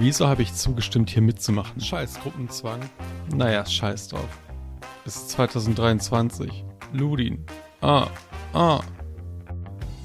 Wieso 0.00 0.28
habe 0.28 0.42
ich 0.42 0.54
zugestimmt, 0.54 1.10
hier 1.10 1.22
mitzumachen? 1.22 1.80
Scheiß 1.80 2.20
Gruppenzwang. 2.20 2.78
Naja, 3.34 3.66
scheiß 3.66 4.06
drauf. 4.06 4.28
Es 5.04 5.16
ist 5.16 5.30
2023. 5.30 6.64
Ludin. 6.92 7.44
Ah, 7.80 8.06
ah. 8.52 8.78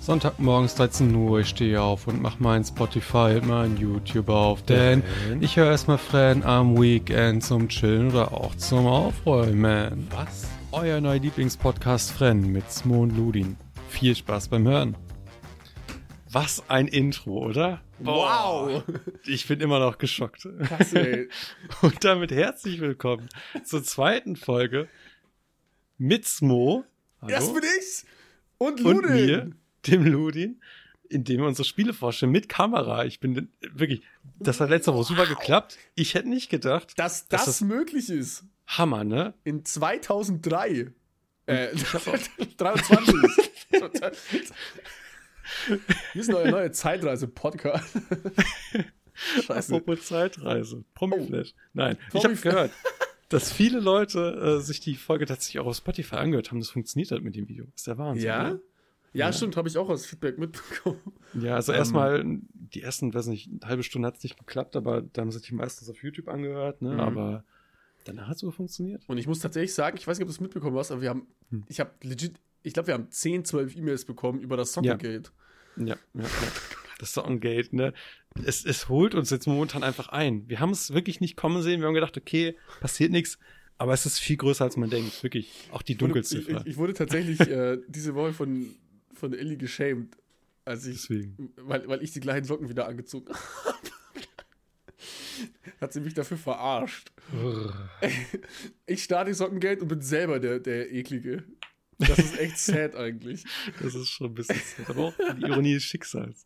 Sonntagmorgens 0.01 0.73
13 0.73 1.13
Uhr, 1.13 1.41
ich 1.41 1.49
stehe 1.49 1.79
auf 1.79 2.07
und 2.07 2.23
mach 2.23 2.39
mein 2.39 2.63
Spotify 2.63 3.39
und 3.39 3.47
mein 3.47 3.77
YouTube 3.77 4.29
auf, 4.29 4.63
denn 4.63 5.03
ich 5.39 5.57
höre 5.57 5.69
erstmal 5.69 5.99
Fran 5.99 6.41
am 6.41 6.75
Weekend 6.81 7.43
zum 7.43 7.69
Chillen 7.69 8.09
oder 8.09 8.33
auch 8.33 8.55
zum 8.55 8.87
Aufräumen. 8.87 10.07
Was? 10.09 10.47
Euer 10.71 11.01
neuer 11.01 11.19
Lieblingspodcast 11.19 12.13
Fran 12.13 12.41
mit 12.41 12.69
Smo 12.71 13.03
und 13.03 13.15
Ludin. 13.15 13.57
Viel 13.89 14.15
Spaß 14.15 14.47
beim 14.47 14.67
Hören. 14.67 14.97
Was 16.31 16.63
ein 16.67 16.87
Intro, 16.87 17.45
oder? 17.45 17.81
Wow! 18.05 18.83
Ich 19.25 19.47
bin 19.47 19.61
immer 19.61 19.79
noch 19.79 19.97
geschockt. 19.97 20.47
Krass, 20.63 20.93
ey. 20.93 21.29
Und 21.81 22.03
damit 22.03 22.31
herzlich 22.31 22.81
willkommen 22.81 23.29
zur 23.63 23.81
zweiten 23.83 24.35
Folge 24.35 24.89
mit 25.97 26.25
Smo. 26.25 26.83
Hallo? 27.21 27.31
Das 27.31 27.53
bin 27.53 27.63
ich! 27.63 28.03
Und 28.57 28.81
und 28.81 29.03
Ludin! 29.03 29.13
mir, 29.13 29.51
dem 29.87 30.05
Ludin, 30.05 30.61
indem 31.07 31.41
wir 31.41 31.47
unsere 31.47 31.65
Spiele 31.65 31.93
vorstellen 31.93 32.33
mit 32.33 32.49
Kamera. 32.49 33.05
Ich 33.05 33.21
bin 33.21 33.49
wirklich, 33.61 34.03
das 34.37 34.59
hat 34.59 34.69
letzte 34.69 34.93
Woche 34.93 35.05
super 35.05 35.25
geklappt. 35.25 35.77
Ich 35.95 36.13
hätte 36.13 36.27
nicht 36.27 36.49
gedacht. 36.49 36.99
Dass 36.99 37.29
dass 37.29 37.45
das, 37.45 37.61
möglich 37.61 38.09
ist. 38.09 38.43
Hammer, 38.67 39.05
ne? 39.05 39.33
In 39.45 39.63
2003. 39.63 40.91
Äh, 41.45 41.67
23. 42.57 43.15
Wir 46.13 46.23
sind 46.23 46.35
euer 46.35 46.51
neuer 46.51 46.71
Zeitreise-Podcast. 46.71 47.97
Scheiße. 49.13 49.75
Apropos 49.75 50.05
Zeitreise. 50.07 50.83
Promiflash. 50.95 51.53
Nein, 51.73 51.97
ich 52.13 52.23
habe 52.23 52.35
gehört, 52.35 52.71
dass 53.29 53.51
viele 53.51 53.79
Leute 53.79 54.57
äh, 54.59 54.61
sich 54.61 54.79
die 54.79 54.95
Folge 54.95 55.25
tatsächlich 55.25 55.59
auch 55.59 55.67
auf 55.67 55.75
Spotify 55.75 56.15
angehört 56.15 56.49
haben. 56.51 56.59
Das 56.59 56.69
funktioniert 56.69 57.11
halt 57.11 57.23
mit 57.23 57.35
dem 57.35 57.47
Video. 57.47 57.65
Ist 57.75 57.87
der 57.87 57.97
Wahnsinn. 57.97 58.25
Ja? 58.25 58.43
ne? 58.53 58.61
Ja, 59.13 59.27
Ja. 59.27 59.33
stimmt, 59.33 59.55
habe 59.57 59.67
ich 59.67 59.77
auch 59.77 59.89
als 59.89 60.05
Feedback 60.07 60.37
mitbekommen. 60.39 60.99
Ja, 61.35 61.55
also 61.55 61.71
Ähm. 61.71 61.77
erstmal, 61.79 62.23
die 62.53 62.81
ersten, 62.81 63.13
weiß 63.13 63.27
nicht, 63.27 63.49
eine 63.49 63.69
halbe 63.69 63.83
Stunde 63.83 64.07
hat 64.07 64.17
es 64.17 64.23
nicht 64.23 64.37
geklappt, 64.39 64.75
aber 64.75 65.01
da 65.03 65.21
haben 65.21 65.31
sich 65.31 65.43
die 65.43 65.53
meistens 65.53 65.89
auf 65.89 66.01
YouTube 66.03 66.27
angehört, 66.27 66.81
ne? 66.81 66.93
Mhm. 66.93 66.99
Aber 66.99 67.43
danach 68.05 68.27
hat 68.27 68.35
es 68.35 68.41
sogar 68.41 68.53
funktioniert. 68.55 69.03
Und 69.07 69.19
ich 69.19 69.27
muss 69.27 69.39
tatsächlich 69.39 69.73
sagen, 69.75 69.95
ich 69.97 70.07
weiß 70.07 70.17
nicht, 70.17 70.23
ob 70.23 70.29
du 70.29 70.33
es 70.33 70.39
mitbekommen 70.41 70.75
hast, 70.77 70.91
aber 70.91 71.01
wir 71.01 71.09
haben, 71.09 71.27
Hm. 71.51 71.63
ich 71.67 71.79
habe 71.79 71.91
legit, 72.01 72.39
ich 72.63 72.73
glaube, 72.73 72.87
wir 72.87 72.93
haben 72.95 73.11
10, 73.11 73.45
12 73.45 73.75
E-Mails 73.75 74.05
bekommen 74.05 74.39
über 74.41 74.57
das 74.57 74.73
Soccergate. 74.73 75.29
Ja, 75.29 75.42
ja, 75.77 75.95
ja. 76.13 76.25
Das 76.99 77.13
Songgate, 77.13 77.75
ne? 77.75 77.93
Es, 78.45 78.65
es 78.65 78.89
holt 78.89 79.13
uns 79.15 79.29
jetzt 79.29 79.45
momentan 79.47 79.83
einfach 79.83 80.09
ein. 80.09 80.47
Wir 80.49 80.59
haben 80.59 80.69
es 80.71 80.93
wirklich 80.93 81.19
nicht 81.21 81.35
kommen 81.35 81.61
sehen. 81.61 81.81
Wir 81.81 81.87
haben 81.87 81.93
gedacht, 81.93 82.17
okay, 82.17 82.55
passiert 82.79 83.11
nichts. 83.11 83.37
Aber 83.77 83.93
es 83.93 84.05
ist 84.05 84.19
viel 84.19 84.37
größer, 84.37 84.63
als 84.63 84.77
man 84.77 84.89
denkt. 84.89 85.21
Wirklich. 85.23 85.51
Auch 85.71 85.81
die 85.81 85.93
Ich 85.93 85.97
wurde- 85.99 86.07
Dunkelziffer. 86.13 86.61
Ich, 86.61 86.67
ich 86.73 86.77
wurde 86.77 86.93
tatsächlich 86.93 87.39
äh, 87.41 87.77
diese 87.87 88.15
Woche 88.15 88.33
von, 88.33 88.67
von 89.13 89.33
Ellie 89.33 89.57
geschämt, 89.57 90.15
als 90.65 90.85
ich 90.85 90.95
Deswegen. 91.01 91.51
weil, 91.57 91.87
weil 91.87 92.01
ich 92.03 92.11
die 92.11 92.19
gleichen 92.21 92.45
Socken 92.45 92.69
wieder 92.69 92.87
angezogen 92.87 93.33
habe. 93.65 93.77
Hat 95.81 95.91
sie 95.91 95.99
mich 95.99 96.13
dafür 96.13 96.37
verarscht. 96.37 97.11
Ich 98.85 99.03
starte 99.03 99.31
die 99.31 99.35
Sockengeld 99.35 99.81
und 99.81 99.87
bin 99.89 100.01
selber 100.01 100.39
der, 100.39 100.59
der 100.59 100.91
Eklige. 100.93 101.43
Das 101.99 102.17
ist 102.19 102.37
echt 102.39 102.57
sad 102.57 102.95
eigentlich. 102.95 103.43
Das 103.81 103.95
ist 103.95 104.09
schon 104.09 104.27
ein 104.27 104.33
bisschen 104.33 104.59
sad, 104.77 104.89
aber 104.89 105.05
auch 105.07 105.13
die 105.37 105.41
Ironie 105.43 105.73
des 105.75 105.83
Schicksals. 105.83 106.45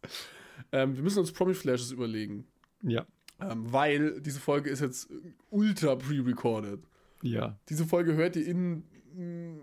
Ähm, 0.72 0.96
wir 0.96 1.04
müssen 1.04 1.20
uns 1.20 1.32
Promi-Flashes 1.32 1.92
überlegen. 1.92 2.46
Ja, 2.82 3.06
Ähm, 3.40 3.72
weil 3.72 4.20
diese 4.22 4.40
Folge 4.40 4.70
ist 4.70 4.80
jetzt 4.82 5.10
ultra 5.50 5.96
pre-recorded. 5.96 6.80
ja. 7.22 7.58
Diese 7.70 7.86
Folge 7.86 8.16
hört 8.16 8.36
ihr 8.36 8.46
in 8.48 8.84
mm, 9.16 9.60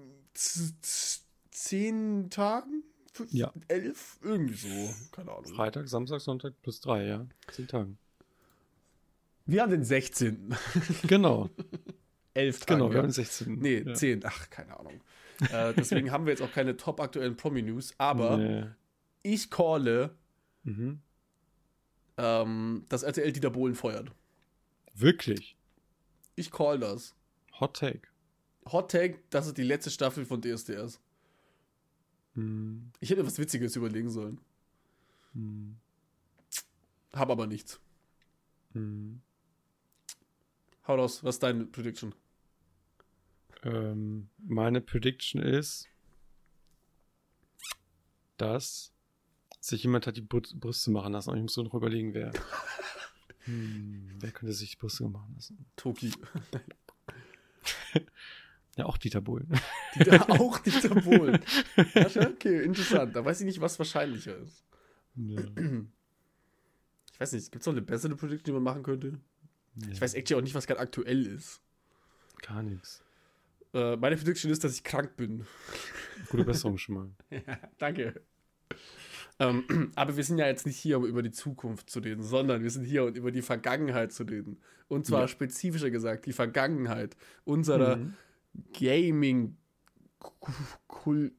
zehn 1.51 2.31
Tagen? 2.31 2.83
Fünf, 3.13 3.33
Ja. 3.33 3.53
Elf? 3.69 4.19
Irgendwie 4.23 4.55
so. 4.55 4.95
Keine 5.13 5.31
Ahnung. 5.33 5.45
Freitag, 5.55 5.89
Samstag, 5.89 6.21
Sonntag 6.21 6.55
plus 6.63 6.81
drei, 6.81 7.07
ja. 7.07 7.27
Zehn 7.53 7.69
Tagen. 7.69 7.99
Wir 9.47 9.63
haben 9.63 9.71
den 9.71 9.85
16. 9.85 10.55
Genau, 11.07 11.51
Elf 12.35 12.61
Tage. 12.61 12.79
genau, 12.79 12.91
wir 12.91 12.99
haben 12.99 13.09
den 13.09 13.13
16. 13.13 13.59
Nee, 13.59 13.83
ja. 13.87 13.95
10. 13.95 14.23
Ach, 14.25 14.51
keine 14.51 14.79
Ahnung. 14.79 15.01
Äh, 15.53 15.75
deswegen 15.75 16.11
haben 16.11 16.27
wir 16.27 16.33
jetzt 16.33 16.43
auch 16.43 16.53
keine 16.53 16.77
top 16.77 17.01
aktuellen 17.01 17.37
Promi-News, 17.37 17.95
aber 17.99 18.37
Nee. 18.39 18.67
ich 19.23 19.51
calle, 19.51 20.15
Mhm. 20.65 21.01
ähm, 22.17 22.85
dass 22.89 23.03
RTL 23.03 23.33
Dieter 23.33 23.51
Bohlen 23.51 23.75
feuert. 23.75 24.11
Wirklich. 24.95 25.57
Ich 26.37 26.51
call 26.51 26.79
das. 26.79 27.15
Hot 27.61 27.77
Take. 27.77 28.03
Hot 28.73 28.91
Take, 28.91 29.19
das 29.31 29.47
ist 29.47 29.59
die 29.59 29.63
letzte 29.63 29.91
Staffel 29.91 30.25
von 30.25 30.41
DSDS. 30.41 31.01
Hm. 32.35 32.91
Ich 33.01 33.11
hätte 33.11 33.27
was 33.27 33.39
Witziges 33.39 33.77
überlegen 33.77 34.11
sollen. 34.11 34.41
Hm. 35.35 35.77
Hab 37.13 37.31
aber 37.31 37.47
nichts. 37.47 37.79
Hm. 38.73 39.21
Hau 40.89 40.97
raus, 40.97 41.23
was 41.23 41.37
ist 41.37 41.43
deine 41.43 41.65
Prediction? 41.67 42.15
Ähm, 43.65 44.29
meine 44.39 44.81
Prediction 44.81 45.43
ist, 45.43 45.89
dass 48.37 48.93
sich 49.61 49.83
jemand 49.83 50.07
hat 50.07 50.17
die 50.17 50.23
Brü- 50.23 50.59
Brüste 50.59 50.91
machen 50.91 51.13
lassen. 51.13 51.31
Aber 51.31 51.37
ich 51.39 51.43
muss 51.43 51.55
so 51.55 51.63
noch 51.63 51.75
überlegen, 51.75 52.13
wer. 52.15 52.33
hm, 53.45 54.11
wer 54.21 54.31
könnte 54.33 54.53
sich 54.53 54.71
die 54.73 54.77
Brüste 54.77 55.05
machen 55.09 55.33
lassen? 55.35 55.65
Toki. 55.77 56.13
Ja, 58.77 58.87
auch 58.87 58.99
Dieter 58.99 59.21
Bohlen. 59.21 59.49
Dieter, 59.95 60.29
auch 60.41 60.59
Dieter 60.59 60.97
Bohlen. 60.97 61.41
Ja, 61.95 62.29
okay, 62.29 62.65
interessant. 62.65 63.15
Da 63.15 63.25
weiß 63.25 63.39
ich 63.41 63.47
nicht, 63.47 63.61
was 63.61 63.79
wahrscheinlicher 63.79 64.37
ist. 64.39 64.65
Ja. 65.17 65.43
Ich 67.13 67.21
weiß 67.21 67.31
nicht, 67.35 67.53
gibt 67.53 67.63
es 67.63 67.67
noch 67.67 67.75
eine 67.75 67.83
bessere 67.83 68.17
Prediction, 68.17 68.47
die 68.47 68.51
man 68.51 68.65
machen 68.65 68.83
könnte? 68.83 69.21
Ich 69.89 70.01
weiß 70.01 70.15
actually 70.15 70.41
auch 70.41 70.43
nicht, 70.43 70.57
was 70.57 70.67
gerade 70.67 70.81
aktuell 70.81 71.25
ist. 71.29 71.61
Gar 72.43 72.65
nichts. 72.65 73.05
Äh, 73.75 73.97
meine 73.97 74.17
Prediction 74.17 74.51
ist, 74.51 74.63
dass 74.65 74.75
ich 74.75 74.85
krank 74.85 75.17
bin. 75.17 75.45
Gute 76.31 76.45
Besserung 76.45 76.79
schon 76.79 76.95
mal. 76.95 77.11
Danke. 77.79 78.23
Ähm, 79.41 79.91
aber 79.97 80.17
wir 80.17 80.23
sind 80.25 80.39
ja 80.39 80.47
jetzt 80.47 80.65
nicht 80.65 80.77
hier, 80.79 80.97
um 80.99 81.05
über 81.05 81.23
die 81.23 81.33
Zukunft 81.33 81.91
zu 81.91 81.99
reden, 81.99 82.23
sondern 82.23 82.63
wir 82.63 82.71
sind 82.71 82.85
hier, 82.85 83.05
um 83.05 83.15
über 83.15 83.33
die 83.33 83.43
Vergangenheit 83.43 84.13
zu 84.13 84.23
reden. 84.23 84.61
Und 84.89 85.07
zwar 85.07 85.23
Ja. 85.23 85.29
spezifischer 85.29 85.91
gesagt, 85.91 86.27
die 86.27 86.33
Vergangenheit 86.33 87.17
unserer 87.45 87.97
Mhm. 87.97 88.15
Gaming 88.79 89.57
Kultur 90.87 91.31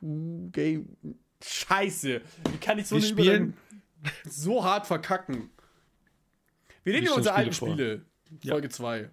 Game 0.00 0.96
Scheiße, 1.44 2.20
wie 2.50 2.56
kann 2.58 2.78
ich 2.80 2.88
so 2.88 2.96
Wir 2.96 3.02
spielen- 3.02 3.56
so 4.28 4.64
hart 4.64 4.86
verkacken? 4.88 5.50
Wir 6.82 6.94
reden 6.94 7.06
über 7.06 7.14
unsere 7.16 7.36
alten 7.36 7.52
Spiele 7.52 7.68
vor. 7.70 7.76
Spiele. 7.76 8.06
Ja. 8.42 8.52
Folge 8.54 8.68
2. 8.68 9.10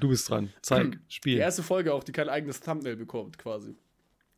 Du 0.00 0.08
bist 0.08 0.28
dran. 0.28 0.52
Zeig, 0.62 0.92
Die 1.08 1.14
Spiel. 1.14 1.38
erste 1.38 1.62
Folge 1.62 1.92
auch, 1.94 2.02
die 2.02 2.12
kein 2.12 2.28
eigenes 2.28 2.60
Thumbnail 2.60 2.96
bekommt, 2.96 3.38
quasi. 3.38 3.76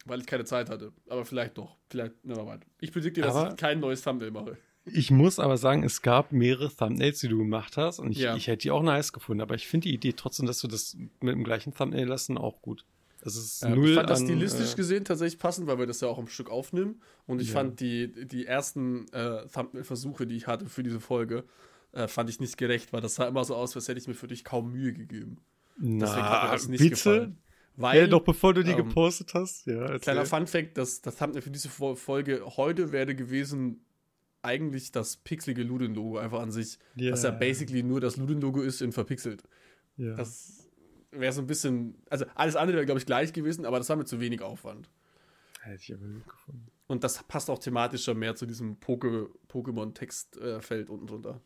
Weil 0.04 0.20
ich 0.20 0.26
keine 0.26 0.44
Zeit 0.44 0.68
hatte. 0.68 0.92
Aber 1.08 1.24
vielleicht 1.24 1.56
doch. 1.58 1.76
Vielleicht, 1.88 2.24
never 2.24 2.44
mind. 2.44 2.66
Ich 2.80 2.92
predikte, 2.92 3.20
dass 3.20 3.34
Aber- 3.36 3.50
ich 3.50 3.56
kein 3.56 3.78
neues 3.80 4.02
Thumbnail 4.02 4.32
mache. 4.32 4.58
Ich 4.84 5.12
muss 5.12 5.38
aber 5.38 5.56
sagen, 5.58 5.84
es 5.84 6.02
gab 6.02 6.32
mehrere 6.32 6.68
Thumbnails, 6.74 7.20
die 7.20 7.28
du 7.28 7.38
gemacht 7.38 7.76
hast. 7.76 8.00
Und 8.00 8.10
ich, 8.10 8.18
Ja. 8.18 8.34
ich 8.34 8.48
hätte 8.48 8.62
die 8.62 8.72
auch 8.72 8.82
nice 8.82 9.12
gefunden. 9.12 9.40
Aber 9.40 9.54
ich 9.54 9.68
finde 9.68 9.86
die 9.88 9.94
Idee 9.94 10.12
trotzdem, 10.12 10.46
dass 10.46 10.58
du 10.58 10.66
das 10.66 10.96
mit 11.20 11.34
dem 11.34 11.44
gleichen 11.44 11.72
Thumbnail 11.72 12.06
lassen, 12.08 12.36
auch 12.36 12.60
gut. 12.62 12.84
Das 13.20 13.36
ist 13.36 13.62
Ja, 13.62 13.68
null 13.68 13.90
ich 13.90 13.94
fand 13.94 14.10
das 14.10 14.20
an, 14.22 14.26
stilistisch 14.26 14.72
äh, 14.72 14.76
gesehen 14.76 15.04
tatsächlich 15.04 15.38
passend, 15.38 15.68
weil 15.68 15.78
wir 15.78 15.86
das 15.86 16.00
ja 16.00 16.08
auch 16.08 16.18
am 16.18 16.26
Stück 16.26 16.50
aufnehmen. 16.50 17.00
Und 17.28 17.40
ich 17.40 17.48
Ja. 17.48 17.52
fand 17.54 17.78
die, 17.78 18.10
die 18.26 18.44
ersten 18.46 19.06
äh, 19.12 19.46
Thumbnail-Versuche, 19.46 20.26
die 20.26 20.34
ich 20.34 20.48
hatte 20.48 20.66
für 20.66 20.82
diese 20.82 20.98
Folge, 20.98 21.44
äh, 21.92 22.08
fand 22.08 22.28
ich 22.28 22.40
nicht 22.40 22.56
gerecht, 22.56 22.92
weil 22.92 23.00
das 23.02 23.14
sah 23.14 23.28
immer 23.28 23.44
so 23.44 23.54
aus, 23.54 23.76
als 23.76 23.86
hätte 23.86 24.00
ich 24.00 24.08
mir 24.08 24.14
für 24.14 24.26
dich 24.26 24.42
kaum 24.42 24.72
Mühe 24.72 24.92
gegeben. 24.92 25.36
Deswegen 25.78 26.22
mir 26.22 26.28
Na, 26.28 26.52
nicht 26.54 26.68
bitte? 26.78 26.90
gefallen. 26.90 27.38
Weil, 27.76 28.00
Ja, 28.02 28.06
doch 28.06 28.22
bevor 28.22 28.52
du 28.52 28.62
die 28.62 28.72
ähm, 28.72 28.76
gepostet 28.76 29.32
hast. 29.34 29.66
Ja, 29.66 29.98
kleiner 29.98 30.26
Fun-Fact: 30.26 30.76
das, 30.76 31.00
das 31.00 31.16
Thumbnail 31.16 31.40
für 31.42 31.50
diese 31.50 31.68
Fo- 31.70 31.96
Folge 31.96 32.42
heute 32.56 32.92
wäre 32.92 33.14
gewesen, 33.14 33.84
eigentlich 34.42 34.92
das 34.92 35.16
pixelige 35.16 35.62
Ludin-Logo 35.62 36.18
einfach 36.18 36.40
an 36.40 36.52
sich. 36.52 36.78
Ja. 36.96 37.12
Was 37.12 37.22
ja 37.22 37.30
basically 37.30 37.82
nur 37.82 38.00
das 38.00 38.16
Ludin-Logo 38.18 38.60
ist 38.60 38.82
in 38.82 38.92
verpixelt. 38.92 39.42
ja. 39.96 40.14
Das 40.16 40.68
wäre 41.12 41.32
so 41.32 41.40
ein 41.40 41.46
bisschen. 41.46 41.94
Also 42.10 42.24
alles 42.34 42.56
andere 42.56 42.76
wäre, 42.76 42.86
glaube 42.86 42.98
ich, 42.98 43.06
gleich 43.06 43.32
gewesen, 43.32 43.64
aber 43.64 43.78
das 43.78 43.88
war 43.88 43.96
mit 43.96 44.08
zu 44.08 44.20
wenig 44.20 44.42
Aufwand. 44.42 44.90
Hätte 45.62 45.76
ich 45.82 45.94
aber 45.94 46.06
gut 46.06 46.28
gefunden. 46.28 46.66
Und 46.88 47.04
das 47.04 47.22
passt 47.22 47.48
auch 47.48 47.58
thematischer 47.58 48.12
mehr 48.14 48.34
zu 48.34 48.44
diesem 48.46 48.76
Poke 48.80 49.30
Pokémon-Textfeld 49.48 50.90
unten 50.90 51.06
drunter. 51.06 51.40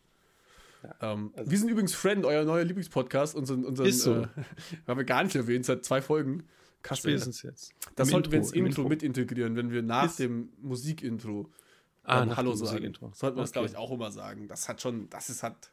Ähm, 1.01 1.33
also- 1.37 1.51
wir 1.51 1.59
sind 1.59 1.69
übrigens 1.69 1.95
Friend, 1.95 2.25
euer 2.25 2.45
neuer 2.45 2.65
Lieblingspodcast. 2.65 3.35
Unseren, 3.35 3.65
unseren, 3.65 3.87
Ist 3.87 4.03
so. 4.03 4.15
Äh, 4.23 4.27
haben 4.87 4.99
wir 4.99 5.05
gar 5.05 5.23
nicht 5.25 5.37
erwähnt, 5.37 5.65
seit 5.65 5.85
zwei 5.85 6.03
Folgen. 6.03 6.45
Krass, 6.83 6.99
ey. 7.05 7.11
Spätestens 7.13 7.43
jetzt. 7.43 7.73
Das 7.97 8.09
Im 8.09 8.13
sollten 8.13 8.33
wir 8.33 8.39
ins 8.39 8.53
im 8.53 8.67
Intro, 8.67 8.89
mit 8.89 9.03
integrieren, 9.03 9.57
wenn 9.57 9.71
wir 9.71 9.83
nach 9.83 10.07
Ist- 10.07 10.19
dem 10.21 10.51
Musikintro 10.61 11.51
ah, 12.05 12.21
dann 12.21 12.37
Hallo 12.37 12.55
sagen. 12.55 12.93
Sollten 13.13 13.37
wir 13.37 13.43
das, 13.43 13.53
glaube 13.53 13.69
ich, 13.69 13.77
auch 13.77 13.91
immer 13.91 14.11
sagen. 14.13 14.49
Das 14.49 14.69
hat 14.69 14.81
schon, 14.81 15.09
das 15.11 15.29
ist 15.31 15.43
hat 15.43 15.71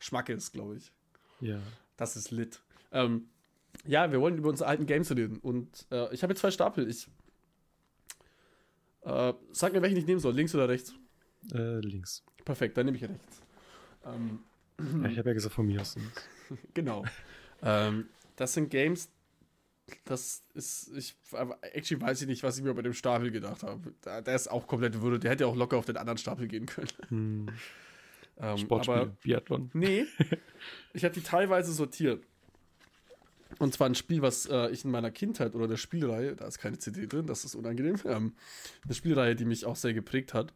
Schmackes, 0.00 0.52
glaube 0.52 0.76
ich. 0.76 0.92
Ja. 1.40 1.58
Das 1.96 2.16
ist 2.16 2.30
lit. 2.30 2.60
Ähm, 2.92 3.28
ja, 3.86 4.10
wir 4.10 4.20
wollen 4.20 4.38
über 4.38 4.48
unsere 4.48 4.68
alten 4.68 4.86
Games 4.86 5.10
reden. 5.10 5.38
Und 5.38 5.86
äh, 5.90 6.12
ich 6.14 6.22
habe 6.22 6.32
jetzt 6.32 6.40
zwei 6.40 6.50
Stapel. 6.50 6.88
Ich 6.88 7.08
äh, 9.02 9.32
sag 9.52 9.72
mir, 9.72 9.82
welchen 9.82 9.96
ich 9.98 10.06
nehmen 10.06 10.20
soll. 10.20 10.34
Links 10.34 10.54
oder 10.54 10.68
rechts? 10.68 10.94
Äh, 11.52 11.80
links. 11.80 12.24
Perfekt, 12.44 12.76
dann 12.76 12.86
nehme 12.86 12.96
ich 12.96 13.04
rechts. 13.04 13.42
Ähm, 14.06 14.40
ja, 14.78 15.08
ich 15.08 15.18
habe 15.18 15.30
ja 15.30 15.34
gesagt, 15.34 15.54
von 15.54 15.66
mir 15.66 15.80
aus. 15.80 15.96
genau. 16.74 17.04
ähm, 17.62 18.08
das 18.36 18.54
sind 18.54 18.70
Games, 18.70 19.08
das 20.04 20.42
ist, 20.54 20.90
ich, 20.96 21.14
actually 21.72 22.00
weiß 22.00 22.22
ich 22.22 22.28
nicht, 22.28 22.42
was 22.42 22.56
ich 22.56 22.64
mir 22.64 22.74
bei 22.74 22.82
dem 22.82 22.94
Stapel 22.94 23.30
gedacht 23.30 23.62
habe. 23.62 23.92
Der, 24.04 24.34
ist 24.34 24.50
auch 24.50 24.66
komplett 24.66 25.00
würde, 25.02 25.18
der 25.18 25.30
hätte 25.30 25.46
auch 25.46 25.56
locker 25.56 25.76
auf 25.76 25.84
den 25.84 25.96
anderen 25.96 26.18
Stapel 26.18 26.48
gehen 26.48 26.66
können. 26.66 26.88
Hm. 27.08 27.48
ähm, 28.38 28.58
Sportspiel, 28.58 28.94
aber, 28.94 29.06
Biathlon. 29.22 29.70
Nee, 29.74 30.06
ich 30.94 31.04
habe 31.04 31.14
die 31.14 31.22
teilweise 31.22 31.72
sortiert. 31.72 32.24
Und 33.58 33.72
zwar 33.72 33.88
ein 33.88 33.94
Spiel, 33.94 34.20
was 34.20 34.46
äh, 34.46 34.70
ich 34.70 34.84
in 34.84 34.90
meiner 34.90 35.10
Kindheit 35.10 35.54
oder 35.54 35.68
der 35.68 35.76
Spielreihe, 35.76 36.34
da 36.34 36.46
ist 36.46 36.58
keine 36.58 36.78
CD 36.78 37.06
drin, 37.06 37.26
das 37.26 37.44
ist 37.44 37.54
unangenehm, 37.54 37.96
ähm, 38.04 38.34
eine 38.84 38.94
Spielreihe, 38.94 39.36
die 39.36 39.44
mich 39.44 39.64
auch 39.64 39.76
sehr 39.76 39.94
geprägt 39.94 40.34
hat. 40.34 40.52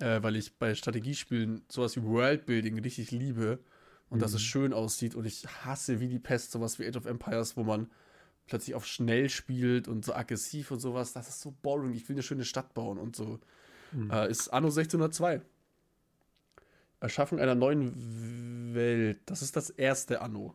Äh, 0.00 0.22
weil 0.22 0.36
ich 0.36 0.58
bei 0.58 0.74
Strategiespielen 0.74 1.62
sowas 1.68 1.96
wie 1.96 2.02
Worldbuilding 2.02 2.78
richtig 2.80 3.10
liebe 3.10 3.58
und 4.10 4.18
mhm. 4.18 4.20
dass 4.20 4.32
es 4.32 4.42
mhm. 4.42 4.46
schön 4.46 4.72
aussieht. 4.72 5.14
Und 5.14 5.24
ich 5.24 5.46
hasse 5.64 6.00
wie 6.00 6.08
die 6.08 6.18
Pest 6.18 6.52
sowas 6.52 6.78
wie 6.78 6.86
Age 6.86 6.96
of 6.96 7.06
Empires, 7.06 7.56
wo 7.56 7.64
man 7.64 7.90
plötzlich 8.46 8.74
auf 8.74 8.86
schnell 8.86 9.28
spielt 9.28 9.88
und 9.88 10.04
so 10.04 10.14
aggressiv 10.14 10.70
und 10.70 10.80
sowas. 10.80 11.12
Das 11.12 11.28
ist 11.28 11.40
so 11.40 11.54
boring. 11.62 11.92
Ich 11.92 12.08
will 12.08 12.16
eine 12.16 12.22
schöne 12.22 12.44
Stadt 12.44 12.74
bauen 12.74 12.98
und 12.98 13.16
so. 13.16 13.40
Mhm. 13.92 14.10
Äh, 14.10 14.30
ist 14.30 14.48
Anno 14.48 14.68
1602. 14.68 15.40
Erschaffung 17.00 17.38
einer 17.40 17.54
neuen 17.54 18.74
Welt. 18.74 19.20
Das 19.26 19.42
ist 19.42 19.56
das 19.56 19.70
erste 19.70 20.20
Anno, 20.20 20.54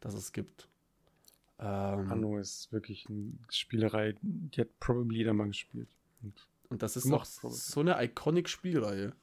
das 0.00 0.14
es 0.14 0.32
gibt. 0.32 0.68
Ähm, 1.58 2.10
Anno 2.10 2.38
ist 2.38 2.72
wirklich 2.72 3.06
eine 3.08 3.32
Spielerei, 3.48 4.14
die 4.22 4.60
hat 4.60 4.80
probably 4.80 5.18
jeder 5.18 5.32
mal 5.32 5.46
gespielt. 5.46 5.88
Und, 6.22 6.46
und 6.68 6.82
das 6.82 6.96
ist 6.96 7.06
noch 7.06 7.24
so 7.24 7.80
eine 7.80 8.02
iconic 8.02 8.48
Spielreihe. 8.48 9.14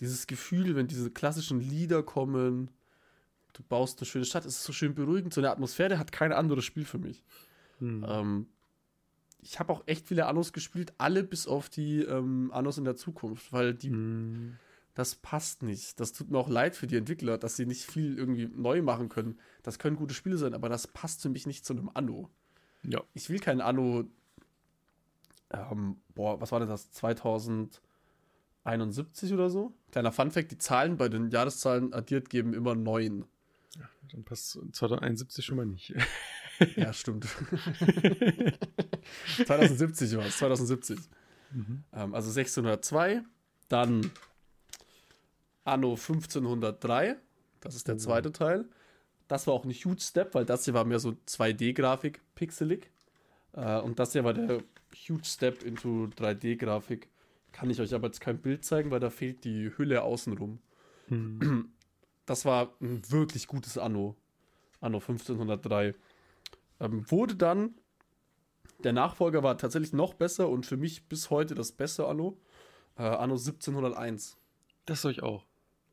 Dieses 0.00 0.26
Gefühl, 0.26 0.76
wenn 0.76 0.86
diese 0.86 1.10
klassischen 1.10 1.60
Lieder 1.60 2.02
kommen, 2.02 2.70
du 3.52 3.62
baust 3.62 3.98
eine 3.98 4.06
schöne 4.06 4.24
Stadt, 4.24 4.44
es 4.44 4.56
ist 4.58 4.64
so 4.64 4.72
schön 4.72 4.94
beruhigend, 4.94 5.34
so 5.34 5.40
eine 5.40 5.50
Atmosphäre 5.50 5.98
hat 5.98 6.12
kein 6.12 6.32
anderes 6.32 6.64
Spiel 6.64 6.84
für 6.84 6.98
mich. 6.98 7.24
Hm. 7.78 8.04
Ähm, 8.08 8.46
ich 9.40 9.58
habe 9.58 9.72
auch 9.72 9.82
echt 9.86 10.08
viele 10.08 10.26
Annos 10.26 10.52
gespielt, 10.52 10.92
alle 10.98 11.24
bis 11.24 11.46
auf 11.46 11.68
die 11.68 12.00
ähm, 12.02 12.50
Annos 12.52 12.78
in 12.78 12.84
der 12.84 12.96
Zukunft, 12.96 13.52
weil 13.52 13.74
die, 13.74 13.90
hm. 13.90 14.56
das 14.94 15.14
passt 15.16 15.62
nicht. 15.62 15.98
Das 16.00 16.12
tut 16.12 16.30
mir 16.30 16.38
auch 16.38 16.48
leid 16.48 16.76
für 16.76 16.86
die 16.86 16.96
Entwickler, 16.96 17.38
dass 17.38 17.56
sie 17.56 17.66
nicht 17.66 17.84
viel 17.84 18.18
irgendwie 18.18 18.48
neu 18.54 18.82
machen 18.82 19.08
können. 19.08 19.38
Das 19.62 19.78
können 19.78 19.96
gute 19.96 20.14
Spiele 20.14 20.38
sein, 20.38 20.54
aber 20.54 20.68
das 20.68 20.86
passt 20.86 21.22
für 21.22 21.28
mich 21.28 21.46
nicht 21.46 21.64
zu 21.64 21.72
einem 21.72 21.90
Anno. 21.92 22.30
Ja. 22.82 23.02
Ich 23.14 23.28
will 23.30 23.40
kein 23.40 23.60
Anno, 23.60 24.04
ähm, 25.50 26.00
boah, 26.14 26.40
was 26.40 26.52
war 26.52 26.60
denn 26.60 26.68
das, 26.68 26.90
2071 26.92 29.32
oder 29.32 29.50
so? 29.50 29.72
Kleiner 29.90 30.12
Funfact, 30.12 30.50
die 30.50 30.58
Zahlen 30.58 30.96
bei 30.96 31.08
den 31.08 31.30
Jahreszahlen 31.30 31.94
addiert 31.94 32.30
geben 32.30 32.54
immer 32.54 32.74
neun. 32.74 33.24
Ja, 33.76 33.88
dann 34.12 34.24
passt 34.24 34.58
2071 34.72 35.44
schon 35.44 35.56
mal 35.56 35.66
nicht. 35.66 35.94
ja, 36.76 36.92
stimmt. 36.92 37.26
2070 39.44 40.16
war 40.16 40.26
es, 40.26 40.38
2070. 40.38 40.98
Mhm. 41.52 41.84
Ähm, 41.92 42.14
also 42.14 42.28
1602, 42.28 43.22
dann 43.68 44.10
Anno 45.64 45.92
1503, 45.92 47.16
das 47.60 47.74
ist 47.74 47.88
der 47.88 47.94
mhm. 47.94 48.00
zweite 48.00 48.32
Teil. 48.32 48.68
Das 49.28 49.46
war 49.46 49.54
auch 49.54 49.64
ein 49.64 49.70
huge 49.70 50.00
Step, 50.00 50.34
weil 50.34 50.46
das 50.46 50.64
hier 50.64 50.74
war 50.74 50.84
mehr 50.84 50.98
so 50.98 51.16
2D-Grafik, 51.26 52.20
pixelig. 52.34 52.90
Äh, 53.52 53.80
und 53.80 53.98
das 53.98 54.12
hier 54.12 54.24
war 54.24 54.32
der 54.32 54.62
huge 55.08 55.24
Step 55.24 55.62
into 55.62 56.08
3D-Grafik. 56.16 57.08
Kann 57.52 57.70
ich 57.70 57.80
euch 57.80 57.94
aber 57.94 58.08
jetzt 58.08 58.20
kein 58.20 58.38
Bild 58.38 58.64
zeigen, 58.64 58.90
weil 58.90 59.00
da 59.00 59.10
fehlt 59.10 59.44
die 59.44 59.76
Hülle 59.76 60.02
außenrum. 60.02 60.58
Mhm. 61.08 61.72
Das 62.26 62.44
war 62.44 62.74
ein 62.80 63.00
wirklich 63.10 63.46
gutes 63.46 63.78
Anno. 63.78 64.14
Anno 64.80 64.98
1503. 64.98 65.94
Ähm, 66.80 67.10
wurde 67.10 67.36
dann, 67.36 67.74
der 68.84 68.92
Nachfolger 68.92 69.42
war 69.42 69.56
tatsächlich 69.56 69.92
noch 69.92 70.14
besser 70.14 70.48
und 70.48 70.66
für 70.66 70.76
mich 70.76 71.08
bis 71.08 71.30
heute 71.30 71.54
das 71.54 71.72
beste 71.72 72.06
Anno. 72.06 72.38
Äh, 72.96 73.02
Anno 73.02 73.34
1701. 73.34 74.36
Das 74.84 75.02
soll 75.02 75.12
ich 75.12 75.22
auch. 75.22 75.46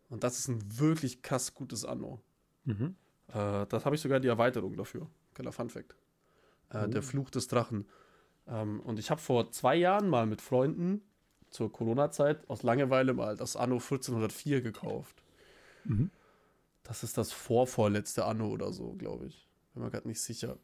Und 0.10 0.24
das 0.24 0.38
ist 0.40 0.50
ein 0.50 0.78
wirklich 0.78 1.22
krass 1.22 1.54
gutes 1.54 1.86
Anno. 1.86 2.22
Mhm. 2.66 2.96
Äh, 3.30 3.66
das 3.68 3.86
habe 3.86 3.96
ich 3.96 4.02
sogar 4.02 4.20
die 4.20 4.28
Erweiterung 4.28 4.76
dafür. 4.76 5.08
Kleiner 5.34 5.52
Fun 5.52 5.70
Fact. 5.70 5.96
Äh, 6.70 6.86
oh. 6.86 6.88
Der 6.88 7.02
Fluch 7.02 7.30
des 7.30 7.48
Drachen. 7.48 7.86
Ähm, 8.48 8.80
und 8.82 9.00
ich 9.00 9.10
habe 9.10 9.22
vor 9.22 9.52
zwei 9.52 9.76
Jahren 9.76 10.10
mal 10.10 10.26
mit 10.26 10.42
Freunden 10.42 11.02
zur 11.50 11.72
Corona-Zeit 11.72 12.50
aus 12.50 12.64
Langeweile 12.64 13.14
mal 13.14 13.38
das 13.38 13.56
Anno 13.56 13.76
1404 13.76 14.62
gekauft. 14.62 15.24
Mhm. 15.86 16.12
Das 16.84 17.04
ist 17.04 17.18
das 17.18 17.32
vorvorletzte 17.32 18.26
Anno 18.26 18.48
oder 18.48 18.72
so, 18.72 18.94
glaube 18.94 19.28
ich. 19.28 19.48
Bin 19.74 19.84
mir 19.84 19.90
gerade 19.90 20.08
nicht 20.08 20.22
sicher. 20.22 20.58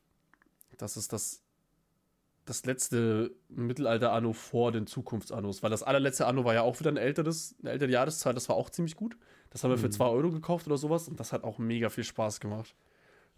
Das 0.78 0.98
ist 0.98 1.13
das, 1.13 1.42
das 2.45 2.66
letzte 2.66 3.31
Mittelalter-Anno 3.50 4.33
vor 4.33 4.72
den 4.72 4.86
Zukunfts-Annos. 4.86 5.63
Weil 5.63 5.72
das 5.72 5.83
allerletzte 5.83 6.28
Anno 6.28 6.45
war 6.45 6.54
ja 6.54 6.62
auch 6.62 6.80
wieder 6.80 6.92
ein 6.92 6.98
älteres, 6.98 7.56
eine 7.62 7.72
ältere 7.72 7.89
Jahreszahl. 7.89 8.33
Das 8.33 8.50
war 8.50 8.56
auch 8.56 8.69
ziemlich 8.69 8.95
gut. 8.95 9.18
Das 9.50 9.63
haben 9.63 9.72
wir 9.72 9.78
für 9.78 9.89
2 9.89 10.06
mhm. 10.06 10.12
Euro 10.12 10.30
gekauft 10.31 10.68
oder 10.68 10.78
sowas. 10.78 11.07
Und 11.07 11.19
das 11.19 11.33
hat 11.33 11.44
auch 11.44 11.57
mega 11.57 11.89
viel 11.89 12.04
Spaß 12.04 12.39
gemacht. 12.39 12.75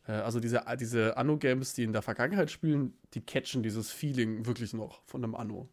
Äh, 0.08 0.14
also 0.14 0.40
diese, 0.40 0.64
diese 0.80 1.18
Anno-Games, 1.18 1.74
die 1.74 1.84
in 1.84 1.94
der 1.94 2.02
Vergangenheit 2.02 2.52
spielen, 2.52 2.94
die 3.14 3.22
catchen 3.22 3.64
dieses 3.64 3.92
Feeling 3.92 4.46
wirklich 4.46 4.74
noch 4.74 5.02
von 5.06 5.24
einem 5.24 5.36
Anno. 5.36 5.70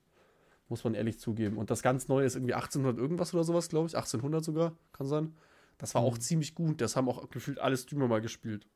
Muss 0.69 0.85
man 0.85 0.95
ehrlich 0.95 1.19
zugeben. 1.19 1.57
Und 1.57 1.71
das 1.71 1.83
ganz 1.83 2.09
Neue 2.09 2.27
ist 2.27 2.37
irgendwie 2.37 2.55
1800 2.55 2.99
irgendwas 3.01 3.35
oder 3.35 3.43
sowas, 3.43 3.69
glaube 3.69 3.89
ich. 3.89 3.97
1800 3.97 4.45
sogar, 4.45 4.77
kann 4.93 5.07
sein. 5.07 5.35
Das 5.79 5.95
war 5.95 6.03
auch 6.03 6.15
mhm. 6.15 6.21
ziemlich 6.21 6.55
gut. 6.55 6.81
Das 6.81 6.95
haben 6.95 7.09
auch 7.09 7.29
gefühlt 7.31 7.59
alle 7.59 7.77
Streamer 7.77 8.07
mal 8.07 8.21
gespielt. 8.21 8.67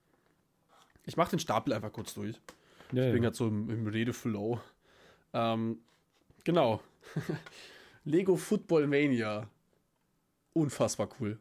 Ich 1.05 1.17
mache 1.17 1.31
den 1.31 1.39
Stapel 1.39 1.73
einfach 1.73 1.93
kurz 1.93 2.15
durch. 2.15 2.41
Ja, 2.93 3.07
ich 3.07 3.13
bin 3.13 3.23
ja. 3.23 3.29
gerade 3.29 3.37
so 3.37 3.47
im, 3.47 3.71
im 3.71 3.87
Redeflow. 3.87 4.61
Ähm, 5.33 5.79
genau. 6.43 6.81
Lego 8.05 8.37
Football 8.37 8.87
Mania. 8.87 9.49
Unfassbar 10.53 11.09
cool. 11.21 11.39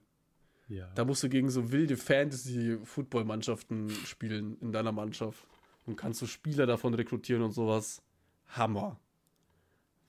Ja. 0.74 0.90
Da 0.96 1.06
musst 1.06 1.22
du 1.22 1.30
gegen 1.30 1.50
so 1.50 1.72
wilde 1.72 1.98
Fantasy-Football-Mannschaften 1.98 3.90
spielen 4.06 4.58
in 4.60 4.72
deiner 4.72 4.92
Mannschaft. 4.92 5.46
Und 5.86 5.98
kannst 5.98 6.22
du 6.22 6.26
Spieler 6.26 6.66
davon 6.66 6.94
rekrutieren 6.94 7.44
und 7.44 7.52
sowas. 7.52 8.02
Hammer. 8.48 9.00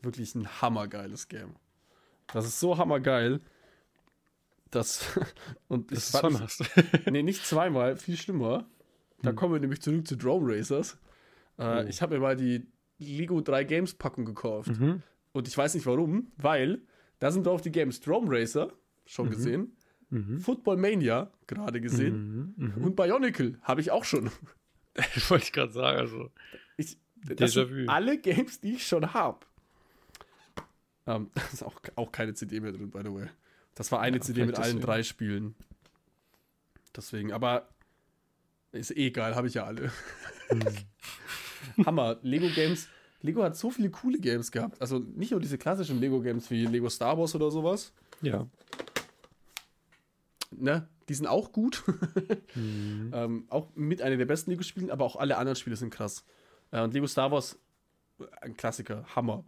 Wirklich 0.01 0.35
ein 0.35 0.47
hammergeiles 0.63 1.29
Game. 1.29 1.57
Das 2.33 2.47
ist 2.47 2.61
so 2.61 2.79
hammergeil. 2.79 3.41
Das, 4.71 5.07
und 5.69 5.93
das 5.93 6.11
ist 6.11 6.19
schon 6.19 6.41
hast. 6.41 6.65
nee, 7.11 7.23
nicht 7.23 7.45
zweimal, 7.45 7.97
viel 7.97 8.17
schlimmer. 8.17 8.67
Da 9.23 9.31
hm. 9.31 9.37
kommen 9.37 9.53
wir 9.53 9.61
nämlich 9.61 9.83
zurück 9.83 10.07
zu 10.07 10.17
Drone 10.17 10.47
Racers. 10.51 10.99
Äh, 11.59 11.85
oh. 11.85 11.89
Ich 11.89 12.01
habe 12.01 12.15
mir 12.15 12.21
mal 12.21 12.37
die 12.37 12.67
Lego 12.99 13.41
3 13.41 13.65
Games 13.65 13.95
Packung 13.95 14.25
gekauft. 14.25 14.71
Mhm. 14.79 15.03
Und 15.33 15.49
ich 15.49 15.57
weiß 15.57 15.75
nicht 15.75 15.87
warum, 15.87 16.33
weil 16.37 16.81
da 17.19 17.31
sind 17.31 17.47
drauf 17.47 17.61
die 17.61 17.73
Games 17.73 18.01
Drone 18.01 18.27
Racer, 18.29 18.73
schon 19.05 19.27
mhm. 19.27 19.31
gesehen. 19.31 19.77
Mhm. 20.15 20.41
Football 20.41 20.77
Mania, 20.77 21.29
gerade 21.49 21.81
gesehen. 21.81 22.55
Mhm. 22.57 22.73
Mhm. 22.77 22.85
Und 22.85 22.97
Bionicle, 22.97 23.59
habe 23.63 23.81
ich 23.81 23.91
auch 23.91 24.05
schon. 24.05 24.31
Wollte 25.29 25.45
ich 25.45 25.53
gerade 25.53 25.73
sagen, 25.73 25.99
also. 25.99 26.31
Ich, 26.77 26.97
das 27.17 27.53
sind 27.53 27.89
alle 27.89 28.19
Games, 28.19 28.61
die 28.61 28.75
ich 28.75 28.87
schon 28.87 29.13
habe. 29.13 29.41
Ähm, 31.07 31.31
da 31.35 31.43
ist 31.53 31.65
auch, 31.65 31.75
auch 31.97 32.13
keine 32.13 32.35
CD 32.35 32.61
mehr 32.61 32.71
drin, 32.71 32.91
by 32.91 33.01
the 33.03 33.13
way. 33.13 33.27
Das 33.75 33.91
war 33.91 34.01
eine 34.01 34.19
ja, 34.19 34.23
CD 34.23 34.47
mit 34.47 34.57
allen 34.57 34.81
drei 34.81 35.03
Spielen. 35.03 35.57
Deswegen, 36.97 37.33
aber 37.33 37.69
ist 38.71 38.97
eh 38.97 39.09
egal, 39.09 39.35
habe 39.35 39.49
ich 39.49 39.55
ja 39.55 39.65
alle. 39.65 39.91
Hm. 40.49 40.61
Hammer. 41.87 42.19
Lego 42.23 42.49
Games. 42.55 42.89
Lego 43.21 43.43
hat 43.43 43.57
so 43.57 43.71
viele 43.71 43.91
coole 43.91 44.21
Games 44.21 44.53
gehabt. 44.53 44.81
Also 44.81 45.01
nicht 45.01 45.33
nur 45.33 45.41
diese 45.41 45.59
klassischen 45.59 45.99
Lego 45.99 46.21
Games 46.21 46.51
wie 46.51 46.67
Lego 46.67 46.89
Star 46.89 47.19
Wars 47.19 47.35
oder 47.35 47.51
sowas. 47.51 47.93
Ja. 48.21 48.47
Ne? 50.61 50.89
Die 51.09 51.15
sind 51.15 51.27
auch 51.27 51.53
gut. 51.53 51.85
mhm. 52.55 53.11
ähm, 53.15 53.45
auch 53.49 53.69
mit 53.75 54.03
einer 54.03 54.17
der 54.17 54.27
besten 54.27 54.51
Lego-Spielen, 54.51 54.91
aber 54.91 55.05
auch 55.05 55.17
alle 55.17 55.37
anderen 55.37 55.57
Spiele 55.57 55.77
sind 55.77 55.91
krass. 55.91 56.25
Äh, 56.71 56.83
und 56.83 56.95
Lego 56.95 57.07
Star 57.07 57.31
Wars, 57.31 57.59
ein 58.41 58.57
Klassiker, 58.57 59.05
Hammer. 59.15 59.45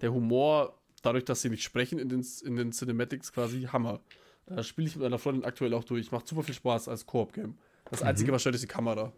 Der 0.00 0.12
Humor 0.12 0.78
dadurch, 1.02 1.24
dass 1.24 1.42
sie 1.42 1.50
nicht 1.50 1.62
sprechen 1.62 1.98
in 1.98 2.08
den, 2.08 2.26
in 2.44 2.56
den 2.56 2.72
Cinematics 2.72 3.32
quasi 3.32 3.62
Hammer. 3.62 4.00
Äh, 4.46 4.62
Spiele 4.62 4.88
ich 4.88 4.96
mit 4.96 5.04
einer 5.04 5.18
Freundin 5.18 5.44
aktuell 5.44 5.74
auch 5.74 5.84
durch. 5.84 6.10
Macht 6.12 6.26
super 6.26 6.42
viel 6.42 6.54
Spaß 6.54 6.88
als 6.88 7.06
Koop-Game. 7.06 7.56
Das 7.90 8.00
mhm. 8.00 8.08
Einzige, 8.08 8.32
was 8.32 8.42
stört, 8.42 8.54
ist 8.56 8.62
die 8.62 8.68
Kamera. 8.68 9.12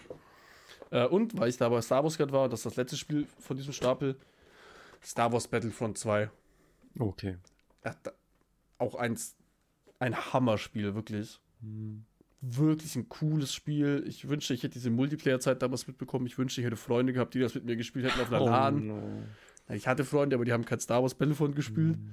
Äh, 0.91 1.07
und, 1.07 1.39
weil 1.39 1.49
ich 1.49 1.57
da 1.57 1.69
bei 1.69 1.81
Star 1.81 2.03
Wars 2.03 2.17
gerade 2.17 2.33
war, 2.33 2.49
das 2.49 2.61
ist 2.61 2.67
das 2.67 2.77
letzte 2.77 2.97
Spiel 2.97 3.27
von 3.39 3.57
diesem 3.57 3.73
Stapel, 3.73 4.17
Star 5.03 5.33
Wars 5.33 5.49
Battlefront 5.49 5.99
2. 5.99 6.31
Okay. 6.99 7.37
auch 8.79 8.95
eins, 8.95 9.37
ein 9.99 10.17
Hammerspiel, 10.33 10.95
wirklich. 10.95 11.41
Mhm. 11.61 12.05
Wirklich 12.41 12.95
ein 12.95 13.09
cooles 13.09 13.53
Spiel. 13.53 14.05
Ich 14.07 14.29
wünschte, 14.29 14.55
ich 14.55 14.63
hätte 14.63 14.75
diese 14.75 14.91
Multiplayer-Zeit 14.91 15.61
damals 15.61 15.89
mitbekommen. 15.89 16.27
Ich 16.27 16.39
wünschte, 16.39 16.61
ich 16.61 16.67
hätte 16.67 16.77
Freunde 16.77 17.13
gehabt, 17.13 17.35
die 17.35 17.41
das 17.41 17.55
mit 17.55 17.65
mir 17.65 17.77
gespielt 17.77 18.07
hätten 18.07 18.21
auf 18.21 18.33
einer 18.33 18.43
oh, 18.43 18.47
LAN. 18.47 18.87
No. 18.87 19.23
Ich 19.75 19.89
hatte 19.89 20.05
Freunde, 20.05 20.37
aber 20.37 20.45
die 20.45 20.53
haben 20.53 20.65
kein 20.65 20.81
Star 20.81 21.03
Wars 21.03 21.15
Battlefront 21.15 21.57
gespielt. 21.57 21.99
Mhm. 21.99 22.11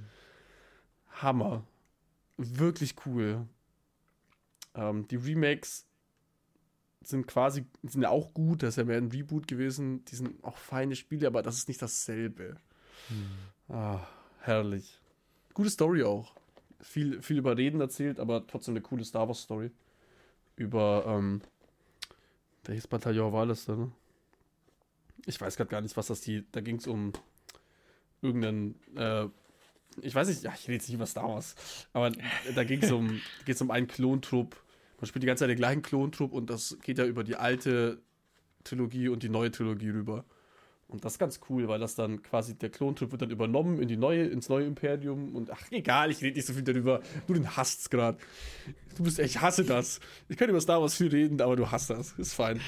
Hammer. 1.21 1.63
Wirklich 2.37 2.95
cool. 3.05 3.47
Ähm, 4.73 5.07
die 5.07 5.15
Remakes 5.15 5.85
sind 7.03 7.27
quasi, 7.27 7.65
sind 7.83 8.01
ja 8.01 8.09
auch 8.09 8.33
gut, 8.33 8.63
das 8.63 8.69
ist 8.69 8.77
ja 8.77 8.83
mehr 8.83 8.97
ein 8.97 9.11
Reboot 9.11 9.47
gewesen. 9.47 10.03
Die 10.05 10.15
sind 10.15 10.43
auch 10.43 10.57
feine 10.57 10.95
Spiele, 10.95 11.27
aber 11.27 11.43
das 11.43 11.57
ist 11.57 11.67
nicht 11.67 11.81
dasselbe. 11.81 12.55
Mhm. 13.09 13.73
Ah, 13.73 14.07
herrlich. 14.39 14.99
Gute 15.53 15.69
Story 15.69 16.03
auch. 16.03 16.33
Viel, 16.85 17.21
viel 17.21 17.39
über 17.39 17.57
Reden 17.57 17.81
erzählt, 17.81 18.19
aber 18.19 18.45
trotzdem 18.45 18.73
eine 18.73 18.81
coole 18.81 19.03
Star 19.03 19.27
Wars 19.27 19.41
Story. 19.41 19.71
Über, 20.55 21.03
ähm, 21.07 21.41
welches 22.63 22.87
Bataillon 22.87 23.33
war 23.33 23.45
das 23.45 23.65
denn? 23.65 23.91
Ich 25.25 25.41
weiß 25.41 25.57
gerade 25.57 25.69
gar 25.69 25.81
nicht, 25.81 25.97
was 25.97 26.07
das 26.07 26.21
die, 26.21 26.45
da 26.51 26.61
ging 26.61 26.77
es 26.77 26.87
um 26.87 27.11
irgendeinen, 28.21 28.75
äh, 28.95 29.25
ich 30.01 30.13
weiß 30.13 30.27
nicht, 30.27 30.43
ja, 30.43 30.53
ich 30.53 30.67
rede 30.67 30.73
jetzt 30.73 30.87
nicht 30.87 30.95
über 30.95 31.07
Star 31.07 31.27
Wars, 31.27 31.55
aber 31.91 32.11
da 32.53 32.63
ging 32.63 32.83
es 32.83 32.91
um, 32.91 33.19
geht's 33.45 33.61
um 33.61 33.71
einen 33.71 33.87
Klontrupp. 33.87 34.55
Man 34.99 35.07
spielt 35.07 35.23
die 35.23 35.27
ganze 35.27 35.41
Zeit 35.41 35.49
den 35.49 35.57
gleichen 35.57 35.81
Klontrupp 35.81 36.33
und 36.33 36.49
das 36.49 36.77
geht 36.83 36.99
ja 36.99 37.05
über 37.05 37.23
die 37.23 37.35
alte 37.35 37.99
Trilogie 38.63 39.09
und 39.09 39.23
die 39.23 39.29
neue 39.29 39.51
Trilogie 39.51 39.89
rüber. 39.89 40.23
Und 40.87 41.03
das 41.03 41.13
ist 41.13 41.19
ganz 41.19 41.39
cool, 41.49 41.67
weil 41.67 41.79
das 41.79 41.95
dann 41.95 42.21
quasi 42.21 42.55
der 42.55 42.69
Klontrupp 42.69 43.11
wird 43.11 43.23
dann 43.23 43.31
übernommen 43.31 43.81
in 43.81 43.87
die 43.87 43.97
neue, 43.97 44.25
ins 44.25 44.49
neue 44.49 44.65
Imperium 44.65 45.35
und 45.35 45.49
ach 45.49 45.71
egal, 45.71 46.11
ich 46.11 46.21
rede 46.21 46.35
nicht 46.35 46.45
so 46.45 46.53
viel 46.53 46.63
darüber. 46.63 47.01
Du 47.25 47.33
den 47.33 47.57
hasst 47.57 47.89
gerade. 47.89 48.19
Du 48.95 49.03
bist 49.03 49.19
echt, 49.19 49.35
ich 49.35 49.41
hasse 49.41 49.65
das. 49.65 49.99
Ich 50.29 50.37
kann 50.37 50.49
über 50.49 50.61
Star 50.61 50.81
Wars 50.81 50.95
viel 50.95 51.07
reden, 51.07 51.41
aber 51.41 51.55
du 51.55 51.71
hasst 51.71 51.89
das. 51.89 52.13
Ist 52.13 52.33
fein. 52.33 52.61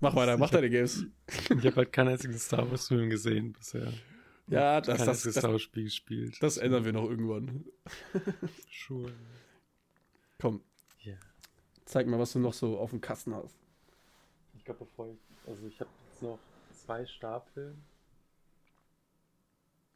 Mach 0.00 0.14
weiter, 0.14 0.36
mach 0.36 0.50
deine 0.50 0.70
Games. 0.70 1.04
Ich 1.50 1.66
habe 1.66 1.76
halt 1.76 1.92
keinen 1.92 2.08
einzigen 2.08 2.38
Star 2.38 2.70
Wars 2.70 2.88
Film 2.88 3.10
gesehen 3.10 3.52
bisher. 3.52 3.92
Ja, 4.46 4.80
das, 4.80 4.98
kein 4.98 5.06
das, 5.06 5.22
das, 5.22 5.34
Star 5.34 5.50
Wars 5.50 5.62
Spiel 5.62 5.84
gespielt. 5.84 6.36
Das 6.40 6.58
ändern 6.58 6.84
wir 6.84 6.92
noch 6.92 7.08
irgendwann. 7.08 7.64
Sure. 8.70 9.10
Komm. 10.38 10.60
Yeah. 11.04 11.18
Zeig 11.86 12.06
mal, 12.06 12.18
was 12.18 12.32
du 12.32 12.38
noch 12.38 12.52
so 12.52 12.78
auf 12.78 12.90
dem 12.90 13.00
Kasten 13.00 13.34
hast. 13.34 13.56
Ich 14.56 14.64
glaube, 14.64 14.84
bevor 14.84 15.08
ich, 15.08 15.18
also 15.46 15.66
ich 15.66 15.80
habe 15.80 15.90
jetzt 16.10 16.22
noch 16.22 16.38
zwei 16.84 17.06
Stapel. 17.06 17.76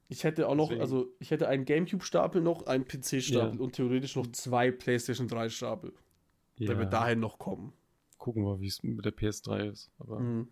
Ich 0.09 0.25
hätte 0.25 0.49
auch 0.49 0.55
noch, 0.55 0.69
Deswegen. 0.69 0.81
also 0.81 1.13
ich 1.19 1.31
hätte 1.31 1.49
einen 1.49 1.67
GameCube-Stapel 1.67 2.41
noch, 2.41 2.67
einen 2.67 2.87
PC-Stapel 2.87 3.57
ja. 3.57 3.61
und 3.61 3.75
theoretisch 3.75 4.17
noch 4.17 4.27
zwei 4.29 4.71
PlayStation 4.71 5.29
3-Stapel. 5.29 5.93
Ja. 6.57 6.69
Wenn 6.69 6.79
wir 6.79 6.87
dahin 6.87 7.21
noch 7.21 7.39
kommen. 7.39 7.73
Gucken 8.17 8.43
wir, 8.45 8.61
wie 8.61 8.67
es 8.67 8.83
mit 8.83 9.05
der 9.05 9.15
PS3 9.15 9.71
ist. 9.71 9.91
Aber 9.99 10.19
mhm. 10.19 10.49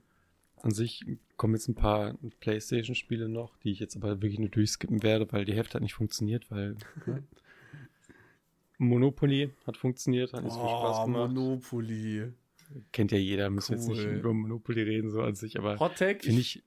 an 0.61 0.71
sich 0.73 1.05
kommen 1.37 1.55
jetzt 1.55 1.69
ein 1.69 1.75
paar 1.75 2.15
PlayStation-Spiele 2.41 3.29
noch, 3.29 3.57
die 3.59 3.73
ich 3.73 3.81
jetzt 3.81 3.97
aber 3.97 4.21
wirklich 4.21 4.39
nur 4.39 4.51
durchskippen 4.51 5.03
werde, 5.03 5.33
weil 5.33 5.47
die 5.47 5.55
Hälfte 5.55 5.75
hat 5.75 5.83
nicht 5.83 5.95
funktioniert, 5.95 6.51
weil. 6.51 6.77
Ne? 7.07 7.23
Monopoly 8.79 9.55
hat 9.67 9.79
funktioniert, 9.79 10.35
hat 10.35 10.45
nicht 10.45 10.53
so 10.53 10.61
viel 10.61 10.69
Spaß 10.69 10.99
oh, 10.99 11.05
gemacht. 11.07 11.33
Monopoly. 11.33 12.33
Kennt 12.93 13.13
ja 13.13 13.19
jeder, 13.19 13.51
müssen 13.51 13.75
cool. 13.75 13.79
jetzt 13.79 13.89
nicht 13.89 14.05
über 14.05 14.33
Monopoly 14.33 14.83
reden, 14.83 15.11
so 15.11 15.23
an 15.23 15.35
sich, 15.35 15.59
aber. 15.59 15.79
Hot 15.79 15.99
find 15.99 16.25
ich, 16.25 16.63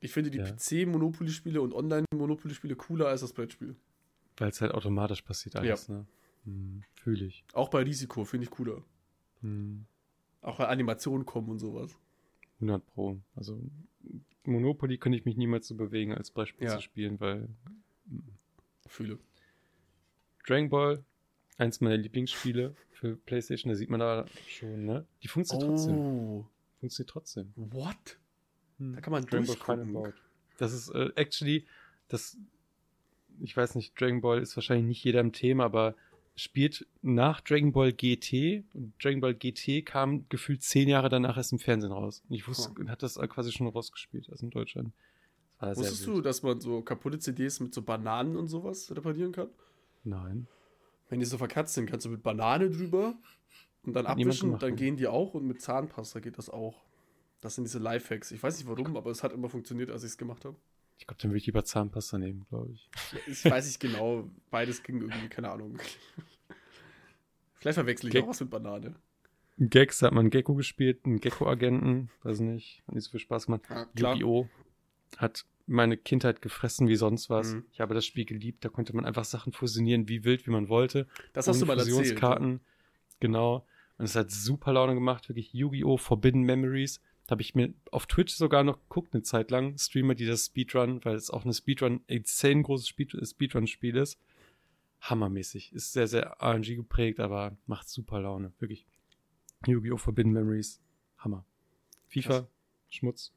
ich 0.00 0.12
finde 0.12 0.30
die 0.30 0.38
ja. 0.38 0.44
PC-Monopoly-Spiele 0.44 1.60
und 1.60 1.72
Online-Monopoly-Spiele 1.72 2.76
cooler 2.76 3.08
als 3.08 3.20
das 3.20 3.32
Brettspiel. 3.32 3.76
Weil 4.36 4.48
es 4.48 4.60
halt 4.60 4.72
automatisch 4.72 5.22
passiert 5.22 5.56
alles, 5.56 5.86
ja. 5.86 5.94
ne? 5.94 6.06
Hm, 6.44 6.82
Fühle 6.94 7.26
ich. 7.26 7.44
Auch 7.52 7.68
bei 7.68 7.82
Risiko 7.82 8.24
finde 8.24 8.44
ich 8.44 8.50
cooler. 8.50 8.82
Hm. 9.42 9.84
Auch 10.40 10.58
bei 10.58 10.66
Animationen 10.66 11.24
kommen 11.24 11.48
und 11.50 11.60
sowas. 11.60 11.96
100 12.56 12.84
Pro. 12.86 13.20
Also 13.36 13.60
Monopoly 14.44 14.98
könnte 14.98 15.18
ich 15.18 15.24
mich 15.24 15.36
niemals 15.36 15.68
so 15.68 15.76
bewegen, 15.76 16.12
als 16.14 16.30
Brettspiel 16.30 16.66
ja. 16.66 16.76
zu 16.76 16.82
spielen, 16.82 17.20
weil. 17.20 17.48
Hm. 18.08 18.24
Fühle. 18.88 19.18
Dragon 20.44 20.68
Ball, 20.68 21.04
eins 21.62 21.80
meiner 21.80 21.96
Lieblingsspiele 21.96 22.74
für 22.90 23.16
PlayStation, 23.16 23.70
da 23.70 23.76
sieht 23.76 23.90
man 23.90 24.00
da 24.00 24.26
schon, 24.48 24.84
ne? 24.84 25.06
Die 25.22 25.28
funktioniert 25.28 25.68
oh. 25.68 25.72
trotzdem. 25.72 26.44
Funktioniert 26.80 27.10
trotzdem. 27.10 27.52
What? 27.56 28.18
Hm. 28.78 28.94
Da 28.94 29.00
kann 29.00 29.12
man 29.12 29.24
Dragon 29.24 29.92
Ball 29.92 30.14
Das 30.58 30.72
ist 30.72 30.90
äh, 30.90 31.10
actually, 31.14 31.66
das, 32.08 32.36
ich 33.40 33.56
weiß 33.56 33.76
nicht, 33.76 33.98
Dragon 34.00 34.20
Ball 34.20 34.40
ist 34.40 34.56
wahrscheinlich 34.56 34.86
nicht 34.86 35.04
jeder 35.04 35.20
im 35.20 35.32
Thema, 35.32 35.64
aber 35.64 35.94
spielt 36.34 36.86
nach 37.02 37.40
Dragon 37.40 37.72
Ball 37.72 37.92
GT 37.92 38.64
und 38.74 38.94
Dragon 39.02 39.20
Ball 39.20 39.34
GT 39.34 39.84
kam 39.84 40.28
gefühlt 40.28 40.62
zehn 40.62 40.88
Jahre 40.88 41.08
danach 41.08 41.36
erst 41.36 41.52
im 41.52 41.58
Fernsehen 41.58 41.92
raus. 41.92 42.22
Und 42.28 42.34
ich 42.34 42.48
wusste, 42.48 42.72
oh. 42.78 42.88
hat 42.88 43.02
das 43.02 43.16
quasi 43.16 43.52
schon 43.52 43.68
rausgespielt, 43.68 44.28
also 44.30 44.46
in 44.46 44.50
Deutschland. 44.50 44.92
Wusstest 45.60 46.06
du, 46.06 46.20
dass 46.20 46.42
man 46.42 46.60
so 46.60 46.82
kaputte 46.82 47.20
CDs 47.20 47.60
mit 47.60 47.72
so 47.72 47.82
Bananen 47.82 48.36
und 48.36 48.48
sowas 48.48 48.90
reparieren 48.90 49.30
kann? 49.30 49.48
Nein. 50.02 50.48
Wenn 51.12 51.20
die 51.20 51.26
so 51.26 51.36
verkratzt 51.36 51.74
sind, 51.74 51.90
kannst 51.90 52.06
du 52.06 52.08
mit 52.08 52.22
Banane 52.22 52.70
drüber 52.70 53.14
und 53.82 53.92
dann 53.92 54.06
abwischen, 54.06 54.58
dann 54.58 54.76
gehen 54.76 54.96
die 54.96 55.06
auch 55.06 55.34
und 55.34 55.46
mit 55.46 55.60
Zahnpasta 55.60 56.20
geht 56.20 56.38
das 56.38 56.48
auch. 56.48 56.86
Das 57.42 57.54
sind 57.54 57.64
diese 57.64 57.80
Lifehacks. 57.80 58.30
Ich 58.32 58.42
weiß 58.42 58.56
nicht 58.56 58.66
warum, 58.66 58.96
aber 58.96 59.10
es 59.10 59.22
hat 59.22 59.34
immer 59.34 59.50
funktioniert, 59.50 59.90
als 59.90 60.04
ich 60.04 60.12
es 60.12 60.16
gemacht 60.16 60.46
habe. 60.46 60.56
Ich 60.96 61.06
glaube, 61.06 61.20
dann 61.20 61.30
würde 61.30 61.36
ich 61.36 61.44
lieber 61.44 61.66
Zahnpasta 61.66 62.16
nehmen, 62.16 62.46
glaube 62.48 62.72
ich. 62.72 62.88
Ich 63.26 63.44
weiß 63.44 63.66
nicht 63.66 63.78
genau. 63.78 64.30
Beides 64.50 64.82
ging 64.82 65.02
irgendwie, 65.02 65.28
keine 65.28 65.50
Ahnung. 65.50 65.76
Vielleicht 67.58 67.74
verwechsel 67.74 68.06
ich 68.06 68.12
Gek 68.14 68.24
auch 68.24 68.28
was 68.28 68.40
mit 68.40 68.48
Banane. 68.48 68.94
Gags 69.58 70.00
hat 70.00 70.14
man 70.14 70.30
Gecko 70.30 70.54
gespielt, 70.54 71.04
einen 71.04 71.20
Gecko-Agenten, 71.20 72.08
weiß 72.22 72.40
nicht, 72.40 72.84
hat 72.86 72.94
nicht 72.94 73.04
so 73.04 73.10
viel 73.10 73.20
Spaß 73.20 73.44
gemacht. 73.44 73.64
Ja, 73.68 74.14
Yu-Gi-Oh! 74.14 74.48
hat 75.18 75.44
meine 75.66 75.96
Kindheit 75.96 76.42
gefressen 76.42 76.88
wie 76.88 76.96
sonst 76.96 77.30
was. 77.30 77.54
Mhm. 77.54 77.64
Ich 77.72 77.80
habe 77.80 77.94
das 77.94 78.04
Spiel 78.06 78.24
geliebt, 78.24 78.64
da 78.64 78.68
konnte 78.68 78.94
man 78.94 79.04
einfach 79.04 79.24
Sachen 79.24 79.52
fusionieren, 79.52 80.08
wie 80.08 80.24
wild, 80.24 80.46
wie 80.46 80.50
man 80.50 80.68
wollte. 80.68 81.06
Das 81.32 81.48
hast 81.48 81.60
du 81.62 81.66
mal 81.66 81.78
Fusionskarten. 81.78 82.52
erzählt. 82.54 83.20
Genau. 83.20 83.66
Und 83.98 84.04
es 84.06 84.16
hat 84.16 84.30
super 84.30 84.72
Laune 84.72 84.94
gemacht, 84.94 85.28
wirklich 85.28 85.52
Yu-Gi-Oh! 85.52 85.96
Forbidden 85.96 86.42
Memories. 86.42 87.00
Da 87.26 87.32
habe 87.32 87.42
ich 87.42 87.54
mir 87.54 87.72
auf 87.92 88.06
Twitch 88.06 88.34
sogar 88.34 88.64
noch 88.64 88.80
geguckt, 88.80 89.14
eine 89.14 89.22
Zeit 89.22 89.50
lang. 89.50 89.78
Streamer, 89.78 90.14
die 90.14 90.26
das 90.26 90.46
Speedrun, 90.46 91.04
weil 91.04 91.14
es 91.14 91.30
auch 91.30 91.44
eine 91.44 91.54
Speedrun, 91.54 92.00
insane 92.08 92.62
großes 92.62 92.88
Speed, 92.88 93.16
Speedrun-Spiel 93.24 93.96
ist. 93.96 94.18
Hammermäßig. 95.00 95.72
Ist 95.72 95.92
sehr, 95.92 96.08
sehr 96.08 96.36
RNG 96.40 96.76
geprägt, 96.76 97.20
aber 97.20 97.56
macht 97.66 97.88
super 97.88 98.20
Laune. 98.20 98.52
Wirklich. 98.58 98.86
Yu-Gi-Oh! 99.66 99.96
Forbidden 99.98 100.32
Memories. 100.32 100.80
Hammer. 101.18 101.44
FIFA, 102.08 102.28
Krass. 102.40 102.46
Schmutz. 102.88 103.32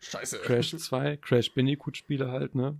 Scheiße. 0.00 0.38
Crash 0.38 0.76
2, 0.76 1.18
Crash 1.18 1.52
Bandicoot-Spiele 1.52 2.30
halt, 2.30 2.54
ne? 2.54 2.78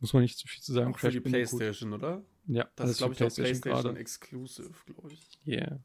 Muss 0.00 0.12
man 0.12 0.22
nicht 0.22 0.38
zu 0.38 0.48
viel 0.48 0.62
zu 0.62 0.72
sagen. 0.72 0.92
Auch 0.92 0.98
Crash 0.98 1.12
für 1.14 1.20
die 1.20 1.30
Bandicoot. 1.30 1.58
Playstation, 1.58 1.92
oder? 1.92 2.22
Ja, 2.46 2.64
das, 2.64 2.72
das 2.74 2.90
ist, 2.90 2.98
glaube 2.98 3.14
ich, 3.14 3.22
auch 3.22 3.34
PlayStation 3.34 3.82
gerade. 3.82 3.98
Exclusive, 3.98 4.70
glaube 4.86 5.12
ich. 5.12 5.38
Yeah. 5.46 5.80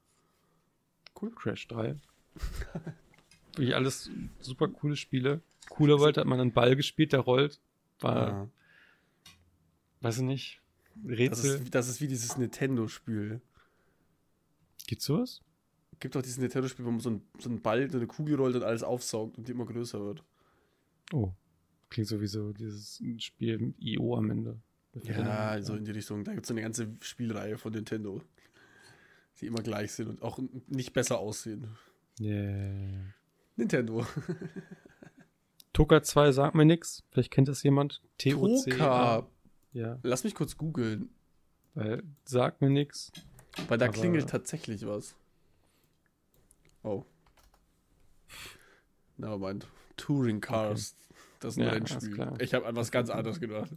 Cool. 1.19 1.31
Crash 1.31 1.67
3. 1.67 1.95
Wirklich 3.53 3.75
alles 3.75 4.09
super 4.39 4.67
coole 4.67 4.95
Spiele. 4.95 5.41
Cooler 5.69 5.99
World 5.99 6.17
hat 6.17 6.25
man 6.25 6.39
einen 6.39 6.53
Ball 6.53 6.75
gespielt, 6.75 7.13
der 7.13 7.21
rollt. 7.21 7.59
War, 7.99 8.27
ja. 8.27 8.49
weiß 10.01 10.17
ich 10.17 10.23
nicht, 10.23 10.61
Rätsel. 11.05 11.53
Das 11.53 11.61
ist, 11.61 11.75
das 11.75 11.89
ist 11.89 12.01
wie 12.01 12.07
dieses 12.07 12.37
Nintendo-Spiel. 12.37 13.41
Gibt's 14.85 15.05
sowas? 15.05 15.41
Gibt 15.99 16.15
doch 16.15 16.21
dieses 16.21 16.37
Nintendo-Spiel, 16.37 16.85
wo 16.85 16.91
man 16.91 16.99
so, 16.99 17.09
ein, 17.09 17.21
so 17.39 17.49
einen 17.49 17.61
Ball, 17.61 17.89
so 17.89 17.97
eine 17.97 18.07
Kugel 18.07 18.35
rollt 18.35 18.55
und 18.55 18.63
alles 18.63 18.83
aufsaugt 18.83 19.37
und 19.37 19.47
die 19.47 19.51
immer 19.51 19.65
größer 19.65 19.99
wird. 19.99 20.23
Oh. 21.13 21.31
Klingt 21.89 22.09
sowieso 22.09 22.51
dieses 22.53 23.01
Spiel 23.19 23.57
mit 23.59 23.75
IO 23.79 24.15
am 24.17 24.29
Ende. 24.29 24.59
Ja, 25.03 25.61
so 25.61 25.75
in 25.75 25.85
die 25.85 25.91
Richtung. 25.91 26.23
Da 26.23 26.33
gibt 26.33 26.45
es 26.45 26.51
eine 26.51 26.61
ganze 26.61 26.95
Spielreihe 27.01 27.57
von 27.57 27.71
Nintendo, 27.71 28.21
die 29.39 29.47
immer 29.47 29.61
gleich 29.61 29.93
sind 29.93 30.09
und 30.09 30.21
auch 30.21 30.39
nicht 30.67 30.93
besser 30.93 31.19
aussehen. 31.19 31.67
Yeah. 32.19 33.13
Nintendo. 33.55 34.05
Toka 35.73 36.01
2 36.01 36.31
sagt 36.31 36.55
mir 36.55 36.65
nichts. 36.65 37.03
Vielleicht 37.11 37.31
kennt 37.31 37.47
das 37.47 37.61
jemand. 37.63 38.01
TOC. 38.17 38.71
Toka. 38.71 39.27
Ja. 39.73 39.99
Lass 40.01 40.23
mich 40.23 40.33
kurz 40.33 40.57
googeln. 40.57 41.09
Weil 41.75 42.03
sagt 42.25 42.61
mir 42.61 42.71
nichts. 42.71 43.11
Weil 43.67 43.77
da 43.77 43.87
klingelt 43.87 44.29
tatsächlich 44.29 44.87
was. 44.87 45.15
Oh. 46.81 47.05
Nevermind. 49.17 49.67
Touring 49.97 50.41
Cars. 50.41 50.95
Okay. 50.95 51.07
Das 51.39 51.53
ist 51.53 51.59
ein 51.59 51.65
ja, 51.65 51.71
Rennspiel. 51.71 52.33
Ich 52.39 52.53
habe 52.53 52.65
an 52.65 52.75
was 52.75 52.91
ganz 52.91 53.09
anderes 53.09 53.39
gedacht. 53.39 53.71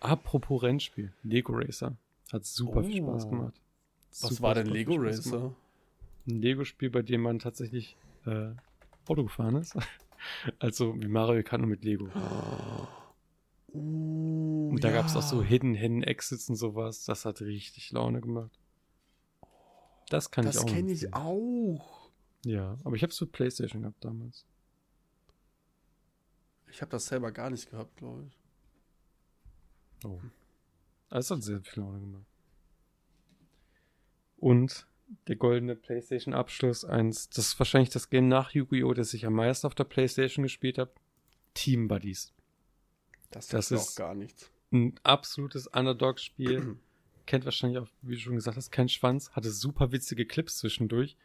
Apropos 0.00 0.62
Rennspiel. 0.62 1.12
Lego 1.22 1.52
Racer. 1.54 1.96
Hat 2.32 2.44
super 2.44 2.80
oh. 2.80 2.82
viel 2.82 3.02
Spaß 3.02 3.24
oh. 3.26 3.30
gemacht. 3.30 3.60
Was 4.10 4.30
super 4.30 4.42
war 4.42 4.54
denn 4.54 4.66
Lego 4.66 4.94
Racer? 4.96 5.54
Ein 6.26 6.42
Lego-Spiel, 6.42 6.90
bei 6.90 7.02
dem 7.02 7.22
man 7.22 7.38
tatsächlich 7.38 7.96
äh, 8.26 8.50
Auto 9.06 9.24
gefahren 9.24 9.56
ist. 9.56 9.76
also 10.58 10.94
wie 11.00 11.08
Mario 11.08 11.42
kann 11.42 11.60
nur 11.60 11.70
mit 11.70 11.84
Lego. 11.84 12.08
Oh, 13.70 14.70
und 14.70 14.82
da 14.82 14.88
ja. 14.88 14.94
gab 14.94 15.06
es 15.06 15.14
auch 15.14 15.22
so 15.22 15.42
Hidden 15.42 15.74
Hidden 15.74 16.02
Exits 16.02 16.48
und 16.48 16.56
sowas. 16.56 17.04
Das 17.04 17.26
hat 17.26 17.42
richtig 17.42 17.92
Laune 17.92 18.22
gemacht. 18.22 18.58
Das 20.08 20.30
kann 20.30 20.46
das 20.46 20.54
ich 20.56 20.60
auch. 20.62 20.64
Das 20.64 20.74
kenne 20.74 20.90
ich 20.90 21.12
auch. 21.12 22.10
Ja, 22.46 22.78
aber 22.82 22.96
ich 22.96 23.02
habe 23.02 23.10
es 23.10 23.18
für 23.18 23.26
PlayStation 23.26 23.82
gehabt 23.82 24.02
damals. 24.02 24.46
Ich 26.70 26.80
habe 26.80 26.90
das 26.90 27.06
selber 27.06 27.32
gar 27.32 27.50
nicht 27.50 27.70
gehabt, 27.70 27.96
glaube 27.96 28.24
ich. 28.26 28.38
Oh. 30.04 30.20
Das 31.10 31.30
hat 31.30 31.42
sehr 31.42 31.60
viel 31.60 31.82
Laune 31.82 32.00
gemacht. 32.00 32.26
Und 34.36 34.86
der 35.26 35.36
goldene 35.36 35.74
PlayStation-Abschluss, 35.74 36.84
eins, 36.84 37.28
das 37.30 37.48
ist 37.48 37.58
wahrscheinlich 37.58 37.90
das 37.90 38.10
Game 38.10 38.28
nach 38.28 38.52
Yu-Gi-Oh!, 38.52 38.92
das 38.92 39.14
ich 39.14 39.26
am 39.26 39.34
meisten 39.34 39.66
auf 39.66 39.74
der 39.74 39.84
PlayStation 39.84 40.42
gespielt 40.42 40.78
habe. 40.78 40.92
Team 41.54 41.88
Buddies. 41.88 42.32
Das, 43.30 43.48
das 43.48 43.70
ist 43.70 43.96
gar 43.96 44.14
nichts. 44.14 44.50
Ein 44.70 44.94
absolutes 45.02 45.66
Underdog-Spiel. 45.66 46.76
Kennt 47.26 47.44
wahrscheinlich 47.44 47.78
auch, 47.78 47.88
wie 48.02 48.14
du 48.14 48.20
schon 48.20 48.36
gesagt 48.36 48.56
hast, 48.56 48.70
keinen 48.70 48.88
Schwanz. 48.88 49.30
Hatte 49.32 49.50
super 49.50 49.92
witzige 49.92 50.26
Clips 50.26 50.58
zwischendurch. 50.58 51.16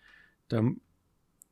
Da 0.48 0.64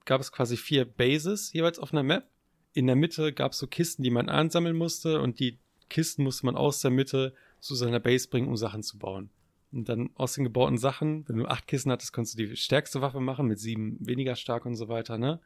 gab 0.05 0.21
es 0.21 0.31
quasi 0.31 0.57
vier 0.57 0.86
Bases 0.86 1.53
jeweils 1.53 1.79
auf 1.79 1.93
einer 1.93 2.03
Map. 2.03 2.30
In 2.73 2.87
der 2.87 2.95
Mitte 2.95 3.33
gab 3.33 3.51
es 3.51 3.59
so 3.59 3.67
Kisten, 3.67 4.03
die 4.03 4.11
man 4.11 4.29
ansammeln 4.29 4.75
musste 4.75 5.21
und 5.21 5.39
die 5.39 5.57
Kisten 5.89 6.23
musste 6.23 6.45
man 6.45 6.55
aus 6.55 6.79
der 6.79 6.91
Mitte 6.91 7.33
zu 7.59 7.75
seiner 7.75 7.99
Base 7.99 8.29
bringen, 8.29 8.47
um 8.47 8.57
Sachen 8.57 8.81
zu 8.81 8.97
bauen. 8.97 9.29
Und 9.71 9.87
dann 9.87 10.09
aus 10.15 10.33
den 10.33 10.43
gebauten 10.43 10.77
Sachen, 10.77 11.27
wenn 11.27 11.37
du 11.37 11.45
acht 11.45 11.67
Kissen 11.67 11.91
hattest, 11.91 12.11
konntest 12.13 12.37
du 12.37 12.45
die 12.45 12.55
stärkste 12.55 13.01
Waffe 13.01 13.19
machen, 13.19 13.47
mit 13.47 13.59
sieben 13.59 13.97
weniger 13.99 14.35
stark 14.35 14.65
und 14.65 14.75
so 14.75 14.89
weiter, 14.89 15.17
ne? 15.17 15.39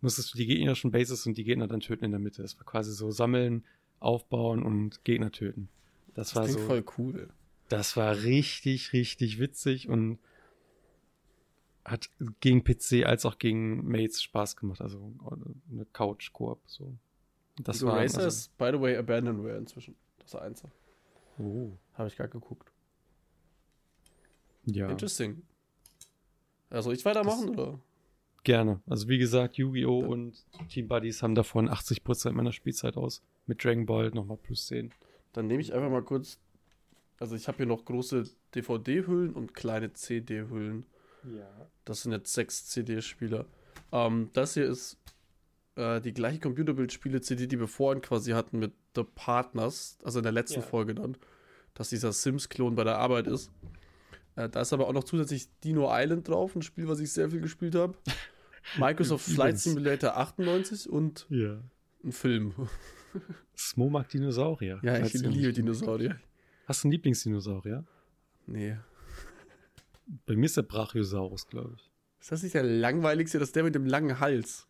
Musstest 0.00 0.34
du 0.34 0.38
die 0.38 0.46
gegnerischen 0.46 0.90
Bases 0.90 1.26
und 1.26 1.36
die 1.36 1.44
Gegner 1.44 1.68
dann 1.68 1.80
töten 1.80 2.04
in 2.04 2.10
der 2.10 2.20
Mitte. 2.20 2.42
Das 2.42 2.56
war 2.58 2.64
quasi 2.64 2.92
so 2.92 3.10
sammeln, 3.10 3.64
aufbauen 4.00 4.62
und 4.62 5.04
Gegner 5.04 5.30
töten. 5.30 5.68
Das, 6.14 6.30
das 6.30 6.36
war 6.36 6.48
so. 6.48 6.58
voll 6.58 6.84
cool. 6.98 7.28
Das 7.68 7.96
war 7.96 8.22
richtig, 8.22 8.92
richtig 8.92 9.38
witzig 9.38 9.88
und 9.88 10.18
hat 11.84 12.10
gegen 12.40 12.62
PC 12.62 13.04
als 13.04 13.26
auch 13.26 13.38
gegen 13.38 13.88
Mates 13.88 14.22
Spaß 14.22 14.56
gemacht. 14.56 14.80
Also 14.80 15.12
eine 15.70 15.84
Couch-Koop. 15.86 16.60
So. 16.66 16.94
Das 17.62 17.84
war. 17.84 17.96
Racer 17.96 18.18
also, 18.18 18.28
ist, 18.28 18.56
by 18.58 18.70
the 18.72 18.80
way, 18.80 18.96
Abandonware 18.96 19.56
inzwischen. 19.56 19.96
Das 20.18 20.34
ist 20.34 20.40
Einser. 20.40 20.70
Oh. 21.38 21.70
Habe 21.94 22.08
ich 22.08 22.16
gerade 22.16 22.30
geguckt. 22.30 22.70
Ja. 24.64 24.88
Interesting. 24.88 25.42
Also 26.70 26.92
ich 26.92 27.04
weitermachen, 27.04 27.48
das 27.48 27.58
oder? 27.58 27.80
Gerne. 28.44 28.80
Also 28.86 29.08
wie 29.08 29.18
gesagt, 29.18 29.56
Yu-Gi-Oh! 29.56 30.00
und 30.00 30.44
Team 30.68 30.88
Buddies 30.88 31.22
haben 31.22 31.34
davon 31.34 31.68
80% 31.68 32.32
meiner 32.32 32.52
Spielzeit 32.52 32.96
aus. 32.96 33.22
Mit 33.46 33.62
Dragon 33.62 33.86
Ball 33.86 34.10
nochmal 34.10 34.36
plus 34.36 34.66
10. 34.66 34.92
Dann 35.32 35.46
nehme 35.46 35.60
ich 35.60 35.72
einfach 35.72 35.90
mal 35.90 36.02
kurz. 36.02 36.38
Also 37.18 37.36
ich 37.36 37.46
habe 37.46 37.58
hier 37.58 37.66
noch 37.66 37.84
große 37.84 38.24
DVD-Hüllen 38.54 39.34
und 39.34 39.54
kleine 39.54 39.92
CD-Hüllen. 39.92 40.86
Ja. 41.24 41.70
Das 41.84 42.02
sind 42.02 42.12
jetzt 42.12 42.32
sechs 42.32 42.66
CD-Spieler. 42.66 43.46
Ähm, 43.92 44.30
das 44.32 44.54
hier 44.54 44.66
ist 44.66 44.98
äh, 45.76 46.00
die 46.00 46.12
gleiche 46.12 46.40
Computerbildspiele-CD, 46.40 47.46
die 47.46 47.58
wir 47.58 47.68
vorhin 47.68 48.02
quasi 48.02 48.32
hatten 48.32 48.58
mit 48.58 48.72
The 48.94 49.04
Partners, 49.04 49.98
also 50.04 50.18
in 50.18 50.24
der 50.24 50.32
letzten 50.32 50.60
ja. 50.60 50.66
Folge 50.66 50.94
dann, 50.94 51.16
dass 51.74 51.90
dieser 51.90 52.12
Sims-Klon 52.12 52.74
bei 52.74 52.84
der 52.84 52.98
Arbeit 52.98 53.26
ist. 53.26 53.50
Äh, 54.36 54.48
da 54.48 54.60
ist 54.60 54.72
aber 54.72 54.88
auch 54.88 54.92
noch 54.92 55.04
zusätzlich 55.04 55.48
Dino 55.60 55.88
Island 55.90 56.28
drauf, 56.28 56.54
ein 56.56 56.62
Spiel, 56.62 56.88
was 56.88 57.00
ich 57.00 57.12
sehr 57.12 57.30
viel 57.30 57.40
gespielt 57.40 57.74
habe. 57.74 57.96
Microsoft 58.78 59.24
Flight 59.24 59.58
Simulator 59.58 60.16
98 60.16 60.88
und 60.88 61.26
ja. 61.30 61.58
ein 62.04 62.12
Film. 62.12 62.54
Smo 63.56 63.90
mag 63.90 64.08
Dinosaurier. 64.08 64.80
Ja, 64.82 64.98
ich 64.98 65.12
liebe 65.14 65.52
Dinosaurier. 65.52 66.18
Hast 66.66 66.84
du 66.84 66.88
einen 66.88 66.92
Lieblingsdinosaurier? 66.92 67.84
Nee. 68.46 68.76
Bei 70.26 70.36
mir 70.36 70.46
ist 70.46 70.56
der 70.56 70.62
Brachiosaurus, 70.62 71.46
glaube 71.46 71.74
ich. 71.76 71.90
Ist 72.20 72.32
das 72.32 72.42
nicht 72.42 72.54
der 72.54 72.62
langweiligste? 72.62 73.38
Das 73.38 73.48
ist 73.48 73.56
der 73.56 73.64
mit 73.64 73.74
dem 73.74 73.86
langen 73.86 74.20
Hals. 74.20 74.68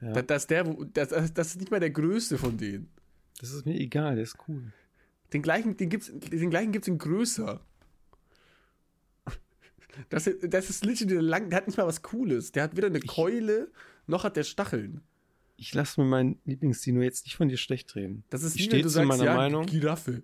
Ja. 0.00 0.12
Das, 0.12 0.26
das, 0.26 0.46
der, 0.46 0.64
das, 0.92 1.32
das 1.32 1.48
ist 1.48 1.60
nicht 1.60 1.70
mal 1.70 1.80
der 1.80 1.90
größte 1.90 2.38
von 2.38 2.56
denen. 2.56 2.90
Das 3.40 3.52
ist 3.52 3.64
mir 3.64 3.78
egal, 3.78 4.14
der 4.16 4.24
ist 4.24 4.36
cool. 4.48 4.72
Den 5.32 5.42
gleichen, 5.42 5.76
den 5.76 5.88
gibt's, 5.88 6.12
den 6.12 6.50
gleichen 6.50 6.72
gibt's 6.72 6.88
in 6.88 6.98
größer. 6.98 7.60
Das, 10.08 10.28
das 10.42 10.70
ist 10.70 10.84
literally 10.84 11.20
lang, 11.20 11.50
der 11.50 11.58
hat 11.58 11.66
nicht 11.66 11.76
mal 11.76 11.86
was 11.86 12.02
Cooles. 12.02 12.52
Der 12.52 12.64
hat 12.64 12.76
weder 12.76 12.88
eine 12.88 12.98
ich, 12.98 13.06
Keule, 13.06 13.70
noch 14.06 14.24
hat 14.24 14.36
der 14.36 14.44
Stacheln. 14.44 15.02
Ich 15.56 15.72
lasse 15.72 16.00
mir 16.00 16.06
meinen 16.08 16.40
Lieblingsdino 16.44 17.00
jetzt 17.00 17.26
nicht 17.26 17.36
von 17.36 17.48
dir 17.48 17.56
schlecht 17.56 17.94
reden. 17.94 18.24
Das 18.30 18.42
ist 18.42 18.56
ich 18.56 18.64
stehe 18.64 18.84
zu 18.86 19.02
meiner 19.04 19.24
ja, 19.24 19.36
Meinung. 19.36 19.66
Giraffe. 19.66 20.22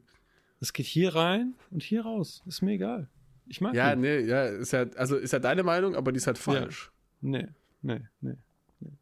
Es 0.61 0.73
geht 0.73 0.87
hier 0.87 1.14
rein 1.14 1.55
und 1.70 1.83
hier 1.83 2.03
raus. 2.03 2.42
Ist 2.46 2.62
mir 2.62 2.73
egal. 2.73 3.09
Ich 3.50 3.60
mag 3.60 3.74
Ja, 3.74 3.92
ihn. 3.92 4.00
nee, 4.00 4.20
ja, 4.20 4.44
ist 4.44 4.72
ja, 4.72 4.86
also 4.94 5.16
ist 5.16 5.32
ja 5.32 5.40
deine 5.40 5.64
Meinung, 5.64 5.96
aber 5.96 6.12
die 6.12 6.18
ist 6.18 6.26
halt 6.28 6.38
falsch. 6.38 6.92
Ja. 7.20 7.28
Nee, 7.28 7.48
nee, 7.82 8.00
nee, 8.20 8.36
nee. 8.78 8.92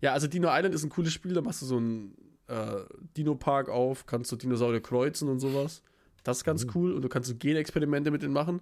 Ja, 0.00 0.12
also 0.12 0.26
Dino 0.26 0.48
Island 0.50 0.74
ist 0.74 0.82
ein 0.82 0.90
cooles 0.90 1.12
Spiel, 1.12 1.32
da 1.32 1.40
machst 1.40 1.62
du 1.62 1.66
so 1.66 1.76
einen 1.76 2.16
äh, 2.48 2.80
Dino-Park 3.16 3.68
auf, 3.68 4.04
kannst 4.06 4.32
du 4.32 4.36
Dinosaurier 4.36 4.80
kreuzen 4.80 5.28
und 5.28 5.38
sowas. 5.38 5.82
Das 6.24 6.38
ist 6.38 6.44
ganz 6.44 6.64
mhm. 6.64 6.70
cool 6.74 6.92
und 6.92 7.02
du 7.02 7.08
kannst 7.08 7.28
so 7.28 7.36
Genexperimente 7.36 8.10
mit 8.10 8.22
denen 8.22 8.32
machen. 8.32 8.60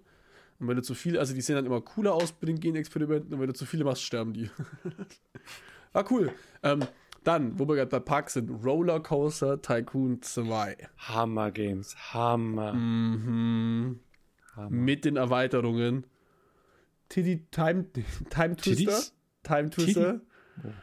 Und 0.59 0.69
wenn 0.69 0.77
du 0.77 0.83
zu 0.83 0.95
viele, 0.95 1.19
also 1.19 1.35
die 1.35 1.41
sehen 1.41 1.57
dann 1.57 1.65
immer 1.65 1.81
cooler 1.81 2.13
aus 2.13 2.33
bei 2.33 2.47
den 2.47 2.61
Genexperimenten 2.61 3.33
und 3.33 3.41
wenn 3.41 3.47
du 3.47 3.55
zu 3.55 3.65
viele 3.65 3.85
machst, 3.85 4.03
sterben 4.03 4.35
die. 4.35 4.51
ah, 5.95 6.05
cool. 6.11 6.31
Ähm, 6.63 6.85
dann, 7.25 7.59
wo 7.59 7.67
wir 7.67 7.77
gerade 7.77 7.91
bei 7.91 8.01
Parks 8.01 8.35
sind, 8.35 8.51
Rollercoaster 8.51 9.63
Tycoon 9.63 10.21
2. 10.21 10.77
Hammer 10.99 11.51
Games, 11.51 11.97
Hammer. 12.13 12.75
Mhm. 12.75 14.01
Hammer. 14.55 14.71
Mit 14.71 15.05
den 15.05 15.17
Erweiterungen. 15.17 16.07
Tiddy 17.09 17.47
Time, 17.51 17.87
Time 18.31 18.57
Twister. 18.57 18.63
Tiddies? 18.63 19.15
Time 19.43 19.71
Twister. 19.71 20.21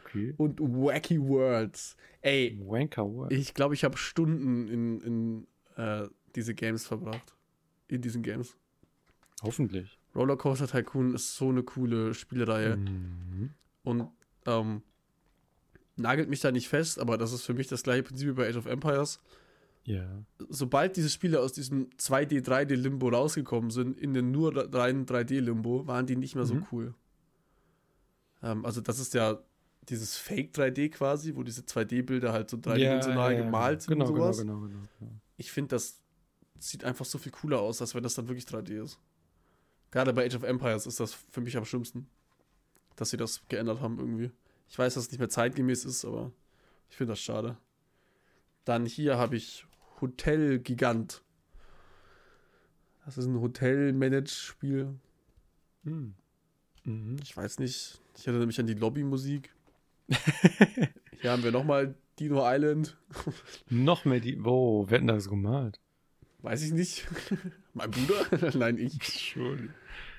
Okay. 0.04 0.34
Und 0.36 0.60
Wacky 0.60 1.20
Worlds. 1.20 1.96
Ey. 2.20 2.60
Wanker 2.62 3.04
Worlds. 3.04 3.34
Ich 3.34 3.54
glaube, 3.54 3.74
ich 3.74 3.84
habe 3.84 3.96
Stunden 3.96 4.68
in, 4.68 5.00
in 5.00 5.46
äh, 5.76 6.08
diese 6.34 6.54
Games 6.54 6.86
verbracht. 6.86 7.36
In 7.88 8.02
diesen 8.02 8.22
Games. 8.22 8.56
Hoffentlich. 9.42 9.98
Rollercoaster 10.14 10.66
Tycoon 10.66 11.14
ist 11.14 11.36
so 11.36 11.48
eine 11.48 11.62
coole 11.62 12.14
Spielreihe. 12.14 12.76
Mhm. 12.76 13.50
Und 13.82 14.08
ähm, 14.46 14.82
nagelt 15.96 16.28
mich 16.28 16.40
da 16.40 16.50
nicht 16.52 16.68
fest, 16.68 16.98
aber 16.98 17.16
das 17.16 17.32
ist 17.32 17.42
für 17.44 17.54
mich 17.54 17.68
das 17.68 17.82
gleiche 17.82 18.02
Prinzip 18.02 18.28
wie 18.28 18.32
bei 18.32 18.48
Age 18.48 18.56
of 18.56 18.66
Empires. 18.66 19.20
Ja. 19.84 20.24
Sobald 20.48 20.96
diese 20.96 21.08
Spiele 21.08 21.40
aus 21.40 21.52
diesem 21.52 21.88
2D, 21.98 22.44
3D-Limbo 22.44 23.08
rausgekommen 23.08 23.70
sind, 23.70 23.98
in 23.98 24.14
den 24.14 24.30
nur 24.30 24.54
reinen 24.74 25.06
3D-Limbo, 25.06 25.86
waren 25.86 26.06
die 26.06 26.16
nicht 26.16 26.34
mehr 26.34 26.44
so 26.44 26.54
mhm. 26.54 26.66
cool. 26.70 26.94
Ähm, 28.42 28.64
also, 28.64 28.80
das 28.80 28.98
ist 28.98 29.14
ja 29.14 29.38
dieses 29.88 30.16
Fake 30.16 30.54
3D 30.54 30.90
quasi, 30.90 31.34
wo 31.34 31.42
diese 31.42 31.62
2D-Bilder 31.62 32.32
halt 32.32 32.50
so 32.50 32.58
dreidimensional 32.60 33.32
ja, 33.32 33.38
ja, 33.38 33.44
gemalt 33.44 33.82
sind 33.82 33.94
genau, 33.94 34.08
und 34.08 34.16
sowas. 34.16 34.38
Genau, 34.38 34.60
genau, 34.60 34.80
genau, 34.98 35.12
Ich 35.36 35.50
finde, 35.50 35.68
das 35.76 36.00
sieht 36.58 36.84
einfach 36.84 37.06
so 37.06 37.18
viel 37.18 37.32
cooler 37.32 37.60
aus, 37.60 37.80
als 37.80 37.94
wenn 37.94 38.02
das 38.02 38.14
dann 38.14 38.28
wirklich 38.28 38.44
3D 38.44 38.82
ist. 38.82 38.98
Gerade 39.90 40.12
bei 40.12 40.26
Age 40.26 40.36
of 40.36 40.42
Empires 40.42 40.86
ist 40.86 41.00
das 41.00 41.14
für 41.14 41.40
mich 41.40 41.56
am 41.56 41.64
schlimmsten, 41.64 42.06
dass 42.96 43.10
sie 43.10 43.16
das 43.16 43.42
geändert 43.48 43.80
haben 43.80 43.98
irgendwie. 43.98 44.30
Ich 44.68 44.78
weiß, 44.78 44.94
dass 44.94 45.04
es 45.04 45.10
nicht 45.10 45.18
mehr 45.18 45.28
zeitgemäß 45.28 45.84
ist, 45.84 46.04
aber 46.04 46.30
ich 46.90 46.96
finde 46.96 47.12
das 47.12 47.20
schade. 47.20 47.56
Dann 48.64 48.86
hier 48.86 49.18
habe 49.18 49.36
ich 49.36 49.66
Hotel 50.00 50.58
Gigant. 50.58 51.22
Das 53.04 53.18
ist 53.18 53.26
ein 53.26 53.40
Hotel-Manage-Spiel. 53.40 54.94
Hm. 55.84 56.14
Mhm. 56.84 57.16
Ich 57.22 57.36
weiß 57.36 57.58
nicht. 57.58 58.00
Ich 58.16 58.26
erinnere 58.26 58.46
mich 58.46 58.60
an 58.60 58.66
die 58.66 58.74
Lobby-Musik. 58.74 59.52
hier 61.20 61.30
haben 61.30 61.42
wir 61.42 61.52
nochmal 61.52 61.94
Dino 62.18 62.42
Island. 62.44 62.96
Noch 63.68 64.04
mehr 64.04 64.20
die. 64.20 64.44
Wo? 64.44 64.86
wer 64.88 64.96
hat 64.96 65.00
denn 65.00 65.08
das 65.08 65.28
gemalt? 65.28 65.80
Weiß 66.42 66.62
ich 66.62 66.72
nicht. 66.72 67.06
mein 67.74 67.90
Bruder? 67.90 68.52
Nein, 68.58 68.78
ich. 68.78 69.02
Schon. 69.02 69.70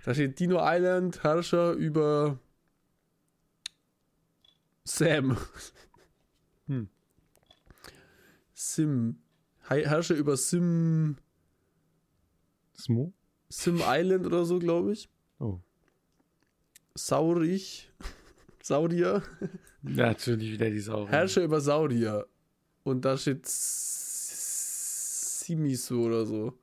Da 0.04 0.14
steht 0.14 0.40
Dino 0.40 0.58
Island, 0.62 1.24
Herrscher 1.24 1.74
über 1.74 2.40
Sam. 4.84 5.38
Hm. 6.68 6.90
Sim. 8.54 9.18
Herrscher 9.72 10.16
über 10.16 10.38
Sim. 10.38 11.18
Smo? 12.78 13.14
Sim 13.50 13.82
Island 13.86 14.26
oder 14.26 14.46
so, 14.46 14.60
glaube 14.60 14.94
ich. 14.94 15.10
Oh. 15.40 15.60
Saurich. 16.96 17.92
Saurier. 18.62 19.24
Natürlich 19.82 20.52
wieder 20.54 20.70
die 20.70 20.80
Saurier. 20.80 21.12
Herrscher 21.12 21.44
über 21.44 21.60
Saurier. 21.62 22.28
Und 22.84 23.04
da 23.06 23.18
steht 23.18 23.48
Simiso 25.46 26.02
oder 26.02 26.26
so. 26.26 26.60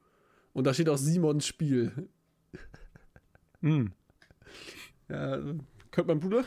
Und 0.53 0.65
da 0.65 0.75
steht 0.75 0.89
auch 0.89 0.99
Simons 0.99 1.47
Spiel. 1.47 2.09
Hm. 3.61 3.93
Ja, 5.11 5.39
könnte 5.91 6.15
mein 6.15 6.21
Bruder. 6.21 6.45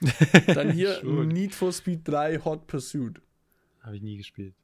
Dann 0.54 0.70
hier 0.70 1.02
Need 1.02 1.54
for 1.54 1.72
Speed 1.72 2.06
3 2.06 2.38
Hot 2.44 2.66
Pursuit. 2.66 3.22
Habe 3.80 3.96
ich 3.96 4.02
nie 4.02 4.18
gespielt. 4.18 4.54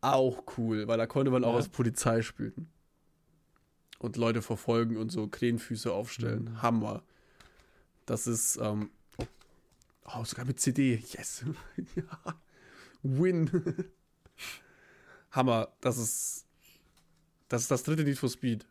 Auch 0.00 0.42
cool, 0.56 0.86
weil 0.88 0.98
da 0.98 1.06
konnte 1.06 1.30
man 1.30 1.44
auch 1.44 1.54
als 1.54 1.68
Polizei 1.68 2.22
spielen. 2.22 2.68
Und 3.98 4.16
Leute 4.16 4.42
verfolgen 4.42 4.96
und 4.96 5.10
so 5.10 5.26
Krähenfüße 5.26 5.92
aufstellen. 5.92 6.44
Mhm. 6.44 6.62
Hammer. 6.62 7.02
Das 8.06 8.26
ist, 8.26 8.56
ähm, 8.62 8.90
oh, 10.04 10.24
sogar 10.24 10.44
mit 10.44 10.60
CD. 10.60 11.02
Yes. 11.12 11.44
ja. 11.96 12.34
Win. 13.02 13.50
Hammer. 15.32 15.68
Das 15.80 15.98
ist, 15.98 16.46
das 17.48 17.62
ist 17.62 17.70
das 17.70 17.82
dritte 17.82 18.04
Need 18.04 18.18
for 18.18 18.28
Speed. 18.28 18.66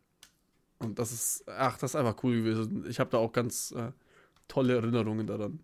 Und 0.79 0.99
das 0.99 1.11
ist, 1.11 1.43
ach, 1.47 1.77
das 1.77 1.91
ist 1.91 1.95
einfach 1.95 2.23
cool 2.23 2.37
gewesen. 2.37 2.85
Ich 2.87 2.99
habe 2.99 3.09
da 3.09 3.17
auch 3.17 3.33
ganz 3.33 3.71
äh, 3.71 3.91
tolle 4.47 4.75
Erinnerungen 4.75 5.27
daran. 5.27 5.59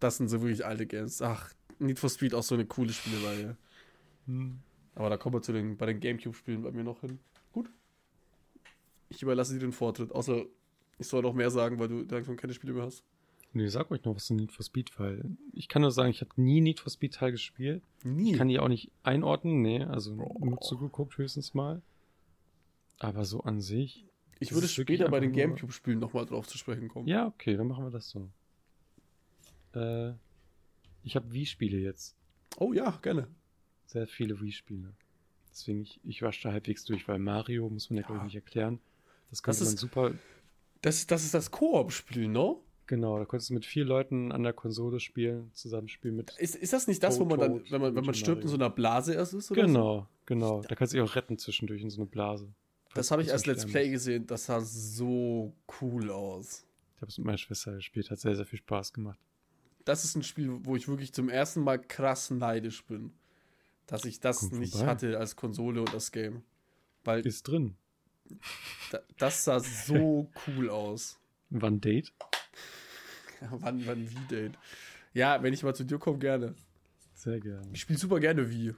Das 0.00 0.16
sind 0.16 0.28
so 0.28 0.40
wirklich 0.40 0.64
alte 0.64 0.86
Games. 0.86 1.22
Ach, 1.22 1.52
Need 1.78 1.98
for 1.98 2.10
Speed 2.10 2.34
auch 2.34 2.42
so 2.42 2.54
eine 2.54 2.66
coole 2.66 2.92
Spielereihe. 2.92 3.56
Hm. 4.26 4.58
Aber 4.94 5.10
da 5.10 5.16
kommen 5.16 5.36
wir 5.36 5.42
zu 5.42 5.52
den, 5.52 5.76
bei 5.76 5.86
den 5.86 6.00
Gamecube-Spielen 6.00 6.62
bei 6.62 6.72
mir 6.72 6.84
noch 6.84 7.00
hin. 7.00 7.18
Gut. 7.52 7.70
Ich 9.10 9.22
überlasse 9.22 9.54
dir 9.54 9.60
den 9.60 9.72
Vortritt, 9.72 10.12
außer 10.12 10.44
ich 10.98 11.06
soll 11.06 11.22
noch 11.22 11.34
mehr 11.34 11.50
sagen, 11.50 11.78
weil 11.78 11.88
du 11.88 12.02
langsam 12.02 12.36
keine 12.36 12.52
Spiele 12.52 12.72
mehr 12.72 12.84
hast. 12.84 13.04
Nee, 13.52 13.68
sag 13.68 13.90
euch 13.90 14.04
noch 14.04 14.14
was 14.14 14.26
zu 14.26 14.34
Need 14.34 14.52
for 14.52 14.64
Speed, 14.64 14.98
weil 14.98 15.24
ich 15.52 15.68
kann 15.68 15.82
nur 15.82 15.90
sagen, 15.90 16.10
ich 16.10 16.20
habe 16.20 16.30
nie 16.36 16.60
Need 16.60 16.80
for 16.80 16.90
Speed 16.90 17.14
Teil 17.14 17.32
gespielt. 17.32 17.82
Nie. 18.04 18.32
Ich 18.32 18.36
kann 18.36 18.48
die 18.48 18.58
auch 18.58 18.68
nicht 18.68 18.90
einordnen, 19.02 19.62
nee, 19.62 19.82
also 19.82 20.14
oh. 20.18 20.44
nur 20.44 20.60
zugeguckt 20.60 21.16
höchstens 21.16 21.54
mal. 21.54 21.80
Aber 22.98 23.24
so 23.24 23.40
an 23.42 23.60
sich. 23.60 24.04
Ich 24.40 24.52
würde 24.52 24.68
später 24.68 25.08
bei 25.08 25.20
den 25.20 25.32
Gamecube-Spielen 25.32 25.98
nochmal 25.98 26.26
drauf 26.26 26.46
zu 26.46 26.58
sprechen 26.58 26.88
kommen. 26.88 27.08
Ja, 27.08 27.26
okay, 27.26 27.56
dann 27.56 27.68
machen 27.68 27.84
wir 27.84 27.90
das 27.90 28.10
so. 28.10 28.28
Äh, 29.72 30.12
ich 31.08 31.16
habe 31.16 31.32
Wii-Spiele 31.32 31.78
jetzt. 31.78 32.14
Oh 32.58 32.74
ja, 32.74 32.90
gerne. 33.00 33.28
Sehr 33.86 34.06
viele 34.06 34.38
Wii-Spiele. 34.42 34.92
Deswegen, 35.50 35.80
ich, 35.80 35.98
ich 36.04 36.20
wasche 36.20 36.42
da 36.42 36.52
halbwegs 36.52 36.84
durch, 36.84 37.08
weil 37.08 37.18
Mario, 37.18 37.70
muss 37.70 37.88
man 37.88 37.96
ja, 37.96 38.02
ja. 38.02 38.06
glaube 38.06 38.18
ich, 38.20 38.24
nicht 38.24 38.34
erklären. 38.34 38.78
Das 39.30 39.42
könnte 39.42 39.64
man 39.64 39.76
super. 39.78 40.12
Das, 40.82 41.06
das 41.06 41.24
ist 41.24 41.32
das 41.32 41.50
Koop-Spiel, 41.50 42.28
ne? 42.28 42.56
Genau, 42.86 43.18
da 43.18 43.24
konntest 43.24 43.48
du 43.48 43.54
mit 43.54 43.64
vier 43.64 43.86
Leuten 43.86 44.32
an 44.32 44.42
der 44.42 44.52
Konsole 44.52 45.00
spielen, 45.00 45.50
zusammenspielen 45.54 46.14
mit. 46.14 46.30
Ist, 46.38 46.54
ist 46.56 46.74
das 46.74 46.86
nicht 46.86 47.02
das, 47.02 47.18
wo 47.18 47.24
man 47.24 47.40
dann, 47.40 47.70
wenn 47.70 47.80
man, 47.80 47.96
wenn 47.96 48.04
man 48.04 48.14
stirbt, 48.14 48.42
in 48.42 48.48
so 48.48 48.56
einer 48.56 48.70
Blase 48.70 49.14
erst 49.14 49.32
ist? 49.32 49.50
Oder 49.50 49.62
genau, 49.62 50.00
so? 50.00 50.06
genau. 50.26 50.62
Da 50.62 50.74
kannst 50.74 50.92
du 50.92 50.98
dich 50.98 51.10
auch 51.10 51.16
retten 51.16 51.38
zwischendurch 51.38 51.80
in 51.80 51.88
so 51.88 52.02
eine 52.02 52.06
Blase. 52.06 52.52
Das 52.92 53.10
habe 53.10 53.22
ich 53.22 53.32
als 53.32 53.46
Let's 53.46 53.64
Play 53.64 53.88
gesehen, 53.88 54.26
das 54.26 54.44
sah 54.44 54.60
so 54.60 55.54
cool 55.80 56.10
aus. 56.10 56.66
Ich 56.96 57.00
habe 57.00 57.08
es 57.10 57.16
mit 57.16 57.26
meiner 57.26 57.38
Schwester 57.38 57.74
gespielt, 57.76 58.10
hat 58.10 58.20
sehr, 58.20 58.36
sehr 58.36 58.46
viel 58.46 58.58
Spaß 58.58 58.92
gemacht 58.92 59.18
das 59.88 60.04
ist 60.04 60.14
ein 60.16 60.22
Spiel, 60.22 60.64
wo 60.64 60.76
ich 60.76 60.86
wirklich 60.86 61.12
zum 61.14 61.28
ersten 61.30 61.62
Mal 61.62 61.78
krass 61.78 62.30
neidisch 62.30 62.84
bin, 62.84 63.12
dass 63.86 64.04
ich 64.04 64.20
das 64.20 64.40
Kommt 64.40 64.52
nicht 64.60 64.72
vorbei. 64.72 64.86
hatte 64.86 65.18
als 65.18 65.34
Konsole 65.34 65.80
und 65.80 65.94
das 65.94 66.12
Game. 66.12 66.42
Weil 67.04 67.26
ist 67.26 67.48
drin. 67.48 67.74
Da, 68.90 69.00
das 69.16 69.44
sah 69.44 69.60
so 69.60 70.30
cool 70.46 70.68
aus. 70.68 71.18
Wann 71.48 71.80
Date? 71.80 72.12
Ja, 73.40 73.48
wann, 73.60 73.86
wann 73.86 74.10
wie 74.10 74.26
Date? 74.26 74.58
Ja, 75.14 75.42
wenn 75.42 75.54
ich 75.54 75.62
mal 75.62 75.74
zu 75.74 75.84
dir 75.84 75.98
komme, 75.98 76.18
gerne. 76.18 76.54
Sehr 77.14 77.40
gerne. 77.40 77.66
Ich 77.72 77.80
spiele 77.80 77.98
super 77.98 78.20
gerne 78.20 78.50
wie. 78.50 78.74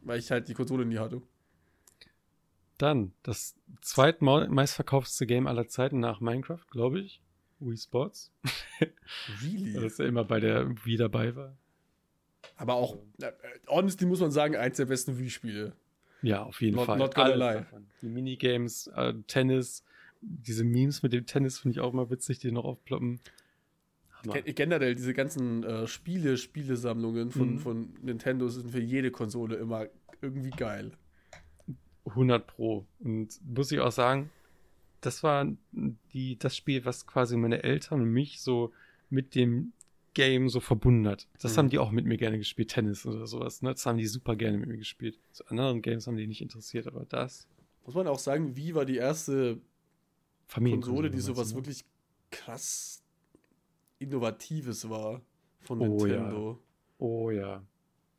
Weil 0.00 0.18
ich 0.18 0.30
halt 0.30 0.48
die 0.48 0.54
Konsole 0.54 0.86
nie 0.86 0.98
hatte. 0.98 1.20
Dann 2.78 3.12
das 3.22 3.54
zweitmeistverkauftste 3.82 5.26
Game 5.26 5.46
aller 5.46 5.68
Zeiten 5.68 6.00
nach 6.00 6.20
Minecraft, 6.20 6.64
glaube 6.70 7.00
ich. 7.00 7.20
Wii 7.60 7.76
Sports. 7.76 8.32
Really? 9.42 9.74
Dass 9.74 9.98
er 9.98 10.06
immer 10.06 10.24
bei 10.24 10.40
der 10.40 10.68
Wii 10.84 10.96
dabei 10.96 11.34
war. 11.34 11.56
Aber 12.56 12.74
auch, 12.74 12.96
äh, 13.20 13.32
honestly 13.68 14.06
muss 14.06 14.20
man 14.20 14.30
sagen, 14.30 14.56
eins 14.56 14.76
der 14.76 14.86
besten 14.86 15.18
Wii-Spiele. 15.18 15.72
Ja, 16.22 16.42
auf 16.42 16.60
jeden 16.60 16.76
not, 16.76 16.86
Fall. 16.86 16.98
Not 16.98 17.14
gonna 17.14 17.34
lie. 17.34 17.66
Die 18.02 18.08
Minigames, 18.08 18.86
äh, 18.88 19.14
Tennis, 19.26 19.84
diese 20.20 20.64
Memes 20.64 21.02
mit 21.02 21.12
dem 21.12 21.26
Tennis 21.26 21.58
finde 21.58 21.76
ich 21.76 21.80
auch 21.80 21.92
immer 21.92 22.10
witzig, 22.10 22.38
die 22.38 22.52
noch 22.52 22.64
aufploppen. 22.64 23.20
Hammer. 24.12 24.42
Generell, 24.42 24.94
diese 24.94 25.14
ganzen 25.14 25.64
äh, 25.64 25.86
Spiele, 25.86 26.36
Spielesammlungen 26.36 27.30
von, 27.30 27.54
mhm. 27.54 27.58
von 27.58 27.94
Nintendo 28.02 28.48
sind 28.48 28.70
für 28.70 28.80
jede 28.80 29.10
Konsole 29.10 29.56
immer 29.56 29.86
irgendwie 30.20 30.50
geil. 30.50 30.92
100 32.06 32.46
Pro. 32.46 32.86
Und 32.98 33.40
muss 33.46 33.72
ich 33.72 33.80
auch 33.80 33.92
sagen, 33.92 34.30
das 35.00 35.22
war 35.22 35.46
die, 36.12 36.38
das 36.38 36.56
Spiel, 36.56 36.84
was 36.84 37.06
quasi 37.06 37.36
meine 37.36 37.62
Eltern 37.62 38.02
und 38.02 38.12
mich 38.12 38.40
so 38.40 38.72
mit 39.08 39.34
dem 39.34 39.72
Game 40.14 40.48
so 40.48 40.60
verbunden 40.60 41.06
hat. 41.08 41.28
Das 41.40 41.52
mhm. 41.52 41.58
haben 41.58 41.68
die 41.70 41.78
auch 41.78 41.90
mit 41.90 42.04
mir 42.04 42.16
gerne 42.16 42.38
gespielt, 42.38 42.70
Tennis 42.70 43.06
oder 43.06 43.26
sowas. 43.26 43.62
Ne? 43.62 43.70
Das 43.70 43.86
haben 43.86 43.98
die 43.98 44.06
super 44.06 44.36
gerne 44.36 44.58
mit 44.58 44.68
mir 44.68 44.78
gespielt. 44.78 45.18
Zu 45.32 45.46
anderen 45.46 45.82
Games 45.82 46.06
haben 46.06 46.16
die 46.16 46.26
nicht 46.26 46.42
interessiert, 46.42 46.86
aber 46.86 47.04
das. 47.08 47.46
Muss 47.84 47.94
man 47.94 48.06
auch 48.06 48.18
sagen, 48.18 48.56
wie 48.56 48.74
war 48.74 48.84
die 48.84 48.96
erste 48.96 49.60
Konsole, 50.52 51.10
die 51.10 51.20
sowas 51.20 51.50
ne? 51.50 51.56
wirklich 51.56 51.84
krass 52.30 53.02
Innovatives 53.98 54.88
war 54.88 55.20
von 55.60 55.80
oh, 55.80 56.04
Nintendo. 56.04 56.52
Ja. 56.52 56.58
Oh 56.98 57.30
ja. 57.30 57.62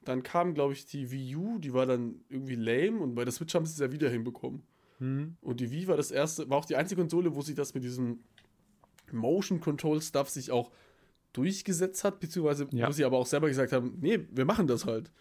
Dann 0.04 0.24
kam, 0.24 0.54
glaube 0.54 0.74
ich, 0.74 0.86
die 0.86 1.12
Wii 1.12 1.36
U, 1.36 1.60
die 1.60 1.74
war 1.74 1.86
dann 1.86 2.22
irgendwie 2.30 2.56
lame 2.56 3.00
und 3.00 3.15
bei 3.15 3.24
der 3.24 3.32
Switch 3.32 3.54
haben 3.54 3.65
sie 3.65 3.74
es 3.74 3.80
ja 3.80 3.91
wieder 3.91 4.10
hinbekommen. 4.10 4.63
Mhm. 5.02 5.36
Und 5.42 5.60
die 5.60 5.72
Wii 5.72 5.88
war 5.88 5.98
das 5.98 6.12
erste, 6.12 6.50
war 6.50 6.60
auch 6.60 6.66
die 6.66 6.76
einzige 6.76 7.02
Konsole, 7.02 7.36
wo 7.36 7.42
sich 7.42 7.56
das 7.56 7.74
mit 7.74 7.84
diesem 7.84 8.20
Motion 9.12 9.60
Control 9.60 10.02
Stuff 10.02 10.30
sich 10.30 10.52
auch 10.52 10.72
durchgesetzt 11.34 12.04
hat, 12.04 12.20
beziehungsweise 12.20 12.68
ja. 12.72 12.88
wo 12.88 12.92
sie 12.92 13.04
aber 13.04 13.18
auch 13.18 13.26
selber 13.26 13.48
gesagt 13.48 13.74
haben, 13.74 13.98
nee, 14.00 14.20
wir 14.32 14.46
machen 14.46 14.68
das 14.68 14.86
halt. 14.86 15.12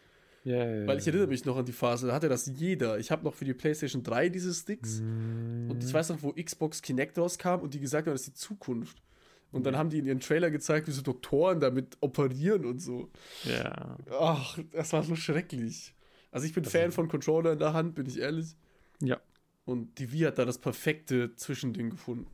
Ja, 0.45 0.65
ja, 0.65 0.87
Weil 0.87 0.99
ich 0.99 1.07
erinnere 1.07 1.29
mich 1.29 1.45
noch 1.45 1.57
an 1.57 1.65
die 1.65 1.73
Phase, 1.73 2.07
da 2.07 2.15
hatte 2.15 2.29
das 2.29 2.47
jeder. 2.47 2.99
Ich 2.99 3.11
habe 3.11 3.25
noch 3.25 3.35
für 3.35 3.45
die 3.45 3.53
PlayStation 3.53 4.03
3 4.03 4.31
diese 4.31 4.55
Sticks 4.55 5.01
mm. 5.01 5.71
und 5.71 5.85
ich 5.85 5.93
weiß 5.93 6.09
noch, 6.11 6.23
wo 6.23 6.33
Xbox 6.33 6.81
Kinect 6.81 7.19
rauskam 7.19 7.61
und 7.61 7.75
die 7.75 7.81
gesagt 7.81 8.07
haben, 8.07 8.15
das 8.15 8.23
ist 8.23 8.29
die 8.29 8.35
Zukunft. 8.35 9.03
Und 9.53 9.67
dann 9.67 9.77
haben 9.77 9.91
die 9.91 9.99
in 9.99 10.07
ihren 10.07 10.21
Trailer 10.21 10.51
gezeigt, 10.51 10.87
wie 10.87 10.93
so 10.93 11.03
Doktoren 11.03 11.59
damit 11.59 11.97
operieren 12.01 12.65
und 12.65 12.81
so. 12.81 13.11
Ja. 13.45 13.99
Ach, 14.13 14.59
das 14.71 14.93
war 14.93 15.03
so 15.03 15.17
schrecklich. 15.17 15.93
Also 16.31 16.47
ich 16.47 16.55
bin 16.55 16.65
also, 16.65 16.79
Fan 16.79 16.93
von 16.93 17.09
Controller 17.09 17.53
in 17.53 17.59
der 17.59 17.73
Hand, 17.73 17.97
bin 17.97 18.07
ich 18.07 18.21
ehrlich. 18.21 18.57
Ja. 19.03 19.21
Und 19.71 20.01
die 20.01 20.11
Wii 20.11 20.23
hat 20.23 20.39
da 20.39 20.45
das 20.45 20.59
perfekte 20.59 21.37
Zwischending 21.37 21.91
gefunden. 21.91 22.27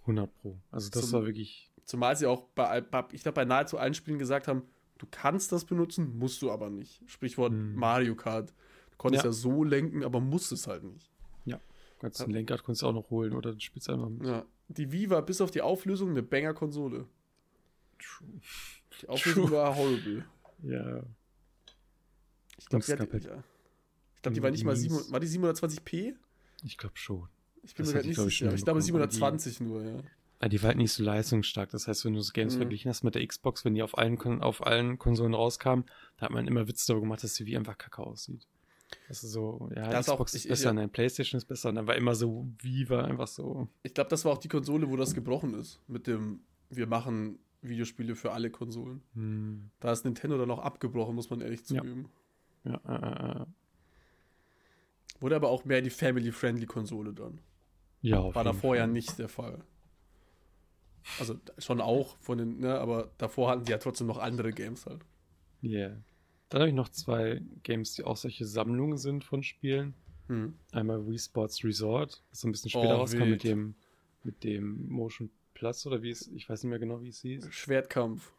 100 0.00 0.34
Pro. 0.34 0.58
Also 0.72 0.90
das 0.90 1.02
Zum, 1.02 1.12
war 1.12 1.26
wirklich. 1.26 1.70
Zumal 1.84 2.16
sie 2.16 2.26
auch 2.26 2.42
bei, 2.56 2.82
ich 3.12 3.22
glaube, 3.22 3.36
bei 3.36 3.44
nahezu 3.44 3.78
allen 3.78 3.94
Spielen 3.94 4.18
gesagt 4.18 4.48
haben, 4.48 4.62
du 4.98 5.06
kannst 5.08 5.52
das 5.52 5.64
benutzen, 5.64 6.18
musst 6.18 6.42
du 6.42 6.50
aber 6.50 6.68
nicht. 6.68 7.00
Sprichwort 7.06 7.52
hm. 7.52 7.76
Mario 7.76 8.16
Kart. 8.16 8.52
Du 8.90 8.96
konntest 8.96 9.24
ja. 9.24 9.30
ja 9.30 9.32
so 9.32 9.62
lenken, 9.62 10.02
aber 10.02 10.20
musstest 10.20 10.66
halt 10.66 10.82
nicht. 10.82 11.12
Ja. 11.44 11.60
Kannst 12.00 12.20
ein 12.22 12.30
Lenkrad 12.30 12.64
konntest 12.64 12.82
du 12.82 12.88
auch 12.88 12.92
noch 12.92 13.08
holen 13.10 13.34
oder 13.34 13.52
du 13.52 13.60
spielst 13.60 13.88
einfach 13.88 14.08
mit. 14.08 14.26
Ja. 14.26 14.44
Die 14.66 14.90
Wii 14.90 15.10
war 15.10 15.22
bis 15.22 15.40
auf 15.40 15.52
die 15.52 15.62
Auflösung 15.62 16.10
eine 16.10 16.24
Banger-Konsole. 16.24 17.06
Die 19.00 19.08
Auflösung 19.08 19.46
True. 19.46 19.56
war 19.56 19.76
horrible. 19.76 20.24
Ja. 20.64 21.04
Ich 22.58 22.66
glaube, 22.66 22.84
die, 22.84 22.92
halt, 22.92 23.24
ja. 23.24 23.44
glaub, 24.22 24.34
die 24.34 24.42
war 24.42 24.50
nicht 24.50 24.64
mal 24.64 24.76
7, 24.76 25.12
war 25.12 25.20
die 25.20 25.28
720p? 25.28 26.16
Ich 26.64 26.78
glaube 26.78 26.96
schon. 26.96 27.28
Ich 27.62 27.74
bin 27.74 27.84
das 27.84 27.92
mir 27.92 27.98
halt 27.98 28.06
nicht 28.06 28.20
sicher. 28.20 28.52
Ich, 28.54 28.64
glaube 28.64 28.80
720 28.80 29.58
die, 29.58 29.64
nur, 29.64 29.84
ja. 29.84 30.00
ja. 30.42 30.48
Die 30.48 30.62
war 30.62 30.68
halt 30.68 30.78
nicht 30.78 30.92
so 30.92 31.02
leistungsstark. 31.02 31.70
Das 31.70 31.88
heißt, 31.88 32.04
wenn 32.04 32.14
du 32.14 32.20
so 32.20 32.32
Games 32.32 32.54
mhm. 32.54 32.60
verglichen 32.60 32.88
hast 32.88 33.02
mit 33.04 33.14
der 33.14 33.26
Xbox, 33.26 33.64
wenn 33.64 33.74
die 33.74 33.82
auf 33.82 33.98
allen, 33.98 34.18
auf 34.42 34.66
allen 34.66 34.98
Konsolen 34.98 35.34
rauskamen, 35.34 35.84
da 36.16 36.26
hat 36.26 36.32
man 36.32 36.46
immer 36.46 36.68
Witz 36.68 36.86
darüber 36.86 37.02
gemacht, 37.02 37.22
dass 37.22 37.34
sie 37.34 37.46
wie 37.46 37.56
einfach 37.56 37.76
kacke 37.76 38.02
aussieht. 38.02 38.46
Das 39.08 39.22
ist 39.22 39.32
so, 39.32 39.70
ja, 39.74 39.88
das 39.88 40.06
Xbox 40.06 40.32
auch, 40.32 40.34
ist 40.34 40.44
ich, 40.44 40.48
besser, 40.48 40.70
ich, 40.70 40.76
nein, 40.76 40.90
Playstation 40.90 41.38
ist 41.38 41.44
besser. 41.44 41.68
Und 41.68 41.76
dann 41.76 41.86
war 41.86 41.96
immer 41.96 42.14
so, 42.14 42.48
wie 42.58 42.88
war 42.88 43.04
einfach 43.04 43.28
so. 43.28 43.68
Ich 43.82 43.94
glaube, 43.94 44.10
das 44.10 44.24
war 44.24 44.32
auch 44.32 44.38
die 44.38 44.48
Konsole, 44.48 44.88
wo 44.90 44.96
das 44.96 45.14
gebrochen 45.14 45.54
ist. 45.54 45.80
Mit 45.86 46.06
dem, 46.06 46.40
wir 46.70 46.86
machen 46.86 47.38
Videospiele 47.62 48.14
für 48.14 48.32
alle 48.32 48.50
Konsolen. 48.50 49.02
Hm. 49.14 49.70
Da 49.80 49.92
ist 49.92 50.04
Nintendo 50.04 50.38
dann 50.38 50.50
auch 50.50 50.60
abgebrochen, 50.60 51.14
muss 51.14 51.30
man 51.30 51.40
ehrlich 51.40 51.64
zugeben. 51.64 52.08
Ja, 52.64 52.80
ja 52.84 53.38
äh, 53.38 53.42
äh, 53.42 53.46
Wurde 55.20 55.36
aber 55.36 55.50
auch 55.50 55.64
mehr 55.64 55.82
die 55.82 55.90
Family-Friendly-Konsole 55.90 57.12
dann. 57.12 57.40
Ja, 58.02 58.34
War 58.34 58.44
davor 58.44 58.76
ja 58.76 58.86
nicht 58.86 59.18
der 59.18 59.28
Fall. 59.28 59.62
Also 61.18 61.38
schon 61.58 61.80
auch 61.80 62.16
von 62.18 62.38
den, 62.38 62.60
ne, 62.60 62.78
aber 62.78 63.10
davor 63.18 63.50
hatten 63.50 63.64
sie 63.64 63.72
ja 63.72 63.78
trotzdem 63.78 64.06
noch 64.06 64.18
andere 64.18 64.52
Games 64.52 64.86
halt. 64.86 65.04
Ja. 65.62 65.78
Yeah. 65.78 66.02
Dann 66.48 66.62
habe 66.62 66.68
ich 66.68 66.74
noch 66.74 66.88
zwei 66.88 67.42
Games, 67.62 67.94
die 67.94 68.04
auch 68.04 68.16
solche 68.16 68.44
Sammlungen 68.44 68.98
sind 68.98 69.24
von 69.24 69.42
Spielen. 69.42 69.94
Hm. 70.26 70.54
Einmal 70.72 71.06
Wii 71.06 71.18
Sports 71.18 71.64
Resort, 71.64 72.22
das 72.30 72.40
so 72.40 72.48
ein 72.48 72.52
bisschen 72.52 72.70
später 72.70 72.96
oh, 72.96 73.00
rauskam 73.00 73.30
mit 73.30 73.44
dem, 73.44 73.74
mit 74.24 74.44
dem 74.44 74.88
Motion 74.88 75.30
Plus 75.54 75.86
oder 75.86 76.02
wie 76.02 76.10
es, 76.10 76.26
ich 76.28 76.48
weiß 76.48 76.62
nicht 76.62 76.70
mehr 76.70 76.78
genau, 76.78 77.02
wie 77.02 77.08
es 77.08 77.20
hieß. 77.20 77.48
Schwertkampf. 77.50 78.32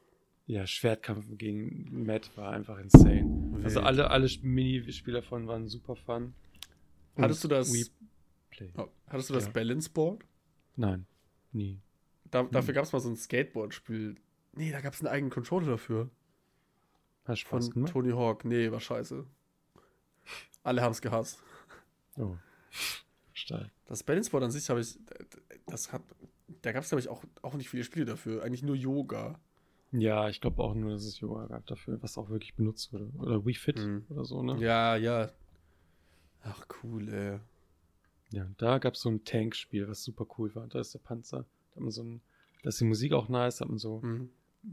Ja, 0.48 0.66
Schwertkampf 0.66 1.26
gegen 1.38 2.06
Matt 2.06 2.36
war 2.36 2.52
einfach 2.52 2.80
insane. 2.80 3.26
Wild. 3.54 3.66
Also 3.66 3.82
alle, 3.82 4.10
alle 4.10 4.30
Minispiele 4.42 5.22
davon 5.22 5.48
waren 5.48 5.68
super 5.68 5.96
fun. 5.96 6.34
Hattest 7.18 7.44
du 7.44 7.48
das? 7.48 7.72
Oh, 8.78 8.88
hattest 9.08 9.30
du 9.30 9.34
das 9.34 9.46
ja. 9.46 9.52
Balance 9.52 9.90
Board? 9.90 10.24
Nein, 10.76 11.06
nie. 11.52 11.80
Da, 12.30 12.44
dafür 12.44 12.74
gab 12.74 12.86
es 12.86 12.94
mal 12.94 13.00
so 13.00 13.10
ein 13.10 13.16
Skateboard-Spiel. 13.16 14.16
Nee, 14.54 14.72
da 14.72 14.82
gab 14.82 14.94
es 14.94 15.02
einen 15.02 15.08
eigenen 15.08 15.32
Controller 15.32 15.68
dafür. 15.68 16.10
Hat 17.26 17.38
Spaß 17.38 17.66
Von 17.66 17.74
gemacht? 17.74 17.92
Tony 17.92 18.12
Hawk. 18.12 18.46
Nee, 18.46 18.72
war 18.72 18.80
scheiße. 18.80 19.26
Alle 20.64 20.82
haben 20.82 20.92
es 20.92 21.02
gehasst. 21.02 21.42
Oh. 22.18 22.36
Steil. 23.34 23.72
Das 23.86 24.04
Balanceboard 24.04 24.44
an 24.44 24.52
sich 24.52 24.70
habe 24.70 24.82
ich, 24.82 25.00
das 25.66 25.92
hat, 25.92 26.02
da 26.62 26.72
gab 26.72 26.84
es 26.84 26.90
glaube 26.90 27.02
ich 27.02 27.10
auch, 27.10 27.24
auch 27.42 27.56
nicht 27.56 27.70
viele 27.70 27.84
Spiele 27.84 28.06
dafür. 28.06 28.44
Eigentlich 28.44 28.64
nur 28.64 28.76
Yoga. 28.76 29.40
Ja, 29.92 30.30
ich 30.30 30.40
glaube 30.40 30.64
auch 30.64 30.74
nur, 30.74 30.92
dass 30.92 31.04
es 31.04 31.20
Yoga 31.20 31.48
gab 31.48 31.66
dafür, 31.66 32.02
was 32.02 32.18
auch 32.18 32.30
wirklich 32.30 32.56
benutzt 32.56 32.94
wurde. 32.94 33.10
Oder 33.18 33.46
Wii 33.46 33.56
Fit 33.56 33.78
mhm. 33.78 34.06
oder 34.10 34.24
so, 34.24 34.42
ne? 34.42 34.58
Ja, 34.60 34.96
ja. 34.96 35.30
Ach, 36.44 36.66
cool, 36.84 37.10
ey. 37.10 37.40
Ja, 38.32 38.48
da 38.58 38.78
gab 38.78 38.94
es 38.94 39.02
so 39.02 39.10
ein 39.10 39.24
Tankspiel, 39.26 39.88
was 39.88 40.04
super 40.04 40.26
cool 40.38 40.54
war. 40.56 40.68
Da 40.68 40.80
ist 40.80 40.94
der 40.94 41.00
Panzer. 41.00 41.46
Da 41.72 41.76
hat 41.76 41.84
man 41.84 41.92
so 41.92 42.04
ein, 42.04 42.22
da 42.64 42.70
ist 42.70 42.80
die 42.80 42.86
Musik 42.86 43.14
auch 43.14 43.30
nice, 43.30 43.58
da 43.58 43.66
hat 43.66 43.70
man 43.70 43.78
so 43.78 44.00
mhm. 44.02 44.30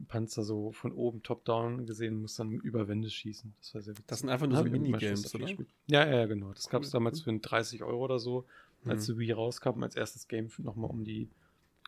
Panzer 0.07 0.45
so 0.45 0.73
von 0.73 0.93
oben 0.93 1.23
top-down 1.23 1.87
gesehen, 1.87 2.21
muss 2.21 2.37
dann 2.37 2.53
über 2.53 2.89
Wände 2.89 3.11
schießen. 3.11 3.55
Das 3.59 3.75
war 3.75 3.83
sehr 3.83 3.95
witzig. 3.95 4.07
Das 4.07 4.21
sind 4.21 4.29
einfach 4.29 4.47
nur 4.47 4.59
so 4.59 4.65
Minigames, 4.65 5.35
oder? 5.35 5.49
Ja, 5.87 6.07
ja, 6.07 6.27
genau. 6.27 6.53
Das 6.53 6.69
gab 6.69 6.83
es 6.83 6.91
damals 6.91 7.21
für 7.21 7.37
30 7.37 7.83
Euro 7.83 8.05
oder 8.05 8.19
so, 8.19 8.45
als 8.85 9.09
mhm. 9.09 9.15
die 9.15 9.19
Wii 9.21 9.33
rauskam, 9.33 9.83
als 9.83 9.97
erstes 9.97 10.29
Game 10.29 10.51
nochmal, 10.59 10.91
um 10.91 11.05
die 11.05 11.29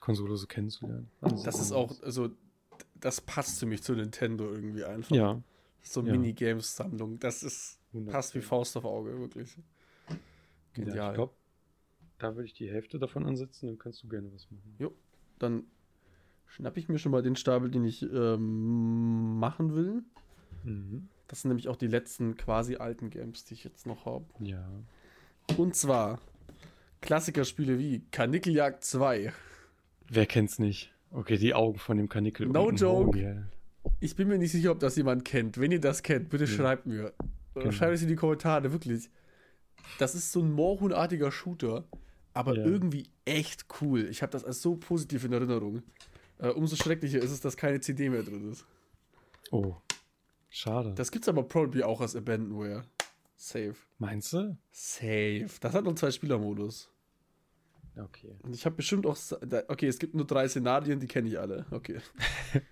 Konsole 0.01 0.37
so 0.37 0.47
kennenzulernen. 0.47 1.11
Also 1.21 1.45
das 1.45 1.61
ist 1.61 1.73
auch, 1.73 2.03
also 2.03 2.31
das 2.95 3.21
passt 3.21 3.61
für 3.61 3.67
mich 3.67 3.83
zu 3.83 3.95
Nintendo 3.95 4.51
irgendwie 4.51 4.85
einfach. 4.85 5.15
Ja. 5.15 5.43
So 5.83 6.03
ja. 6.03 6.13
Minigames-Sammlung. 6.13 7.19
Das 7.19 7.43
ist, 7.43 7.79
100%. 7.95 8.11
passt 8.11 8.35
wie 8.35 8.41
Faust 8.41 8.77
auf 8.77 8.85
Auge, 8.85 9.19
wirklich. 9.19 9.57
Genial. 10.75 10.97
Ja, 10.97 11.09
ich 11.11 11.15
glaube, 11.15 11.35
da 12.19 12.37
würde 12.37 12.47
ich 12.47 12.55
die 12.55 12.71
Hälfte 12.71 12.99
davon 12.99 13.27
ansetzen, 13.27 13.67
dann 13.67 13.79
kannst 13.79 14.03
du 14.03 14.09
gerne 14.09 14.33
was 14.33 14.51
machen. 14.51 14.75
Jo, 14.79 14.93
dann 15.39 15.65
schnappe 16.47 16.79
ich 16.81 16.89
mir 16.89 16.99
schon 16.99 17.13
mal 17.13 17.23
den 17.23 17.37
Stapel, 17.37 17.71
den 17.71 17.85
ich 17.85 18.03
ähm, 18.03 19.39
machen 19.39 19.75
will. 19.75 20.03
Mhm. 20.65 21.09
Das 21.29 21.43
sind 21.43 21.51
nämlich 21.51 21.69
auch 21.69 21.77
die 21.77 21.87
letzten 21.87 22.37
quasi 22.37 22.77
alten 22.77 23.11
Games, 23.11 23.45
die 23.45 23.55
ich 23.55 23.65
jetzt 23.65 23.87
noch 23.87 24.05
habe. 24.05 24.27
Ja. 24.41 24.69
Und 25.57 25.75
zwar 25.77 26.21
Klassikerspiele 27.01 27.79
wie 27.79 28.03
Kanickeljagd 28.11 28.85
2. 28.85 29.33
Wer 30.09 30.27
kennt's 30.27 30.59
nicht? 30.59 30.93
Okay, 31.13 31.39
die 31.39 31.55
Augen 31.55 31.79
von 31.79 31.97
dem 31.97 32.09
Kanickel. 32.09 32.49
No 32.49 32.71
joke. 32.71 33.19
Yeah. 33.19 33.45
Ich 34.01 34.17
bin 34.17 34.29
mir 34.29 34.39
nicht 34.39 34.53
sicher, 34.53 34.73
ob 34.73 34.81
das 34.81 34.97
jemand 34.97 35.25
kennt. 35.25 35.59
Wenn 35.59 35.73
ihr 35.73 35.81
das 35.81 36.03
kennt, 36.03 36.29
bitte 36.29 36.45
ja. 36.45 36.51
schreibt 36.51 36.87
mir. 36.87 37.13
Genau. 37.55 37.71
Schreibt 37.73 37.95
es 37.95 38.03
in 38.03 38.09
die 38.09 38.17
Kommentare, 38.17 38.73
wirklich. 38.73 39.11
Das 39.99 40.15
ist 40.15 40.33
so 40.33 40.41
ein 40.41 40.53
Moorhuhnartiger 40.53 41.33
Shooter, 41.33 41.85
aber 42.33 42.57
ja. 42.57 42.65
irgendwie 42.65 43.09
echt 43.25 43.67
cool. 43.81 44.07
Ich 44.09 44.23
habe 44.23 44.33
das 44.33 44.45
als 44.45 44.63
so 44.63 44.77
positiv 44.77 45.25
in 45.25 45.33
Erinnerung. 45.33 45.83
Äh, 46.39 46.49
umso 46.49 46.77
schrecklicher 46.77 47.19
ist 47.19 47.31
es, 47.31 47.41
dass 47.41 47.57
keine 47.57 47.81
CD 47.81 48.09
mehr 48.09 48.23
drin 48.23 48.51
ist. 48.51 48.65
Oh, 49.51 49.77
schade. 50.49 50.95
Das 50.95 51.11
gibt's 51.11 51.29
aber 51.29 51.43
probably 51.43 51.83
auch 51.83 52.01
als 52.01 52.15
Abandonware. 52.15 52.85
Safe. 53.37 53.75
Meinst 53.99 54.33
du? 54.33 54.57
Safe. 54.71 55.49
Das 55.61 55.73
hat 55.73 55.85
noch 55.85 55.95
zwei 55.95 56.11
Spielermodus. 56.11 56.91
Okay. 57.97 58.37
Und 58.43 58.55
ich 58.55 58.65
habe 58.65 58.77
bestimmt 58.77 59.07
auch. 59.07 59.17
Okay, 59.69 59.89
es 59.89 59.99
gibt 59.99 60.15
nur 60.15 60.27
drei 60.27 60.49
Szenarien, 60.49 61.01
die 61.01 61.07
kenne 61.07 61.29
ich 61.29 61.39
alle. 61.39 61.67
Okay. 61.71 61.99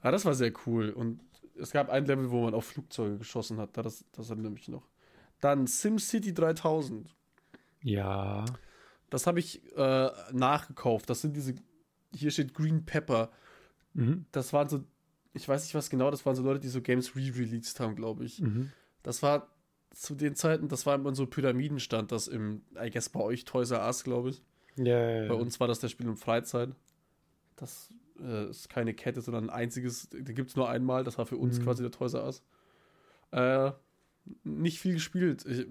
ah, 0.00 0.10
das 0.10 0.24
war 0.24 0.34
sehr 0.34 0.52
cool. 0.66 0.90
Und 0.90 1.20
es 1.58 1.70
gab 1.70 1.90
ein 1.90 2.06
Level, 2.06 2.30
wo 2.30 2.44
man 2.44 2.54
auf 2.54 2.66
Flugzeuge 2.66 3.18
geschossen 3.18 3.58
hat. 3.58 3.76
Das, 3.76 4.04
das 4.12 4.30
erinnere 4.30 4.52
mich 4.52 4.68
noch. 4.68 4.86
Dann 5.40 5.66
SimCity 5.66 6.34
3000. 6.34 7.14
Ja. 7.82 8.44
Das 9.10 9.26
habe 9.26 9.38
ich 9.38 9.62
äh, 9.76 10.10
nachgekauft. 10.32 11.08
Das 11.10 11.20
sind 11.20 11.36
diese. 11.36 11.54
Hier 12.14 12.30
steht 12.30 12.54
Green 12.54 12.84
Pepper. 12.84 13.30
Mhm. 13.94 14.26
Das 14.32 14.52
waren 14.52 14.68
so. 14.68 14.84
Ich 15.34 15.48
weiß 15.48 15.62
nicht, 15.62 15.74
was 15.74 15.90
genau, 15.90 16.10
das 16.10 16.24
waren 16.26 16.34
so 16.34 16.42
Leute, 16.42 16.60
die 16.60 16.68
so 16.68 16.80
Games 16.80 17.14
re-released 17.14 17.78
haben, 17.80 17.94
glaube 17.94 18.24
ich. 18.24 18.40
Mhm. 18.40 18.72
Das 19.02 19.22
war 19.22 19.48
zu 19.92 20.14
den 20.14 20.34
Zeiten, 20.34 20.68
das 20.68 20.86
war 20.86 20.94
immer 20.94 21.14
so 21.14 21.26
Pyramidenstand, 21.26 22.12
das 22.12 22.28
im, 22.28 22.62
I 22.80 22.90
guess 22.90 23.08
bei 23.08 23.20
euch 23.20 23.44
Toys 23.44 23.70
R 23.70 23.84
Us, 23.84 24.04
glaube 24.04 24.30
ich. 24.30 24.42
Ja, 24.76 24.98
ja, 24.98 25.22
ja. 25.22 25.28
Bei 25.28 25.34
uns 25.34 25.60
war 25.60 25.68
das 25.68 25.80
der 25.80 25.88
Spiel 25.88 26.08
um 26.08 26.16
Freizeit. 26.16 26.70
Das 27.56 27.90
äh, 28.20 28.50
ist 28.50 28.68
keine 28.68 28.94
Kette, 28.94 29.20
sondern 29.20 29.50
ein 29.50 29.50
einziges, 29.50 30.08
den 30.10 30.34
gibt 30.34 30.50
es 30.50 30.56
nur 30.56 30.68
einmal, 30.68 31.04
das 31.04 31.18
war 31.18 31.26
für 31.26 31.36
uns 31.36 31.58
mhm. 31.58 31.64
quasi 31.64 31.82
der 31.82 31.92
Toys 31.92 32.14
R 32.14 32.24
Us. 32.24 32.42
Äh, 33.30 33.72
nicht 34.44 34.78
viel 34.80 34.94
gespielt. 34.94 35.44
Ich, 35.46 35.66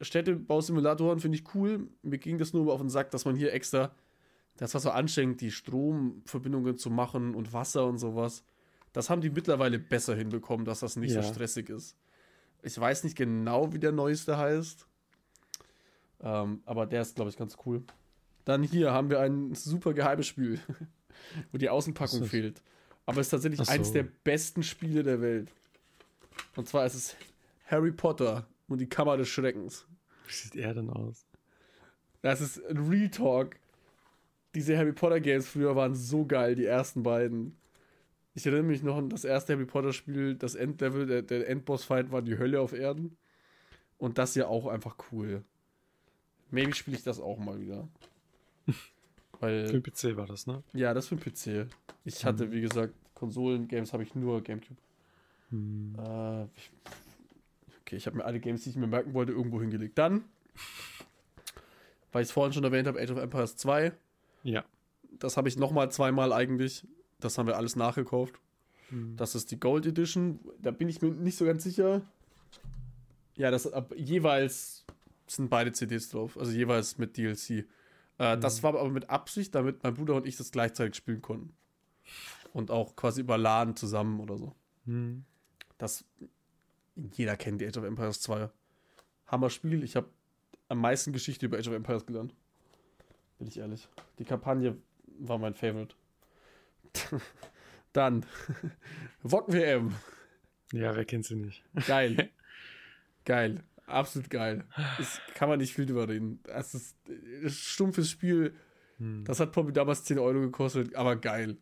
Städtebausimulatoren 0.00 1.20
finde 1.20 1.38
ich 1.38 1.54
cool. 1.54 1.88
Mir 2.02 2.18
ging 2.18 2.38
das 2.38 2.52
nur 2.52 2.72
auf 2.72 2.80
den 2.80 2.90
Sack, 2.90 3.10
dass 3.10 3.24
man 3.24 3.36
hier 3.36 3.52
extra, 3.52 3.94
das 4.56 4.74
war 4.74 4.80
so 4.80 4.90
anstrengend, 4.90 5.40
die 5.40 5.50
Stromverbindungen 5.50 6.76
zu 6.76 6.90
machen 6.90 7.34
und 7.34 7.52
Wasser 7.52 7.86
und 7.86 7.98
sowas. 7.98 8.44
Das 8.92 9.10
haben 9.10 9.20
die 9.20 9.30
mittlerweile 9.30 9.78
besser 9.78 10.14
hinbekommen, 10.14 10.64
dass 10.64 10.80
das 10.80 10.96
nicht 10.96 11.14
ja. 11.14 11.22
so 11.22 11.32
stressig 11.32 11.68
ist. 11.68 11.96
Ich 12.62 12.78
weiß 12.78 13.04
nicht 13.04 13.16
genau, 13.16 13.72
wie 13.72 13.78
der 13.78 13.92
neueste 13.92 14.38
heißt. 14.38 14.86
Ähm, 16.20 16.62
aber 16.64 16.86
der 16.86 17.02
ist, 17.02 17.16
glaube 17.16 17.30
ich, 17.30 17.36
ganz 17.36 17.56
cool. 17.66 17.82
Dann 18.44 18.62
hier 18.62 18.92
haben 18.92 19.10
wir 19.10 19.20
ein 19.20 19.54
super 19.54 19.94
geheimes 19.94 20.26
Spiel, 20.26 20.60
wo 21.52 21.58
die 21.58 21.68
Außenpackung 21.68 22.24
fehlt. 22.24 22.62
Aber 23.06 23.20
es 23.20 23.26
ist 23.26 23.30
tatsächlich 23.30 23.60
so. 23.60 23.72
eines 23.72 23.92
der 23.92 24.02
besten 24.02 24.62
Spiele 24.62 25.02
der 25.02 25.20
Welt. 25.20 25.50
Und 26.56 26.68
zwar 26.68 26.86
ist 26.86 26.94
es 26.94 27.16
Harry 27.66 27.92
Potter 27.92 28.46
und 28.68 28.80
die 28.80 28.88
Kammer 28.88 29.16
des 29.16 29.28
Schreckens. 29.28 29.86
Wie 30.26 30.32
sieht 30.32 30.56
er 30.56 30.74
denn 30.74 30.90
aus? 30.90 31.26
Das 32.22 32.40
ist 32.40 32.64
ein 32.66 32.88
Real 32.88 33.10
Talk. 33.10 33.56
Diese 34.54 34.76
Harry 34.76 34.92
Potter 34.92 35.20
Games 35.20 35.46
früher 35.46 35.76
waren 35.76 35.94
so 35.94 36.24
geil, 36.24 36.54
die 36.54 36.64
ersten 36.64 37.02
beiden. 37.02 37.56
Ich 38.34 38.46
erinnere 38.46 38.64
mich 38.64 38.82
noch 38.82 38.96
an 38.96 39.10
das 39.10 39.24
erste 39.24 39.52
Harry 39.52 39.66
Potter 39.66 39.92
Spiel, 39.92 40.34
das 40.34 40.54
Endlevel, 40.54 41.06
der, 41.06 41.22
der 41.22 41.48
Endboss-Fight 41.48 42.10
war 42.10 42.22
die 42.22 42.38
Hölle 42.38 42.60
auf 42.60 42.72
Erden. 42.72 43.16
Und 43.98 44.18
das 44.18 44.34
ja 44.34 44.46
auch 44.46 44.66
einfach 44.66 44.96
cool. 45.12 45.44
Maybe 46.50 46.74
spiele 46.74 46.96
ich 46.96 47.02
das 47.02 47.20
auch 47.20 47.38
mal 47.38 47.60
wieder. 47.60 47.88
Weil, 49.44 49.66
für 49.66 49.80
den 49.80 49.82
PC 49.82 50.16
war 50.16 50.26
das, 50.26 50.46
ne? 50.46 50.62
Ja, 50.72 50.94
das 50.94 51.08
für 51.08 51.16
den 51.16 51.32
PC. 51.32 51.70
Ich 52.04 52.24
hatte, 52.24 52.44
hm. 52.44 52.52
wie 52.52 52.60
gesagt, 52.60 52.94
Konsolen-Games 53.14 53.92
habe 53.92 54.02
ich 54.02 54.14
nur 54.14 54.42
Gamecube. 54.42 54.80
Hm. 55.50 55.94
Äh, 55.98 56.46
okay, 57.80 57.96
ich 57.96 58.06
habe 58.06 58.16
mir 58.16 58.24
alle 58.24 58.40
Games, 58.40 58.64
die 58.64 58.70
ich 58.70 58.76
mir 58.76 58.86
merken 58.86 59.14
wollte, 59.14 59.32
irgendwo 59.32 59.60
hingelegt. 59.60 59.98
Dann, 59.98 60.24
weil 62.12 62.22
ich 62.22 62.28
es 62.28 62.32
vorhin 62.32 62.52
schon 62.52 62.64
erwähnt 62.64 62.86
habe, 62.86 63.00
Age 63.00 63.10
of 63.10 63.18
Empires 63.18 63.56
2. 63.56 63.92
Ja. 64.42 64.64
Das 65.18 65.36
habe 65.36 65.48
ich 65.48 65.56
nochmal 65.56 65.90
zweimal 65.90 66.32
eigentlich 66.32 66.84
das 67.24 67.38
haben 67.38 67.46
wir 67.46 67.56
alles 67.56 67.74
nachgekauft. 67.74 68.34
Mhm. 68.90 69.16
Das 69.16 69.34
ist 69.34 69.50
die 69.50 69.58
Gold 69.58 69.86
Edition. 69.86 70.40
Da 70.60 70.70
bin 70.70 70.88
ich 70.88 71.00
mir 71.00 71.10
nicht 71.10 71.38
so 71.38 71.44
ganz 71.44 71.64
sicher. 71.64 72.02
Ja, 73.36 73.50
das 73.50 73.70
ab, 73.72 73.94
jeweils 73.96 74.84
sind 75.26 75.48
beide 75.48 75.72
CDs 75.72 76.10
drauf, 76.10 76.38
also 76.38 76.52
jeweils 76.52 76.98
mit 76.98 77.16
DLC. 77.16 77.64
Äh, 78.18 78.36
mhm. 78.36 78.40
Das 78.40 78.62
war 78.62 78.74
aber 78.74 78.90
mit 78.90 79.10
Absicht, 79.10 79.54
damit 79.54 79.82
mein 79.82 79.94
Bruder 79.94 80.14
und 80.14 80.26
ich 80.26 80.36
das 80.36 80.52
gleichzeitig 80.52 80.96
spielen 80.96 81.22
konnten. 81.22 81.54
Und 82.52 82.70
auch 82.70 82.94
quasi 82.96 83.22
über 83.22 83.36
LAN 83.38 83.76
zusammen 83.76 84.20
oder 84.20 84.38
so. 84.38 84.54
Mhm. 84.84 85.24
Das 85.78 86.04
jeder 86.96 87.36
kennt 87.36 87.60
die 87.60 87.66
Age 87.66 87.76
of 87.76 87.84
Empires 87.84 88.20
2. 88.20 88.50
Hammer 89.26 89.50
Spiel. 89.50 89.82
Ich 89.82 89.96
habe 89.96 90.08
am 90.68 90.80
meisten 90.80 91.12
Geschichte 91.12 91.46
über 91.46 91.58
Age 91.58 91.68
of 91.68 91.74
Empires 91.74 92.06
gelernt. 92.06 92.34
Bin 93.38 93.48
ich 93.48 93.58
ehrlich. 93.58 93.88
Die 94.18 94.24
Kampagne 94.24 94.76
war 95.18 95.38
mein 95.38 95.54
Favorite. 95.54 95.94
Dann 97.92 98.24
Wok 99.22 99.52
WM. 99.52 99.94
Ja, 100.72 100.94
wer 100.94 101.04
kennt 101.04 101.24
sie 101.24 101.36
nicht? 101.36 101.64
Geil. 101.86 102.30
geil. 103.24 103.62
Absolut 103.86 104.30
geil. 104.30 104.64
Das 104.98 105.20
kann 105.34 105.48
man 105.48 105.58
nicht 105.58 105.74
viel 105.74 105.86
drüber 105.86 106.08
reden. 106.08 106.40
Das 106.44 106.74
ist 106.74 106.96
ein 107.08 107.50
stumpfes 107.50 108.10
Spiel. 108.10 108.54
Hm. 108.98 109.24
Das 109.24 109.40
hat 109.40 109.52
Poppy 109.52 109.72
damals 109.72 110.04
10 110.04 110.18
Euro 110.18 110.40
gekostet, 110.40 110.94
aber 110.94 111.16
geil. 111.16 111.58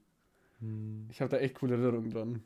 Hm. 0.60 1.08
Ich 1.10 1.20
habe 1.20 1.30
da 1.30 1.38
echt 1.38 1.56
coole 1.56 1.74
Erinnerungen 1.74 2.10
dran. 2.10 2.42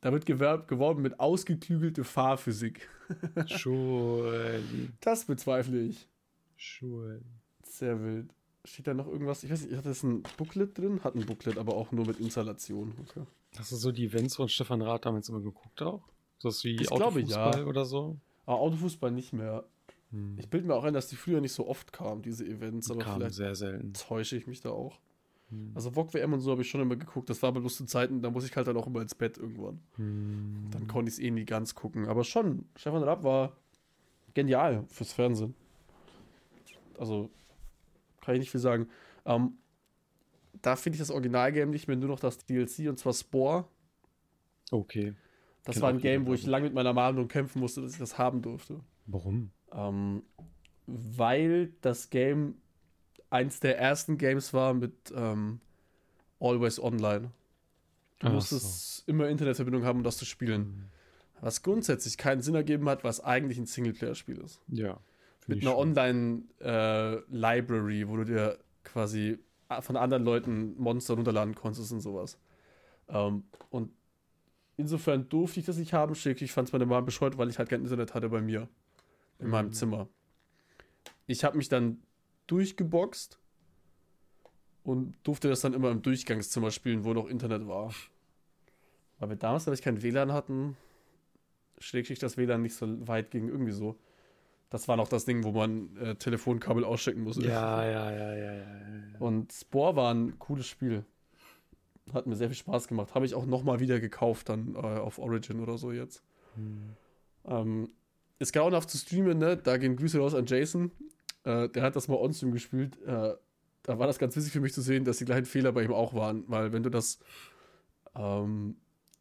Da 0.00 0.12
wird 0.12 0.26
gewerbt, 0.26 0.68
geworben 0.68 1.02
mit 1.02 1.18
ausgeklügelte 1.18 2.04
Fahrphysik. 2.04 2.88
Schön. 3.46 4.92
Das 5.00 5.24
bezweifle 5.24 5.80
ich. 5.80 6.08
Schön. 6.56 7.24
Sehr 7.64 8.02
wild. 8.02 8.34
Steht 8.64 8.86
da 8.86 8.94
noch 8.94 9.08
irgendwas? 9.08 9.42
Ich 9.44 9.50
weiß 9.50 9.62
nicht, 9.62 9.76
hat 9.76 9.86
das 9.86 10.02
ein 10.02 10.22
Booklet 10.36 10.76
drin? 10.76 11.02
Hat 11.02 11.14
ein 11.14 11.24
Booklet, 11.24 11.56
aber 11.58 11.74
auch 11.74 11.90
nur 11.90 12.06
mit 12.06 12.20
Installation. 12.20 12.92
Okay. 13.00 13.22
Hast 13.56 13.72
du 13.72 13.76
so 13.76 13.92
die 13.92 14.04
Events 14.04 14.36
von 14.36 14.48
Stefan 14.48 14.82
Rath 14.82 15.06
damals 15.06 15.28
immer 15.28 15.40
geguckt 15.40 15.80
auch? 15.82 16.02
So 16.38 16.48
was 16.48 16.64
wie 16.64 16.76
ich 16.76 16.90
Autofußball 16.90 17.50
glaube, 17.50 17.58
ja. 17.58 17.66
oder 17.66 17.84
so? 17.84 18.16
Aber 18.46 18.60
Autofußball 18.60 19.10
nicht 19.10 19.32
mehr. 19.32 19.64
Hm. 20.10 20.36
Ich 20.38 20.48
bilde 20.48 20.66
mir 20.66 20.74
auch 20.74 20.84
ein, 20.84 20.94
dass 20.94 21.08
die 21.08 21.16
früher 21.16 21.40
nicht 21.40 21.52
so 21.52 21.66
oft 21.66 21.92
kamen, 21.92 22.22
diese 22.22 22.46
Events. 22.46 22.90
Aber 22.90 23.00
kamen 23.00 23.30
sehr 23.30 23.54
selten. 23.54 23.92
Täusche 23.92 24.36
ich 24.36 24.46
mich 24.46 24.60
da 24.60 24.70
auch. 24.70 24.98
Hm. 25.50 25.72
Also 25.74 25.90
VOG 25.90 26.14
WM 26.14 26.32
und 26.32 26.40
so 26.40 26.50
habe 26.50 26.62
ich 26.62 26.70
schon 26.70 26.80
immer 26.80 26.96
geguckt. 26.96 27.28
Das 27.28 27.42
war 27.42 27.48
aber 27.48 27.60
lustige 27.60 27.88
Zeiten, 27.88 28.22
da 28.22 28.30
muss 28.30 28.44
ich 28.44 28.56
halt 28.56 28.66
dann 28.66 28.76
auch 28.76 28.86
immer 28.86 29.02
ins 29.02 29.14
Bett 29.14 29.38
irgendwann. 29.38 29.80
Hm. 29.96 30.68
Dann 30.70 30.86
konnte 30.86 31.10
ich 31.10 31.18
es 31.18 31.20
eh 31.20 31.30
nie 31.30 31.44
ganz 31.44 31.74
gucken. 31.74 32.08
Aber 32.08 32.24
schon, 32.24 32.66
Stefan 32.76 33.02
Raab 33.02 33.24
war 33.24 33.56
genial 34.34 34.84
fürs 34.88 35.12
Fernsehen. 35.12 35.54
Also 36.98 37.30
kann 38.20 38.34
ich 38.34 38.40
nicht 38.40 38.50
viel 38.50 38.60
sagen. 38.60 38.88
Ähm, 39.24 39.54
da 40.62 40.76
finde 40.76 40.96
ich 40.96 41.00
das 41.00 41.10
Originalgame 41.10 41.70
nicht 41.70 41.88
mehr, 41.88 41.96
nur 41.96 42.08
noch 42.08 42.20
das 42.20 42.38
DLC 42.38 42.88
und 42.88 42.98
zwar 42.98 43.12
Spore. 43.12 43.64
Okay. 44.70 45.14
Das 45.68 45.80
war 45.82 45.90
ein 45.90 46.00
Game, 46.00 46.26
wo 46.26 46.34
ich 46.34 46.46
lange 46.46 46.64
mit 46.64 46.74
meiner 46.74 46.94
Mom 46.94 47.28
kämpfen 47.28 47.60
musste, 47.60 47.82
dass 47.82 47.92
ich 47.92 47.98
das 47.98 48.16
haben 48.16 48.40
durfte. 48.42 48.80
Warum? 49.06 49.50
Ähm, 49.72 50.22
weil 50.86 51.72
das 51.82 52.10
Game 52.10 52.54
eins 53.28 53.60
der 53.60 53.78
ersten 53.78 54.16
Games 54.16 54.54
war 54.54 54.72
mit 54.72 55.12
ähm, 55.14 55.60
Always 56.40 56.80
Online. 56.80 57.32
Du 58.18 58.28
Ach 58.28 58.32
musstest 58.32 58.96
so. 58.96 59.02
immer 59.06 59.28
Internetverbindung 59.28 59.84
haben, 59.84 59.98
um 59.98 60.04
das 60.04 60.16
zu 60.16 60.24
spielen. 60.24 60.62
Mhm. 60.62 60.84
Was 61.42 61.62
grundsätzlich 61.62 62.16
keinen 62.16 62.40
Sinn 62.40 62.54
ergeben 62.54 62.88
hat, 62.88 63.04
was 63.04 63.20
eigentlich 63.20 63.58
ein 63.58 63.66
Singleplayer-Spiel 63.66 64.38
ist. 64.38 64.62
Ja. 64.68 64.98
Mit 65.46 65.60
einer 65.62 65.76
Online-Library, 65.76 68.00
äh, 68.00 68.08
wo 68.08 68.16
du 68.16 68.24
dir 68.24 68.58
quasi 68.84 69.38
von 69.80 69.96
anderen 69.96 70.24
Leuten 70.24 70.74
Monster 70.78 71.12
runterladen 71.14 71.54
konntest 71.54 71.92
und 71.92 72.00
sowas. 72.00 72.38
Ähm, 73.08 73.44
und 73.70 73.90
insofern 74.78 75.28
durfte 75.28 75.60
ich 75.60 75.66
das 75.66 75.76
nicht 75.76 75.92
haben. 75.92 76.14
Ich 76.14 76.52
fand 76.52 76.68
es 76.68 76.72
meine 76.72 76.86
Mama 76.86 77.02
bescheuert, 77.02 77.36
weil 77.36 77.50
ich 77.50 77.58
halt 77.58 77.68
kein 77.68 77.82
Internet 77.82 78.14
hatte 78.14 78.30
bei 78.30 78.40
mir. 78.40 78.68
In 79.38 79.46
mhm. 79.46 79.52
meinem 79.52 79.72
Zimmer. 79.72 80.08
Ich 81.26 81.44
habe 81.44 81.58
mich 81.58 81.68
dann 81.68 82.02
durchgeboxt 82.46 83.38
und 84.82 85.14
durfte 85.22 85.48
das 85.48 85.60
dann 85.60 85.74
immer 85.74 85.90
im 85.90 86.00
Durchgangszimmer 86.00 86.70
spielen, 86.70 87.04
wo 87.04 87.12
noch 87.12 87.28
Internet 87.28 87.68
war. 87.68 87.92
Weil 89.18 89.28
wir 89.30 89.36
damals, 89.36 89.64
glaube 89.64 89.74
ich, 89.74 89.82
kein 89.82 90.02
WLAN 90.02 90.32
hatten, 90.32 90.76
schlägt 91.78 92.08
sich 92.08 92.18
das 92.18 92.36
WLAN 92.36 92.62
nicht 92.62 92.74
so 92.74 93.06
weit 93.06 93.30
gegen 93.30 93.48
irgendwie 93.48 93.72
so. 93.72 93.98
Das 94.70 94.86
war 94.86 94.96
noch 94.96 95.08
das 95.08 95.24
Ding, 95.24 95.44
wo 95.44 95.52
man 95.52 95.96
äh, 95.96 96.14
Telefonkabel 96.14 96.84
ausstecken 96.84 97.22
musste. 97.22 97.46
Ja, 97.46 97.84
ja, 97.84 98.10
ja, 98.10 98.34
ja, 98.34 98.52
ja, 98.54 98.54
ja. 98.54 99.18
Und 99.18 99.52
Spore 99.52 99.96
war 99.96 100.14
ein 100.14 100.38
cooles 100.38 100.66
Spiel. 100.66 101.04
Hat 102.12 102.26
mir 102.26 102.36
sehr 102.36 102.48
viel 102.48 102.56
Spaß 102.56 102.88
gemacht. 102.88 103.14
Habe 103.14 103.26
ich 103.26 103.34
auch 103.34 103.46
nochmal 103.46 103.80
wieder 103.80 104.00
gekauft, 104.00 104.48
dann 104.48 104.74
äh, 104.74 104.78
auf 104.78 105.18
Origin 105.18 105.60
oder 105.60 105.78
so 105.78 105.92
jetzt. 105.92 106.22
Hm. 106.54 106.96
Ähm, 107.46 107.90
ist 108.38 108.52
grauenhaft 108.52 108.90
zu 108.90 108.98
streamen, 108.98 109.38
ne? 109.38 109.56
Da 109.56 109.76
gehen 109.76 109.96
Grüße 109.96 110.18
raus 110.18 110.34
an 110.34 110.46
Jason. 110.46 110.90
Äh, 111.44 111.68
der 111.68 111.82
hat 111.82 111.96
das 111.96 112.08
mal 112.08 112.16
on-stream 112.16 112.52
gespielt. 112.52 113.00
Äh, 113.02 113.34
da 113.82 113.98
war 113.98 114.06
das 114.06 114.18
ganz 114.18 114.36
witzig 114.36 114.52
für 114.52 114.60
mich 114.60 114.74
zu 114.74 114.82
sehen, 114.82 115.04
dass 115.04 115.18
die 115.18 115.24
gleichen 115.24 115.46
Fehler 115.46 115.72
bei 115.72 115.82
ihm 115.82 115.92
auch 115.92 116.14
waren. 116.14 116.44
Weil 116.46 116.72
wenn 116.72 116.82
du 116.82 116.90
das 116.90 117.18
ähm, 118.14 118.76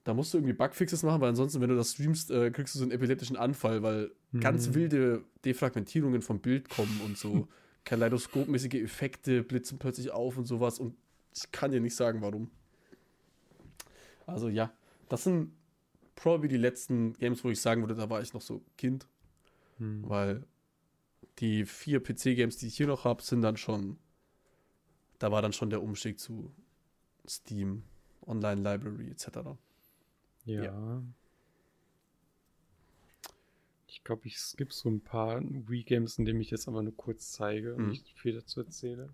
da 0.08 0.14
musst 0.14 0.34
du 0.34 0.38
irgendwie 0.38 0.54
Bugfixes 0.54 1.04
machen, 1.04 1.20
weil 1.20 1.30
ansonsten, 1.30 1.60
wenn 1.60 1.70
du 1.70 1.76
das 1.76 1.92
streamst, 1.92 2.32
äh, 2.32 2.50
kriegst 2.50 2.74
du 2.74 2.80
so 2.80 2.86
einen 2.86 2.94
epileptischen 2.94 3.36
Anfall, 3.36 3.84
weil 3.84 4.12
mhm. 4.32 4.40
ganz 4.40 4.74
wilde 4.74 5.26
Defragmentierungen 5.44 6.22
vom 6.22 6.40
Bild 6.40 6.70
kommen 6.70 7.02
und 7.04 7.18
so 7.18 7.50
kaleidoskopmäßige 7.84 8.76
Effekte 8.76 9.44
blitzen 9.44 9.80
plötzlich 9.80 10.12
auf 10.12 10.38
und 10.38 10.46
sowas 10.46 10.80
und 10.80 10.96
ich 11.36 11.52
kann 11.52 11.72
dir 11.72 11.82
nicht 11.82 11.96
sagen, 11.96 12.22
warum. 12.22 12.50
Also 14.28 14.50
ja, 14.50 14.72
das 15.10 15.24
sind 15.24 15.54
probably 16.16 16.50
die 16.50 16.58
letzten 16.58 17.14
Games, 17.14 17.44
wo 17.44 17.50
ich 17.50 17.62
sagen 17.62 17.82
würde, 17.82 17.96
da 17.96 18.10
war 18.10 18.22
ich 18.22 18.34
noch 18.34 18.42
so 18.42 18.62
Kind, 18.78 19.08
mhm. 19.80 20.08
weil 20.08 20.46
die 21.40 21.66
vier 21.66 22.02
PC-Games, 22.04 22.58
die 22.58 22.68
ich 22.68 22.78
hier 22.78 22.88
noch 22.88 23.06
habe, 23.06 23.24
sind 23.24 23.42
dann 23.42 23.58
schon, 23.58 23.98
da 25.20 25.32
war 25.32 25.42
dann 25.42 25.54
schon 25.54 25.70
der 25.70 25.82
Umstieg 25.82 26.20
zu 26.20 26.52
Steam, 27.28 27.84
Online 28.26 28.62
Library 28.62 29.10
etc. 29.10 29.28
Ja. 30.46 30.64
ja. 30.64 31.04
Ich 33.88 34.04
glaube, 34.04 34.28
es 34.28 34.56
gibt 34.58 34.74
so 34.74 34.90
ein 34.90 35.02
paar 35.02 35.42
Wii-Games, 35.42 36.18
in 36.20 36.26
denen 36.26 36.42
ich 36.42 36.52
jetzt 36.52 36.68
aber 36.68 36.82
nur 36.82 36.96
kurz 36.96 37.32
zeige 37.32 37.76
und 37.76 37.84
mhm. 37.84 37.90
nicht 37.90 38.20
viel 38.20 38.34
dazu 38.34 38.62
erzähle. 38.62 39.14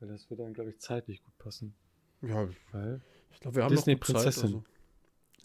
Weil 0.00 0.08
das 0.08 0.28
wird 0.30 0.40
dann, 0.40 0.52
glaube 0.52 0.70
ich, 0.70 0.78
zeitlich 0.78 1.22
gut 1.22 1.36
passen. 1.38 1.74
Ja, 2.22 2.48
Weil 2.72 3.00
ich 3.32 3.40
glaube, 3.40 3.56
wir 3.56 3.64
haben 3.64 3.74
Disney 3.74 3.94
noch 3.94 4.00
Prinzessin. 4.00 4.32
Zeit, 4.32 4.44
also. 4.44 4.64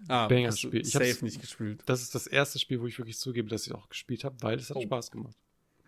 Ah, 0.07 0.27
Banger-Spiel. 0.27 0.81
Ich 0.81 0.91
safe 0.91 1.25
nicht 1.25 1.41
gespielt. 1.41 1.81
Das 1.85 2.01
ist 2.01 2.13
das 2.13 2.27
erste 2.27 2.59
Spiel, 2.59 2.79
wo 2.81 2.87
ich 2.87 2.97
wirklich 2.99 3.17
zugebe, 3.17 3.49
dass 3.49 3.65
ich 3.65 3.73
auch 3.73 3.89
gespielt 3.89 4.23
habe, 4.23 4.35
weil 4.41 4.59
es 4.59 4.69
hat 4.69 4.77
oh. 4.77 4.81
Spaß 4.81 5.11
gemacht. 5.11 5.35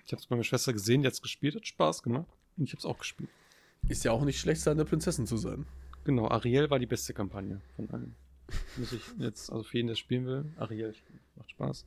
Ich 0.06 0.12
habe 0.12 0.20
es 0.20 0.26
bei 0.28 0.36
meiner 0.36 0.44
Schwester 0.44 0.74
gesehen, 0.74 1.02
die 1.02 1.08
hat 1.08 1.14
es 1.14 1.22
gespielt, 1.22 1.56
hat 1.56 1.68
Spaß 1.68 2.02
gemacht 2.02 2.28
und 2.58 2.64
ich 2.64 2.72
habe 2.72 2.80
es 2.80 2.86
auch 2.86 2.98
gespielt. 2.98 3.30
Ist 3.88 4.04
ja 4.04 4.12
auch 4.12 4.26
nicht 4.26 4.40
schlecht, 4.40 4.62
seine 4.62 4.84
Prinzessin 4.84 5.28
zu 5.28 5.38
sein. 5.38 5.66
Genau, 6.04 6.28
Ariel 6.28 6.70
war 6.70 6.80
die 6.80 6.88
beste 6.88 7.14
Kampagne 7.14 7.62
von 7.76 7.90
allen. 7.92 8.16
Muss 8.78 8.92
ich 8.92 9.04
jetzt, 9.20 9.52
also 9.52 9.64
für 9.64 9.78
jeden, 9.78 9.88
der 9.88 9.96
spielen 9.96 10.26
will, 10.26 10.46
Ariel, 10.58 10.96
macht 11.36 11.52
Spaß. 11.52 11.86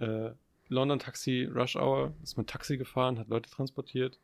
Äh, 0.00 0.30
London 0.68 0.98
Taxi 0.98 1.44
Rush 1.44 1.76
Hour, 1.76 2.14
ist 2.22 2.36
mit 2.36 2.48
Taxi 2.48 2.76
gefahren, 2.76 3.18
hat 3.18 3.28
Leute 3.28 3.48
transportiert. 3.48 4.18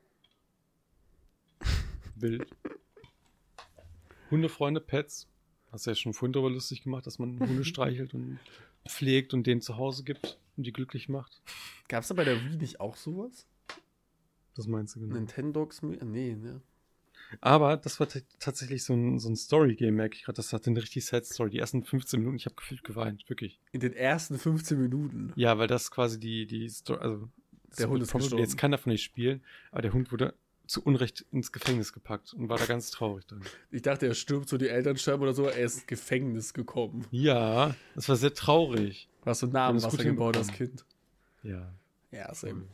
Wild. 2.16 2.48
Hundefreunde, 4.30 4.80
Pets. 4.80 5.28
Hast 5.70 5.86
du 5.86 5.90
ja 5.90 5.94
schon 5.94 6.14
vorhin 6.14 6.32
darüber 6.32 6.50
lustig 6.50 6.82
gemacht, 6.82 7.06
dass 7.06 7.18
man 7.18 7.38
Hunde 7.38 7.64
streichelt 7.64 8.14
und 8.14 8.38
pflegt 8.86 9.34
und 9.34 9.46
denen 9.46 9.60
zu 9.60 9.76
Hause 9.76 10.04
gibt 10.04 10.38
und 10.56 10.66
die 10.66 10.72
glücklich 10.72 11.08
macht. 11.08 11.42
Gab 11.88 12.02
es 12.02 12.08
da 12.08 12.14
bei 12.14 12.24
der 12.24 12.42
Wii 12.42 12.56
nicht 12.56 12.80
auch 12.80 12.96
sowas? 12.96 13.46
Was 14.56 14.66
meinst 14.66 14.96
du 14.96 15.00
genau? 15.00 15.14
Nintendogs? 15.14 15.82
Nee, 15.82 16.34
ne? 16.34 16.60
Aber 17.40 17.76
das 17.76 18.00
war 18.00 18.08
tatsächlich 18.38 18.84
so 18.84 18.94
ein, 18.94 19.18
so 19.18 19.28
ein 19.28 19.36
Story-Game, 19.36 19.94
merke 19.94 20.16
ich 20.16 20.24
gerade. 20.24 20.36
Das 20.36 20.52
hat 20.52 20.66
eine 20.66 20.80
richtig 20.80 21.04
sad 21.04 21.26
Story. 21.26 21.50
Die 21.50 21.58
ersten 21.58 21.84
15 21.84 22.20
Minuten, 22.20 22.36
ich 22.36 22.46
habe 22.46 22.56
gefühlt 22.56 22.82
geweint, 22.84 23.28
wirklich. 23.28 23.60
In 23.72 23.80
den 23.80 23.92
ersten 23.92 24.38
15 24.38 24.80
Minuten? 24.80 25.32
Ja, 25.36 25.58
weil 25.58 25.66
das 25.66 25.90
quasi 25.90 26.18
die, 26.18 26.46
die 26.46 26.68
Story, 26.68 27.00
also 27.00 27.28
der 27.78 27.88
Hund 27.88 28.02
ist 28.02 28.12
gestorben. 28.12 28.42
Jetzt 28.42 28.56
kann 28.56 28.70
davon 28.70 28.92
nicht 28.92 29.02
spielen, 29.02 29.42
aber 29.70 29.82
der 29.82 29.92
Hund 29.92 30.10
wurde 30.10 30.34
zu 30.68 30.82
Unrecht 30.82 31.24
ins 31.32 31.50
Gefängnis 31.50 31.92
gepackt 31.92 32.34
und 32.34 32.48
war 32.48 32.58
da 32.58 32.66
ganz 32.66 32.90
traurig 32.90 33.26
dann. 33.26 33.40
Ich 33.70 33.82
dachte, 33.82 34.06
er 34.06 34.14
stirbt, 34.14 34.48
so 34.48 34.58
die 34.58 34.68
Eltern 34.68 34.98
sterben 34.98 35.22
oder 35.22 35.32
so, 35.32 35.46
er 35.46 35.64
ist 35.64 35.76
ins 35.76 35.86
Gefängnis 35.86 36.52
gekommen. 36.52 37.06
Ja, 37.10 37.74
das 37.94 38.08
war 38.08 38.16
sehr 38.16 38.34
traurig. 38.34 39.08
Warst 39.24 39.42
du 39.42 39.46
nah 39.46 39.68
am 39.68 39.82
Wasser 39.82 40.04
gebaut, 40.04 40.36
das 40.36 40.48
Kind? 40.48 40.84
Ja. 41.42 41.72
Ja, 42.12 42.32
same. 42.34 42.66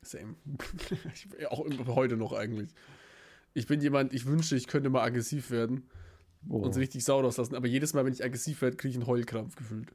Same. 0.00 0.36
auch 1.50 1.66
heute 1.88 2.16
noch 2.16 2.32
eigentlich. 2.32 2.70
Ich 3.52 3.66
bin 3.66 3.80
jemand, 3.80 4.14
ich 4.14 4.26
wünschte, 4.26 4.56
ich 4.56 4.66
könnte 4.66 4.88
mal 4.88 5.02
aggressiv 5.02 5.50
werden 5.50 5.88
oh. 6.48 6.58
und 6.58 6.72
sie 6.72 6.80
richtig 6.80 7.04
sauer 7.04 7.24
auslassen. 7.24 7.54
Aber 7.54 7.66
jedes 7.66 7.92
Mal, 7.92 8.04
wenn 8.04 8.12
ich 8.12 8.24
aggressiv 8.24 8.62
werde, 8.62 8.76
kriege 8.76 8.90
ich 8.90 8.96
einen 8.96 9.06
Heulkrampf 9.06 9.56
gefühlt. 9.56 9.94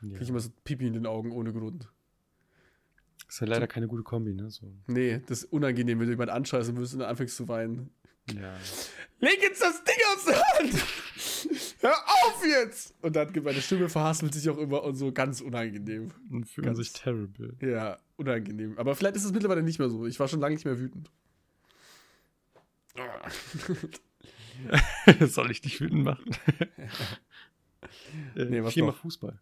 Ja. 0.00 0.08
Kriege 0.08 0.24
ich 0.24 0.30
immer 0.30 0.40
so 0.40 0.50
Pipi 0.64 0.86
in 0.86 0.94
den 0.94 1.06
Augen 1.06 1.30
ohne 1.30 1.52
Grund. 1.52 1.88
Das 3.26 3.36
ist 3.36 3.40
ja 3.40 3.46
leider 3.46 3.66
keine 3.66 3.88
gute 3.88 4.02
Kombi, 4.02 4.34
ne? 4.34 4.50
So. 4.50 4.74
Nee, 4.86 5.20
das 5.26 5.44
ist 5.44 5.52
unangenehm, 5.52 6.00
wenn 6.00 6.06
du 6.06 6.12
jemanden 6.12 6.34
anscheißen 6.34 6.76
wirst 6.76 6.94
und 6.94 7.00
dann 7.00 7.10
anfängst 7.10 7.36
zu 7.36 7.48
weinen. 7.48 7.90
Ja. 8.30 8.54
Leg 9.20 9.42
jetzt 9.42 9.62
das 9.62 9.82
Ding 9.84 9.96
aus 10.14 10.24
der 10.24 10.40
Hand! 10.40 10.74
Hör 11.80 11.94
auf 11.94 12.44
jetzt! 12.46 12.94
Und 13.02 13.16
dann 13.16 13.32
gibt 13.32 13.44
meine 13.44 13.60
Stimme 13.60 13.88
verhaspelt 13.88 14.34
sich 14.34 14.48
auch 14.48 14.58
immer 14.58 14.84
und 14.84 14.94
so 14.94 15.12
ganz 15.12 15.40
unangenehm. 15.40 16.12
Und 16.30 16.48
fühlen 16.48 16.66
ganz, 16.66 16.78
sich 16.78 16.92
terrible. 16.92 17.56
Ja, 17.60 17.98
unangenehm. 18.16 18.78
Aber 18.78 18.94
vielleicht 18.94 19.16
ist 19.16 19.24
es 19.24 19.32
mittlerweile 19.32 19.62
nicht 19.62 19.78
mehr 19.78 19.88
so. 19.88 20.06
Ich 20.06 20.20
war 20.20 20.28
schon 20.28 20.40
lange 20.40 20.54
nicht 20.54 20.64
mehr 20.64 20.78
wütend. 20.78 21.10
Soll 25.20 25.50
ich 25.50 25.60
dich 25.60 25.80
wütend 25.80 26.04
machen? 26.04 26.36
äh, 28.36 28.44
nee, 28.44 28.62
was 28.62 28.74
viermal 28.74 28.94
Fußball. 28.94 29.40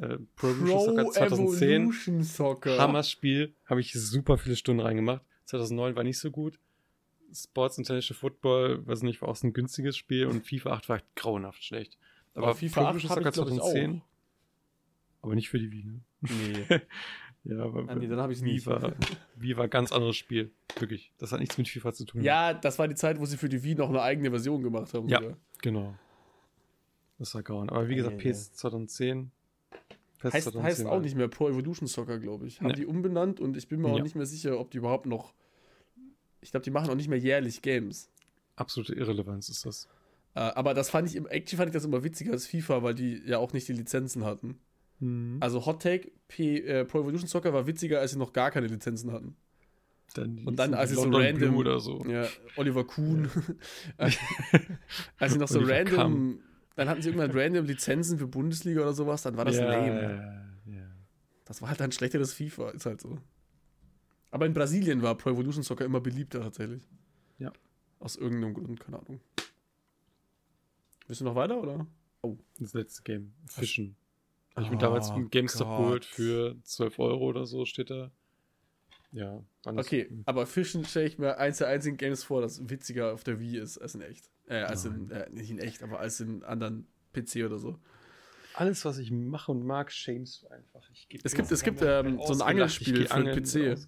Äh, 0.00 0.18
Pro, 0.36 0.52
Pro 0.52 0.84
Soccer 0.84 1.10
2010. 1.10 2.22
Soccer. 2.22 2.78
Hammers 2.78 3.10
Spiel. 3.10 3.54
Habe 3.66 3.80
ich 3.80 3.92
super 3.92 4.38
viele 4.38 4.56
Stunden 4.56 4.80
reingemacht. 4.80 5.22
2009 5.46 5.96
war 5.96 6.04
nicht 6.04 6.18
so 6.18 6.30
gut. 6.30 6.58
Sports 7.32 7.78
International 7.78 8.18
Football, 8.18 8.86
weiß 8.86 9.02
nicht, 9.02 9.20
war 9.20 9.28
auch 9.28 9.36
so 9.36 9.46
ein 9.46 9.52
günstiges 9.52 9.96
Spiel 9.96 10.26
und 10.26 10.46
FIFA 10.46 10.72
8 10.72 10.88
war 10.88 11.02
grauenhaft 11.16 11.64
schlecht. 11.64 11.98
Aber, 12.34 12.48
Aber 12.48 12.54
FIFA 12.54 12.80
Pro 12.80 12.98
8 12.98 13.08
Soccer 13.08 13.32
2010. 13.32 14.02
Aber 15.22 15.34
nicht 15.34 15.48
für 15.48 15.58
die 15.58 15.70
Wien. 15.72 16.04
Nee. 16.20 16.80
Ja, 17.46 17.62
aber 17.62 17.84
ah, 17.88 17.94
nee, 17.94 18.06
dann 18.06 18.20
habe 18.20 18.32
ich. 18.32 18.66
War, 18.66 18.94
Wii 19.36 19.56
war 19.58 19.68
ganz 19.68 19.92
anderes 19.92 20.16
Spiel. 20.16 20.50
Wirklich. 20.78 21.12
Das 21.18 21.30
hat 21.30 21.40
nichts 21.40 21.58
mit 21.58 21.68
FIFA 21.68 21.92
zu 21.92 22.06
tun. 22.06 22.22
Ja, 22.22 22.54
das 22.54 22.78
war 22.78 22.88
die 22.88 22.94
Zeit, 22.94 23.20
wo 23.20 23.26
sie 23.26 23.36
für 23.36 23.50
die 23.50 23.62
Wii 23.62 23.74
noch 23.74 23.90
eine 23.90 24.00
eigene 24.00 24.30
Version 24.30 24.62
gemacht 24.62 24.94
haben. 24.94 25.08
Ja, 25.08 25.20
sogar. 25.20 25.36
genau. 25.60 25.94
Das 27.18 27.34
war 27.34 27.42
grauen. 27.42 27.68
Aber 27.68 27.86
wie 27.88 27.96
gesagt, 27.96 28.16
nee, 28.16 28.30
PS 28.30 28.50
nee. 28.50 28.56
2010. 28.56 29.30
PS 30.30 30.34
heißt, 30.34 30.44
2010 30.52 30.62
heißt 30.62 30.86
auch 30.86 31.00
nicht 31.00 31.16
mehr 31.16 31.28
Pro 31.28 31.48
Evolution 31.48 31.86
Soccer, 31.86 32.18
glaube 32.18 32.46
ich. 32.46 32.60
Haben 32.60 32.68
nee. 32.68 32.74
die 32.74 32.86
umbenannt 32.86 33.40
und 33.40 33.56
ich 33.56 33.68
bin 33.68 33.80
mir 33.80 33.88
auch 33.88 34.02
nicht 34.02 34.16
mehr 34.16 34.26
sicher, 34.26 34.58
ob 34.58 34.70
die 34.70 34.78
überhaupt 34.78 35.06
noch. 35.06 35.34
Ich 36.40 36.50
glaube, 36.50 36.64
die 36.64 36.70
machen 36.70 36.90
auch 36.90 36.94
nicht 36.94 37.08
mehr 37.08 37.18
jährlich 37.18 37.62
Games. 37.62 38.10
Absolute 38.56 38.94
Irrelevanz 38.94 39.48
ist 39.48 39.64
das. 39.64 39.88
Äh, 40.34 40.40
aber 40.40 40.74
das 40.74 40.90
fand 40.90 41.08
ich, 41.08 41.16
actually 41.16 41.56
fand 41.56 41.68
ich 41.68 41.74
das 41.74 41.84
immer 41.84 42.04
witziger 42.04 42.32
als 42.32 42.46
FIFA, 42.46 42.82
weil 42.82 42.94
die 42.94 43.22
ja 43.24 43.38
auch 43.38 43.52
nicht 43.52 43.68
die 43.68 43.72
Lizenzen 43.72 44.24
hatten. 44.24 44.58
Mhm. 45.00 45.38
Also 45.40 45.64
Hot 45.66 45.82
Take, 45.82 46.10
P, 46.28 46.58
äh, 46.58 46.84
Pro 46.84 47.00
Evolution 47.00 47.28
Soccer 47.28 47.52
war 47.52 47.66
witziger, 47.66 48.00
als 48.00 48.12
sie 48.12 48.18
noch 48.18 48.32
gar 48.32 48.50
keine 48.50 48.66
Lizenzen 48.66 49.12
hatten. 49.12 49.36
Dann 50.14 50.44
und 50.44 50.58
dann, 50.58 50.74
als 50.74 50.90
sie 50.90 50.96
so 50.96 51.08
random. 51.08 51.56
oder 51.56 51.80
so. 51.80 52.04
Ja, 52.06 52.28
Oliver 52.56 52.84
Kuhn. 52.84 53.28
als 53.96 55.32
sie 55.32 55.38
noch 55.38 55.48
so 55.48 55.58
Oliver 55.58 55.74
random. 55.74 55.96
Kamm. 55.96 56.40
Dann 56.76 56.88
hatten 56.88 57.02
sie 57.02 57.10
irgendwann 57.10 57.30
random 57.38 57.66
Lizenzen 57.66 58.18
für 58.18 58.26
Bundesliga 58.26 58.82
oder 58.82 58.92
sowas, 58.92 59.22
dann 59.22 59.36
war 59.36 59.44
das 59.44 59.56
ja, 59.56 59.66
lame. 59.66 60.02
Ja, 60.66 60.72
ja. 60.72 60.86
Das 61.44 61.62
war 61.62 61.68
halt 61.68 61.80
ein 61.82 61.92
schlechteres 61.92 62.32
FIFA, 62.32 62.70
ist 62.70 62.86
halt 62.86 63.00
so. 63.00 63.18
Aber 64.30 64.46
in 64.46 64.54
Brasilien 64.54 65.02
war 65.02 65.16
Pro 65.16 65.30
Evolution 65.30 65.62
Soccer 65.62 65.84
immer 65.84 66.00
beliebter 66.00 66.40
tatsächlich. 66.40 66.82
Ja. 67.38 67.52
Aus 68.00 68.16
irgendeinem 68.16 68.54
Grund, 68.54 68.80
keine 68.80 68.98
Ahnung. 68.98 69.20
Bist 71.06 71.20
du 71.20 71.24
noch 71.24 71.34
weiter, 71.34 71.60
oder? 71.60 71.86
Oh. 72.22 72.36
Das 72.58 72.72
letzte 72.72 73.02
Game. 73.02 73.34
Fischen. 73.46 73.96
Habe 74.56 74.66
ich 74.66 74.72
mir 74.72 74.78
damals 74.78 75.10
im 75.10 75.30
GameStop 75.30 75.66
Gott. 75.66 75.78
geholt 75.78 76.04
für 76.04 76.56
12 76.62 76.98
Euro 76.98 77.24
oder 77.26 77.44
so, 77.44 77.64
steht 77.64 77.90
da. 77.90 78.10
Ja. 79.12 79.44
Okay, 79.64 80.10
aber 80.26 80.46
Fischen 80.46 80.84
stelle 80.84 81.06
ich 81.06 81.18
mir 81.18 81.38
eins 81.38 81.58
der 81.58 81.68
einzigen 81.68 81.96
Games 81.96 82.24
vor, 82.24 82.40
das 82.40 82.68
witziger 82.68 83.12
auf 83.12 83.22
der 83.22 83.38
Wii 83.38 83.58
ist 83.58 83.78
als 83.78 83.94
in 83.94 84.00
echt. 84.00 84.28
Äh, 84.46 84.56
als 84.56 84.84
in, 84.84 85.10
äh, 85.10 85.28
nicht 85.30 85.50
in 85.50 85.58
echt, 85.58 85.82
aber 85.82 86.00
als 86.00 86.20
in 86.20 86.42
anderen 86.44 86.86
PC 87.12 87.44
oder 87.44 87.58
so. 87.58 87.78
Alles, 88.54 88.84
was 88.84 88.98
ich 88.98 89.10
mache 89.10 89.50
und 89.50 89.64
mag, 89.64 89.90
shamest 89.90 90.42
du 90.42 90.48
einfach. 90.48 90.82
es 90.90 91.08
gibt, 91.34 91.50
es 91.50 91.62
gibt 91.62 91.82
ähm, 91.82 92.20
so 92.24 92.34
ein 92.34 92.42
Angelspiel 92.42 93.06
für 93.06 93.22
den 93.22 93.42
PC. 93.42 93.78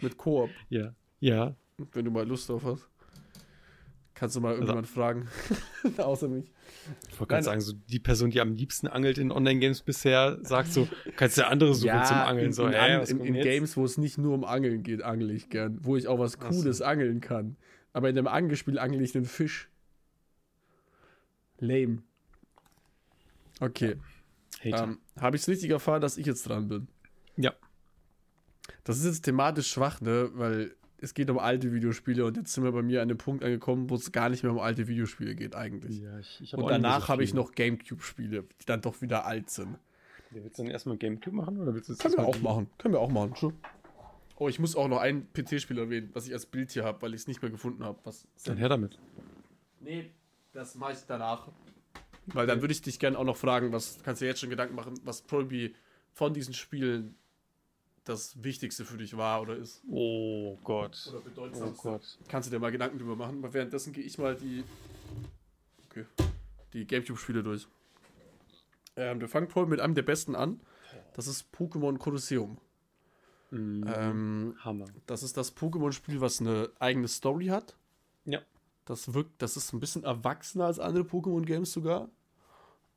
Mit 0.00 0.16
Koop. 0.16 0.50
Ja. 0.68 0.94
Ja. 1.20 1.56
Wenn 1.92 2.04
du 2.04 2.10
mal 2.10 2.26
Lust 2.26 2.48
drauf 2.48 2.64
hast. 2.64 2.88
Kannst 4.16 4.34
du 4.34 4.40
mal 4.40 4.54
also 4.54 4.62
irgendwann 4.62 4.78
also, 4.78 4.94
fragen. 4.94 5.28
Außer 5.98 6.28
mich. 6.28 6.50
Ich 7.10 7.20
wollte 7.20 7.32
gerade 7.32 7.44
sagen, 7.44 7.60
so 7.60 7.74
die 7.74 7.98
Person, 7.98 8.30
die 8.30 8.40
am 8.40 8.54
liebsten 8.54 8.86
angelt 8.86 9.18
in 9.18 9.30
Online-Games 9.30 9.82
bisher, 9.82 10.38
sagt 10.42 10.72
so, 10.72 10.88
kannst 11.16 11.36
du 11.36 11.42
ja 11.42 11.48
andere 11.48 11.74
suchen 11.74 11.88
ja, 11.88 12.04
zum 12.04 12.16
Angeln. 12.16 12.46
In, 12.46 12.52
so, 12.54 12.66
in, 12.66 12.72
ey, 12.72 13.10
in, 13.10 13.20
in 13.20 13.34
Games, 13.34 13.76
wo 13.76 13.84
es 13.84 13.98
nicht 13.98 14.16
nur 14.16 14.32
um 14.32 14.44
Angeln 14.44 14.82
geht, 14.82 15.02
angel 15.02 15.30
ich 15.30 15.50
gern. 15.50 15.78
Wo 15.82 15.96
ich 15.96 16.08
auch 16.08 16.18
was 16.18 16.38
Cooles 16.38 16.78
so. 16.78 16.84
angeln 16.84 17.20
kann. 17.20 17.56
Aber 17.96 18.10
in 18.10 18.14
dem 18.14 18.26
Angelspiel 18.26 18.78
angel 18.78 19.00
ich 19.00 19.16
einen 19.16 19.24
Fisch. 19.24 19.70
Lame. 21.56 22.02
Okay. 23.58 23.96
Ähm, 24.60 24.98
Habe 25.18 25.36
ich 25.36 25.42
es 25.42 25.48
richtig 25.48 25.70
erfahren, 25.70 26.02
dass 26.02 26.18
ich 26.18 26.26
jetzt 26.26 26.46
dran 26.46 26.68
bin? 26.68 26.88
Ja. 27.38 27.54
Das 28.84 28.98
ist 28.98 29.06
jetzt 29.06 29.22
thematisch 29.22 29.70
schwach, 29.70 30.02
ne? 30.02 30.28
Weil 30.34 30.76
es 30.98 31.14
geht 31.14 31.30
um 31.30 31.38
alte 31.38 31.72
Videospiele 31.72 32.26
und 32.26 32.36
jetzt 32.36 32.52
sind 32.52 32.64
wir 32.64 32.72
bei 32.72 32.82
mir 32.82 33.00
an 33.00 33.08
dem 33.08 33.16
Punkt 33.16 33.42
angekommen, 33.42 33.88
wo 33.88 33.94
es 33.94 34.12
gar 34.12 34.28
nicht 34.28 34.42
mehr 34.42 34.52
um 34.52 34.58
alte 34.58 34.88
Videospiele 34.88 35.34
geht 35.34 35.54
eigentlich. 35.54 36.02
Ja, 36.02 36.18
ich, 36.18 36.42
ich 36.42 36.54
und 36.54 36.68
danach 36.68 37.08
habe 37.08 37.24
ich 37.24 37.32
noch 37.32 37.52
Gamecube-Spiele, 37.52 38.42
die 38.60 38.66
dann 38.66 38.82
doch 38.82 39.00
wieder 39.00 39.24
alt 39.24 39.48
sind. 39.48 39.78
Ja, 40.32 40.44
willst 40.44 40.58
du 40.58 40.64
dann 40.64 40.70
erstmal 40.70 40.98
Gamecube 40.98 41.34
machen 41.34 41.58
oder 41.58 41.72
willst 41.72 41.88
du 41.88 41.96
Können 41.96 42.18
wir 42.18 42.26
auch 42.26 42.40
machen. 42.40 42.68
Können 42.76 42.92
wir 42.92 43.00
auch 43.00 43.10
machen. 43.10 43.54
Oh, 44.38 44.48
ich 44.48 44.58
muss 44.58 44.76
auch 44.76 44.88
noch 44.88 44.98
ein 44.98 45.32
PC-Spiel 45.32 45.78
erwähnen, 45.78 46.10
was 46.12 46.26
ich 46.26 46.32
als 46.32 46.44
Bild 46.44 46.70
hier 46.70 46.84
habe, 46.84 47.00
weil 47.02 47.14
ich 47.14 47.22
es 47.22 47.26
nicht 47.26 47.40
mehr 47.40 47.50
gefunden 47.50 47.84
habe. 47.84 47.98
Was 48.04 48.26
dann 48.44 48.58
her 48.58 48.68
damit. 48.68 48.98
Nee, 49.80 50.10
das 50.52 50.74
mache 50.74 50.92
ich 50.92 50.98
danach. 51.06 51.48
Weil 52.26 52.46
dann 52.46 52.60
würde 52.60 52.72
ich 52.72 52.82
dich 52.82 52.98
gerne 52.98 53.18
auch 53.18 53.24
noch 53.24 53.36
fragen, 53.36 53.72
was 53.72 53.98
kannst 54.02 54.20
du 54.20 54.26
jetzt 54.26 54.40
schon 54.40 54.50
Gedanken 54.50 54.74
machen, 54.74 54.94
was 55.04 55.22
Proby 55.22 55.74
von 56.12 56.34
diesen 56.34 56.52
Spielen 56.54 57.16
das 58.04 58.42
Wichtigste 58.42 58.84
für 58.84 58.98
dich 58.98 59.16
war 59.16 59.42
oder 59.42 59.56
ist. 59.56 59.82
Oh 59.88 60.58
Gott. 60.64 61.08
Oder 61.10 61.20
bedeutsamste. 61.20 61.88
Oh 61.88 61.92
Gott. 61.92 62.18
Kannst 62.28 62.48
du 62.48 62.54
dir 62.54 62.60
mal 62.60 62.70
Gedanken 62.70 62.98
drüber 62.98 63.16
machen? 63.16 63.38
Aber 63.38 63.54
währenddessen 63.54 63.92
gehe 63.92 64.04
ich 64.04 64.18
mal 64.18 64.36
die. 64.36 64.64
Okay. 65.90 66.04
Die 66.72 66.86
Gamecube-Spiele 66.86 67.42
durch. 67.42 67.66
Ähm, 68.96 69.20
wir 69.20 69.28
fangen 69.28 69.48
voll 69.48 69.66
mit 69.66 69.80
einem 69.80 69.94
der 69.94 70.02
besten 70.02 70.34
an. 70.34 70.60
Das 71.14 71.26
ist 71.26 71.46
Pokémon 71.54 71.98
Colosseum. 71.98 72.58
Mm, 73.50 73.84
ähm, 73.86 74.54
Hammer. 74.58 74.86
Das 75.06 75.22
ist 75.22 75.36
das 75.36 75.56
Pokémon-Spiel, 75.56 76.20
was 76.20 76.40
eine 76.40 76.70
eigene 76.78 77.08
Story 77.08 77.46
hat. 77.46 77.76
Ja. 78.24 78.40
Das 78.84 79.14
wirkt, 79.14 79.42
das 79.42 79.56
ist 79.56 79.72
ein 79.72 79.80
bisschen 79.80 80.04
erwachsener 80.04 80.66
als 80.66 80.78
andere 80.78 81.04
Pokémon-Games 81.04 81.72
sogar. 81.72 82.08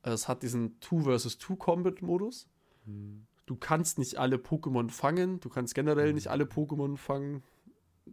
Es 0.02 0.28
hat 0.28 0.42
diesen 0.42 0.80
2 0.80 1.18
vs 1.18 1.38
2 1.38 1.56
Combat-Modus. 1.56 2.48
Mhm 2.86 3.26
du 3.50 3.56
kannst 3.56 3.98
nicht 3.98 4.16
alle 4.16 4.36
Pokémon 4.36 4.90
fangen, 4.90 5.40
du 5.40 5.48
kannst 5.48 5.74
generell 5.74 6.12
nicht 6.12 6.28
alle 6.28 6.44
Pokémon 6.44 6.96
fangen, 6.96 7.42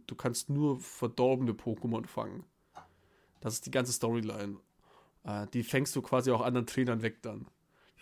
du 0.08 0.16
kannst 0.16 0.50
nur 0.50 0.80
verdorbene 0.80 1.52
Pokémon 1.52 2.06
fangen. 2.06 2.42
Das 3.40 3.54
ist 3.54 3.64
die 3.64 3.70
ganze 3.70 3.92
Storyline. 3.92 4.56
Äh, 5.22 5.46
die 5.54 5.62
fängst 5.62 5.94
du 5.94 6.02
quasi 6.02 6.32
auch 6.32 6.40
anderen 6.40 6.66
Trainern 6.66 7.02
weg 7.02 7.22
dann. 7.22 7.46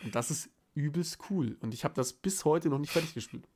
Und 0.03 0.15
das 0.15 0.31
ist 0.31 0.49
übelst 0.73 1.19
cool. 1.29 1.59
Und 1.61 1.75
ich 1.75 1.85
habe 1.85 1.93
das 1.93 2.15
bis 2.15 2.47
heute 2.47 2.71
noch 2.71 2.79
nicht 2.79 2.93
fertig 2.93 3.13
gespielt. 3.13 3.47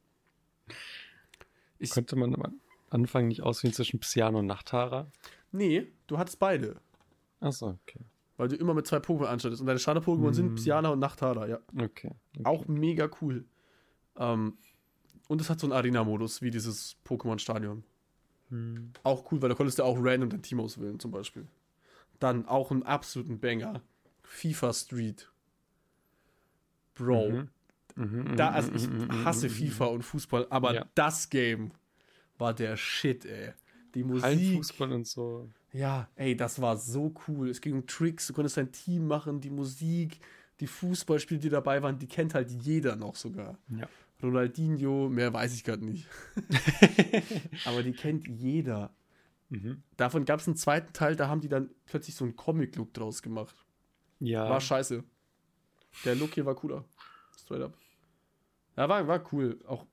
Ich, 1.79 1.91
Könnte 1.91 2.17
man 2.17 2.35
am 2.35 2.61
Anfang 2.91 3.29
nicht 3.29 3.43
auswählen 3.43 3.73
zwischen 3.73 4.01
Psyano 4.01 4.41
und 4.41 4.47
Nachtara? 4.47 5.11
Nee, 5.53 5.93
du 6.07 6.19
hattest 6.19 6.39
beide. 6.39 6.81
Achso, 7.41 7.79
okay. 7.83 8.01
Weil 8.37 8.49
du 8.49 8.57
immer 8.57 8.75
mit 8.75 8.87
zwei 8.87 8.99
Pokémon 8.99 9.27
anschaltest. 9.27 9.61
Und 9.61 9.67
deine 9.67 9.79
Starter-Pokémon 9.79 10.31
mm. 10.31 10.35
sind 10.35 10.55
Psyana 10.57 10.91
und 10.91 10.99
Nachtara, 10.99 11.47
ja. 11.47 11.59
Okay, 11.75 12.13
okay. 12.35 12.45
Auch 12.45 12.67
mega 12.69 13.09
cool. 13.21 13.45
Ähm, 14.17 14.59
und 15.29 15.41
es 15.41 15.49
hat 15.49 15.61
so 15.61 15.67
einen 15.67 15.73
Arena-Modus, 15.73 16.43
wie 16.43 16.51
dieses 16.51 16.97
Pokémon-Stadion. 17.07 17.85
Hm. 18.51 18.93
Auch 19.03 19.31
cool, 19.31 19.41
weil 19.41 19.49
da 19.49 19.55
konntest 19.55 19.79
du 19.79 19.85
auch 19.85 19.97
random 19.99 20.29
dein 20.29 20.43
Team 20.43 20.61
auswählen, 20.61 20.99
zum 20.99 21.11
Beispiel. 21.11 21.47
Dann 22.19 22.47
auch 22.47 22.71
einen 22.71 22.83
absoluten 22.83 23.39
Banger. 23.39 23.83
FIFA 24.23 24.73
Street. 24.73 25.31
Bro. 26.95 27.31
Mhm. 27.31 27.49
Mhm, 27.97 28.37
da, 28.37 28.51
also 28.51 28.73
ich 28.73 28.89
mhm, 28.89 29.05
mhm, 29.05 29.25
hasse 29.25 29.49
mhm, 29.49 29.53
FIFA 29.53 29.85
und 29.87 30.03
Fußball, 30.03 30.47
aber 30.51 30.75
ja. 30.75 30.87
das 30.95 31.29
Game 31.29 31.73
war 32.39 32.55
der 32.55 32.77
Shit, 32.77 33.25
ey. 33.25 33.53
Die 33.95 34.05
Musik. 34.05 34.57
Fußball 34.57 34.93
und 34.93 35.07
so. 35.07 35.49
Ja, 35.73 36.09
ey, 36.17 36.37
das 36.37 36.61
war 36.61 36.77
so 36.77 37.15
cool. 37.27 37.51
Es 37.51 37.61
ging 37.61 37.75
um 37.75 37.87
Tricks, 37.87 38.27
du 38.27 38.33
konntest 38.33 38.57
dein 38.57 38.73
Team 38.73 39.07
machen, 39.07 39.41
die 39.41 39.51
Musik, 39.51 40.21
die 40.61 40.67
Fußballspiele, 40.67 41.41
die 41.41 41.49
dabei 41.49 41.83
waren, 41.83 41.99
die 41.99 42.07
kennt 42.07 42.35
halt 42.35 42.51
jeder 42.51 42.97
noch 42.97 43.17
sogar. 43.17 43.59
Ja. 43.69 43.89
Ronaldinho, 44.23 45.09
mehr 45.09 45.33
weiß 45.33 45.55
ich 45.55 45.65
gerade 45.65 45.85
nicht. 45.85 46.07
Aber 47.65 47.83
die 47.83 47.93
kennt 47.93 48.29
jeder. 48.29 48.93
Mhm. 49.49 49.83
Davon 49.97 50.25
gab 50.25 50.41
es 50.41 50.47
einen 50.47 50.57
zweiten 50.57 50.93
Teil, 50.93 51.17
da 51.17 51.29
haben 51.29 51.41
die 51.41 51.49
dann 51.49 51.71
plötzlich 51.87 52.15
so 52.15 52.25
einen 52.25 52.37
Comic-Look 52.37 52.93
draus 52.93 53.23
gemacht. 53.23 53.55
Ja. 54.19 54.49
War 54.49 54.61
scheiße. 54.61 55.03
Der 56.05 56.15
Look 56.15 56.35
hier 56.35 56.47
war 56.47 56.55
cooler. 56.55 56.85
Straight 57.45 57.63
up. 57.63 57.75
Ja, 58.77 58.89
war, 58.89 59.07
war 59.07 59.33
cool. 59.33 59.59
Auch 59.67 59.87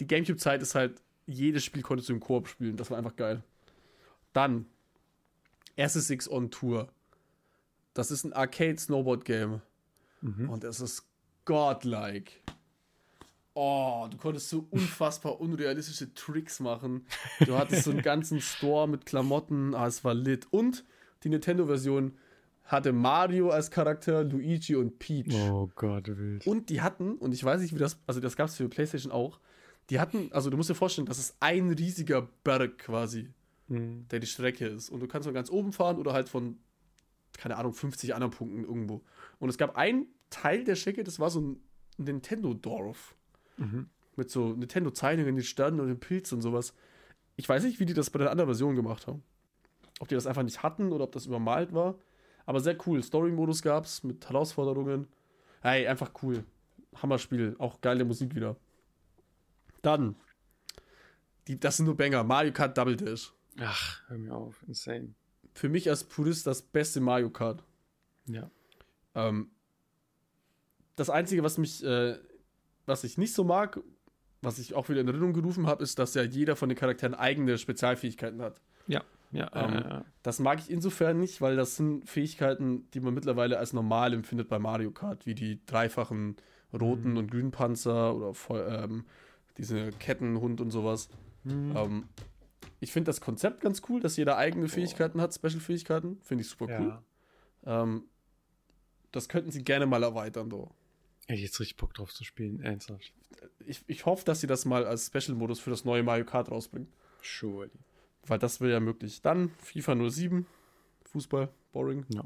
die 0.00 0.06
Gamecube-Zeit 0.06 0.62
ist 0.62 0.74
halt, 0.74 1.00
jedes 1.26 1.64
Spiel 1.64 1.82
konntest 1.82 2.08
du 2.08 2.14
im 2.14 2.20
Koop 2.20 2.48
spielen. 2.48 2.76
Das 2.76 2.90
war 2.90 2.98
einfach 2.98 3.16
geil. 3.16 3.42
Dann 4.32 4.66
SSX 5.76 6.28
on 6.28 6.50
Tour. 6.50 6.88
Das 7.94 8.10
ist 8.10 8.24
ein 8.24 8.32
Arcade-Snowboard-Game. 8.32 9.60
Mhm. 10.20 10.50
Und 10.50 10.64
es 10.64 10.80
ist 10.80 11.06
godlike. 11.44 12.32
Oh, 13.54 14.08
du 14.10 14.16
konntest 14.16 14.48
so 14.48 14.66
unfassbar 14.70 15.40
unrealistische 15.40 16.14
Tricks 16.14 16.58
machen. 16.60 17.06
Du 17.40 17.56
hattest 17.58 17.84
so 17.84 17.90
einen 17.90 18.02
ganzen 18.02 18.40
Store 18.40 18.88
mit 18.88 19.04
Klamotten, 19.04 19.74
ah, 19.74 19.86
es 19.86 20.04
war 20.04 20.14
lit. 20.14 20.46
Und 20.50 20.84
die 21.22 21.28
Nintendo-Version 21.28 22.16
hatte 22.64 22.92
Mario 22.92 23.50
als 23.50 23.70
Charakter, 23.70 24.24
Luigi 24.24 24.76
und 24.76 24.98
Peach. 24.98 25.34
Oh 25.34 25.70
Gott, 25.74 26.08
wild. 26.08 26.46
Und 26.46 26.70
die 26.70 26.80
hatten, 26.80 27.16
und 27.16 27.32
ich 27.32 27.44
weiß 27.44 27.60
nicht, 27.60 27.74
wie 27.74 27.78
das, 27.78 27.98
also 28.06 28.20
das 28.20 28.36
gab 28.36 28.48
es 28.48 28.56
für 28.56 28.68
PlayStation 28.68 29.12
auch, 29.12 29.40
die 29.90 30.00
hatten, 30.00 30.30
also 30.32 30.48
du 30.48 30.56
musst 30.56 30.70
dir 30.70 30.74
vorstellen, 30.74 31.06
das 31.06 31.18
ist 31.18 31.36
ein 31.40 31.70
riesiger 31.70 32.28
Berg 32.44 32.78
quasi, 32.78 33.30
mhm. 33.68 34.06
der 34.10 34.20
die 34.20 34.26
Strecke 34.26 34.66
ist. 34.66 34.90
Und 34.90 35.00
du 35.00 35.08
kannst 35.08 35.26
von 35.26 35.34
ganz 35.34 35.50
oben 35.50 35.72
fahren 35.72 35.98
oder 35.98 36.12
halt 36.12 36.28
von, 36.28 36.58
keine 37.36 37.56
Ahnung, 37.56 37.72
50 37.72 38.14
anderen 38.14 38.32
Punkten 38.32 38.64
irgendwo. 38.64 39.02
Und 39.38 39.48
es 39.48 39.58
gab 39.58 39.76
einen 39.76 40.06
Teil 40.30 40.64
der 40.64 40.76
Strecke, 40.76 41.04
das 41.04 41.18
war 41.18 41.30
so 41.30 41.40
ein 41.40 41.60
Nintendo-Dorf. 41.98 43.14
Mhm. 43.58 43.88
Mit 44.16 44.30
so 44.30 44.52
Nintendo-Zeichnungen, 44.52 45.36
den 45.36 45.44
Sternen 45.44 45.80
und 45.80 45.88
den 45.88 46.00
Pilz 46.00 46.32
und 46.32 46.42
sowas. 46.42 46.74
Ich 47.36 47.48
weiß 47.48 47.64
nicht, 47.64 47.80
wie 47.80 47.86
die 47.86 47.94
das 47.94 48.10
bei 48.10 48.18
der 48.18 48.30
anderen 48.30 48.48
Version 48.48 48.76
gemacht 48.76 49.06
haben. 49.06 49.22
Ob 50.00 50.08
die 50.08 50.14
das 50.14 50.26
einfach 50.26 50.42
nicht 50.42 50.62
hatten 50.62 50.92
oder 50.92 51.04
ob 51.04 51.12
das 51.12 51.26
übermalt 51.26 51.72
war. 51.72 51.98
Aber 52.46 52.60
sehr 52.60 52.76
cool. 52.86 53.02
Story-Modus 53.02 53.62
gab 53.62 53.84
es 53.84 54.02
mit 54.02 54.28
Herausforderungen. 54.28 55.06
Hey, 55.60 55.86
einfach 55.86 56.10
cool. 56.22 56.44
Hammerspiel. 57.00 57.56
Auch 57.58 57.80
geile 57.80 58.04
Musik 58.04 58.34
wieder. 58.34 58.56
Dann. 59.82 60.16
Die, 61.48 61.58
das 61.58 61.76
sind 61.76 61.86
nur 61.86 61.96
Banger. 61.96 62.24
Mario 62.24 62.52
Kart 62.52 62.76
Double 62.76 62.96
Dash. 62.96 63.32
Ach, 63.60 64.02
hör 64.08 64.18
mir 64.18 64.34
auf. 64.34 64.62
Insane. 64.66 65.14
Für 65.54 65.68
mich 65.68 65.88
als 65.88 66.04
Purist 66.04 66.46
das 66.46 66.62
beste 66.62 67.00
Mario 67.00 67.30
Kart. 67.30 67.62
Ja. 68.26 68.50
Ähm, 69.14 69.50
das 70.96 71.10
Einzige, 71.10 71.42
was 71.42 71.58
mich 71.58 71.84
äh, 71.84 72.18
was 72.86 73.04
ich 73.04 73.18
nicht 73.18 73.34
so 73.34 73.44
mag, 73.44 73.80
was 74.40 74.58
ich 74.58 74.74
auch 74.74 74.88
wieder 74.88 75.00
in 75.00 75.08
Erinnerung 75.08 75.32
gerufen 75.32 75.66
habe, 75.66 75.82
ist, 75.82 75.98
dass 75.98 76.14
ja 76.14 76.22
jeder 76.22 76.56
von 76.56 76.68
den 76.68 76.76
Charakteren 76.76 77.14
eigene 77.14 77.58
Spezialfähigkeiten 77.58 78.42
hat. 78.42 78.60
Ja, 78.86 79.04
ja. 79.32 79.50
Ähm, 79.54 79.74
äh, 79.74 80.04
das 80.22 80.38
mag 80.38 80.58
ich 80.60 80.70
insofern 80.70 81.18
nicht, 81.18 81.40
weil 81.40 81.56
das 81.56 81.76
sind 81.76 82.08
Fähigkeiten, 82.08 82.88
die 82.92 83.00
man 83.00 83.14
mittlerweile 83.14 83.58
als 83.58 83.72
normal 83.72 84.12
empfindet 84.12 84.48
bei 84.48 84.58
Mario 84.58 84.90
Kart, 84.90 85.26
wie 85.26 85.34
die 85.34 85.64
dreifachen 85.66 86.36
roten 86.72 87.12
mhm. 87.12 87.16
und 87.16 87.30
grünen 87.30 87.50
Panzer 87.50 88.14
oder 88.14 88.34
ähm, 88.84 89.04
diese 89.58 89.90
Kettenhund 89.92 90.60
und 90.60 90.70
sowas. 90.70 91.08
Mhm. 91.44 91.76
Ähm, 91.76 92.08
ich 92.80 92.92
finde 92.92 93.08
das 93.08 93.20
Konzept 93.20 93.60
ganz 93.60 93.82
cool, 93.88 94.00
dass 94.00 94.16
jeder 94.16 94.36
eigene 94.36 94.68
Fähigkeiten 94.68 95.20
hat, 95.20 95.34
Special-Fähigkeiten. 95.34 96.18
Finde 96.22 96.42
ich 96.42 96.48
super 96.48 96.66
cool. 96.66 97.00
Ja. 97.64 97.82
Ähm, 97.82 98.04
das 99.12 99.28
könnten 99.28 99.50
sie 99.50 99.62
gerne 99.62 99.86
mal 99.86 100.02
erweitern, 100.02 100.50
doch. 100.50 100.74
Hätte 101.26 101.34
ich 101.34 101.42
jetzt 101.42 101.60
richtig 101.60 101.76
Bock 101.76 101.94
drauf 101.94 102.12
zu 102.12 102.24
spielen, 102.24 102.60
ernsthaft. 102.60 103.12
Ich, 103.66 103.82
ich 103.86 104.04
hoffe, 104.04 104.24
dass 104.24 104.40
sie 104.40 104.46
das 104.46 104.64
mal 104.64 104.84
als 104.84 105.06
Special-Modus 105.06 105.60
für 105.60 105.70
das 105.70 105.84
neue 105.84 106.02
Mario 106.02 106.24
Kart 106.24 106.50
rausbringen. 106.50 106.88
Sure. 107.22 107.70
Weil 108.26 108.38
das 108.38 108.60
wäre 108.60 108.72
ja 108.72 108.80
möglich. 108.80 109.22
Dann 109.22 109.50
FIFA 109.58 110.10
07, 110.10 110.46
Fußball, 111.04 111.48
boring. 111.72 112.06
Ja. 112.08 112.24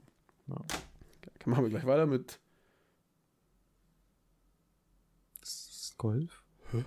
Ja. 0.48 0.56
Okay, 0.56 1.50
machen 1.50 1.64
wir 1.64 1.70
gleich 1.70 1.86
weiter 1.86 2.06
mit. 2.06 2.38
Das 5.40 5.68
ist 5.68 5.98
Golf? 5.98 6.42
Hä? 6.72 6.84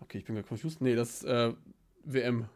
Okay, 0.00 0.18
ich 0.18 0.24
bin 0.24 0.34
gerade 0.34 0.48
confused. 0.48 0.80
Nee, 0.80 0.94
das 0.94 1.22
ist 1.22 1.24
äh, 1.24 1.54
WM. 2.04 2.48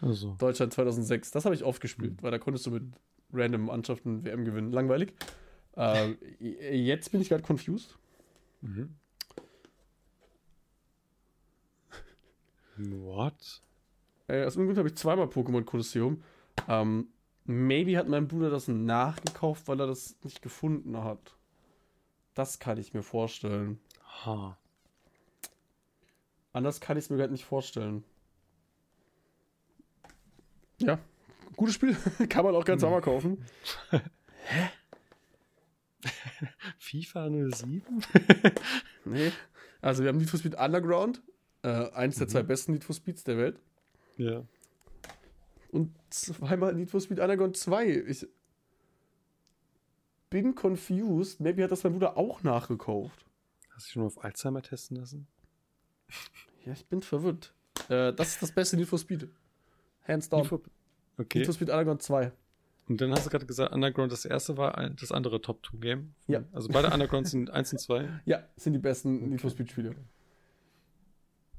Also. 0.00 0.36
Deutschland 0.38 0.72
2006. 0.72 1.30
Das 1.30 1.44
habe 1.44 1.54
ich 1.54 1.64
oft 1.64 1.80
gespielt, 1.80 2.18
mhm. 2.18 2.22
weil 2.22 2.30
da 2.30 2.38
konntest 2.38 2.66
du 2.66 2.70
mit 2.70 2.84
random 3.32 3.66
Mannschaften 3.66 4.24
WM 4.24 4.44
gewinnen. 4.44 4.72
Langweilig. 4.72 5.14
Äh, 5.76 6.14
jetzt 6.40 7.10
bin 7.12 7.20
ich 7.20 7.28
gerade 7.28 7.42
confused. 7.42 7.96
Mhm. 8.60 8.96
What? 12.76 13.62
Äh, 14.28 14.44
aus 14.44 14.54
irgendeinem 14.54 14.66
Grund 14.66 14.78
habe 14.78 14.88
ich 14.88 14.96
zweimal 14.96 15.26
Pokémon 15.26 15.64
Kolosseum. 15.64 16.22
Ähm, 16.68 17.08
maybe 17.44 17.96
hat 17.96 18.08
mein 18.08 18.28
Bruder 18.28 18.50
das 18.50 18.68
nachgekauft, 18.68 19.66
weil 19.68 19.80
er 19.80 19.86
das 19.86 20.16
nicht 20.22 20.42
gefunden 20.42 21.02
hat. 21.02 21.36
Das 22.34 22.58
kann 22.58 22.78
ich 22.78 22.94
mir 22.94 23.02
vorstellen. 23.02 23.80
Ha. 24.24 24.56
Anders 26.52 26.80
kann 26.80 26.96
ich 26.96 27.04
es 27.04 27.10
mir 27.10 27.16
gerade 27.16 27.32
nicht 27.32 27.44
vorstellen. 27.44 28.04
Ja, 30.80 30.98
gutes 31.56 31.74
Spiel. 31.74 31.96
kann 32.28 32.44
man 32.44 32.54
auch 32.54 32.64
ganz 32.64 32.82
hm. 32.82 32.88
normal 32.88 33.02
kaufen. 33.02 33.44
Hä? 33.90 34.70
FIFA 36.78 37.30
07? 37.50 37.82
nee. 39.04 39.32
Also 39.80 40.02
wir 40.02 40.08
haben 40.08 40.18
Need 40.18 40.30
for 40.30 40.38
Speed 40.38 40.54
Underground. 40.54 41.22
Äh, 41.62 41.90
eins 41.90 42.16
der 42.16 42.26
mhm. 42.26 42.30
zwei 42.30 42.42
besten 42.42 42.72
Need 42.72 42.84
for 42.84 42.94
Speeds 42.94 43.24
der 43.24 43.36
Welt. 43.36 43.60
Ja. 44.18 44.44
Und 45.70 45.94
zweimal 46.10 46.74
Need 46.74 46.90
for 46.90 47.00
Speed 47.00 47.20
Underground 47.20 47.56
2. 47.56 48.04
Ich 48.06 48.26
bin 50.30 50.54
confused. 50.54 51.40
Maybe 51.40 51.62
hat 51.62 51.70
das 51.70 51.84
mein 51.84 51.94
Bruder 51.94 52.16
auch 52.16 52.42
nachgekauft. 52.42 53.24
Hast 53.70 53.86
du 53.86 53.92
schon 53.92 54.02
mal 54.02 54.06
auf 54.06 54.24
Alzheimer 54.24 54.62
testen 54.62 54.96
lassen? 54.96 55.26
Ja, 56.64 56.74
ich 56.74 56.84
bin 56.84 57.00
verwirrt. 57.00 57.54
Äh, 57.88 58.12
das 58.12 58.30
ist 58.30 58.42
das 58.42 58.52
beste 58.52 58.76
Need 58.76 58.88
for 58.88 58.98
Speed. 58.98 59.26
Hands 60.06 60.28
down. 60.28 60.40
Need 60.40 60.48
for, 60.48 60.60
okay. 61.16 61.38
Need 61.38 61.46
for 61.46 61.54
Speed 61.54 61.70
Underground 61.70 62.02
2. 62.02 62.30
Und 62.88 63.00
dann 63.00 63.10
hast 63.12 63.24
du 63.24 63.30
gerade 63.30 63.46
gesagt, 63.46 63.72
Underground 63.72 64.12
das 64.12 64.26
erste 64.26 64.58
war 64.58 64.90
das 64.90 65.10
andere 65.12 65.40
Top-2-Game. 65.40 66.12
Ja. 66.26 66.44
Also 66.52 66.68
beide 66.68 66.90
Undergrounds 66.92 67.30
sind 67.30 67.48
1 67.52 67.72
und 67.72 67.78
2. 67.78 68.20
Ja, 68.26 68.42
sind 68.56 68.74
die 68.74 68.80
besten 68.80 69.16
okay. 69.16 69.26
Need 69.28 69.40
for 69.40 69.50
Speed-Spiele. 69.50 69.94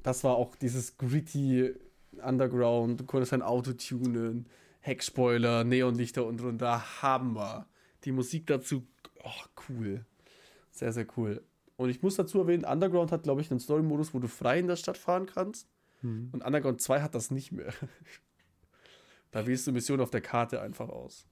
Das 0.04 0.24
war 0.24 0.36
auch 0.36 0.56
dieses 0.56 0.98
gritty 0.98 1.74
Underground, 2.14 3.00
du 3.00 3.06
konntest 3.06 3.34
ein 3.34 3.42
Auto 3.42 3.74
tunen, 3.74 4.48
Heckspoiler, 4.82 5.64
Neonlichter 5.64 6.26
und 6.26 6.42
drunter, 6.42 7.02
Hammer. 7.02 7.68
Die 8.04 8.12
Musik 8.12 8.48
dazu, 8.48 8.88
oh, 9.24 9.62
cool. 9.70 10.06
Sehr, 10.72 10.94
sehr 10.94 11.06
cool. 11.18 11.44
Und 11.76 11.90
ich 11.90 12.02
muss 12.02 12.16
dazu 12.16 12.40
erwähnen, 12.40 12.66
Underground 12.66 13.12
hat, 13.12 13.24
glaube 13.24 13.42
ich, 13.42 13.52
einen 13.52 13.60
Story-Modus, 13.60 14.14
wo 14.14 14.20
du 14.20 14.28
frei 14.28 14.60
in 14.60 14.68
der 14.68 14.76
Stadt 14.76 14.98
fahren 14.98 15.26
kannst. 15.26 15.68
Mhm. 16.02 16.30
Und 16.32 16.44
Underground 16.44 16.82
2 16.82 17.02
hat 17.02 17.16
das 17.16 17.32
nicht 17.32 17.52
mehr. 17.52 17.74
da 19.32 19.46
wählst 19.46 19.68
du 19.68 19.72
Missionen 19.72 20.02
auf 20.02 20.10
der 20.10 20.22
Karte 20.22 20.62
einfach 20.62 20.90
aus. 20.90 21.26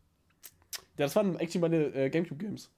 Ja, 0.98 1.06
das 1.06 1.16
waren 1.16 1.38
actually 1.40 1.60
meine 1.60 1.94
äh, 1.94 2.10
Gamecube-Games. 2.10 2.72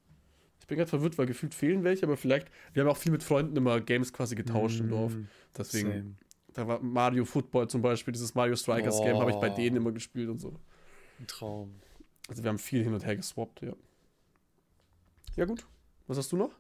Ich 0.61 0.67
bin 0.67 0.77
gerade 0.77 0.89
verwirrt, 0.89 1.17
weil 1.17 1.25
gefühlt 1.25 1.55
fehlen 1.55 1.83
welche, 1.83 2.05
aber 2.05 2.17
vielleicht, 2.17 2.47
wir 2.73 2.83
haben 2.83 2.89
auch 2.89 2.97
viel 2.97 3.11
mit 3.11 3.23
Freunden 3.23 3.55
immer 3.55 3.81
Games 3.81 4.13
quasi 4.13 4.35
getauscht 4.35 4.79
mhm. 4.79 4.85
im 4.85 4.89
Dorf. 4.89 5.17
Deswegen, 5.57 5.91
Same. 5.91 6.15
Da 6.59 6.67
war 6.67 6.81
Mario 6.81 7.23
Football 7.23 7.69
zum 7.69 7.81
Beispiel, 7.81 8.11
dieses 8.11 8.35
Mario 8.35 8.55
Strikers 8.55 8.99
oh. 8.99 9.03
Game 9.03 9.17
habe 9.17 9.31
ich 9.31 9.37
bei 9.37 9.49
denen 9.49 9.77
immer 9.77 9.91
gespielt 9.91 10.29
und 10.29 10.39
so. 10.39 10.53
Ein 11.19 11.27
Traum. 11.27 11.73
Also 12.27 12.43
wir 12.43 12.49
haben 12.49 12.59
viel 12.59 12.83
hin 12.83 12.93
und 12.93 13.05
her 13.05 13.15
geswappt, 13.15 13.61
ja. 13.61 13.73
Ja, 15.37 15.45
gut. 15.45 15.65
Was 16.07 16.17
hast 16.17 16.31
du 16.33 16.37
noch? 16.37 16.51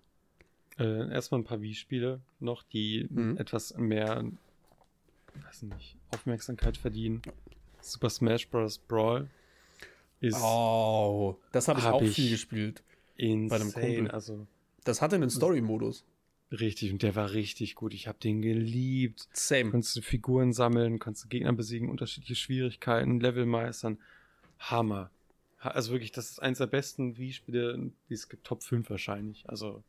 Äh, 0.77 1.11
erstmal 1.11 1.41
ein 1.41 1.43
paar 1.43 1.61
Wii-Spiele 1.61 2.21
noch, 2.39 2.63
die 2.63 3.07
mhm. 3.09 3.35
etwas 3.37 3.75
mehr, 3.75 4.23
weiß 5.45 5.63
nicht, 5.63 5.97
Aufmerksamkeit 6.11 6.77
verdienen. 6.77 7.21
Super 7.81 8.09
Smash 8.09 8.47
Bros. 8.49 8.77
Brawl 8.77 9.29
ist. 10.21 10.37
Oh, 10.41 11.37
das 11.51 11.67
habe 11.67 11.79
ich 11.79 11.85
hab 11.85 11.95
auch 11.95 12.01
ich 12.01 12.15
viel 12.15 12.29
gespielt. 12.29 12.83
Insane, 13.17 13.49
bei 13.49 13.55
einem 13.55 13.73
Kumpel. 13.73 14.11
Also, 14.11 14.47
das 14.85 15.01
hatte 15.01 15.17
einen 15.17 15.29
Story-Modus. 15.29 16.05
Richtig, 16.51 16.91
und 16.91 17.03
der 17.03 17.15
war 17.15 17.31
richtig 17.31 17.75
gut. 17.75 17.93
Ich 17.93 18.07
habe 18.07 18.17
den 18.17 18.41
geliebt. 18.41 19.27
Same. 19.33 19.69
Konntest 19.69 19.95
du 19.95 20.01
Figuren 20.01 20.51
sammeln, 20.51 20.97
konntest 20.97 21.25
du 21.25 21.29
Gegner 21.29 21.53
besiegen, 21.53 21.89
unterschiedliche 21.89 22.35
Schwierigkeiten, 22.35 23.19
Level 23.19 23.45
meistern. 23.45 23.99
Hammer. 24.57 25.11
Also 25.59 25.91
wirklich, 25.91 26.11
das 26.11 26.31
ist 26.31 26.41
eins 26.41 26.57
der 26.57 26.67
besten 26.67 27.17
Wii-Spiele, 27.17 27.91
die 28.09 28.13
es 28.13 28.29
gibt. 28.29 28.45
Top 28.45 28.63
5 28.63 28.89
wahrscheinlich. 28.89 29.47
Also. 29.47 29.83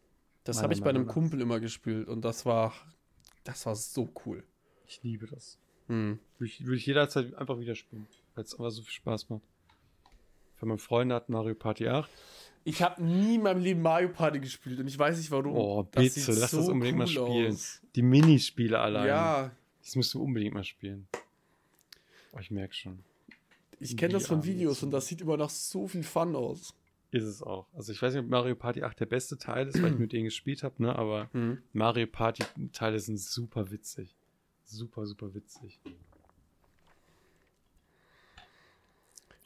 Das 0.44 0.62
habe 0.62 0.72
ich 0.72 0.82
bei 0.82 0.90
einem 0.90 1.06
nach. 1.06 1.12
Kumpel 1.12 1.40
immer 1.40 1.60
gespielt 1.60 2.08
und 2.08 2.22
das 2.24 2.44
war, 2.46 2.74
das 3.44 3.66
war 3.66 3.76
so 3.76 4.10
cool. 4.24 4.42
Ich 4.86 5.02
liebe 5.02 5.26
das. 5.26 5.58
Hm. 5.86 6.18
Würde 6.38 6.50
ich, 6.50 6.64
würde 6.64 6.76
ich 6.76 6.86
jederzeit 6.86 7.34
einfach 7.34 7.58
wieder 7.58 7.74
spielen, 7.74 8.06
weil 8.34 8.44
es 8.44 8.54
einfach 8.54 8.70
so 8.70 8.82
viel 8.82 8.92
Spaß 8.92 9.28
macht. 9.28 9.42
Für 10.56 10.66
meine 10.66 10.78
Freunde 10.78 11.14
hat 11.14 11.28
Mario 11.28 11.54
Party 11.54 11.88
8 11.88 12.10
ich 12.64 12.82
habe 12.82 13.02
nie 13.02 13.36
in 13.36 13.42
meinem 13.42 13.62
Leben 13.62 13.82
Mario 13.82 14.08
Party 14.10 14.38
gespielt 14.38 14.78
und 14.80 14.86
ich 14.86 14.98
weiß 14.98 15.16
nicht 15.16 15.30
warum. 15.30 15.54
Oh, 15.54 15.82
bitte, 15.82 16.20
das 16.20 16.38
lass 16.38 16.50
so 16.50 16.58
das 16.58 16.68
unbedingt 16.68 16.94
cool 16.94 16.98
mal 16.98 17.06
spielen. 17.06 17.52
Aus. 17.52 17.80
Die 17.94 18.02
Minispiele 18.02 18.78
allein. 18.78 19.06
Ja. 19.06 19.50
Das 19.82 19.96
musst 19.96 20.12
du 20.14 20.22
unbedingt 20.22 20.54
mal 20.54 20.64
spielen. 20.64 21.08
Oh, 22.32 22.38
ich 22.38 22.50
merke 22.50 22.74
schon. 22.74 23.02
Ich 23.80 23.96
kenne 23.96 24.12
das 24.12 24.26
von 24.26 24.44
Videos 24.44 24.82
und 24.82 24.90
das 24.90 25.06
sieht 25.06 25.22
immer 25.22 25.38
nach 25.38 25.48
so 25.48 25.88
viel 25.88 26.02
Fun 26.02 26.36
aus. 26.36 26.74
Ist 27.12 27.24
es 27.24 27.42
auch. 27.42 27.66
Also 27.74 27.92
ich 27.92 28.00
weiß 28.00 28.14
nicht, 28.14 28.22
ob 28.22 28.30
Mario 28.30 28.54
Party 28.54 28.82
8 28.82 29.00
der 29.00 29.06
beste 29.06 29.38
Teil 29.38 29.66
ist, 29.66 29.82
weil 29.82 29.92
ich 29.92 29.98
mit 29.98 30.12
denen 30.12 30.24
gespielt 30.24 30.62
habe, 30.62 30.82
ne? 30.82 30.94
aber 30.94 31.28
mhm. 31.32 31.62
Mario 31.72 32.06
Party 32.06 32.44
Teile 32.72 33.00
sind 33.00 33.18
super 33.18 33.70
witzig. 33.70 34.14
Super, 34.64 35.06
super 35.06 35.34
witzig. 35.34 35.80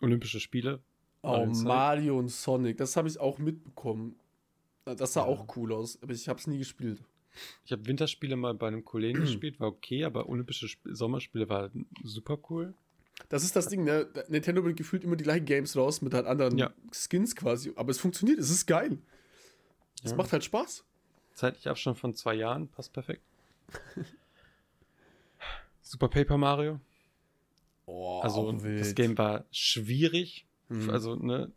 Olympische 0.02 0.40
Spiele 0.40 0.80
Oh, 1.24 1.46
Mario 1.46 2.18
und 2.18 2.28
Sonic, 2.28 2.76
das 2.76 2.96
habe 2.96 3.08
ich 3.08 3.18
auch 3.18 3.38
mitbekommen. 3.38 4.16
Das 4.84 5.14
sah 5.14 5.22
ja. 5.22 5.26
auch 5.26 5.56
cool 5.56 5.72
aus, 5.72 5.98
aber 6.02 6.12
ich 6.12 6.28
habe 6.28 6.38
es 6.38 6.46
nie 6.46 6.58
gespielt. 6.58 7.02
Ich 7.64 7.72
habe 7.72 7.86
Winterspiele 7.86 8.36
mal 8.36 8.54
bei 8.54 8.68
einem 8.68 8.84
Kollegen 8.84 9.20
gespielt, 9.22 9.58
war 9.58 9.68
okay, 9.68 10.04
aber 10.04 10.28
Olympische 10.28 10.66
Sp 10.68 10.84
Sommerspiele 10.92 11.48
war 11.48 11.70
super 12.02 12.38
cool. 12.50 12.74
Das 13.28 13.44
ist 13.44 13.56
das 13.56 13.68
Ding, 13.68 13.84
ne? 13.84 14.08
Nintendo 14.28 14.60
bringt 14.60 14.76
gefühlt 14.76 15.04
immer 15.04 15.16
die 15.16 15.24
gleichen 15.24 15.46
Games 15.46 15.76
raus 15.76 16.02
mit 16.02 16.12
halt 16.14 16.26
anderen 16.26 16.58
ja. 16.58 16.74
Skins 16.92 17.34
quasi, 17.34 17.72
aber 17.76 17.90
es 17.90 17.98
funktioniert, 17.98 18.38
es 18.38 18.50
ist 18.50 18.66
geil. 18.66 18.98
Es 20.02 20.10
ja. 20.10 20.16
macht 20.16 20.32
halt 20.32 20.44
Spaß. 20.44 20.84
Zeitlich 21.32 21.68
Abstand 21.68 21.98
von 21.98 22.14
zwei 22.14 22.34
Jahren, 22.34 22.68
passt 22.68 22.92
perfekt. 22.92 23.22
Super 25.82 26.08
Paper 26.08 26.36
Mario. 26.36 26.80
Oh, 27.86 28.20
also 28.20 28.52
das 28.52 28.94
Game 28.94 29.16
war 29.18 29.44
schwierig, 29.50 30.46
Mhm. 30.68 30.90
Also, 30.90 31.16
ne, 31.16 31.52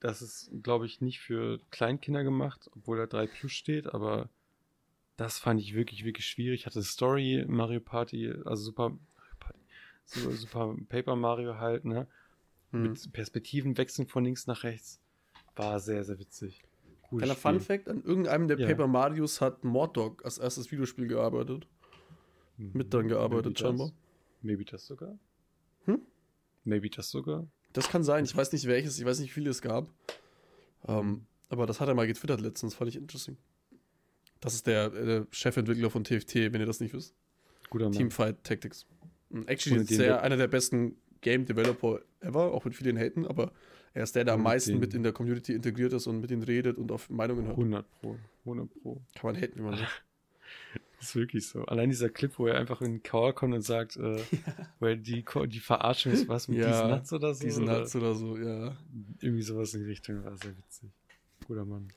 das 0.00 0.22
ist, 0.22 0.50
glaube 0.62 0.86
ich, 0.86 1.00
nicht 1.00 1.20
für 1.20 1.60
Kleinkinder 1.70 2.24
gemacht, 2.24 2.70
obwohl 2.74 2.98
da 2.98 3.06
3 3.06 3.26
Plus 3.26 3.52
steht, 3.52 3.92
aber 3.92 4.28
das 5.16 5.38
fand 5.38 5.60
ich 5.60 5.74
wirklich, 5.74 6.04
wirklich 6.04 6.26
schwierig. 6.26 6.60
Ich 6.60 6.66
hatte 6.66 6.82
Story, 6.82 7.44
Mario 7.46 7.80
Party, 7.80 8.32
also 8.44 8.64
Super, 8.64 8.96
Super, 10.06 10.32
Super 10.32 10.76
Paper 10.88 11.16
Mario 11.16 11.58
halt, 11.58 11.84
ne? 11.84 12.06
Mhm. 12.72 12.82
Mit 12.82 13.12
Perspektiven 13.12 13.76
wechseln 13.76 14.08
von 14.08 14.24
links 14.24 14.46
nach 14.46 14.64
rechts. 14.64 15.00
War 15.56 15.78
sehr, 15.80 16.04
sehr 16.04 16.18
witzig. 16.18 16.62
Cooles 17.02 17.24
Kleiner 17.24 17.38
Fun 17.38 17.60
Fact: 17.60 17.88
An 17.88 18.02
irgendeinem 18.02 18.48
der 18.48 18.58
ja. 18.58 18.66
Paper 18.68 18.86
Marios 18.86 19.40
hat 19.40 19.64
Mordog 19.64 20.24
als 20.24 20.38
erstes 20.38 20.70
Videospiel 20.70 21.06
gearbeitet. 21.06 21.66
Mit 22.56 22.92
dran 22.92 23.08
gearbeitet, 23.08 23.52
Maybe 23.52 23.58
scheinbar. 23.58 23.86
Das. 23.88 23.96
Maybe 24.42 24.64
das 24.64 24.86
sogar? 24.86 25.18
Hm? 25.84 26.00
Maybe 26.64 26.90
das 26.90 27.10
sogar? 27.10 27.46
Das 27.72 27.88
kann 27.88 28.02
sein. 28.02 28.24
Ich 28.24 28.36
weiß 28.36 28.52
nicht 28.52 28.66
welches, 28.66 28.98
ich 28.98 29.04
weiß 29.04 29.20
nicht, 29.20 29.30
wie 29.30 29.34
viele 29.34 29.50
es 29.50 29.62
gab. 29.62 29.92
Ähm, 30.86 31.26
aber 31.48 31.66
das 31.66 31.80
hat 31.80 31.88
er 31.88 31.94
mal 31.94 32.06
getwittert 32.06 32.40
letztens, 32.40 32.74
fand 32.74 32.88
ich 32.88 32.96
interesting. 32.96 33.36
Das 34.40 34.54
ist 34.54 34.66
der, 34.66 34.90
der 34.90 35.26
Chefentwickler 35.30 35.90
von 35.90 36.04
TFT, 36.04 36.52
wenn 36.52 36.60
ihr 36.60 36.66
das 36.66 36.80
nicht 36.80 36.94
wisst. 36.94 37.14
Guter 37.68 37.86
Mann. 37.86 37.92
Teamfight 37.92 38.42
Tactics. 38.42 38.86
Actually 39.46 39.82
ist 39.82 39.98
er 39.98 40.22
einer 40.22 40.36
der 40.36 40.48
besten 40.48 40.96
Game 41.20 41.44
Developer 41.44 42.00
ever, 42.20 42.52
auch 42.52 42.64
mit 42.64 42.74
vielen 42.74 42.96
Haten, 42.96 43.26
aber 43.26 43.52
er 43.92 44.04
ist 44.04 44.16
der, 44.16 44.24
der 44.24 44.34
am 44.34 44.42
meisten 44.42 44.78
mit 44.78 44.94
in 44.94 45.02
der 45.02 45.12
Community 45.12 45.52
integriert 45.52 45.92
ist 45.92 46.06
und 46.06 46.20
mit 46.20 46.30
ihnen 46.30 46.42
redet 46.42 46.78
und 46.78 46.90
auf 46.90 47.10
Meinungen 47.10 47.46
hört. 47.46 47.58
100 47.58 47.86
Pro. 48.00 48.16
100 48.44 48.70
Pro. 48.82 49.02
Kann 49.14 49.32
man 49.32 49.40
haten, 49.40 49.58
wie 49.58 49.62
man 49.62 49.78
will. 49.78 49.86
Das 50.98 51.08
ist 51.08 51.16
wirklich 51.16 51.48
so. 51.48 51.64
Allein 51.64 51.88
dieser 51.88 52.10
Clip, 52.10 52.38
wo 52.38 52.46
er 52.46 52.58
einfach 52.58 52.82
in 52.82 52.92
den 52.92 53.02
Call 53.02 53.32
kommt 53.32 53.54
und 53.54 53.62
sagt, 53.62 53.96
äh, 53.96 54.18
ja. 54.18 54.22
weil 54.80 54.98
die, 54.98 55.24
die 55.46 55.60
Verarschung 55.60 56.12
ist 56.12 56.28
was 56.28 56.46
mit 56.46 56.58
ja, 56.58 56.68
diesen 56.68 56.90
Nuts 56.90 57.12
oder 57.12 57.34
so. 57.34 57.44
Diesen 57.44 57.64
Nuts 57.64 57.96
oder 57.96 58.14
so, 58.14 58.36
ja. 58.36 58.76
Irgendwie 59.20 59.42
sowas 59.42 59.72
in 59.72 59.80
die 59.80 59.86
Richtung 59.86 60.22
war 60.24 60.36
sehr 60.36 60.56
witzig. 60.56 60.90
Guter 61.46 61.64
Mann. 61.64 61.88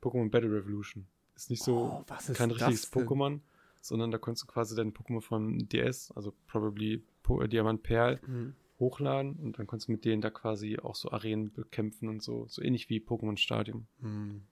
Pokémon 0.00 0.30
Battle 0.30 0.52
Revolution. 0.52 1.06
Ist 1.34 1.50
nicht 1.50 1.62
so 1.62 2.04
oh, 2.08 2.14
ist 2.16 2.34
kein 2.34 2.52
richtiges 2.52 2.92
Pokémon, 2.92 3.40
sondern 3.80 4.10
da 4.12 4.18
konntest 4.18 4.44
du 4.44 4.46
quasi 4.46 4.76
dein 4.76 4.92
Pokémon 4.92 5.20
von 5.20 5.68
DS, 5.68 6.12
also 6.12 6.32
probably 6.46 7.02
po 7.22 7.42
äh, 7.42 7.48
Diamant 7.48 7.82
Perl, 7.82 8.20
mhm. 8.26 8.54
hochladen 8.78 9.34
und 9.36 9.58
dann 9.58 9.66
konntest 9.66 9.88
du 9.88 9.92
mit 9.92 10.04
denen 10.04 10.22
da 10.22 10.30
quasi 10.30 10.78
auch 10.78 10.94
so 10.94 11.10
Arenen 11.10 11.52
bekämpfen 11.52 12.08
und 12.08 12.22
so. 12.22 12.46
So 12.48 12.62
ähnlich 12.62 12.88
wie 12.88 13.00
Pokémon 13.00 13.36
Stadium. 13.36 13.86
Mhm. 14.00 14.42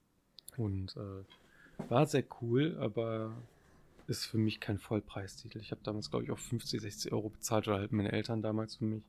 Und 0.56 0.96
äh, 0.96 1.88
war 1.90 2.06
sehr 2.06 2.24
cool, 2.40 2.76
aber 2.78 3.32
ist 4.06 4.26
für 4.26 4.38
mich 4.38 4.60
kein 4.60 4.78
Vollpreistitel. 4.78 5.58
Ich 5.58 5.70
habe 5.70 5.80
damals, 5.82 6.10
glaube 6.10 6.24
ich, 6.24 6.30
auch 6.30 6.38
50, 6.38 6.80
60 6.80 7.12
Euro 7.12 7.30
bezahlt 7.30 7.68
oder 7.68 7.78
halt 7.78 7.92
meine 7.92 8.12
Eltern 8.12 8.42
damals 8.42 8.76
für 8.76 8.84
mich. 8.84 9.02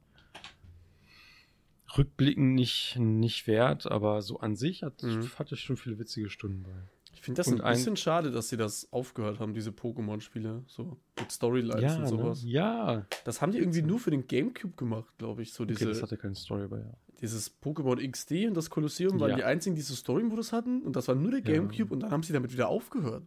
Rückblickend 1.98 2.56
nicht, 2.56 2.98
nicht 2.98 3.48
wert, 3.48 3.90
aber 3.90 4.22
so 4.22 4.40
an 4.40 4.56
sich 4.56 4.84
hat, 4.84 5.04
mhm. 5.04 5.30
hatte 5.38 5.56
ich 5.56 5.62
schon 5.62 5.78
viele 5.78 6.00
witzige 6.00 6.30
Stunden 6.30 6.64
bei. 6.64 6.72
Ich 7.14 7.22
finde 7.22 7.40
das 7.40 7.48
und 7.48 7.62
ein 7.62 7.74
bisschen 7.74 7.94
ein, 7.94 7.98
schade, 7.98 8.32
dass 8.32 8.50
sie 8.50 8.58
das 8.58 8.92
aufgehört 8.92 9.40
haben, 9.40 9.54
diese 9.54 9.72
Pokémon-Spiele, 9.72 10.64
so 10.68 10.98
mit 11.18 11.32
Storylines 11.32 11.82
ja, 11.82 11.96
und 11.96 12.02
ne? 12.02 12.08
sowas. 12.08 12.44
Ne? 12.44 12.50
Ja. 12.50 13.06
Das 13.24 13.42
haben 13.42 13.52
die 13.52 13.60
irgendwie 13.60 13.82
nur 13.82 14.00
für 14.00 14.12
den 14.12 14.28
Gamecube 14.28 14.76
gemacht, 14.76 15.18
glaube 15.18 15.42
ich. 15.42 15.54
So 15.54 15.64
diese, 15.64 15.86
okay, 15.86 15.94
das 15.94 16.04
hatte 16.04 16.18
keine 16.18 16.36
Story 16.36 16.68
bei, 16.68 16.80
ja. 16.80 16.94
Dieses 17.22 17.52
Pokémon 17.62 18.12
XD 18.12 18.48
und 18.48 18.56
das 18.56 18.70
Kolosseum 18.70 19.20
waren 19.20 19.32
ja. 19.32 19.36
die 19.38 19.44
einzigen, 19.44 19.76
die 19.76 19.82
so 19.82 19.96
Story-Modus 19.96 20.52
hatten 20.52 20.82
und 20.82 20.96
das 20.96 21.08
war 21.08 21.16
nur 21.16 21.32
der 21.32 21.42
Gamecube 21.42 21.90
ja. 21.90 21.92
und 21.92 22.00
dann 22.02 22.12
haben 22.12 22.24
sie 22.24 22.34
damit 22.34 22.52
wieder 22.52 22.68
aufgehört. 22.68 23.24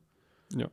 Ja. 0.55 0.71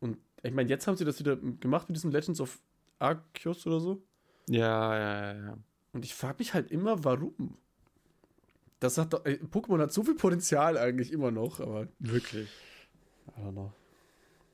Und 0.00 0.18
ich 0.42 0.52
meine, 0.52 0.68
jetzt 0.68 0.86
haben 0.86 0.96
sie 0.96 1.04
das 1.04 1.18
wieder 1.18 1.36
gemacht 1.36 1.88
mit 1.88 1.96
diesem 1.96 2.10
Legends 2.10 2.40
of 2.40 2.60
Arceus 2.98 3.66
oder 3.66 3.80
so. 3.80 4.02
Ja, 4.48 4.96
ja, 4.96 5.34
ja, 5.34 5.46
ja. 5.46 5.58
Und 5.92 6.04
ich 6.04 6.14
frage 6.14 6.36
mich 6.38 6.54
halt 6.54 6.70
immer, 6.70 7.04
warum. 7.04 7.56
Das 8.80 8.96
hat 8.98 9.12
doch, 9.12 9.24
äh, 9.24 9.40
Pokémon 9.50 9.80
hat 9.80 9.92
so 9.92 10.04
viel 10.04 10.14
Potenzial 10.14 10.78
eigentlich 10.78 11.12
immer 11.12 11.30
noch, 11.30 11.60
aber. 11.60 11.88
Wirklich. 11.98 12.48
I 13.36 13.40
don't 13.40 13.52
know. 13.52 13.72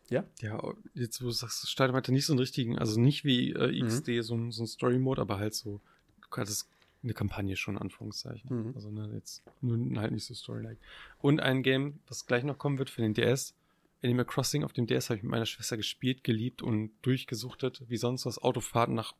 Ja? 0.08 0.24
Ja, 0.40 0.60
jetzt 0.94 1.20
wo 1.22 1.26
du 1.26 1.30
sagst, 1.30 1.68
Stadium 1.68 1.96
hatte 1.96 2.12
nicht 2.12 2.26
so 2.26 2.32
einen 2.32 2.40
richtigen, 2.40 2.78
also 2.78 3.00
nicht 3.00 3.24
wie 3.24 3.52
äh, 3.52 3.82
XD, 3.82 4.08
mhm. 4.08 4.22
so, 4.22 4.34
ein, 4.34 4.50
so 4.52 4.62
ein 4.62 4.66
Story-Mode, 4.66 5.20
aber 5.20 5.38
halt 5.38 5.54
so, 5.54 5.80
du 6.20 6.36
hattest 6.36 6.68
eine 7.04 7.14
Kampagne 7.14 7.56
schon, 7.56 7.78
Anführungszeichen. 7.78 8.68
Mhm. 8.68 8.74
Also 8.74 8.90
ne, 8.90 9.10
jetzt 9.14 9.44
nur 9.60 10.00
halt 10.00 10.12
nicht 10.12 10.24
so 10.24 10.34
Story-like. 10.34 10.78
Und 11.18 11.40
ein 11.40 11.62
Game, 11.62 12.00
das 12.06 12.26
gleich 12.26 12.44
noch 12.44 12.58
kommen 12.58 12.78
wird 12.78 12.90
für 12.90 13.02
den 13.02 13.14
DS, 13.14 13.54
Animal 14.02 14.26
Crossing 14.26 14.64
auf 14.64 14.72
dem 14.72 14.86
DS 14.86 15.08
habe 15.08 15.16
ich 15.16 15.22
mit 15.22 15.30
meiner 15.30 15.46
Schwester 15.46 15.76
gespielt, 15.76 16.24
geliebt 16.24 16.60
und 16.62 16.92
durchgesuchtet, 17.02 17.84
wie 17.88 17.96
sonst 17.96 18.26
was, 18.26 18.38
Autofahrten 18.38 18.94
nach 18.94 19.14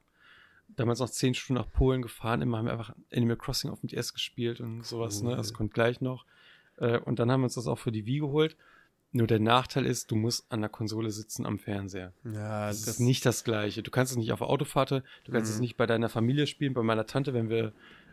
damals 0.69 0.99
noch 0.99 1.11
zehn 1.11 1.35
Stunden 1.35 1.63
nach 1.63 1.71
Polen 1.71 2.03
gefahren, 2.03 2.43
immer 2.43 2.59
haben 2.59 2.67
wir 2.67 2.73
einfach 2.73 2.95
Animal 3.13 3.37
Crossing 3.37 3.71
auf 3.71 3.81
dem 3.81 3.89
DS 3.89 4.13
gespielt 4.13 4.61
und 4.61 4.85
sowas, 4.85 5.23
cool. 5.23 5.31
ne? 5.31 5.37
Das 5.37 5.53
kommt 5.53 5.73
gleich 5.75 6.01
noch. 6.01 6.27
Äh, 6.77 6.99
und 6.99 7.19
dann 7.19 7.31
haben 7.31 7.41
wir 7.41 7.45
uns 7.45 7.55
das 7.55 7.67
auch 7.67 7.79
für 7.79 7.93
die 7.93 8.07
Wii 8.07 8.21
geholt. 8.21 8.57
Nur 9.17 9.29
der 9.29 9.39
Nachteil 9.39 9.87
ist, 9.87 10.11
du 10.11 10.17
musst 10.17 10.45
an 10.51 10.61
der 10.61 10.69
Konsole 10.69 11.13
sitzen 11.13 11.47
am 11.47 11.61
Fernseher. 11.61 12.13
Ja, 12.25 12.67
das, 12.67 12.83
das 12.83 12.95
ist 12.95 13.01
nicht 13.01 13.25
das 13.25 13.45
Gleiche. 13.45 13.85
Du 13.85 13.93
kannst 13.93 14.11
es 14.11 14.19
nicht 14.19 14.33
auf 14.33 14.41
Autofahrt, 14.41 14.91
du 14.91 15.03
kannst 15.31 15.51
mhm. 15.51 15.55
es 15.55 15.61
nicht 15.61 15.77
bei 15.77 15.87
deiner 15.87 16.09
Familie 16.09 16.49
spielen, 16.49 16.75
bei 16.75 16.83
meiner 16.83 17.07
Tante, 17.07 17.33
wenn 17.33 17.49
wir 17.49 17.73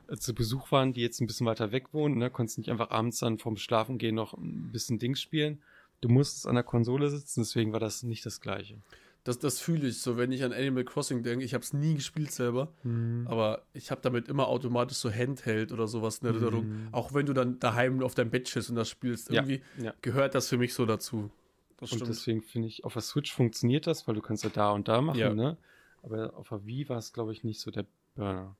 äh, 0.10 0.18
zu 0.18 0.36
Besuch 0.36 0.72
waren, 0.72 0.94
die 0.94 1.02
jetzt 1.02 1.20
ein 1.20 1.26
bisschen 1.26 1.48
weiter 1.48 1.72
weg 1.72 1.92
wohnen, 1.92 2.20
ne, 2.20 2.30
konntest 2.30 2.60
nicht 2.60 2.70
einfach 2.70 2.92
abends 2.92 3.18
dann 3.18 3.40
vorm 3.40 3.58
Schlafen 3.58 3.98
gehen 3.98 4.14
noch 4.14 4.36
ein 4.36 4.72
bisschen 4.72 5.00
Dings 5.00 5.20
spielen. 5.20 5.60
Du 6.02 6.10
musst 6.10 6.46
an 6.46 6.54
der 6.54 6.64
Konsole 6.64 7.10
sitzen, 7.10 7.42
deswegen 7.42 7.74
war 7.74 7.80
das 7.80 8.04
nicht 8.04 8.24
das 8.24 8.40
Gleiche 8.40 8.78
das, 9.24 9.38
das 9.38 9.60
fühle 9.60 9.88
ich 9.88 10.02
so, 10.02 10.18
wenn 10.18 10.32
ich 10.32 10.44
an 10.44 10.52
Animal 10.52 10.84
Crossing 10.84 11.22
denke. 11.22 11.46
Ich 11.46 11.54
habe 11.54 11.64
es 11.64 11.74
nie 11.74 11.94
gespielt 11.94 12.32
selber, 12.32 12.74
mhm. 12.84 13.28
aber 13.28 13.64
ich 13.74 13.92
habe 13.92 14.02
damit 14.02 14.28
immer 14.28 14.48
automatisch 14.48 14.98
so 14.98 15.12
Handheld 15.12 15.72
oder 15.72 15.88
sowas 15.88 16.20
in 16.20 16.28
Erinnerung. 16.28 16.68
Mhm. 16.68 16.88
Auch 16.92 17.14
wenn 17.14 17.28
du 17.28 17.34
dann 17.34 17.60
daheim 17.60 18.02
auf 18.02 18.16
deinem 18.16 18.32
Bett 18.32 18.50
schießt 18.50 18.72
und 18.72 18.78
das 18.78 18.90
spielst, 18.90 19.30
irgendwie 19.30 19.62
ja, 19.78 19.86
ja. 19.86 19.94
gehört 20.02 20.34
das 20.34 20.50
für 20.50 20.58
mich 20.58 20.74
so 20.74 20.86
dazu. 20.86 21.30
Das 21.78 21.92
und 21.92 21.98
stimmt. 21.98 22.10
deswegen 22.10 22.42
finde 22.42 22.68
ich, 22.68 22.84
auf 22.84 22.94
der 22.94 23.02
Switch 23.04 23.32
funktioniert 23.34 23.86
das, 23.86 24.08
weil 24.08 24.16
du 24.16 24.22
kannst 24.22 24.44
ja 24.44 24.50
da 24.50 24.72
und 24.72 24.88
da 24.88 25.02
machen, 25.02 25.20
ja. 25.20 25.34
ne? 25.34 25.58
Aber 26.04 26.36
auf 26.36 26.50
der 26.50 26.66
Wii 26.66 26.90
war 26.90 26.98
es, 26.98 27.14
glaube 27.14 27.32
ich, 27.32 27.44
nicht 27.44 27.60
so 27.60 27.70
der 27.70 27.86
Burner. 28.16 28.56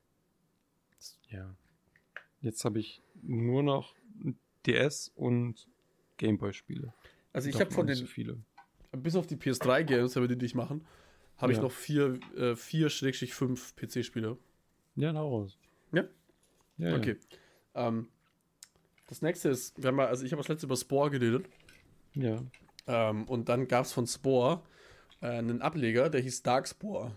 Ja. 1.28 1.54
Jetzt 2.40 2.64
habe 2.64 2.78
ich 2.78 3.02
nur 3.20 3.62
noch 3.62 3.94
DS 4.66 5.10
und 5.14 5.66
Gameboy-Spiele. 6.18 6.92
Also 7.32 7.48
ich 7.48 7.60
habe 7.60 7.70
von 7.70 7.86
den, 7.86 7.96
so 7.96 8.06
viele 8.06 8.38
bis 8.96 9.16
auf 9.16 9.26
die 9.26 9.36
PS3-Games, 9.36 10.12
damit 10.12 10.30
die 10.30 10.38
dich 10.38 10.54
machen, 10.54 10.84
habe 11.38 11.52
ja. 11.52 11.58
ich 11.58 11.62
noch 11.62 11.72
vier, 11.72 12.20
äh, 12.36 12.54
vier 12.54 12.88
Schrägstrich 12.88 13.34
fünf 13.34 13.74
PC-Spiele. 13.76 14.36
Ja, 14.96 15.12
na 15.12 15.20
raus. 15.20 15.58
Ja? 15.92 16.04
Ja, 16.76 16.94
Okay. 16.96 17.16
Ja. 17.74 17.88
Ähm, 17.88 18.08
das 19.08 19.22
nächste 19.22 19.50
ist, 19.50 19.80
wir 19.82 19.88
haben 19.88 19.96
mal, 19.96 20.06
also 20.06 20.24
ich 20.24 20.32
habe 20.32 20.40
das 20.40 20.48
letzte 20.48 20.66
über 20.66 20.76
Spore 20.76 21.10
geredet. 21.10 21.46
Ja. 22.14 22.42
Ähm, 22.86 23.24
und 23.24 23.48
dann 23.48 23.68
gab 23.68 23.84
es 23.84 23.92
von 23.92 24.06
Spore 24.06 24.62
äh, 25.20 25.26
einen 25.26 25.62
Ableger, 25.62 26.08
der 26.08 26.20
hieß 26.20 26.42
Dark 26.42 26.68
Spore. 26.68 27.12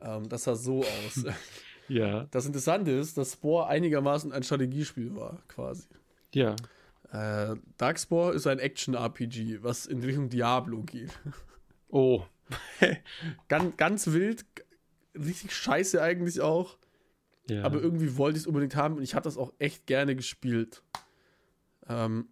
Ähm, 0.00 0.28
das 0.28 0.44
sah 0.44 0.54
so 0.54 0.80
aus. 0.80 1.24
ja. 1.88 2.24
Das 2.30 2.46
Interessante 2.46 2.92
ist, 2.92 3.18
dass 3.18 3.34
Spore 3.34 3.66
einigermaßen 3.66 4.32
ein 4.32 4.42
Strategiespiel 4.42 5.14
war, 5.14 5.42
quasi. 5.48 5.86
Ja. 6.34 6.56
Äh, 7.12 7.56
Darkspore 7.76 8.32
ist 8.34 8.46
ein 8.46 8.58
Action-RPG, 8.58 9.62
was 9.62 9.86
in 9.86 10.02
Richtung 10.02 10.28
Diablo 10.28 10.82
geht. 10.82 11.10
Oh. 11.92 12.22
ganz, 13.48 13.76
ganz 13.76 14.06
wild, 14.12 14.44
richtig 15.16 15.52
scheiße 15.52 16.00
eigentlich 16.00 16.40
auch. 16.40 16.78
Ja. 17.48 17.64
Aber 17.64 17.80
irgendwie 17.82 18.16
wollte 18.16 18.36
ich 18.36 18.44
es 18.44 18.46
unbedingt 18.46 18.76
haben 18.76 18.96
und 18.96 19.02
ich 19.02 19.16
habe 19.16 19.24
das 19.24 19.36
auch 19.36 19.52
echt 19.58 19.86
gerne 19.86 20.14
gespielt. 20.14 20.84
Ähm, 21.88 22.28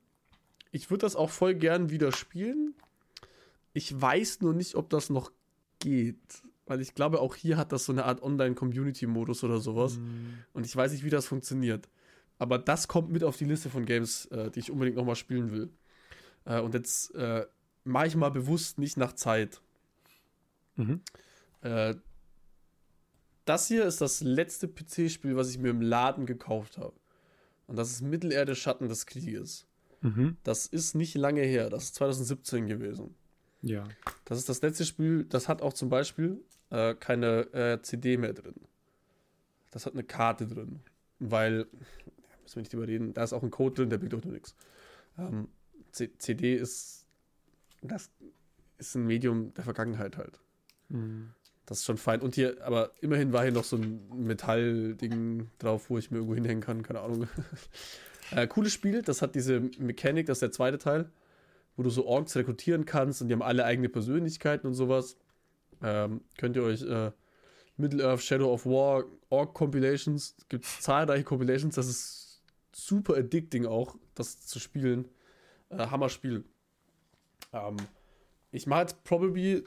ich 0.71 0.91
würde 0.91 1.01
das 1.01 1.17
auch 1.17 1.31
voll 1.31 1.57
gern 1.57 1.91
wieder 1.91 2.13
spielen. 2.13 2.75
Ich 3.73 4.01
weiß 4.01 4.41
nur 4.41 4.55
nicht, 4.55 4.77
ob 4.77 4.91
das 4.91 5.11
noch 5.11 5.33
geht. 5.81 6.43
Weil 6.67 6.81
ich 6.81 6.95
glaube, 6.95 7.21
auch 7.21 7.35
hier 7.35 7.57
hat 7.57 7.73
das 7.73 7.87
so 7.87 7.93
eine 7.93 8.05
Art 8.05 8.23
Online-Community-Modus 8.23 9.43
oder 9.43 9.59
sowas. 9.59 9.97
Mm. 9.97 10.45
Und 10.53 10.67
ich 10.67 10.77
weiß 10.77 10.93
nicht, 10.93 11.03
wie 11.03 11.11
das 11.11 11.27
funktioniert. 11.27 11.89
Aber 12.39 12.59
das 12.59 12.89
kommt 12.89 13.11
mit 13.11 13.25
auf 13.25 13.37
die 13.37 13.45
Liste 13.45 13.69
von 13.69 13.85
Games, 13.85 14.27
äh, 14.27 14.51
die 14.51 14.61
ich 14.61 14.71
unbedingt 14.71 14.97
nochmal 14.97 15.17
spielen 15.17 15.51
will. 15.51 15.71
Äh, 16.45 16.61
und 16.61 16.75
jetzt 16.75 17.15
äh, 17.15 17.47
mache 17.85 18.07
ich 18.07 18.17
mal 18.17 18.31
bewusst 18.31 18.79
nicht 18.79 18.97
nach 18.97 19.13
Zeit. 19.13 19.61
Mhm. 20.77 21.01
Äh, 21.63 21.95
das 23.45 23.67
hier 23.67 23.85
ist 23.85 24.01
das 24.01 24.21
letzte 24.21 24.69
PC-Spiel, 24.69 25.37
was 25.37 25.51
ich 25.51 25.59
mir 25.59 25.71
im 25.71 25.81
Laden 25.81 26.27
gekauft 26.27 26.79
habe. 26.79 26.95
Und 27.67 27.77
das 27.77 27.91
ist 27.91 28.03
Mittelerde 28.03 28.55
Schatten 28.55 28.89
des 28.89 29.07
Krieges. 29.07 29.67
Mhm. 30.01 30.37
Das 30.45 30.67
ist 30.67 30.95
nicht 30.95 31.15
lange 31.17 31.43
her, 31.43 31.71
das 31.71 31.85
ist 31.85 31.95
2017 31.97 32.67
gewesen. 32.67 33.15
Ja. 33.63 33.85
Das 34.25 34.39
ist 34.39 34.49
das 34.49 34.63
letzte 34.63 34.85
Spiel, 34.85 35.25
das 35.25 35.49
hat 35.49 35.63
auch 35.63 35.73
zum 35.73 35.89
Beispiel 35.89 36.41
äh, 36.71 36.95
keine 36.95 37.53
äh, 37.53 37.83
CD 37.83 38.17
mehr 38.17 38.33
drin. 38.33 38.55
Das 39.71 39.87
hat 39.87 39.95
eine 39.95 40.05
Karte 40.05 40.47
drin. 40.47 40.81
Weil 41.19 41.67
müssen 42.49 42.57
wir 42.57 42.63
nicht 42.63 42.73
überreden. 42.73 43.13
Da 43.15 43.23
ist 43.23 43.33
auch 43.33 43.43
ein 43.43 43.51
Code 43.51 43.75
drin, 43.75 43.91
der 43.91 43.99
bringt 43.99 44.15
auch 44.15 44.25
nur 44.25 44.33
nichts. 44.33 44.55
Ähm, 45.19 45.49
CD 45.93 46.55
ist, 46.55 47.07
das 47.83 48.11
ist 48.79 48.95
ein 48.95 49.07
Medium 49.07 49.53
der 49.55 49.65
Vergangenheit 49.65 50.17
halt. 50.17 50.41
Mhm. 50.89 51.31
Das 51.67 51.81
ist 51.81 51.85
schon 51.85 51.99
fein. 51.99 52.23
Und 52.23 52.35
hier, 52.35 52.57
aber 52.65 52.93
immerhin 53.01 53.33
war 53.33 53.43
hier 53.43 53.53
noch 53.53 53.65
so 53.65 53.77
ein 53.77 54.09
Metallding 54.25 55.51
drauf, 55.59 55.91
wo 55.91 55.99
ich 55.99 56.11
mir 56.11 56.19
irgendwo 56.19 56.35
hinhängen 56.35 56.63
kann, 56.63 56.83
keine 56.83 57.01
Ahnung. 57.01 57.29
äh, 58.31 58.47
cooles 58.47 58.73
Spiel, 58.73 59.03
das 59.03 59.21
hat 59.21 59.35
diese 59.35 59.61
Mechanik, 59.79 60.27
das 60.27 60.37
ist 60.37 60.43
der 60.43 60.53
zweite 60.53 60.79
Teil, 60.79 61.11
wo 61.77 61.83
du 61.83 61.91
so 61.91 62.07
Orks 62.07 62.37
rekrutieren 62.37 62.87
kannst 62.87 63.21
und 63.21 63.29
die 63.29 63.35
haben 63.35 63.43
alle 63.43 63.67
eigene 63.67 63.91
Persönlichkeiten 63.91 64.67
und 64.67 64.75
sowas. 64.75 65.17
Ähm, 65.83 66.23
könnt 66.39 66.57
ihr 66.57 66.63
euch 66.63 66.83
äh, 66.83 67.13
Middle-earth 67.77 68.23
Shadow 68.23 68.53
of 68.53 68.65
War 68.65 69.05
Orc 69.29 69.53
Compilations, 69.53 70.37
gibt 70.49 70.65
es 70.65 70.81
zahlreiche 70.81 71.25
Compilations, 71.25 71.75
das 71.75 71.87
ist 71.87 72.18
super 72.75 73.17
addicting 73.17 73.67
auch, 73.67 73.97
das 74.15 74.41
zu 74.41 74.59
spielen. 74.59 75.09
Äh, 75.71 75.87
Hammer-Spiel. 75.87 76.45
Ähm, 77.53 77.77
ich 78.51 78.67
mache 78.67 78.83
jetzt 78.83 79.05
probably, 79.05 79.65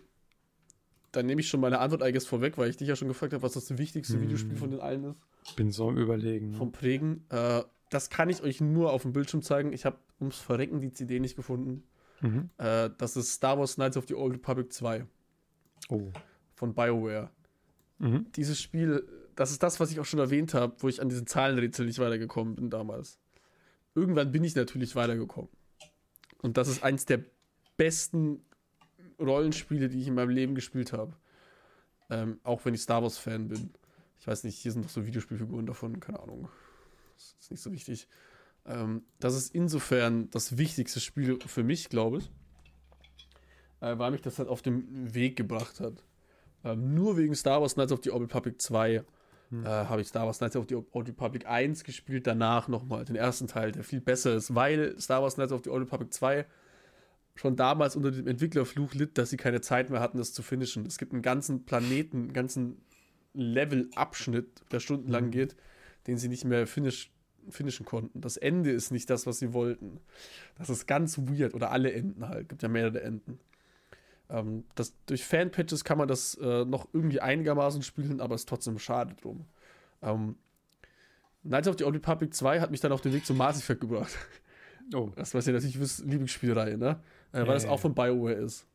dann 1.12 1.26
nehme 1.26 1.42
ich 1.42 1.48
schon 1.48 1.60
meine 1.60 1.80
Antwort 1.80 2.04
eigentlich 2.04 2.28
vorweg, 2.28 2.58
weil 2.58 2.70
ich 2.70 2.78
dich 2.78 2.88
ja 2.88 2.96
schon 2.96 3.08
gefragt 3.08 3.34
habe, 3.34 3.44
was 3.44 3.54
das 3.54 3.78
wichtigste 3.78 4.16
hm. 4.16 4.22
Videospiel 4.22 4.56
von 4.56 4.72
den 4.72 4.80
allen 4.80 5.04
ist. 5.04 5.56
Bin 5.56 5.72
so 5.72 5.90
am 5.90 5.98
Überlegen. 5.98 6.54
Vom 6.54 6.72
Prägen. 6.72 7.26
Äh, 7.30 7.64
das 7.90 8.10
kann 8.10 8.30
ich 8.30 8.42
euch 8.42 8.62
nur 8.62 8.92
auf 8.94 9.02
dem 9.02 9.14
Bildschirm 9.14 9.42
zeigen. 9.42 9.74
Ich 9.74 9.86
habe 9.86 9.98
ums 10.20 10.38
Verrecken 10.38 10.80
die 10.80 10.94
CD 10.94 11.20
nicht 11.20 11.36
gefunden. 11.36 11.84
Mhm. 12.22 12.50
Äh, 12.58 12.90
das 12.98 13.18
ist 13.18 13.34
Star 13.34 13.58
Wars 13.58 13.76
Knights 13.76 13.98
of 13.98 14.06
the 14.08 14.16
Old 14.16 14.34
Republic 14.34 14.72
2. 14.72 15.06
Oh. 15.90 16.12
Von 16.56 16.74
BioWare. 16.74 17.32
Mhm. 17.98 18.28
Dieses 18.36 18.62
Spiel 18.62 19.06
das 19.36 19.52
ist 19.52 19.64
das, 19.64 19.80
was 19.80 19.92
ich 19.92 20.00
auch 20.00 20.06
schon 20.06 20.20
erwähnt 20.20 20.54
habe, 20.54 20.76
wo 20.80 20.90
ich 20.90 21.02
an 21.02 21.10
diesen 21.10 21.28
Zahlenrätsel 21.28 21.86
nicht 21.86 22.00
weitergekommen 22.00 22.56
bin 22.56 22.70
damals. 22.70 23.20
Irgendwann 23.96 24.32
bin 24.32 24.44
ich 24.44 24.56
natürlich 24.56 24.96
weitergekommen. 24.96 25.50
Und 26.42 26.58
das 26.58 26.68
ist 26.68 26.84
eins 26.84 27.06
der 27.06 27.24
besten 27.78 28.44
Rollenspiele, 29.20 29.90
die 29.90 30.02
ich 30.02 30.08
in 30.08 30.16
meinem 30.16 30.30
Leben 30.30 30.56
gespielt 30.56 30.94
habe. 30.94 31.16
Ähm, 32.10 32.40
auch 32.44 32.66
wenn 32.66 32.74
ich 32.74 32.82
Star 32.82 33.02
Wars-Fan 33.04 33.48
bin. 33.48 33.72
Ich 34.20 34.28
weiß 34.28 34.44
nicht, 34.44 34.58
hier 34.58 34.72
sind 34.72 34.82
noch 34.82 34.90
so 34.90 35.06
Videospielfiguren 35.06 35.66
davon, 35.66 36.00
keine 36.00 36.20
Ahnung. 36.20 36.50
Das 37.16 37.36
ist 37.40 37.52
nicht 37.52 37.62
so 37.62 37.72
wichtig. 37.72 38.08
Ähm, 38.66 39.04
das 39.20 39.36
ist 39.36 39.54
insofern 39.54 40.30
das 40.30 40.58
wichtigste 40.58 41.00
Spiel 41.00 41.40
für 41.46 41.64
mich, 41.64 41.90
glaube 41.90 42.20
ich. 42.20 42.32
Äh, 43.80 43.98
weil 43.98 44.12
mich 44.12 44.22
das 44.22 44.40
halt 44.40 44.50
auf 44.50 44.62
den 44.62 45.14
Weg 45.14 45.36
gebracht 45.36 45.80
hat. 45.80 46.04
Ähm, 46.64 46.94
nur 46.94 47.18
wegen 47.18 47.34
Star 47.36 47.62
Wars 47.62 47.74
Knights 47.74 47.92
of 47.92 48.02
the 48.04 48.12
Old 48.12 48.24
Republic 48.24 48.62
2 48.62 49.04
hm. 49.52 49.66
äh, 49.66 49.70
habe 49.70 50.02
ich 50.02 50.08
Star 50.08 50.26
Wars 50.26 50.40
Knights 50.40 50.56
of 50.56 50.66
the 50.68 50.76
Old 50.76 51.08
Republic 51.08 51.46
1 51.46 51.84
gespielt, 51.84 52.26
danach 52.26 52.68
nochmal 52.68 53.06
den 53.06 53.16
ersten 53.16 53.48
Teil, 53.48 53.72
der 53.72 53.84
viel 53.84 54.02
besser 54.02 54.34
ist, 54.34 54.56
weil 54.56 55.00
Star 55.00 55.22
Wars 55.22 55.36
Knights 55.36 55.52
of 55.52 55.62
the 55.64 55.70
Old 55.70 55.84
Republic 55.84 56.14
2 56.14 56.46
schon 57.36 57.56
damals 57.56 57.96
unter 57.96 58.12
dem 58.12 58.28
Entwicklerfluch 58.28 58.94
litt, 58.94 59.18
dass 59.18 59.30
sie 59.30 59.38
keine 59.38 59.62
Zeit 59.62 59.90
mehr 59.90 60.00
hatten, 60.00 60.18
das 60.18 60.34
zu 60.34 60.42
finishen. 60.42 60.86
Es 60.86 60.98
gibt 60.98 61.14
einen 61.14 61.22
ganzen 61.22 61.66
Planeten, 61.66 62.18
einen 62.18 62.34
ganzen 62.34 62.82
Level-Abschnitt, 63.34 64.64
der 64.72 64.80
stundenlang 64.80 65.26
mhm. 65.28 65.32
geht, 65.32 65.56
den 66.08 66.18
sie 66.18 66.28
nicht 66.28 66.46
mehr 66.46 66.68
finish, 66.68 67.12
finishen 67.50 67.86
konnten. 67.86 68.22
Das 68.22 68.38
Ende 68.38 68.72
ist 68.72 68.92
nicht 68.92 69.10
das, 69.10 69.26
was 69.26 69.40
sie 69.40 69.54
wollten. 69.54 70.00
Das 70.58 70.70
ist 70.70 70.88
ganz 70.88 71.18
weird. 71.18 71.54
Oder 71.54 71.72
alle 71.72 71.92
Enden 71.92 72.28
halt. 72.28 72.50
Gibt 72.50 72.64
ja 72.64 72.70
mehrere 72.70 73.02
Enden. 73.02 73.40
Ähm, 74.32 74.64
das, 74.76 74.94
durch 75.06 75.26
Fanpatches 75.26 75.84
kann 75.84 75.98
man 75.98 76.08
das 76.08 76.36
äh, 76.36 76.64
noch 76.64 76.88
irgendwie 76.94 77.20
einigermaßen 77.20 77.84
spielen, 77.84 78.22
aber 78.22 78.36
es 78.36 78.42
ist 78.42 78.50
trotzdem 78.50 78.80
schade 78.80 79.14
drum. 79.22 79.46
Ähm, 80.02 80.36
Knights 81.44 81.68
of 81.68 81.76
the 81.78 81.84
Old 81.84 81.96
Republic 81.96 82.34
2 82.34 82.62
hat 82.62 82.72
mich 82.72 82.80
dann 82.80 82.92
auf 82.92 83.02
den 83.02 83.14
Weg 83.14 83.26
zum 83.26 83.38
Mass 83.38 83.58
Effect 83.60 83.82
gebracht. 83.82 84.12
Oh. 84.94 85.10
Das 85.16 85.34
was 85.34 85.46
ja 85.46 85.54
natürlich 85.54 85.78
Lieblingsspielreihe, 86.00 86.78
ne? 86.78 87.00
Äh, 87.32 87.40
weil 87.40 87.48
hey. 87.48 87.54
das 87.54 87.66
auch 87.66 87.80
von 87.80 87.94
BioWare 87.94 88.34
ist. 88.34 88.68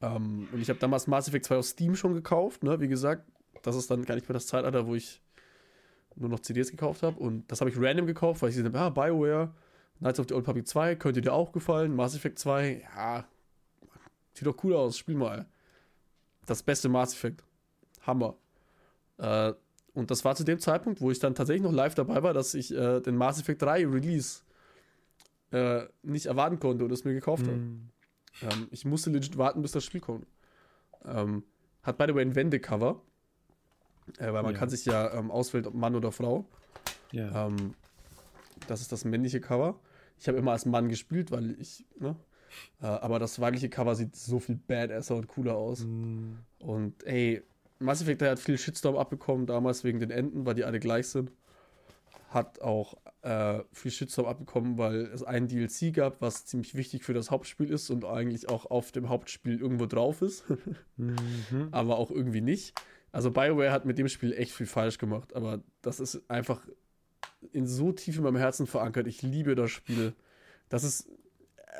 Ähm, 0.00 0.48
und 0.52 0.60
ich 0.60 0.68
habe 0.68 0.78
damals 0.78 1.06
Mass 1.06 1.28
Effect 1.28 1.46
2 1.46 1.56
auf 1.56 1.66
Steam 1.66 1.94
schon 1.94 2.14
gekauft, 2.14 2.62
ne? 2.62 2.80
Wie 2.80 2.88
gesagt, 2.88 3.24
das 3.62 3.76
ist 3.76 3.90
dann 3.90 4.04
gar 4.04 4.16
nicht 4.16 4.28
mehr 4.28 4.34
das 4.34 4.46
Zeitalter, 4.46 4.86
wo 4.86 4.94
ich 4.94 5.22
nur 6.16 6.28
noch 6.28 6.40
CDs 6.40 6.70
gekauft 6.70 7.02
habe. 7.02 7.18
Und 7.18 7.50
das 7.50 7.60
habe 7.60 7.70
ich 7.70 7.76
random 7.78 8.06
gekauft, 8.06 8.42
weil 8.42 8.50
ich 8.50 8.56
dachte, 8.56 8.78
ah, 8.78 8.90
BioWare, 8.90 9.54
Knights 9.98 10.20
of 10.20 10.26
the 10.28 10.34
Old 10.34 10.42
Republic 10.42 10.66
2, 10.66 10.96
könnte 10.96 11.22
dir 11.22 11.32
auch 11.32 11.52
gefallen. 11.52 11.94
Mass 11.94 12.14
Effect 12.14 12.38
2, 12.38 12.82
ja, 12.96 13.24
sieht 14.34 14.46
doch 14.46 14.62
cool 14.64 14.74
aus, 14.74 14.96
spiel 14.96 15.14
mal. 15.14 15.46
Das 16.46 16.62
beste 16.62 16.88
Mass 16.88 17.12
Effect. 17.14 17.44
Hammer. 18.06 18.36
Äh, 19.18 19.52
und 19.94 20.10
das 20.10 20.24
war 20.24 20.34
zu 20.34 20.44
dem 20.44 20.58
Zeitpunkt, 20.58 21.00
wo 21.00 21.10
ich 21.10 21.18
dann 21.18 21.34
tatsächlich 21.34 21.62
noch 21.62 21.72
live 21.72 21.94
dabei 21.94 22.22
war, 22.22 22.32
dass 22.32 22.54
ich 22.54 22.74
äh, 22.74 23.00
den 23.00 23.16
Mass 23.16 23.40
Effect 23.40 23.62
3 23.62 23.86
Release 23.86 24.40
äh, 25.50 25.82
nicht 26.02 26.26
erwarten 26.26 26.58
konnte 26.58 26.84
und 26.84 26.92
es 26.92 27.04
mir 27.04 27.12
gekauft 27.12 27.44
mm. 27.46 27.48
habe. 27.48 27.60
Ähm, 28.54 28.68
ich 28.70 28.84
musste 28.84 29.10
legit 29.10 29.36
warten, 29.36 29.60
bis 29.62 29.72
das 29.72 29.84
Spiel 29.84 30.00
kommt. 30.00 30.26
Ähm, 31.04 31.44
hat 31.82 31.98
by 31.98 32.06
the 32.08 32.14
way 32.14 32.22
ein 32.22 32.34
Wendecover. 32.34 33.02
Äh, 34.18 34.32
weil 34.32 34.42
man 34.42 34.54
ja. 34.54 34.58
kann 34.58 34.70
sich 34.70 34.84
ja 34.84 35.12
ähm, 35.12 35.30
auswählen, 35.30 35.66
ob 35.66 35.74
Mann 35.74 35.94
oder 35.94 36.10
Frau. 36.10 36.46
Ja. 37.12 37.46
Ähm, 37.46 37.74
das 38.66 38.80
ist 38.80 38.92
das 38.92 39.04
männliche 39.04 39.40
Cover. 39.40 39.78
Ich 40.18 40.28
habe 40.28 40.38
immer 40.38 40.52
als 40.52 40.66
Mann 40.66 40.88
gespielt, 40.88 41.30
weil 41.30 41.60
ich, 41.60 41.84
ne? 41.98 42.16
Äh, 42.80 42.86
aber 42.86 43.18
das 43.18 43.40
weibliche 43.40 43.68
Cover 43.68 43.94
sieht 43.94 44.16
so 44.16 44.38
viel 44.38 44.56
badasser 44.56 45.16
und 45.16 45.28
cooler 45.28 45.56
aus. 45.56 45.84
Mm. 45.84 46.34
Und 46.58 47.04
ey, 47.06 47.42
Mass 47.78 48.02
Effect 48.02 48.22
hat 48.22 48.38
viel 48.38 48.58
Shitstorm 48.58 48.96
abbekommen 48.96 49.46
damals 49.46 49.84
wegen 49.84 50.00
den 50.00 50.10
Enden, 50.10 50.46
weil 50.46 50.54
die 50.54 50.64
alle 50.64 50.80
gleich 50.80 51.08
sind. 51.08 51.32
Hat 52.30 52.60
auch 52.62 52.96
äh, 53.22 53.60
viel 53.72 53.90
Shitstorm 53.90 54.26
abbekommen, 54.26 54.78
weil 54.78 55.02
es 55.12 55.22
einen 55.22 55.48
DLC 55.48 55.92
gab, 55.92 56.20
was 56.20 56.46
ziemlich 56.46 56.74
wichtig 56.74 57.04
für 57.04 57.12
das 57.12 57.30
Hauptspiel 57.30 57.70
ist 57.70 57.90
und 57.90 58.04
eigentlich 58.04 58.48
auch 58.48 58.66
auf 58.66 58.92
dem 58.92 59.08
Hauptspiel 59.08 59.60
irgendwo 59.60 59.86
drauf 59.86 60.22
ist. 60.22 60.44
mhm. 60.96 61.68
Aber 61.70 61.98
auch 61.98 62.10
irgendwie 62.10 62.40
nicht. 62.40 62.74
Also 63.10 63.30
BioWare 63.30 63.72
hat 63.72 63.84
mit 63.84 63.98
dem 63.98 64.08
Spiel 64.08 64.32
echt 64.32 64.52
viel 64.52 64.66
falsch 64.66 64.96
gemacht, 64.96 65.36
aber 65.36 65.60
das 65.82 66.00
ist 66.00 66.22
einfach 66.28 66.66
in 67.52 67.66
so 67.66 67.92
tief 67.92 68.16
in 68.16 68.24
meinem 68.24 68.36
Herzen 68.36 68.66
verankert. 68.66 69.06
Ich 69.06 69.20
liebe 69.20 69.54
das 69.54 69.70
Spiel. 69.70 70.14
Das 70.70 70.84
ist 70.84 71.10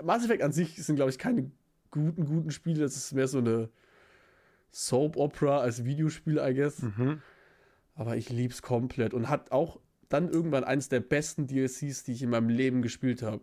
Mass 0.03 0.25
Effect 0.25 0.43
an 0.43 0.53
sich 0.53 0.77
sind 0.83 0.97
glaube 0.97 1.11
ich 1.11 1.19
keine 1.19 1.51
guten 1.91 2.25
guten 2.25 2.51
Spiele, 2.51 2.81
das 2.81 2.97
ist 2.97 3.13
mehr 3.13 3.29
so 3.29 3.39
eine 3.39 3.69
Soap 4.71 5.17
Opera 5.17 5.59
als 5.61 5.85
Videospiel, 5.85 6.39
I 6.39 6.55
guess. 6.55 6.83
Mhm. 6.83 7.21
Aber 7.95 8.17
ich 8.17 8.31
lieb's 8.31 8.63
komplett 8.63 9.13
und 9.13 9.29
hat 9.29 9.53
auch 9.53 9.81
dann 10.09 10.31
irgendwann 10.31 10.65
eines 10.65 10.89
der 10.89 11.01
besten 11.01 11.47
DLCs, 11.47 12.05
die 12.05 12.13
ich 12.13 12.23
in 12.23 12.31
meinem 12.31 12.49
Leben 12.49 12.83
gespielt 12.83 13.23
habe, 13.23 13.43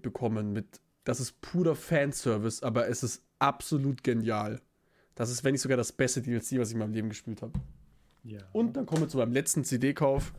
bekommen 0.00 0.52
mit 0.52 0.80
das 1.04 1.20
ist 1.20 1.40
purer 1.40 1.74
Fanservice, 1.74 2.62
aber 2.62 2.88
es 2.88 3.02
ist 3.02 3.24
absolut 3.38 4.04
genial. 4.04 4.60
Das 5.14 5.30
ist, 5.30 5.44
wenn 5.44 5.52
nicht 5.52 5.60
sogar 5.60 5.76
das 5.76 5.92
beste 5.92 6.22
DLC, 6.22 6.58
was 6.58 6.68
ich 6.68 6.74
in 6.74 6.78
meinem 6.78 6.94
Leben 6.94 7.08
gespielt 7.08 7.42
habe. 7.42 7.52
Ja. 8.22 8.40
Und 8.52 8.76
dann 8.76 8.86
kommen 8.86 9.02
wir 9.02 9.08
zu 9.08 9.18
meinem 9.18 9.32
letzten 9.32 9.64
CD-Kauf. 9.64 10.32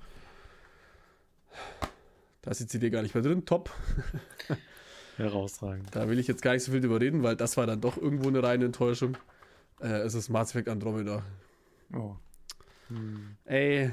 Da 2.41 2.51
ist 2.51 2.62
die 2.62 2.68
CD 2.68 2.89
gar 2.89 3.01
nicht 3.01 3.14
mehr 3.14 3.24
drin. 3.24 3.45
Top. 3.45 3.72
Herausragend. 5.18 5.95
Da 5.95 6.09
will 6.09 6.20
ich 6.20 6.28
jetzt 6.28 6.41
gar 6.41 6.53
nicht 6.53 6.64
so 6.64 6.72
viel 6.72 6.82
drüber 6.82 6.99
reden, 6.99 7.24
weil 7.24 7.36
das 7.36 7.57
war 7.57 7.68
dann 7.68 7.82
doch 7.82 7.97
irgendwo 7.97 8.30
eine 8.30 8.41
reine 8.41 8.66
Enttäuschung. 8.66 9.18
Äh, 9.80 9.99
es 9.99 10.14
ist 10.16 10.30
Mass 10.30 10.51
Effect 10.51 10.70
Andromeda. 10.70 11.24
Oh. 11.93 12.16
Hm. 12.88 13.38
Ey, 13.45 13.91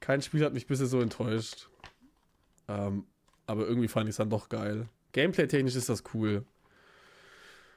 kein 0.00 0.22
Spiel 0.22 0.44
hat 0.44 0.54
mich 0.54 0.66
bisher 0.66 0.86
so 0.86 1.00
enttäuscht. 1.00 1.68
Ähm, 2.68 3.04
aber 3.46 3.66
irgendwie 3.66 3.88
fand 3.88 4.08
ich 4.08 4.12
es 4.12 4.16
dann 4.16 4.30
doch 4.30 4.48
geil. 4.48 4.88
Gameplay-technisch 5.12 5.76
ist 5.76 5.88
das 5.88 6.04
cool. 6.14 6.44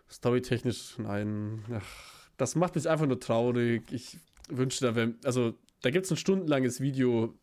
Storytechnisch, 0.09 0.99
nein. 0.99 1.65
Ach, 1.71 2.29
das 2.37 2.55
macht 2.55 2.75
mich 2.75 2.87
einfach 2.87 3.07
nur 3.07 3.19
traurig. 3.19 3.91
Ich 3.91 4.19
wünschte, 4.49 4.85
da 4.85 4.95
wäre. 4.95 5.15
Also, 5.23 5.55
da 5.81 5.89
gibt 5.89 6.05
es 6.05 6.11
ein 6.11 6.17
stundenlanges 6.17 6.79
Video 6.79 7.33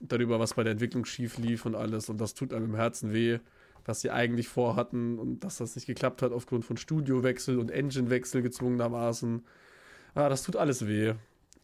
darüber, 0.00 0.40
was 0.40 0.54
bei 0.54 0.64
der 0.64 0.72
Entwicklung 0.72 1.04
schief 1.04 1.38
lief 1.38 1.64
und 1.64 1.74
alles. 1.74 2.08
Und 2.08 2.20
das 2.20 2.34
tut 2.34 2.52
einem 2.52 2.66
im 2.66 2.74
Herzen 2.74 3.12
weh, 3.12 3.38
was 3.86 4.00
sie 4.00 4.10
eigentlich 4.10 4.48
vorhatten 4.48 5.18
und 5.18 5.44
dass 5.44 5.58
das 5.58 5.76
nicht 5.76 5.86
geklappt 5.86 6.22
hat 6.22 6.32
aufgrund 6.32 6.64
von 6.64 6.76
Studiowechsel 6.76 7.58
und 7.58 7.70
Enginewechsel 7.70 8.42
gezwungenermaßen. 8.42 9.44
Ah, 10.14 10.28
das 10.28 10.42
tut 10.42 10.56
alles 10.56 10.86
weh. 10.86 11.14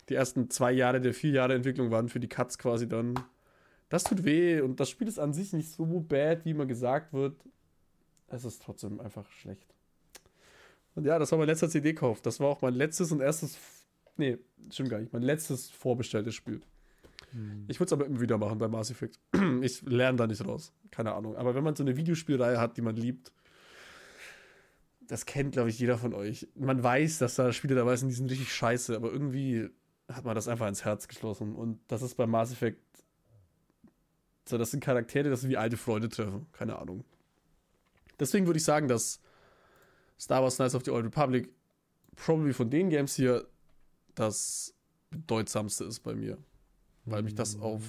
Die 0.09 0.15
ersten 0.15 0.51
zwei 0.51 0.73
Jahre 0.73 1.01
der 1.01 1.15
vier 1.15 1.33
Jahre 1.33 1.55
Entwicklung 1.55 1.91
waren 1.91 2.09
für 2.09 2.21
die 2.21 2.29
Cuts 2.29 2.59
quasi 2.59 2.89
dann. 2.89 3.15
Das 3.89 4.05
tut 4.05 4.25
weh 4.25 4.61
und 4.61 4.81
das 4.81 4.91
Spiel 4.91 5.09
ist 5.09 5.19
an 5.19 5.33
sich 5.33 5.53
nicht 5.53 5.71
so 5.71 5.85
bad, 6.01 6.45
wie 6.45 6.51
immer 6.51 6.67
gesagt 6.67 7.13
wird. 7.13 7.37
Es 8.29 8.45
ist 8.45 8.63
trotzdem 8.63 9.01
einfach 9.01 9.31
schlecht. 9.31 9.75
Und 10.95 11.07
ja, 11.07 11.19
das 11.19 11.31
war 11.33 11.39
mein 11.39 11.49
letzter 11.49 11.69
CD-Kauf. 11.69 12.21
Das 12.21 12.41
war 12.41 12.49
auch 12.49 12.63
mein 12.63 12.75
letztes 12.75 13.13
und 13.13 13.21
erstes. 13.21 13.59
Nee, 14.17 14.39
stimmt 14.71 14.91
gar 14.91 14.99
nicht. 15.01 15.13
Mein 15.13 15.23
letztes 15.23 15.71
vorbestelltes 15.71 16.35
Spiel. 16.35 16.61
Hm. 17.33 17.65
Ich 17.69 17.81
würde 17.81 17.87
es 17.87 17.93
aber 17.93 18.07
immer 18.07 18.21
wieder 18.21 18.39
machen 18.39 18.59
bei 18.59 18.69
Mass 18.69 18.91
Effect. 18.91 19.19
ich 19.63 19.83
lerne 19.83 20.17
da 20.17 20.27
nicht 20.27 20.45
raus. 20.47 20.73
Keine 20.91 21.13
Ahnung. 21.15 21.37
Aber 21.37 21.55
wenn 21.55 21.65
man 21.65 21.75
so 21.75 21.83
eine 21.83 21.97
Videospielreihe 21.97 22.59
hat, 22.59 22.77
die 22.77 22.83
man 22.83 22.97
liebt, 22.97 23.33
das 25.09 25.27
kennt, 25.27 25.53
glaube 25.53 25.71
ich, 25.71 25.79
jeder 25.79 25.99
von 25.99 26.15
euch. 26.15 26.49
Man 26.55 26.83
weiß, 26.83 27.19
dass 27.19 27.35
da 27.35 27.53
Spiele 27.53 27.75
dabei 27.75 27.97
sind, 27.97 28.09
die 28.09 28.15
sind 28.15 28.31
richtig 28.31 28.53
scheiße, 28.53 28.95
aber 28.97 29.13
irgendwie 29.13 29.69
hat 30.09 30.25
man 30.25 30.35
das 30.35 30.49
einfach 30.49 30.69
ins 30.69 30.85
Herz 30.85 31.09
geschlossen. 31.09 31.55
Und 31.55 31.81
das 31.89 32.03
ist 32.03 32.15
bei 32.15 32.27
Mass 32.27 32.53
Effect. 32.53 32.81
So, 34.45 34.59
das 34.59 34.71
sind 34.71 34.83
Charaktere, 34.83 35.31
das 35.31 35.43
sind 35.43 35.51
wie 35.51 35.57
alte 35.57 35.77
Freunde 35.77 36.09
treffen. 36.09 36.47
Keine 36.53 36.79
Ahnung. 36.79 37.05
Deswegen 38.21 38.47
würde 38.47 38.59
ich 38.59 38.65
sagen, 38.65 38.89
dass 38.89 39.21
Star 40.19 40.43
Wars 40.43 40.57
Knights 40.57 40.75
of 40.75 40.85
the 40.85 40.91
Old 40.91 41.05
Republic 41.05 41.51
probably 42.17 42.53
von 42.53 42.71
den 42.71 42.91
Games 42.91 43.15
hier 43.15 43.47
das 44.15 44.75
bedeutsamste 45.11 45.85
ist 45.85 46.01
bei 46.01 46.15
mir. 46.15 46.39
Weil 47.05 47.23
mich 47.23 47.35
das 47.35 47.57
mhm. 47.57 47.63
auf 47.63 47.83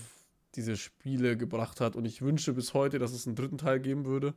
diese 0.55 0.77
Spiele 0.77 1.37
gebracht 1.37 1.81
hat 1.81 1.95
und 1.95 2.05
ich 2.05 2.21
wünsche 2.21 2.53
bis 2.53 2.73
heute, 2.73 2.99
dass 2.99 3.11
es 3.11 3.25
einen 3.25 3.35
dritten 3.35 3.57
Teil 3.57 3.79
geben 3.79 4.05
würde. 4.05 4.33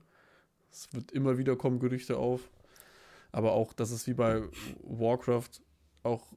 Es 0.70 0.92
wird 0.92 1.12
immer 1.12 1.38
wieder 1.38 1.56
kommen 1.56 1.78
Gerüchte 1.78 2.16
auf. 2.16 2.50
Aber 3.32 3.52
auch, 3.52 3.72
dass 3.72 3.90
es 3.90 4.06
wie 4.06 4.14
bei 4.14 4.42
Warcraft 4.82 5.60
auch 6.02 6.32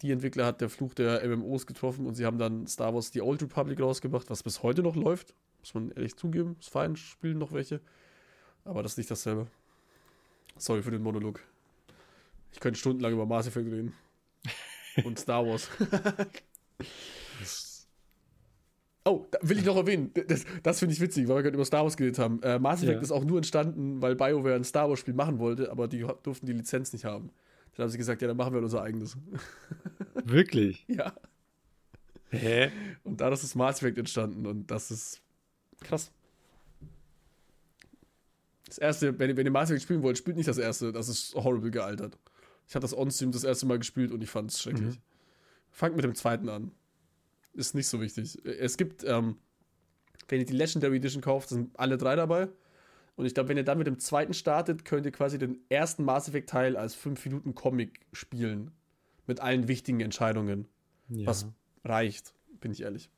die 0.00 0.10
Entwickler 0.10 0.46
hat 0.46 0.60
der 0.60 0.68
Fluch 0.68 0.94
der 0.94 1.24
MMOs 1.28 1.66
getroffen 1.66 2.06
und 2.06 2.14
sie 2.16 2.26
haben 2.26 2.38
dann 2.38 2.66
Star 2.66 2.92
Wars 2.92 3.12
The 3.12 3.20
Old 3.20 3.42
Republic 3.42 3.80
rausgebracht, 3.80 4.28
was 4.30 4.42
bis 4.42 4.62
heute 4.62 4.82
noch 4.82 4.96
läuft. 4.96 5.34
Muss 5.60 5.74
man 5.74 5.92
ehrlich 5.92 6.16
zugeben. 6.16 6.56
Ist 6.58 6.70
fein, 6.70 6.96
spielen 6.96 7.38
noch 7.38 7.52
welche. 7.52 7.80
Aber 8.64 8.82
das 8.82 8.92
ist 8.92 8.98
nicht 8.98 9.10
dasselbe. 9.10 9.46
Sorry 10.56 10.82
für 10.82 10.90
den 10.90 11.02
Monolog. 11.02 11.40
Ich 12.52 12.58
könnte 12.58 12.78
stundenlang 12.78 13.12
über 13.12 13.26
Mass 13.26 13.46
Effect 13.46 13.70
reden. 13.70 13.94
Und 15.04 15.18
Star 15.20 15.46
Wars. 15.46 15.68
oh, 19.04 19.26
da 19.30 19.38
will 19.42 19.58
ich 19.58 19.64
noch 19.64 19.76
erwähnen. 19.76 20.12
Das, 20.28 20.44
das 20.62 20.78
finde 20.78 20.94
ich 20.94 21.00
witzig, 21.00 21.28
weil 21.28 21.36
wir 21.36 21.42
gerade 21.42 21.54
über 21.54 21.64
Star 21.64 21.82
Wars 21.82 21.96
geredet 21.96 22.18
haben. 22.18 22.42
Äh, 22.42 22.58
Mass 22.58 22.82
Effect 22.82 22.96
ja. 22.96 23.02
ist 23.02 23.12
auch 23.12 23.24
nur 23.24 23.38
entstanden, 23.38 24.00
weil 24.00 24.14
BioWare 24.14 24.54
ein 24.54 24.64
Star 24.64 24.88
Wars-Spiel 24.88 25.14
machen 25.14 25.38
wollte, 25.38 25.70
aber 25.70 25.88
die 25.88 26.06
durften 26.22 26.46
die 26.46 26.52
Lizenz 26.52 26.92
nicht 26.92 27.04
haben. 27.04 27.30
Dann 27.74 27.84
haben 27.84 27.90
sie 27.90 27.98
gesagt, 27.98 28.22
ja, 28.22 28.28
dann 28.28 28.36
machen 28.36 28.52
wir 28.54 28.60
unser 28.60 28.82
eigenes. 28.82 29.16
Wirklich? 30.24 30.84
ja. 30.88 31.12
Hä? 32.30 32.70
Und 33.04 33.20
daraus 33.20 33.44
ist 33.44 33.54
Mass 33.54 33.76
Effect 33.82 33.98
entstanden 33.98 34.46
und 34.46 34.70
das 34.70 34.90
ist 34.90 35.20
krass. 35.80 36.10
Das 38.66 38.78
erste, 38.78 39.18
wenn 39.18 39.28
ihr, 39.28 39.36
wenn 39.36 39.44
ihr 39.44 39.52
Mass 39.52 39.68
Effect 39.68 39.82
spielen 39.82 40.02
wollt, 40.02 40.16
spielt 40.16 40.38
nicht 40.38 40.48
das 40.48 40.56
erste. 40.56 40.92
Das 40.92 41.08
ist 41.08 41.34
horrible 41.34 41.70
gealtert. 41.70 42.18
Ich 42.66 42.74
habe 42.74 42.82
das 42.82 42.96
On-Stream 42.96 43.32
das 43.32 43.44
erste 43.44 43.66
Mal 43.66 43.78
gespielt 43.78 44.12
und 44.12 44.22
ich 44.22 44.30
fand 44.30 44.50
es 44.50 44.62
schrecklich. 44.62 44.96
Mhm. 44.96 45.02
Fangt 45.70 45.96
mit 45.96 46.04
dem 46.04 46.14
zweiten 46.14 46.48
an. 46.48 46.70
Ist 47.54 47.74
nicht 47.74 47.88
so 47.88 48.00
wichtig. 48.00 48.38
Es 48.44 48.76
gibt, 48.76 49.04
ähm, 49.04 49.36
wenn 50.28 50.40
ihr 50.40 50.46
die 50.46 50.54
Legendary 50.54 50.96
Edition 50.96 51.22
kauft, 51.22 51.50
sind 51.50 51.78
alle 51.78 51.98
drei 51.98 52.16
dabei. 52.16 52.48
Und 53.16 53.26
ich 53.26 53.34
glaube, 53.34 53.50
wenn 53.50 53.58
ihr 53.58 53.64
dann 53.64 53.78
mit 53.78 53.86
dem 53.86 53.98
zweiten 53.98 54.32
startet, 54.32 54.84
könnt 54.84 55.04
ihr 55.04 55.12
quasi 55.12 55.38
den 55.38 55.58
ersten 55.68 56.04
Mass 56.04 56.28
Effect 56.28 56.48
Teil 56.48 56.76
als 56.76 56.94
5 56.94 57.24
Minuten 57.26 57.54
Comic 57.54 58.00
spielen. 58.12 58.70
Mit 59.26 59.40
allen 59.40 59.68
wichtigen 59.68 60.00
Entscheidungen. 60.00 60.66
Ja. 61.08 61.26
Was 61.26 61.46
Reicht, 61.84 62.34
bin 62.60 62.72
ich 62.72 62.82
ehrlich. 62.82 63.10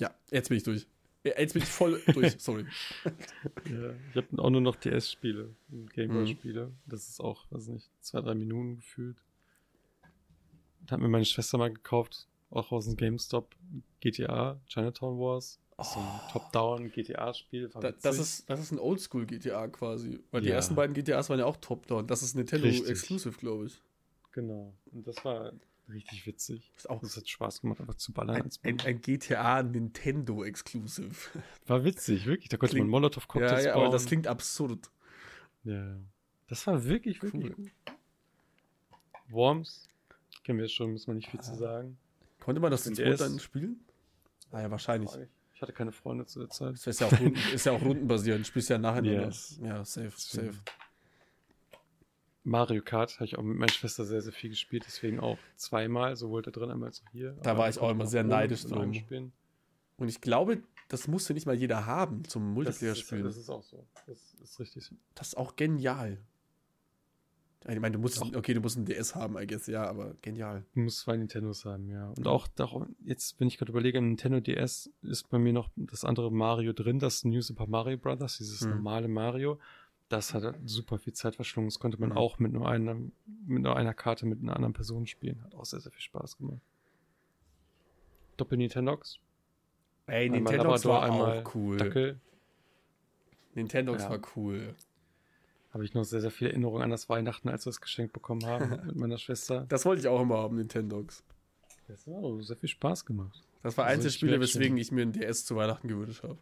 Ja, 0.00 0.12
jetzt 0.30 0.48
bin 0.48 0.58
ich 0.58 0.64
durch. 0.64 0.86
Jetzt 1.24 1.52
bin 1.52 1.62
ich 1.62 1.68
voll 1.68 2.02
durch, 2.14 2.34
sorry. 2.38 2.66
Ja, 3.04 3.90
ich 4.10 4.16
habe 4.16 4.42
auch 4.42 4.50
nur 4.50 4.60
noch 4.60 4.76
DS-Spiele, 4.76 5.54
Gameboy-Spiele. 5.94 6.66
Mhm. 6.66 6.76
Das 6.86 7.08
ist 7.08 7.20
auch, 7.20 7.46
weiß 7.50 7.68
nicht, 7.68 7.90
zwei, 8.00 8.20
drei 8.20 8.34
Minuten 8.34 8.76
gefühlt. 8.76 9.16
Da 10.86 10.92
hat 10.92 11.00
mir 11.00 11.08
meine 11.08 11.24
Schwester 11.24 11.58
mal 11.58 11.72
gekauft, 11.72 12.26
auch 12.52 12.72
aus 12.72 12.86
dem 12.86 12.96
GameStop, 12.96 13.54
GTA, 14.00 14.60
Chinatown 14.66 15.18
Wars. 15.18 15.58
Oh. 15.78 15.82
So 15.82 16.00
ein 16.00 16.20
Top-Down 16.30 16.92
GTA-Spiel. 16.92 17.70
Da, 17.80 17.92
das, 17.92 18.18
ist, 18.18 18.48
das 18.48 18.60
ist 18.60 18.72
ein 18.72 18.78
Oldschool 18.78 19.26
GTA 19.26 19.68
quasi. 19.68 20.20
Weil 20.30 20.42
ja. 20.42 20.50
die 20.50 20.50
ersten 20.50 20.74
beiden 20.74 20.94
GTAs 20.94 21.30
waren 21.30 21.38
ja 21.38 21.46
auch 21.46 21.56
Top-Down. 21.56 22.06
Das 22.06 22.22
ist 22.22 22.34
Nintendo 22.34 22.66
Richtig. 22.66 22.90
Exclusive, 22.90 23.36
glaube 23.38 23.66
ich. 23.66 23.80
Genau. 24.32 24.74
Und 24.92 25.06
das 25.06 25.24
war 25.24 25.52
richtig 25.88 26.26
witzig. 26.26 26.72
Das, 26.76 26.86
auch, 26.86 27.00
das 27.00 27.16
hat 27.16 27.28
Spaß 27.28 27.62
gemacht, 27.62 27.80
einfach 27.80 27.94
zu 27.94 28.12
ballern. 28.12 28.36
Ein, 28.36 28.50
ein, 28.62 28.80
ein 28.80 29.00
GTA 29.00 29.62
Nintendo 29.62 30.44
Exclusive. 30.44 31.14
War 31.66 31.84
witzig, 31.84 32.24
wirklich. 32.26 32.48
Da 32.48 32.56
konnte 32.56 32.74
klingt, 32.74 32.88
man 32.88 33.02
Molotov-Cocktails 33.02 33.64
ja, 33.64 33.70
ja, 33.70 33.74
bauen. 33.74 33.84
aber 33.84 33.92
das 33.92 34.06
klingt 34.06 34.26
absurd. 34.26 34.90
Ja. 35.64 35.96
Das 36.48 36.66
war 36.66 36.84
wirklich, 36.84 37.22
wirklich 37.22 37.44
cool. 37.44 37.54
gut. 37.56 37.72
Worms 39.28 39.88
kennen 40.44 40.58
wir 40.58 40.68
schon, 40.68 40.92
muss 40.92 41.06
man 41.06 41.16
nicht 41.16 41.30
viel 41.30 41.40
ah. 41.40 41.42
zu 41.42 41.54
sagen. 41.54 41.98
Konnte 42.42 42.60
man 42.60 42.72
das 42.72 42.86
jetzt 42.86 43.20
dann 43.20 43.38
spielen? 43.38 43.84
Ah 44.50 44.62
ja, 44.62 44.70
wahrscheinlich. 44.70 45.10
Ich 45.54 45.62
hatte 45.62 45.72
keine 45.72 45.92
Freunde 45.92 46.26
zu 46.26 46.40
der 46.40 46.48
Zeit. 46.48 46.72
Das 46.72 46.86
ist 46.88 47.00
ja 47.00 47.06
auch, 47.06 47.20
Runden, 47.20 47.36
ist 47.54 47.66
ja 47.66 47.72
auch 47.72 47.82
rundenbasierend. 47.82 48.44
Spielst 48.44 48.68
ja 48.68 48.78
nachher 48.78 49.04
yes. 49.04 49.60
Ja, 49.62 49.84
safe, 49.84 50.10
safe. 50.16 50.54
Mario 52.42 52.82
Kart 52.82 53.14
habe 53.14 53.26
ich 53.26 53.38
auch 53.38 53.44
mit 53.44 53.56
meiner 53.58 53.70
Schwester 53.70 54.04
sehr, 54.04 54.20
sehr 54.22 54.32
viel 54.32 54.50
gespielt, 54.50 54.82
deswegen 54.84 55.20
auch 55.20 55.38
zweimal, 55.54 56.16
sowohl 56.16 56.42
da 56.42 56.50
drin 56.50 56.82
als 56.82 57.04
auch 57.06 57.10
hier. 57.12 57.36
Da 57.44 57.56
war 57.56 57.68
ich 57.68 57.78
auch 57.78 57.90
immer 57.90 58.06
sehr 58.06 58.24
neidisch 58.24 58.64
drum. 58.64 58.92
Und 59.96 60.08
ich 60.08 60.20
glaube, 60.20 60.64
das 60.88 61.06
musste 61.06 61.34
nicht 61.34 61.46
mal 61.46 61.54
jeder 61.54 61.86
haben 61.86 62.24
zum 62.24 62.54
Multiplayer-Spielen. 62.54 63.22
Das, 63.22 63.36
das, 63.36 63.44
ist 63.44 63.50
auch 63.50 63.62
so. 63.62 63.86
Das 64.08 64.34
ist 64.42 64.58
richtig. 64.58 64.90
Das 65.14 65.28
ist 65.28 65.36
auch 65.36 65.54
genial. 65.54 66.18
Ich 67.68 67.80
meine, 67.80 67.92
du 67.92 67.98
musst, 67.98 68.20
auch. 68.20 68.34
okay, 68.34 68.54
du 68.54 68.60
musst 68.60 68.76
ein 68.76 68.84
DS 68.84 69.14
haben, 69.14 69.38
I 69.38 69.46
guess, 69.46 69.66
ja, 69.66 69.84
aber 69.84 70.14
genial. 70.20 70.64
Du 70.74 70.80
musst 70.80 71.00
zwei 71.00 71.16
Nintendos 71.16 71.64
haben, 71.64 71.88
ja. 71.88 72.08
Und 72.16 72.26
auch, 72.26 72.48
auch 72.58 72.86
jetzt, 73.04 73.38
wenn 73.38 73.48
ich 73.48 73.58
gerade 73.58 73.70
überlege, 73.70 74.00
Nintendo 74.00 74.40
DS 74.40 74.90
ist 75.02 75.30
bei 75.30 75.38
mir 75.38 75.52
noch 75.52 75.70
das 75.76 76.04
andere 76.04 76.32
Mario 76.32 76.72
drin, 76.72 76.98
das 76.98 77.24
New 77.24 77.40
Super 77.40 77.66
Mario 77.66 77.98
Brothers, 77.98 78.38
dieses 78.38 78.60
hm. 78.62 78.70
normale 78.70 79.08
Mario 79.08 79.58
das 80.12 80.34
hat 80.34 80.54
super 80.66 80.98
viel 80.98 81.14
Zeit 81.14 81.36
verschlungen. 81.36 81.70
Das 81.70 81.78
konnte 81.78 81.98
man 81.98 82.10
mhm. 82.10 82.18
auch 82.18 82.38
mit 82.38 82.52
nur, 82.52 82.68
einer, 82.68 82.94
mit 82.94 83.62
nur 83.62 83.76
einer 83.76 83.94
Karte 83.94 84.26
mit 84.26 84.42
einer 84.42 84.54
anderen 84.54 84.74
Person 84.74 85.06
spielen. 85.06 85.42
Hat 85.42 85.54
auch 85.54 85.64
sehr, 85.64 85.80
sehr 85.80 85.90
viel 85.90 86.02
Spaß 86.02 86.36
gemacht. 86.36 86.60
Doppel 88.36 88.58
Nintendox. 88.58 89.20
Ey, 90.06 90.28
Nintendox 90.28 90.84
war 90.84 91.10
auch 91.10 91.54
cool. 91.54 91.78
Dackel. 91.78 92.20
Nintendox 93.54 94.02
ja. 94.02 94.10
war 94.10 94.20
cool. 94.36 94.74
Habe 95.72 95.84
ich 95.84 95.94
noch 95.94 96.04
sehr, 96.04 96.20
sehr 96.20 96.30
viele 96.30 96.50
Erinnerungen 96.50 96.82
an 96.82 96.90
das 96.90 97.08
Weihnachten, 97.08 97.48
als 97.48 97.64
wir 97.64 97.70
das 97.70 97.80
geschenkt 97.80 98.12
bekommen 98.12 98.44
haben 98.44 98.70
mit 98.86 98.96
meiner 98.96 99.18
Schwester. 99.18 99.64
Das 99.68 99.84
wollte 99.84 100.02
ich 100.02 100.08
auch 100.08 100.20
immer 100.20 100.38
haben, 100.38 100.56
Nintendox. 100.56 101.24
Das 101.88 102.06
hat 102.06 102.14
auch 102.14 102.40
sehr 102.40 102.56
viel 102.56 102.68
Spaß 102.68 103.04
gemacht. 103.06 103.42
Das 103.62 103.76
war 103.76 103.86
eins 103.86 104.02
der 104.02 104.10
Spiele, 104.10 104.40
weswegen 104.40 104.76
ich 104.76 104.92
mir 104.92 105.02
ein 105.02 105.12
DS 105.12 105.44
zu 105.44 105.56
Weihnachten 105.56 105.88
gewünscht 105.88 106.22
habe. 106.22 106.38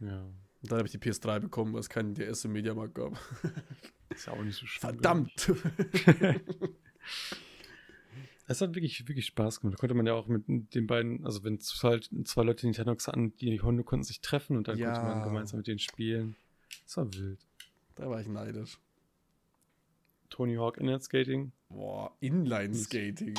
Ja. 0.00 0.20
Und 0.62 0.70
dann 0.70 0.78
habe 0.78 0.86
ich 0.86 0.92
die 0.92 0.98
PS3 0.98 1.40
bekommen, 1.40 1.72
weil 1.72 1.80
es 1.80 1.88
keinen 1.88 2.14
DS 2.14 2.44
im 2.44 2.52
Mediamarkt 2.52 2.94
gab. 2.94 3.12
Ist 4.10 4.26
ja 4.26 4.32
auch 4.34 4.42
nicht 4.42 4.56
so 4.56 4.66
schlimm. 4.66 4.92
Verdammt! 4.92 5.52
Es 8.46 8.60
hat 8.60 8.74
wirklich, 8.74 9.06
wirklich 9.06 9.26
Spaß 9.26 9.60
gemacht. 9.60 9.74
Da 9.74 9.78
konnte 9.78 9.94
man 9.94 10.08
ja 10.08 10.14
auch 10.14 10.26
mit 10.26 10.42
den 10.74 10.88
beiden, 10.88 11.24
also 11.24 11.44
wenn 11.44 11.54
es 11.54 11.80
halt 11.84 12.10
zwei 12.24 12.42
Leute 12.42 12.66
Nintendo 12.66 12.96
hatten, 13.06 13.32
die 13.36 13.60
Hunde 13.60 13.84
konnten 13.84 14.02
sich 14.02 14.22
treffen 14.22 14.56
und 14.56 14.66
dann 14.66 14.76
ja. 14.76 14.92
konnte 14.92 15.06
man 15.06 15.22
gemeinsam 15.22 15.58
mit 15.58 15.68
denen 15.68 15.78
spielen. 15.78 16.34
Das 16.84 16.96
war 16.96 17.14
wild. 17.14 17.38
Da 17.94 18.08
war 18.08 18.20
ich 18.20 18.28
neidisch. 18.28 18.78
Tony 20.30 20.56
Hawk 20.56 20.78
Inline 20.78 21.00
Skating. 21.00 21.52
Boah, 21.68 22.16
Inline 22.20 22.74
Skating. 22.74 23.34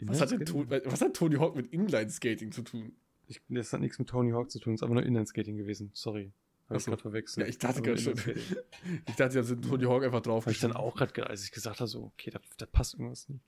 Was, 0.00 0.20
hat 0.20 0.30
was 0.32 1.00
hat 1.00 1.14
Tony 1.14 1.36
Hawk 1.36 1.56
mit 1.56 1.72
Inline 1.72 2.10
Skating 2.10 2.52
zu 2.52 2.62
tun? 2.62 2.92
Ich, 3.28 3.40
das 3.48 3.72
hat 3.72 3.80
nichts 3.80 3.98
mit 3.98 4.08
Tony 4.08 4.30
Hawk 4.30 4.50
zu 4.50 4.60
tun, 4.60 4.74
es 4.74 4.80
ist 4.80 4.82
einfach 4.84 4.94
nur 4.94 5.04
Inline 5.04 5.26
Skating 5.26 5.56
gewesen. 5.56 5.90
Sorry. 5.92 6.32
Habe 6.68 6.78
ich 6.78 6.84
gerade 6.86 7.02
verwechselt. 7.02 7.46
Ja, 7.46 7.48
ich 7.48 7.58
dachte 7.58 7.80
gerade 7.80 7.98
schon. 7.98 8.14
ich 9.08 9.14
dachte, 9.14 9.36
da 9.36 9.42
sind 9.42 9.64
Tony 9.64 9.84
Hawk 9.84 10.04
einfach 10.04 10.20
drauf. 10.20 10.46
Habe 10.46 10.52
ich 10.52 10.60
dann 10.60 10.72
auch 10.72 10.96
gerade, 10.96 11.28
als 11.28 11.44
ich 11.44 11.52
gesagt 11.52 11.78
habe, 11.78 11.88
so, 11.88 12.12
okay, 12.14 12.30
da, 12.30 12.40
da 12.56 12.66
passt 12.66 12.94
irgendwas 12.94 13.28
nicht. 13.28 13.44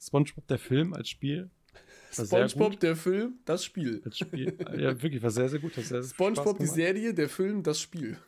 SpongeBob, 0.00 0.46
der 0.48 0.58
Film 0.58 0.92
als 0.92 1.08
Spiel. 1.08 1.50
SpongeBob, 2.10 2.80
der 2.80 2.96
Film, 2.96 3.38
das 3.44 3.64
Spiel. 3.64 4.02
Als 4.04 4.18
Spiel. 4.18 4.56
Ja, 4.76 5.00
wirklich, 5.00 5.22
war 5.22 5.30
sehr, 5.30 5.48
sehr 5.48 5.60
gut. 5.60 5.74
Sehr, 5.74 5.84
sehr 5.84 6.02
SpongeBob, 6.02 6.58
die 6.58 6.66
Serie, 6.66 7.14
der 7.14 7.28
Film, 7.28 7.62
das 7.62 7.80
Spiel. 7.80 8.18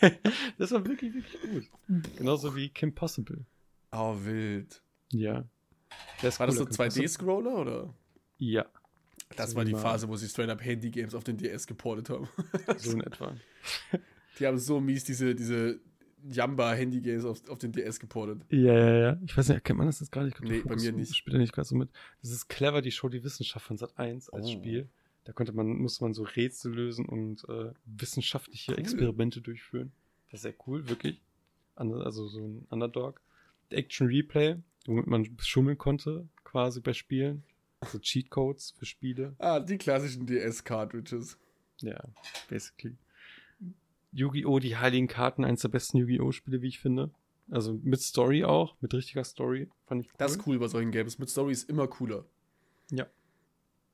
das 0.58 0.72
war 0.72 0.86
wirklich, 0.86 1.14
wirklich 1.14 1.40
gut. 1.40 1.70
Genauso 2.16 2.54
wie 2.56 2.68
Kim 2.68 2.94
Possible. 2.94 3.44
Oh, 3.92 4.16
wild. 4.22 4.82
Ja. 5.12 5.44
war 6.20 6.46
das 6.46 6.56
so 6.56 6.64
2D-Scroller, 6.64 7.54
oder? 7.56 7.94
Ja. 8.38 8.66
Das 9.36 9.54
war 9.54 9.64
die 9.64 9.74
Phase, 9.74 10.08
wo 10.08 10.16
sie 10.16 10.28
straight 10.28 10.50
up 10.50 10.64
Handy-Games 10.64 11.14
auf 11.14 11.24
den 11.24 11.36
DS 11.36 11.66
geportet 11.66 12.10
haben. 12.10 12.28
so 12.76 12.92
in 12.92 13.00
etwa. 13.00 13.34
Die 14.38 14.46
haben 14.46 14.58
so 14.58 14.80
mies 14.80 15.04
diese, 15.04 15.34
diese 15.34 15.80
Jamba-Handy-Games 16.28 17.24
auf, 17.24 17.48
auf 17.48 17.58
den 17.58 17.72
DS 17.72 18.00
geportet. 18.00 18.42
Ja, 18.50 18.72
ja, 18.72 18.96
ja. 18.96 19.20
Ich 19.24 19.36
weiß 19.36 19.48
nicht, 19.48 19.56
erkennt 19.56 19.78
man 19.78 19.86
das 19.86 20.00
jetzt 20.00 20.12
gar 20.12 20.24
nicht? 20.24 20.40
nee, 20.40 20.62
bei 20.64 20.76
mir 20.76 20.92
nicht. 20.92 21.16
Spielt 21.16 21.34
er 21.34 21.40
nicht 21.40 21.52
gerade 21.52 21.68
so 21.68 21.76
mit. 21.76 21.90
Das 22.22 22.30
ist 22.30 22.48
clever, 22.48 22.82
die 22.82 22.90
Show 22.90 23.08
Die 23.08 23.24
Wissenschaft 23.24 23.66
von 23.66 23.76
Sat 23.76 23.98
1 23.98 24.30
als 24.30 24.46
oh. 24.46 24.52
Spiel. 24.52 24.88
Da 25.24 25.32
konnte 25.32 25.52
man, 25.52 25.68
musste 25.68 26.04
man 26.04 26.12
so 26.12 26.22
Rätsel 26.22 26.74
lösen 26.74 27.06
und 27.06 27.48
äh, 27.48 27.72
wissenschaftliche 27.86 28.72
cool. 28.72 28.78
Experimente 28.78 29.40
durchführen. 29.40 29.92
Das 30.30 30.38
ist 30.38 30.42
sehr 30.42 30.54
cool, 30.66 30.88
wirklich. 30.88 31.20
Also 31.76 32.28
so 32.28 32.40
ein 32.40 32.66
Underdog. 32.70 33.20
Action 33.70 34.06
Replay, 34.06 34.56
womit 34.86 35.06
man 35.06 35.36
schummeln 35.40 35.78
konnte, 35.78 36.28
quasi 36.44 36.80
bei 36.80 36.92
Spielen. 36.92 37.42
So 37.86 37.98
Cheatcodes 37.98 38.74
für 38.78 38.86
Spiele. 38.86 39.34
Ah, 39.38 39.60
die 39.60 39.78
klassischen 39.78 40.26
DS-Cartridges. 40.26 41.38
Ja, 41.80 42.02
basically. 42.48 42.96
Yu-Gi-Oh! 44.12 44.58
Die 44.58 44.76
Heiligen 44.76 45.08
Karten, 45.08 45.44
eines 45.44 45.62
der 45.62 45.68
besten 45.68 45.98
Yu-Gi-Oh! 45.98 46.32
Spiele, 46.32 46.62
wie 46.62 46.68
ich 46.68 46.78
finde. 46.78 47.10
Also 47.50 47.74
mit 47.82 48.00
Story 48.00 48.44
auch, 48.44 48.76
mit 48.80 48.94
richtiger 48.94 49.24
Story, 49.24 49.68
fand 49.86 50.02
ich 50.02 50.08
cool. 50.08 50.16
Das 50.18 50.32
ist 50.32 50.46
cool 50.46 50.58
bei 50.58 50.68
solchen 50.68 50.92
Games. 50.92 51.18
Mit 51.18 51.28
Story 51.28 51.52
ist 51.52 51.68
immer 51.68 51.88
cooler. 51.88 52.24
Ja. 52.90 53.06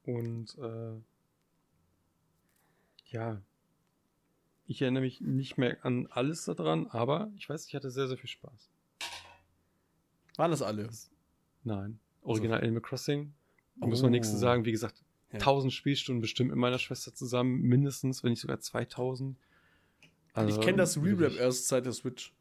Und, 0.04 0.56
äh, 0.58 1.00
ja. 3.11 3.40
Ich 4.66 4.82
erinnere 4.82 5.02
mich 5.02 5.20
nicht 5.20 5.58
mehr 5.58 5.84
an 5.84 6.06
alles 6.11 6.44
daran, 6.44 6.86
aber 6.86 7.32
ich 7.36 7.48
weiß, 7.48 7.66
ich 7.66 7.74
hatte 7.74 7.90
sehr, 7.90 8.08
sehr 8.08 8.16
viel 8.16 8.30
Spaß. 8.30 8.70
Waren 10.36 10.50
das 10.50 10.62
alle? 10.62 10.88
Nein. 11.64 11.98
Original 12.22 12.58
also. 12.58 12.66
Animal 12.66 12.82
Crossing, 12.82 13.32
Oh. 13.80 13.86
Muss 13.86 14.02
man 14.02 14.12
nichts 14.12 14.30
zu 14.30 14.36
sagen. 14.36 14.64
Wie 14.64 14.72
gesagt, 14.72 15.02
ja. 15.32 15.38
1000 15.38 15.72
Spielstunden 15.72 16.20
bestimmt 16.20 16.50
mit 16.50 16.58
meiner 16.58 16.78
Schwester 16.78 17.14
zusammen, 17.14 17.62
mindestens, 17.62 18.22
wenn 18.22 18.30
nicht 18.30 18.40
sogar 18.40 18.61
2000. 18.61 19.36
Also, 20.32 20.58
ich 20.58 20.64
kenne 20.64 20.78
das 20.78 20.96
Re-Rap 20.96 21.36
erst 21.38 21.68
seit 21.68 21.86
der 21.86 21.92
Switch. 21.92 22.32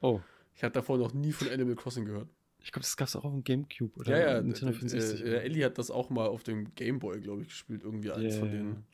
Oh. 0.00 0.20
Ich 0.54 0.62
habe 0.62 0.72
davor 0.72 0.98
noch 0.98 1.12
nie 1.14 1.32
von 1.32 1.48
Animal 1.48 1.74
Crossing 1.74 2.04
gehört. 2.04 2.28
Ich 2.60 2.72
glaube, 2.72 2.82
das 2.82 2.96
gab 2.96 3.08
es 3.08 3.16
auch 3.16 3.24
auf 3.24 3.32
dem 3.32 3.44
Gamecube 3.44 3.96
oder 3.96 4.18
ja, 4.18 4.34
ja, 4.34 4.42
Nintendo 4.42 4.72
64. 4.72 5.22
Äh, 5.22 5.38
Ellie 5.38 5.64
hat 5.64 5.78
das 5.78 5.90
auch 5.90 6.10
mal 6.10 6.26
auf 6.26 6.42
dem 6.42 6.74
Gameboy, 6.74 7.20
glaube 7.20 7.42
ich, 7.42 7.48
gespielt. 7.48 7.82
Irgendwie 7.82 8.10
eins 8.10 8.34
yeah. 8.34 8.40
von 8.40 8.50
denen. 8.50 8.84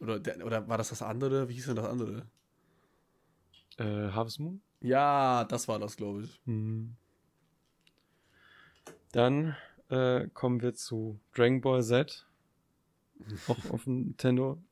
Oder, 0.00 0.18
der, 0.18 0.44
oder 0.44 0.66
war 0.68 0.78
das 0.78 0.88
das 0.88 1.02
andere? 1.02 1.48
Wie 1.48 1.54
hieß 1.54 1.66
denn 1.66 1.76
das 1.76 1.86
andere? 1.86 2.26
Äh, 3.76 4.10
Harvest 4.10 4.40
Moon? 4.40 4.60
Ja, 4.80 5.44
das 5.44 5.68
war 5.68 5.78
das, 5.78 5.96
glaube 5.96 6.22
ich. 6.22 6.40
Mhm. 6.46 6.96
Dann 9.12 9.56
äh, 9.88 10.28
kommen 10.28 10.62
wir 10.62 10.74
zu 10.74 11.20
Dragon 11.34 11.60
Ball 11.60 11.82
Z. 11.82 12.26
auch 13.48 13.56
auf 13.70 13.86
Nintendo. 13.86 14.62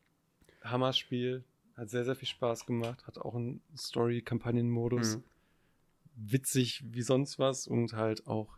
Hammer-Spiel. 0.62 1.45
Hat 1.76 1.91
sehr, 1.91 2.05
sehr 2.05 2.16
viel 2.16 2.29
Spaß 2.29 2.66
gemacht. 2.66 3.07
Hat 3.07 3.18
auch 3.18 3.35
einen 3.35 3.61
Story-Kampagnen-Modus. 3.76 5.18
Mhm. 5.18 5.24
Witzig 6.16 6.85
wie 6.87 7.03
sonst 7.03 7.39
was 7.39 7.66
und 7.66 7.93
halt 7.93 8.26
auch. 8.26 8.57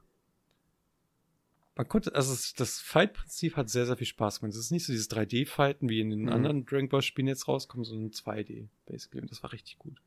Man 1.81 1.89
konnte, 1.89 2.15
also 2.15 2.37
das 2.59 2.79
Fight-Prinzip 2.79 3.57
hat 3.57 3.71
sehr, 3.71 3.87
sehr 3.87 3.97
viel 3.97 4.07
Spaß 4.07 4.41
gemacht. 4.41 4.53
Es 4.53 4.61
ist 4.61 4.71
nicht 4.71 4.85
so 4.85 4.93
dieses 4.93 5.11
3D-Fighten, 5.11 5.89
wie 5.89 6.03
in 6.03 6.11
den 6.11 6.25
mhm. 6.25 6.29
anderen 6.29 6.67
Dragon 6.67 6.91
Ball-Spielen 6.91 7.27
jetzt 7.27 7.49
rauskommen, 7.49 7.87
sondern 7.87 8.11
2D, 8.11 8.69
basically. 8.85 9.23
Und 9.23 9.31
das 9.31 9.43
war 9.43 9.51
richtig 9.55 9.79
gut. 9.79 9.99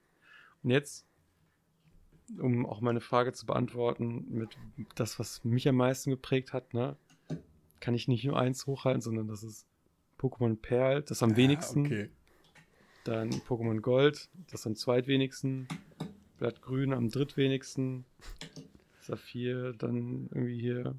Und 0.61 0.69
jetzt 0.69 1.07
um 2.39 2.67
auch 2.67 2.79
meine 2.79 3.01
Frage 3.01 3.33
zu 3.33 3.47
beantworten, 3.47 4.23
mit 4.29 4.55
das, 4.93 5.17
was 5.17 5.43
mich 5.43 5.67
am 5.67 5.77
meisten 5.77 6.11
geprägt 6.11 6.53
hat, 6.53 6.75
ne, 6.75 6.95
kann 7.79 7.95
ich 7.95 8.07
nicht 8.07 8.23
nur 8.23 8.37
eins 8.37 8.67
hochhalten, 8.67 9.01
sondern 9.01 9.27
das 9.27 9.41
ist 9.41 9.65
Pokémon 10.19 10.55
Perl, 10.55 11.01
das 11.01 11.23
am 11.23 11.31
ja, 11.31 11.37
wenigsten. 11.37 11.87
Okay. 11.87 12.09
Dann 13.03 13.31
Pokémon 13.31 13.79
Gold, 13.79 14.29
das 14.51 14.67
am 14.67 14.75
zweitwenigsten. 14.75 15.67
Blattgrün 16.37 16.93
am 16.93 17.09
drittwenigsten. 17.09 18.05
Saphir, 19.01 19.73
dann 19.73 20.29
irgendwie 20.31 20.61
hier 20.61 20.95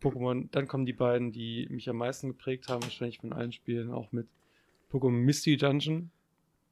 Pokémon, 0.00 0.48
dann 0.50 0.68
kommen 0.68 0.86
die 0.86 0.92
beiden, 0.92 1.32
die 1.32 1.66
mich 1.70 1.88
am 1.88 1.96
meisten 1.96 2.28
geprägt 2.28 2.68
haben, 2.68 2.82
wahrscheinlich 2.82 3.18
von 3.18 3.32
allen 3.32 3.52
Spielen, 3.52 3.90
auch 3.90 4.12
mit 4.12 4.26
Pokémon 4.90 5.10
Misty 5.10 5.56
Dungeon. 5.56 6.10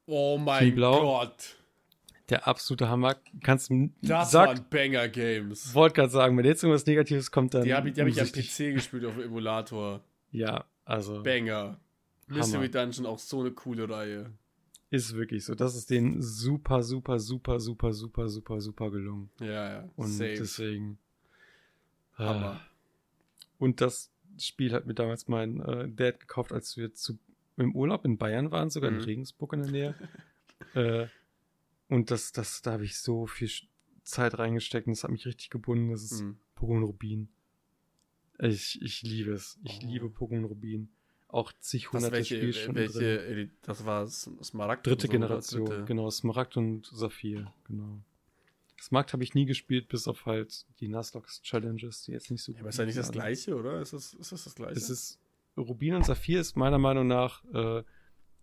Oh 0.07 0.39
mein 0.39 0.75
Gott. 0.77 1.57
Der 2.29 2.47
absolute 2.47 2.89
Hammer. 2.89 3.17
Kannst 3.43 3.71
Das 4.01 4.31
sag, 4.31 4.49
waren 4.49 4.67
Banger 4.71 5.09
Games. 5.09 5.75
Wollte 5.75 5.97
gerade 5.97 6.11
sagen, 6.11 6.37
wenn 6.39 6.45
jetzt 6.45 6.63
irgendwas 6.63 6.87
Negatives 6.87 7.31
kommt, 7.31 7.53
dann. 7.55 7.65
Die 7.65 7.75
habe 7.75 7.91
ich, 7.91 7.99
hab 7.99 8.07
ich 8.07 8.21
am 8.21 8.29
PC 8.29 8.75
gespielt 8.75 9.05
auf 9.05 9.15
dem 9.15 9.25
Emulator. 9.25 10.03
Ja, 10.31 10.65
also. 10.85 11.23
Banger. 11.23 11.79
Mystery 12.29 12.71
Dungeon 12.71 13.07
auch 13.07 13.19
so 13.19 13.41
eine 13.41 13.51
coole 13.51 13.89
Reihe. 13.89 14.33
Ist 14.91 15.15
wirklich 15.15 15.45
so. 15.45 15.55
Das 15.55 15.75
ist 15.75 15.91
denen 15.91 16.21
super, 16.23 16.83
super, 16.83 17.19
super, 17.19 17.59
super, 17.59 17.93
super, 17.93 18.29
super, 18.29 18.61
super 18.61 18.91
gelungen. 18.91 19.31
Ja, 19.41 19.73
ja. 19.73 19.89
Und 19.97 20.09
Safe. 20.09 20.35
deswegen. 20.39 20.99
Hammer. 22.15 22.61
Äh, 22.63 22.72
und 23.63 23.81
das 23.81 24.11
Spiel 24.39 24.73
hat 24.73 24.87
mir 24.87 24.95
damals 24.95 25.29
mein 25.29 25.61
äh, 25.61 25.89
Dad 25.89 26.19
gekauft, 26.19 26.53
als 26.53 26.77
wir 26.77 26.93
zu, 26.95 27.17
im 27.57 27.77
Urlaub 27.77 28.05
in 28.05 28.19
Bayern 28.19 28.51
waren, 28.51 28.71
sogar 28.71 28.91
mhm. 28.91 28.99
in 28.99 29.05
Regensburg 29.05 29.53
in 29.53 29.63
der 29.63 29.71
Nähe. 29.71 29.95
äh, 30.75 31.07
und 31.89 32.11
das, 32.11 32.33
das, 32.33 32.63
da 32.63 32.73
habe 32.73 32.85
ich 32.85 32.99
so 32.99 33.27
viel 33.27 33.51
Zeit 34.03 34.37
reingesteckt 34.37 34.89
und 34.89 34.97
das 34.97 35.05
hat 35.05 35.13
mich 35.13 35.27
richtig 35.27 35.51
gebunden. 35.51 35.91
Das 35.93 36.03
ist 36.03 36.23
mhm. 36.23 36.39
Pokémon 36.59 36.85
Rubin. 36.85 37.29
Ich, 38.41 38.83
ich 38.83 39.03
liebe 39.03 39.33
es. 39.33 39.61
Ich 39.63 39.79
oh. 39.81 39.87
liebe 39.87 40.07
Pokémon 40.07 40.47
Rubin 40.47 40.89
auch 41.29 41.53
zig 41.61 41.93
hunderte 41.93 42.17
welche, 42.17 42.37
Spielstunden 42.37 42.95
welche, 42.95 43.19
drin. 43.19 43.51
Das 43.63 43.87
war 43.87 44.07
Smaragd? 44.09 44.87
Dritte 44.87 45.07
so, 45.07 45.13
Generation, 45.13 45.65
dritte. 45.67 45.85
genau, 45.85 46.11
Smaragd 46.11 46.57
und 46.57 46.87
Saphir, 46.87 47.53
genau. 47.65 48.01
Smaragd 48.83 49.13
habe 49.13 49.23
ich 49.23 49.35
nie 49.35 49.47
gespielt, 49.47 49.89
bis 49.89 50.09
auf 50.09 50.27
halt 50.27 50.67
die 50.81 50.89
Nuzlocke 50.89 51.31
Challenges, 51.43 52.03
die 52.03 52.13
jetzt 52.13 52.31
nicht 52.33 52.43
so 52.43 52.51
ja, 52.51 52.61
Aber 52.61 52.71
ist 52.71 52.79
ja 52.79 52.85
nicht 52.85 52.99
das 52.99 53.13
gleiche, 53.13 53.55
oder? 53.55 53.81
Ist 53.81 53.93
das, 53.93 54.13
ist 54.15 54.33
das 54.33 54.43
das 54.43 54.55
gleiche? 54.57 54.77
Es 54.77 54.91
ist, 54.91 55.21
Rubin 55.57 55.95
und 55.95 56.05
Saphir 56.05 56.41
ist 56.41 56.57
meiner 56.57 56.79
Meinung 56.79 57.07
nach 57.07 57.45
äh, 57.55 57.85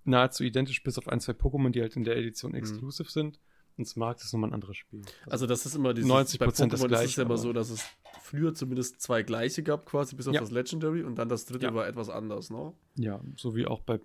nahezu 0.06 0.46
identisch, 0.46 0.82
bis 0.82 0.98
auf 0.98 1.10
ein, 1.10 1.20
zwei 1.20 1.34
Pokémon, 1.34 1.72
die 1.72 1.82
halt 1.82 1.98
in 1.98 2.06
der 2.06 2.16
Edition 2.16 2.52
mhm. 2.52 2.58
exclusive 2.58 3.08
mhm. 3.10 3.12
sind. 3.12 3.40
Und 3.78 3.86
Smaragd 3.86 4.22
ist 4.22 4.32
nochmal 4.32 4.50
ein 4.50 4.54
anderes 4.54 4.78
Spiel. 4.78 5.02
Also, 5.02 5.32
also 5.32 5.48
das 5.48 5.66
ist 5.66 5.76
immer 5.76 5.94
dieses, 5.94 6.08
90 6.08 6.40
Prozent 6.40 6.74
das 6.74 6.86
gleiche. 6.86 7.04
ist 7.04 7.12
es 7.12 7.16
ja 7.18 7.24
immer 7.24 7.38
so, 7.38 7.52
dass 7.52 7.70
es 7.70 7.86
früher 8.22 8.54
zumindest 8.54 9.02
zwei 9.02 9.24
gleiche 9.24 9.62
gab, 9.62 9.86
quasi 9.86 10.16
bis 10.16 10.28
auf 10.28 10.34
ja. 10.34 10.40
das 10.40 10.52
Legendary 10.52 11.04
und 11.04 11.16
dann 11.16 11.28
das 11.28 11.46
dritte 11.46 11.68
ja. 11.68 11.74
war 11.74 11.88
etwas 11.88 12.10
anders, 12.10 12.50
ne? 12.50 12.74
Ja, 12.96 13.22
so 13.36 13.56
wie 13.56 13.66
auch 13.66 13.82
bei 13.82 14.00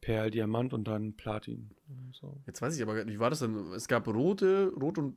Perl, 0.00 0.30
Diamant 0.30 0.72
und 0.72 0.84
dann 0.84 1.14
Platin. 1.14 1.70
So. 2.12 2.36
Jetzt 2.46 2.62
weiß 2.62 2.76
ich 2.76 2.82
aber, 2.82 3.06
wie 3.06 3.18
war 3.18 3.30
das 3.30 3.40
denn? 3.40 3.72
Es 3.72 3.88
gab 3.88 4.08
rote, 4.08 4.72
rot 4.80 4.98
und 4.98 5.16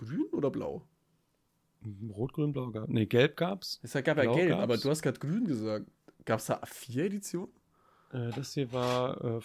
grün 0.00 0.26
oder 0.32 0.50
blau? 0.50 0.86
Rot, 2.10 2.32
grün, 2.32 2.52
blau 2.52 2.70
gab 2.70 2.88
Nee, 2.88 3.06
gelb 3.06 3.36
gab's. 3.36 3.80
Es 3.82 3.92
gab 3.92 4.06
ja 4.06 4.14
gelb, 4.14 4.50
gab's. 4.50 4.62
aber 4.62 4.76
du 4.76 4.90
hast 4.90 5.02
gerade 5.02 5.18
grün 5.18 5.46
gesagt. 5.46 5.86
Gab 6.24 6.40
es 6.40 6.46
da 6.46 6.60
vier 6.64 7.06
Editionen? 7.06 7.52
Äh, 8.12 8.30
das 8.30 8.54
hier 8.54 8.72
war 8.72 9.22
äh, 9.24 9.40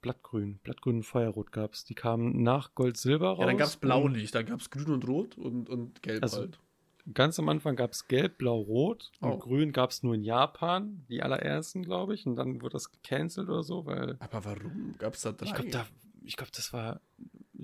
Blattgrün. 0.00 0.58
Blattgrün 0.62 0.96
und 0.96 1.02
Feuerrot 1.02 1.52
gab 1.52 1.74
es. 1.74 1.84
Die 1.84 1.94
kamen 1.94 2.42
nach 2.42 2.74
Gold, 2.74 2.96
Silber 2.96 3.30
raus. 3.30 3.40
Ja, 3.40 3.46
dann 3.46 3.58
gab 3.58 3.68
es 3.68 3.76
Blaulicht, 3.76 4.34
dann 4.34 4.46
gab 4.46 4.60
es 4.60 4.70
Grün 4.70 4.90
und 4.90 5.06
Rot 5.06 5.36
und, 5.36 5.68
und 5.68 6.02
Gelb 6.02 6.22
also, 6.22 6.40
halt. 6.40 6.58
Ganz 7.12 7.38
am 7.38 7.50
Anfang 7.50 7.76
gab 7.76 7.92
es 7.92 8.08
Gelb, 8.08 8.38
Blau, 8.38 8.60
Rot 8.60 9.12
oh. 9.20 9.26
und 9.26 9.40
Grün 9.40 9.72
gab 9.72 9.90
es 9.90 10.02
nur 10.02 10.14
in 10.14 10.22
Japan, 10.22 11.04
die 11.10 11.22
allerersten, 11.22 11.82
glaube 11.82 12.14
ich. 12.14 12.26
Und 12.26 12.36
dann 12.36 12.62
wurde 12.62 12.74
das 12.74 12.90
gecancelt 12.90 13.48
oder 13.48 13.62
so, 13.62 13.84
weil. 13.84 14.16
Aber 14.20 14.44
warum 14.44 14.94
gab 14.98 15.14
es 15.14 15.20
da 15.20 15.32
drei? 15.32 15.46
Ich 15.46 15.54
glaube, 15.54 15.70
da, 15.70 15.86
glaub, 16.36 16.52
das 16.52 16.72
war. 16.72 17.00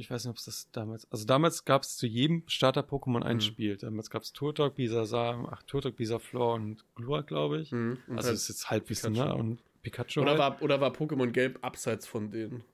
Ich 0.00 0.10
weiß 0.10 0.24
nicht, 0.24 0.30
ob 0.30 0.36
es 0.36 0.44
das 0.44 0.70
damals. 0.72 1.10
Also 1.12 1.26
damals 1.26 1.64
gab 1.64 1.82
es 1.82 1.96
zu 1.96 2.06
jedem 2.06 2.42
Starter-Pokémon 2.46 3.22
ein 3.22 3.36
mhm. 3.36 3.40
Spiel. 3.40 3.76
Damals 3.76 4.10
gab 4.10 4.22
es 4.22 4.32
Turtok, 4.32 4.74
Bisasam, 4.74 5.46
ach, 5.50 5.62
Turtok, 5.62 5.96
Bisaflor 5.96 6.54
und 6.54 6.84
Glua, 6.94 7.20
glaube 7.22 7.60
ich. 7.60 7.72
Mhm. 7.72 7.98
Also 8.08 8.14
halt 8.14 8.24
das 8.24 8.32
ist 8.42 8.48
jetzt 8.48 8.70
Halbwissen, 8.70 9.12
ne? 9.12 9.34
Und 9.34 9.62
Pikachu. 9.82 10.20
Oder, 10.20 10.30
halt. 10.30 10.38
war, 10.38 10.62
oder 10.62 10.80
war 10.80 10.90
Pokémon 10.92 11.30
Gelb 11.30 11.58
abseits 11.62 12.06
von 12.06 12.30
denen? 12.30 12.64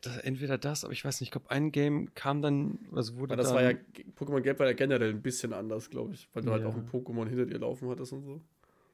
Das, 0.00 0.18
entweder 0.18 0.58
das, 0.58 0.84
aber 0.84 0.92
ich 0.92 1.04
weiß 1.04 1.20
nicht, 1.20 1.28
ich 1.28 1.32
glaube, 1.32 1.50
ein 1.50 1.72
Game 1.72 2.14
kam 2.14 2.42
dann, 2.42 2.78
also 2.92 3.16
wurde 3.16 3.32
aber 3.32 3.42
das 3.42 3.52
dann, 3.52 3.56
war 3.56 3.70
ja, 3.70 3.78
Pokémon 4.18 4.42
Gelb 4.42 4.58
war 4.58 4.66
ja 4.66 4.74
generell 4.74 5.10
ein 5.10 5.22
bisschen 5.22 5.52
anders, 5.52 5.88
glaube 5.88 6.12
ich, 6.12 6.28
weil 6.34 6.42
du 6.42 6.50
halt 6.50 6.62
ja. 6.62 6.68
halt 6.68 6.76
auch 6.76 6.78
ein 6.78 6.88
Pokémon 6.88 7.26
hinter 7.26 7.46
dir 7.46 7.58
laufen 7.58 7.88
hattest 7.88 8.12
und 8.12 8.22
so. 8.22 8.40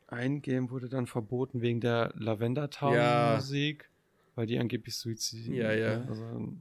Ein 0.07 0.41
Game 0.43 0.71
wurde 0.71 0.89
dann 0.89 1.07
verboten 1.07 1.63
wegen 1.63 1.81
der 1.81 2.13
Lavender 2.17 2.71
Town 2.71 2.95
ja. 2.95 3.35
Musik, 3.37 3.91
weil 4.35 4.47
die 4.47 4.59
angeblich 4.59 4.97
Suizid. 4.97 5.49
Ja, 5.49 5.73
ja. 5.73 6.03
Also, 6.03 6.53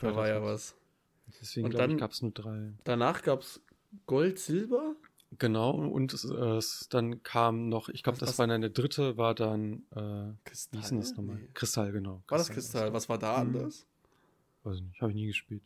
da 0.00 0.16
war 0.16 0.28
ja 0.28 0.42
was. 0.42 0.76
Deswegen, 1.40 1.70
glaube 1.70 1.96
gab 1.96 2.12
es 2.12 2.22
nur 2.22 2.30
drei. 2.30 2.72
Danach 2.84 3.22
gab 3.22 3.40
es 3.40 3.60
Gold, 4.06 4.38
Silber? 4.38 4.94
Genau, 5.38 5.72
und 5.72 6.14
es, 6.14 6.24
es, 6.24 6.88
dann 6.88 7.22
kam 7.22 7.68
noch, 7.68 7.88
ich 7.88 8.02
glaube, 8.02 8.18
das 8.18 8.30
was? 8.30 8.38
war 8.38 8.48
eine 8.48 8.70
dritte, 8.70 9.16
war 9.16 9.34
dann, 9.34 9.84
äh, 9.90 10.32
Kristall? 10.44 10.80
Wie 10.80 10.84
hieß 10.84 11.00
das 11.00 11.16
nochmal? 11.16 11.36
Nee. 11.36 11.48
Kristall, 11.52 11.92
genau. 11.92 12.22
War 12.28 12.38
das 12.38 12.48
Kristall? 12.48 12.92
Was 12.92 13.08
war 13.08 13.18
da 13.18 13.40
hm. 13.40 13.48
anders? 13.48 13.86
Weiß 14.62 14.76
ich 14.76 14.82
nicht, 14.82 15.00
habe 15.00 15.10
ich 15.10 15.16
nie 15.16 15.26
gespielt. 15.26 15.62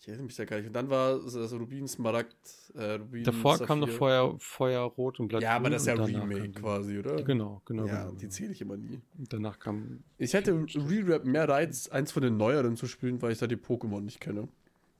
Ich 0.00 0.08
erinnere 0.08 0.24
mich 0.24 0.36
da 0.36 0.46
gar 0.46 0.56
nicht. 0.56 0.66
Und 0.66 0.72
dann 0.72 0.88
war 0.88 1.18
das 1.18 1.52
Rubin, 1.52 1.86
Smaragd, 1.86 2.34
äh, 2.74 2.92
Rubin, 2.92 3.22
Davor 3.22 3.52
Saphir. 3.52 3.66
kam 3.66 3.80
noch 3.80 3.90
Feuer, 3.90 4.34
Feuer, 4.38 4.80
Rot 4.80 5.20
und 5.20 5.28
Blatt. 5.28 5.42
Ja, 5.42 5.56
aber 5.56 5.68
das 5.68 5.82
ist 5.82 5.88
ja 5.88 5.94
Remake 5.94 6.52
quasi, 6.52 6.98
oder? 6.98 7.22
Genau, 7.22 7.60
genau. 7.66 7.84
Ja, 7.84 8.06
genau. 8.06 8.18
die 8.18 8.28
zähle 8.30 8.52
ich 8.52 8.62
immer 8.62 8.78
nie. 8.78 8.98
Und 9.18 9.30
danach 9.30 9.58
kam. 9.58 10.02
Ich 10.16 10.32
hätte 10.32 10.52
Re-Rap 10.54 11.26
mehr 11.26 11.46
Reiz, 11.46 11.88
eins 11.88 12.12
von 12.12 12.22
den 12.22 12.38
neueren 12.38 12.78
zu 12.78 12.86
spielen, 12.86 13.20
weil 13.20 13.32
ich 13.32 13.38
da 13.38 13.46
die 13.46 13.56
Pokémon 13.56 14.00
nicht 14.00 14.20
kenne. 14.20 14.48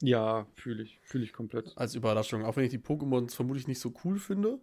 Ja, 0.03 0.47
fühle 0.55 0.83
ich. 0.83 0.99
Fühle 1.03 1.25
ich 1.25 1.33
komplett. 1.33 1.73
Als 1.77 1.95
Überraschung. 1.95 2.45
Auch 2.45 2.57
wenn 2.57 2.65
ich 2.65 2.71
die 2.71 2.79
Pokémons 2.79 3.35
vermutlich 3.35 3.67
nicht 3.69 3.81
so 3.81 3.95
cool 4.05 4.19
finde. 4.19 4.59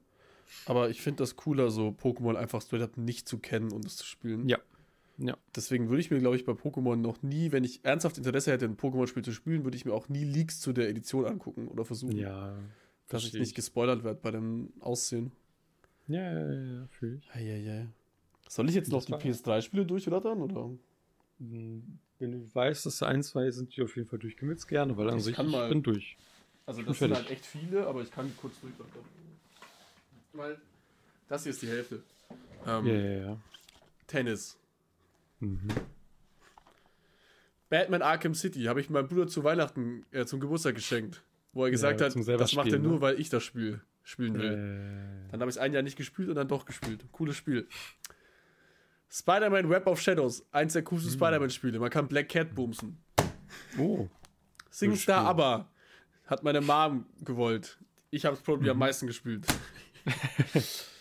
Aber 0.67 0.89
ich 0.89 1.01
finde 1.01 1.23
das 1.23 1.35
cooler, 1.35 1.71
so 1.71 1.89
Pokémon 1.89 2.35
einfach 2.35 2.61
straight 2.61 2.83
up 2.83 2.97
nicht 2.97 3.27
zu 3.27 3.39
kennen 3.39 3.71
und 3.71 3.85
es 3.85 3.97
zu 3.97 4.05
spielen. 4.05 4.47
Ja. 4.47 4.59
Ja. 5.17 5.35
Deswegen 5.55 5.89
würde 5.89 6.01
ich 6.01 6.11
mir, 6.11 6.19
glaube 6.19 6.35
ich, 6.35 6.45
bei 6.45 6.51
Pokémon 6.53 6.95
noch 6.95 7.23
nie, 7.23 7.51
wenn 7.51 7.63
ich 7.63 7.83
ernsthaft 7.83 8.17
Interesse 8.17 8.51
hätte, 8.51 8.65
ein 8.65 8.77
Pokémon-Spiel 8.77 9.23
zu 9.23 9.31
spielen, 9.31 9.63
würde 9.63 9.75
ich 9.75 9.85
mir 9.85 9.93
auch 9.93 10.09
nie 10.09 10.23
Leaks 10.23 10.59
zu 10.61 10.73
der 10.73 10.89
Edition 10.89 11.25
angucken 11.25 11.67
oder 11.67 11.85
versuchen. 11.85 12.17
Ja. 12.17 12.55
Dass 13.07 13.23
ich 13.23 13.33
nicht 13.33 13.55
gespoilert 13.55 14.03
werde 14.03 14.19
bei 14.21 14.31
dem 14.31 14.73
Aussehen. 14.79 15.31
Ja, 16.07 16.21
ja, 16.21 16.51
ja, 16.51 16.87
fühle 16.87 17.17
ich. 17.17 17.35
Ja, 17.35 17.41
ja, 17.41 17.55
ja. 17.55 17.87
Soll 18.47 18.69
ich 18.69 18.75
jetzt 18.75 18.91
noch 18.91 19.03
die 19.03 19.13
PS3-Spiele 19.13 19.85
durchrattern, 19.85 20.41
oder? 20.41 20.69
Hm, 21.39 21.99
wenn 22.19 22.31
du 22.31 22.55
weißt, 22.55 22.85
dass 22.85 23.01
ein, 23.03 23.23
zwei 23.23 23.49
sind, 23.51 23.75
die 23.75 23.81
auf 23.81 23.95
jeden 23.95 24.07
Fall 24.07 24.19
durchgemitzt 24.19 24.67
gerne, 24.67 24.95
weil 24.97 25.09
an 25.09 25.17
ich 25.17 25.23
sich, 25.23 25.37
ich 25.37 25.69
bin 25.69 25.83
durch. 25.83 26.17
Also 26.65 26.81
das 26.81 26.99
sind 26.99 27.13
halt 27.13 27.29
echt 27.29 27.45
viele, 27.45 27.87
aber 27.87 28.01
ich 28.01 28.11
kann 28.11 28.31
kurz 28.39 28.59
durchrattern 28.59 29.03
weil 30.37 30.57
das 31.27 31.43
hier 31.43 31.51
ist 31.51 31.61
die 31.61 31.67
Hälfte. 31.67 32.03
Ähm, 32.65 32.85
ja, 32.85 32.93
ja, 32.93 33.27
ja. 33.27 33.37
Tennis. 34.05 34.57
Mhm. 35.39 35.67
Batman 37.69 38.01
Arkham 38.01 38.33
City 38.33 38.63
habe 38.63 38.79
ich 38.79 38.89
meinem 38.89 39.07
Bruder 39.07 39.27
zu 39.27 39.43
Weihnachten, 39.43 40.05
äh, 40.11 40.25
zum 40.25 40.39
Geburtstag 40.39 40.75
geschenkt. 40.75 41.23
Wo 41.53 41.65
er 41.65 41.71
gesagt 41.71 41.99
ja, 41.99 42.07
hat, 42.07 42.15
das 42.15 42.53
macht 42.53 42.71
er 42.71 42.79
nur, 42.79 42.95
ne? 42.95 43.01
weil 43.01 43.19
ich 43.19 43.29
das 43.29 43.43
Spiel 43.43 43.81
spielen 44.03 44.35
will. 44.35 44.53
Äh. 44.53 45.31
Dann 45.31 45.41
habe 45.41 45.49
ich 45.49 45.55
es 45.55 45.57
ein 45.57 45.73
Jahr 45.73 45.83
nicht 45.83 45.97
gespielt 45.97 46.29
und 46.29 46.35
dann 46.35 46.47
doch 46.47 46.65
gespielt. 46.65 47.03
Cooles 47.11 47.35
Spiel. 47.35 47.67
Spider-Man 49.09 49.69
Web 49.69 49.87
of 49.87 50.01
Shadows. 50.01 50.45
Eins 50.51 50.73
der 50.73 50.83
coolsten 50.83 51.11
mhm. 51.11 51.15
Spider-Man-Spiele. 51.15 51.79
Man 51.79 51.89
kann 51.89 52.07
Black 52.07 52.29
Cat 52.29 52.53
bumsen. 52.53 52.97
Oh. 53.77 54.07
Singstar 54.69 55.25
aber 55.25 55.69
hat 56.25 56.43
meine 56.43 56.61
Mom 56.61 57.05
gewollt. 57.23 57.79
Ich 58.11 58.25
habe 58.25 58.35
es 58.35 58.41
probably 58.41 58.65
mhm. 58.65 58.71
am 58.71 58.77
meisten 58.79 59.07
gespielt. 59.07 59.45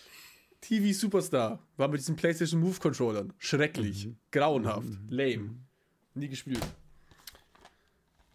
TV 0.66 0.92
Superstar 0.98 1.60
war 1.76 1.88
mit 1.88 2.00
diesen 2.00 2.16
PlayStation 2.16 2.60
Move 2.60 2.78
Controllern. 2.80 3.32
Schrecklich. 3.38 4.06
Mhm. 4.06 4.16
Grauenhaft. 4.32 4.88
Mhm. 4.88 5.06
Lame. 5.08 5.36
Mhm. 5.38 5.60
Nie 6.14 6.28
gespielt. 6.28 6.66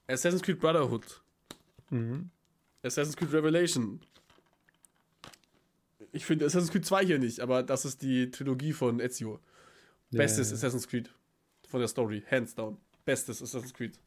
Assassin's 0.07 0.41
Creed 0.41 0.59
Brotherhood. 0.59 1.21
Mhm. 1.89 2.29
Assassin's 2.83 3.17
Creed 3.17 3.33
Revelation. 3.33 3.99
Ich 6.13 6.25
finde 6.25 6.45
Assassin's 6.45 6.71
Creed 6.71 6.85
2 6.85 7.05
hier 7.05 7.19
nicht, 7.19 7.41
aber 7.41 7.63
das 7.63 7.83
ist 7.83 8.01
die 8.01 8.31
Trilogie 8.31 8.73
von 8.73 8.99
Ezio. 8.99 9.39
Bestes 10.11 10.49
yeah. 10.49 10.57
Assassin's 10.57 10.87
Creed 10.87 11.09
von 11.67 11.79
der 11.81 11.89
Story. 11.89 12.23
Hands 12.29 12.53
down. 12.55 12.77
Bestes 13.03 13.41
Assassin's 13.41 13.73
Creed. 13.73 13.99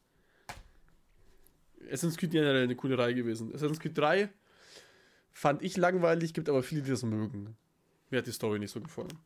Assassin's 1.85 2.17
Creed 2.17 2.31
generell 2.31 2.63
eine 2.63 2.75
coole 2.75 2.97
Reihe 2.97 3.13
gewesen. 3.13 3.53
Assassin's 3.53 3.79
Creed 3.79 3.95
3 3.95 4.29
Fand 5.37 5.61
ich 5.63 5.75
langweilig, 5.75 6.33
gibt 6.33 6.47
aber 6.47 6.63
viele, 6.63 6.81
die 6.81 6.91
das 6.91 7.03
mögen. 7.03 7.57
Mir 8.09 8.19
hat 8.19 8.27
die 8.27 8.31
Story 8.31 8.59
nicht 8.59 8.71
so 8.71 8.81
gefallen. 8.81 9.17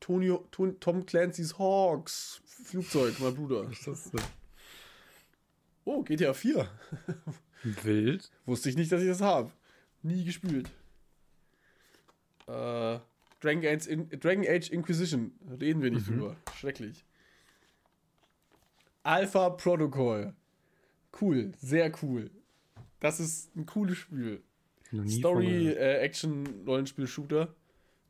Tony, 0.00 0.36
Tom 0.80 1.06
Clancy's 1.06 1.58
Hawks. 1.58 2.40
Flugzeug, 2.44 3.18
mein 3.18 3.34
Bruder. 3.34 3.68
Was 3.68 3.78
ist 3.78 3.86
das 3.86 4.10
denn? 4.10 4.22
Oh, 5.84 6.02
GTA 6.02 6.32
4. 6.32 6.68
Wild. 7.82 8.30
Wusste 8.46 8.68
ich 8.68 8.76
nicht, 8.76 8.92
dass 8.92 9.02
ich 9.02 9.08
das 9.08 9.20
habe. 9.20 9.50
Nie 10.02 10.24
gespielt. 10.24 10.70
Äh, 12.46 12.98
Dragon, 13.40 13.66
Age 13.66 13.86
In 13.86 14.08
Dragon 14.08 14.44
Age 14.46 14.70
Inquisition. 14.70 15.32
Reden 15.60 15.82
wir 15.82 15.90
nicht 15.90 16.08
mhm. 16.08 16.18
drüber. 16.18 16.36
Schrecklich. 16.56 17.04
Alpha 19.02 19.50
Protocol. 19.50 20.34
Cool, 21.20 21.52
sehr 21.58 21.92
cool. 22.02 22.30
Das 23.00 23.20
ist 23.20 23.54
ein 23.56 23.66
cooles 23.66 23.98
Spiel. 23.98 24.42
Story, 25.08 25.68
äh, 25.68 25.98
Action, 25.98 26.46
Rollenspiel, 26.66 27.06
Shooter. 27.06 27.54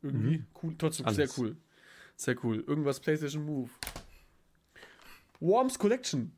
Irgendwie 0.01 0.37
mhm. 0.37 0.45
cool, 0.61 0.75
trotzdem 0.77 1.05
Alles. 1.07 1.15
sehr 1.15 1.29
cool. 1.37 1.57
Sehr 2.15 2.35
cool. 2.43 2.63
Irgendwas 2.67 2.99
PlayStation 2.99 3.45
Move. 3.45 3.69
Worms 5.39 5.77
Collection. 5.77 6.31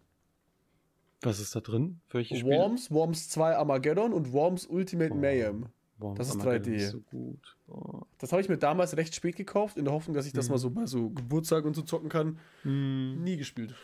Was 1.22 1.40
ist 1.40 1.56
da 1.56 1.60
drin? 1.60 2.00
Für 2.08 2.20
welche 2.20 2.36
Spiele? 2.38 2.56
Worms, 2.56 2.92
Worms 2.92 3.30
2 3.30 3.56
Armageddon 3.56 4.14
und 4.14 4.32
Worms 4.34 4.66
Ultimate 4.66 5.14
oh, 5.14 5.18
Mayhem. 5.18 5.66
Worms 5.98 6.18
das 6.18 6.30
ist 6.30 6.40
Armageddon 6.40 6.74
3D. 6.74 6.76
Ist 6.78 6.92
so 6.92 7.00
gut. 7.02 7.58
Oh. 7.68 8.02
Das 8.20 8.32
habe 8.32 8.42
ich 8.42 8.50
mir 8.50 8.58
damals 8.58 8.96
recht 8.96 9.14
spät 9.16 9.36
gekauft, 9.36 9.78
in 9.78 9.86
der 9.86 9.94
Hoffnung, 9.94 10.16
dass 10.16 10.26
ich 10.26 10.34
das 10.34 10.46
hm. 10.46 10.54
mal 10.54 10.58
so 10.58 10.70
bei 10.70 10.86
so 10.86 11.10
Geburtstag 11.10 11.66
und 11.66 11.76
so 11.76 11.82
zocken 11.82 12.10
kann. 12.10 12.40
Hm. 12.64 13.24
Nie 13.24 13.38
gespielt. 13.38 13.76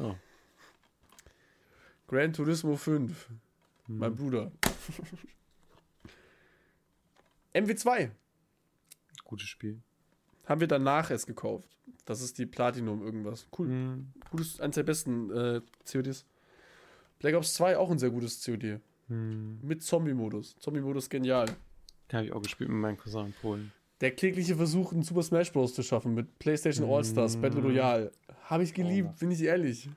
Oh. 0.00 0.14
Gran 2.08 2.32
Turismo 2.32 2.76
5. 2.76 3.28
Hm. 3.86 3.98
Mein 3.98 4.14
Bruder. 4.14 4.52
MW2. 7.54 8.10
Gutes 9.24 9.48
Spiel. 9.48 9.80
Haben 10.46 10.60
wir 10.60 10.68
danach 10.68 11.10
erst 11.10 11.26
gekauft. 11.26 11.68
Das 12.04 12.22
ist 12.22 12.38
die 12.38 12.46
Platinum 12.46 13.02
irgendwas. 13.02 13.46
Cool. 13.58 13.68
Mhm. 13.68 14.12
Gutes, 14.30 14.60
eines 14.60 14.76
der 14.76 14.82
besten 14.82 15.30
äh, 15.30 15.60
CODs. 15.90 16.24
Black 17.18 17.34
Ops 17.34 17.54
2 17.54 17.76
auch 17.76 17.90
ein 17.90 17.98
sehr 17.98 18.10
gutes 18.10 18.44
COD. 18.44 18.80
Mhm. 19.08 19.58
Mit 19.62 19.82
Zombie-Modus. 19.82 20.56
Zombie-Modus 20.58 21.08
genial. 21.08 21.46
Den 22.10 22.16
habe 22.16 22.26
ich 22.26 22.32
auch 22.32 22.42
gespielt 22.42 22.70
mit 22.70 22.78
meinen 22.78 22.96
Cousin 22.96 23.26
in 23.26 23.32
Polen. 23.34 23.72
Der 24.00 24.12
klägliche 24.12 24.56
Versuch, 24.56 24.92
einen 24.92 25.02
Super 25.02 25.22
Smash 25.22 25.52
Bros. 25.52 25.74
zu 25.74 25.82
schaffen 25.82 26.14
mit 26.14 26.38
PlayStation 26.38 26.88
All-Stars, 26.88 27.36
mhm. 27.36 27.40
Battle 27.42 27.62
Royale. 27.62 28.12
Habe 28.44 28.62
ich 28.62 28.72
geliebt, 28.72 29.10
oh. 29.12 29.18
bin 29.18 29.30
ich 29.30 29.42
ehrlich. 29.42 29.90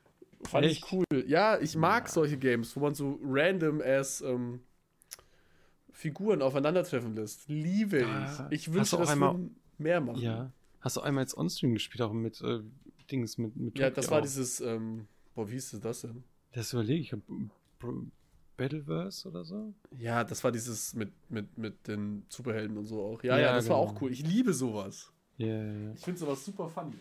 Fand 0.44 0.66
Echt? 0.66 0.84
ich 0.84 0.92
cool. 0.92 1.06
Ja, 1.28 1.60
ich 1.60 1.76
mag 1.76 2.06
ja. 2.06 2.12
solche 2.12 2.38
Games, 2.38 2.76
wo 2.76 2.80
man 2.80 2.96
so 2.96 3.20
random 3.24 3.82
as 3.82 4.22
ähm, 4.22 4.62
Figuren 6.02 6.42
aufeinandertreffen 6.42 7.16
lässt. 7.16 7.48
Liebe 7.48 8.00
ich. 8.50 8.60
Ich 8.60 8.74
wünsche, 8.74 8.98
dass 8.98 9.10
einmal, 9.10 9.38
mehr 9.78 10.02
machen. 10.02 10.20
Ja. 10.20 10.52
Hast 10.80 10.98
du 10.98 11.02
einmal 11.02 11.24
jetzt 11.24 11.38
Onstream 11.38 11.74
gespielt, 11.74 12.02
auch 12.02 12.12
mit 12.12 12.42
äh, 12.42 12.62
Dings, 13.12 13.38
mit, 13.38 13.56
mit 13.56 13.78
Ja, 13.78 13.92
das 13.92 14.10
war 14.10 14.18
auch. 14.18 14.24
dieses, 14.24 14.62
ähm, 14.62 15.08
boah, 15.36 15.48
wie 15.48 15.54
hieß 15.54 15.80
das 15.80 16.02
denn? 16.02 16.24
Das 16.54 16.74
überlege 16.74 17.02
ich. 17.02 17.16
Battleverse 18.58 19.30
oder 19.30 19.44
so? 19.46 19.76
Ja, 20.00 20.24
das 20.24 20.44
war 20.44 20.52
dieses 20.52 20.96
mit, 20.96 21.12
mit, 21.30 21.56
mit 21.56 21.88
den 21.88 22.26
Superhelden 22.30 22.78
und 22.78 22.86
so 22.88 23.04
auch. 23.04 23.24
Ja, 23.24 23.38
ja, 23.38 23.44
ja 23.44 23.54
das 23.54 23.66
genau. 23.66 23.76
war 23.76 23.82
auch 23.82 24.02
cool. 24.02 24.12
Ich 24.12 24.26
liebe 24.26 24.54
sowas. 24.54 25.12
Ja, 25.38 25.48
ja, 25.48 25.72
ja. 25.72 25.94
Ich 25.94 26.02
finde 26.02 26.20
sowas 26.20 26.44
super 26.44 26.68
funny. 26.68 26.96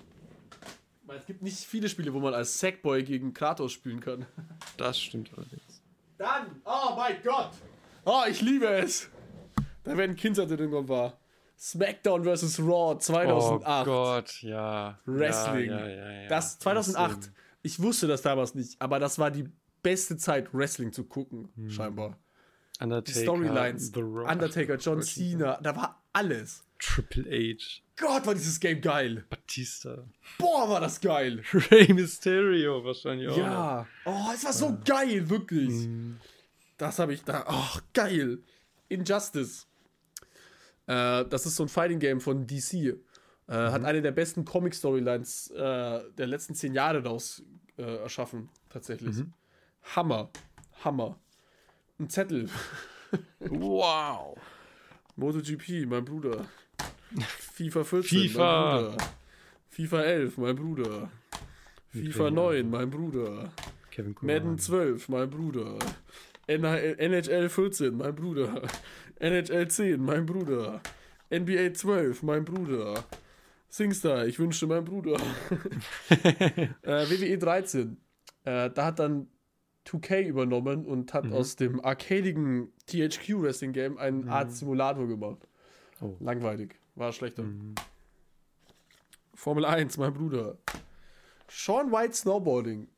Weil 1.07 1.16
es 1.16 1.26
gibt 1.26 1.40
nicht 1.40 1.57
viele 1.57 1.88
Spiele, 1.88 2.12
wo 2.12 2.20
man 2.20 2.34
als 2.34 2.59
Sackboy 2.61 3.03
gegen 3.03 3.32
Kratos 3.32 3.72
spielen 3.72 4.01
kann. 4.01 4.26
Das 4.76 5.01
stimmt 5.01 5.30
allerdings. 5.34 5.82
Dann, 6.18 6.61
oh 6.66 6.94
mein 6.96 7.16
Gott! 7.22 7.53
Oh, 8.05 8.22
ich 8.28 8.40
liebe 8.40 8.66
es! 8.66 9.11
Da 9.84 9.96
werden 9.96 10.16
Kinder 10.16 10.48
irgendwann 10.48 10.88
war. 10.88 11.18
SmackDown 11.59 12.24
vs. 12.24 12.59
Raw 12.61 12.98
2008. 12.98 13.66
Oh 13.66 13.84
Gott, 13.84 14.42
ja. 14.42 14.98
Wrestling. 15.05 15.70
Ja, 15.70 15.86
ja, 15.86 16.12
ja, 16.22 16.28
das 16.28 16.59
2008. 16.59 17.30
Ich 17.62 17.80
wusste 17.82 18.07
das 18.07 18.22
damals 18.22 18.55
nicht, 18.55 18.80
aber 18.80 18.98
das 18.98 19.18
war 19.18 19.30
die 19.30 19.48
beste 19.82 20.16
Zeit, 20.16 20.55
Wrestling 20.55 20.92
zu 20.92 21.05
gucken, 21.05 21.51
hm. 21.57 21.70
scheinbar. 21.70 22.18
Undertaker, 22.80 23.12
die 23.12 23.24
Storylines, 23.24 23.92
Undertaker, 23.94 24.76
John 24.76 25.03
Cena, 25.03 25.59
da 25.62 25.76
war 25.76 26.03
alles. 26.14 26.64
Triple 26.78 27.24
H. 27.24 27.82
Gott, 27.98 28.26
war 28.26 28.34
dieses 28.34 28.59
Game 28.59 28.80
geil. 28.80 29.26
Batista. 29.28 30.09
Boah, 30.38 30.66
war 30.70 30.80
das 30.80 30.98
geil. 30.98 31.42
Rey 31.53 31.92
Mysterio 31.92 32.82
wahrscheinlich 32.82 33.28
auch. 33.28 33.36
Ja. 33.36 33.86
Oh, 34.07 34.30
es 34.34 34.42
war 34.44 34.55
so 34.55 34.78
geil, 34.82 35.28
wirklich. 35.28 35.86
Mm. 35.86 36.14
Das 36.81 36.99
habe 36.99 37.12
ich 37.12 37.22
da. 37.24 37.45
Oh, 37.47 37.78
geil. 37.93 38.39
Injustice. 38.89 39.66
Äh, 40.87 41.26
das 41.26 41.45
ist 41.45 41.57
so 41.57 41.64
ein 41.64 41.68
Fighting 41.68 41.99
Game 41.99 42.22
von 42.22 42.47
DC. 42.47 42.72
Äh, 42.72 42.89
mhm. 42.89 42.97
Hat 43.49 43.85
eine 43.85 44.01
der 44.01 44.12
besten 44.12 44.47
Comic-Storylines 44.47 45.51
äh, 45.51 46.01
der 46.16 46.26
letzten 46.26 46.55
zehn 46.55 46.72
Jahre 46.72 47.03
daraus 47.03 47.43
äh, 47.76 47.97
erschaffen, 47.97 48.49
tatsächlich. 48.70 49.14
Mhm. 49.14 49.35
Hammer. 49.95 50.31
Hammer. 50.83 51.20
Ein 51.99 52.09
Zettel. 52.09 52.49
wow. 53.41 54.39
MotoGP, 55.16 55.87
mein 55.87 56.07
Bruder. 56.07 56.47
FIFA 57.53 57.85
14, 57.85 58.31
FIFA. 58.31 58.39
mein 58.39 58.85
Bruder. 58.85 58.97
FIFA 59.68 60.03
11, 60.03 60.39
mein 60.39 60.57
Bruder. 60.57 61.11
FIFA 61.91 62.31
9, 62.31 62.70
mein 62.70 62.89
Bruder. 62.89 63.53
Kevin 63.91 64.16
Madden 64.22 64.59
12, 64.59 65.11
mein 65.11 65.28
Bruder. 65.28 65.78
NHL 66.59 67.48
14, 67.48 67.96
mein 67.96 68.14
Bruder. 68.14 68.62
NHL 69.20 69.68
10, 69.68 70.03
mein 70.03 70.26
Bruder. 70.26 70.80
NBA 71.32 71.74
12, 71.74 72.22
mein 72.22 72.44
Bruder. 72.44 73.05
Singstar, 73.68 74.26
ich 74.26 74.38
wünschte 74.38 74.66
mein 74.66 74.84
Bruder. 74.84 75.20
äh, 76.11 77.09
WWE 77.09 77.38
13. 77.38 77.96
Äh, 78.44 78.70
da 78.70 78.86
hat 78.86 78.98
dann 78.98 79.28
2K 79.86 80.26
übernommen 80.26 80.86
und 80.86 81.14
hat 81.14 81.26
mhm. 81.26 81.34
aus 81.34 81.55
dem 81.55 81.84
arcadigen 81.84 82.72
THQ 82.86 83.42
Wrestling 83.42 83.72
Game 83.72 83.96
einen 83.98 84.24
mhm. 84.24 84.30
Art 84.30 84.51
Simulator 84.51 85.07
gemacht. 85.07 85.46
Oh. 86.01 86.16
Langweilig. 86.18 86.74
War 86.96 87.12
schlechter. 87.12 87.44
Mhm. 87.44 87.76
Formel 89.34 89.64
1, 89.64 89.98
mein 89.98 90.12
Bruder. 90.12 90.59
Sean 91.48 91.92
White 91.92 92.14
Snowboarding 92.14 92.88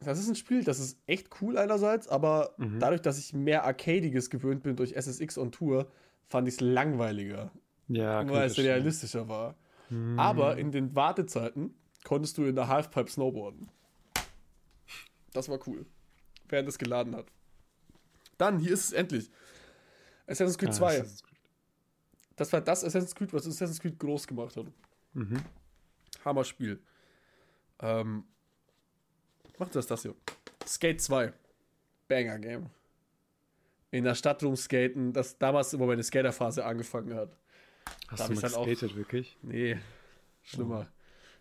das 0.00 0.18
ist 0.18 0.28
ein 0.28 0.34
Spiel, 0.34 0.64
das 0.64 0.80
ist 0.80 0.98
echt 1.06 1.28
cool 1.40 1.58
einerseits, 1.58 2.08
aber 2.08 2.54
mhm. 2.56 2.80
dadurch, 2.80 3.02
dass 3.02 3.18
ich 3.18 3.34
mehr 3.34 3.64
Arcadiges 3.64 4.30
gewöhnt 4.30 4.62
bin 4.62 4.76
durch 4.76 4.92
SSX 4.92 5.36
on 5.36 5.52
Tour, 5.52 5.90
fand 6.26 6.48
ich 6.48 6.54
es 6.54 6.60
langweiliger. 6.60 7.50
Ja, 7.88 8.26
Weil 8.28 8.46
es 8.46 8.56
realistischer 8.56 9.28
war. 9.28 9.56
Mhm. 9.90 10.18
Aber 10.18 10.56
in 10.56 10.70
den 10.70 10.94
Wartezeiten 10.94 11.74
konntest 12.04 12.38
du 12.38 12.44
in 12.44 12.54
der 12.54 12.68
Halfpipe 12.68 13.10
snowboarden. 13.10 13.68
Das 15.32 15.48
war 15.48 15.58
cool. 15.66 15.84
Während 16.48 16.68
es 16.68 16.78
geladen 16.78 17.14
hat. 17.14 17.26
Dann, 18.38 18.58
hier 18.58 18.72
ist 18.72 18.84
es 18.84 18.92
endlich. 18.92 19.30
Assassin's 20.26 20.56
Creed 20.56 20.70
ah, 20.70 20.72
2. 20.72 20.86
Assassin's 20.86 21.22
Creed. 21.22 21.38
Das 22.36 22.52
war 22.52 22.60
das 22.60 22.84
Assassin's 22.84 23.14
Creed, 23.14 23.32
was 23.32 23.46
Assassin's 23.46 23.80
Creed 23.80 23.98
groß 23.98 24.26
gemacht 24.26 24.56
hat. 24.56 24.66
Mhm. 25.12 25.42
Hammer-Spiel. 26.24 26.80
Ähm, 27.80 28.24
Macht 29.60 29.76
das 29.76 29.86
das 29.86 30.00
hier. 30.00 30.14
Skate 30.66 31.02
2. 31.02 31.34
Banger 32.08 32.38
Game. 32.38 32.70
In 33.90 34.04
der 34.04 34.14
Stadt 34.14 34.42
rumskaten, 34.42 35.12
das 35.12 35.36
damals 35.36 35.74
immer 35.74 35.84
meine 35.84 36.02
Skaterphase 36.02 36.64
angefangen 36.64 37.14
hat. 37.14 37.36
Hast 38.08 38.20
da 38.20 38.28
du 38.28 38.34
mal 38.34 38.40
geskatet, 38.40 38.90
auch, 38.90 38.96
wirklich? 38.96 39.36
Nee, 39.42 39.76
schlimmer. 40.42 40.86
Oh. 40.88 40.94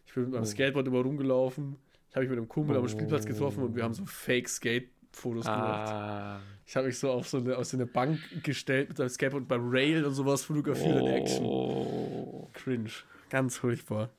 Ich 0.05 0.13
bin 0.13 0.23
mit 0.23 0.33
meinem 0.33 0.43
oh. 0.43 0.45
Skateboard 0.45 0.87
immer 0.87 0.99
rumgelaufen. 0.99 1.77
Ich 2.09 2.15
habe 2.15 2.25
mich 2.25 2.29
mit 2.29 2.39
einem 2.39 2.49
Kumpel 2.49 2.75
oh. 2.75 2.79
am 2.79 2.89
Spielplatz 2.89 3.25
getroffen 3.25 3.63
und 3.63 3.75
wir 3.77 3.83
haben 3.83 3.93
so 3.93 4.05
Fake-Skate-Fotos 4.05 5.45
ah. 5.45 5.55
gemacht. 5.55 6.43
Ich 6.65 6.75
habe 6.75 6.87
mich 6.87 6.99
so 6.99 7.11
auf 7.11 7.29
so 7.29 7.37
eine, 7.37 7.55
auf 7.55 7.65
so 7.65 7.77
eine 7.77 7.85
Bank 7.85 8.19
gestellt 8.43 8.89
mit 8.89 8.99
einem 8.99 9.09
Skateboard 9.09 9.47
beim 9.47 9.69
Rail 9.69 10.03
und 10.03 10.13
sowas 10.13 10.43
fotografiert 10.43 10.97
in 10.97 11.07
Action. 11.07 11.45
Oh. 11.45 12.49
Cringe. 12.53 12.91
Ganz 13.29 13.55
furchtbar. 13.55 14.09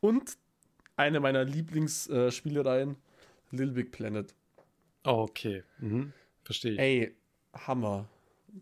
Und 0.00 0.36
eine 0.96 1.18
meiner 1.18 1.42
Lieblingsspielereien, 1.42 2.90
äh, 2.90 2.94
Little 3.52 3.74
Big 3.74 3.92
Planet. 3.92 4.34
Oh, 5.04 5.26
okay. 5.28 5.62
Mhm. 5.78 6.12
Verstehe 6.42 6.72
ich. 6.72 6.78
Ey, 6.78 7.16
Hammer. 7.54 8.08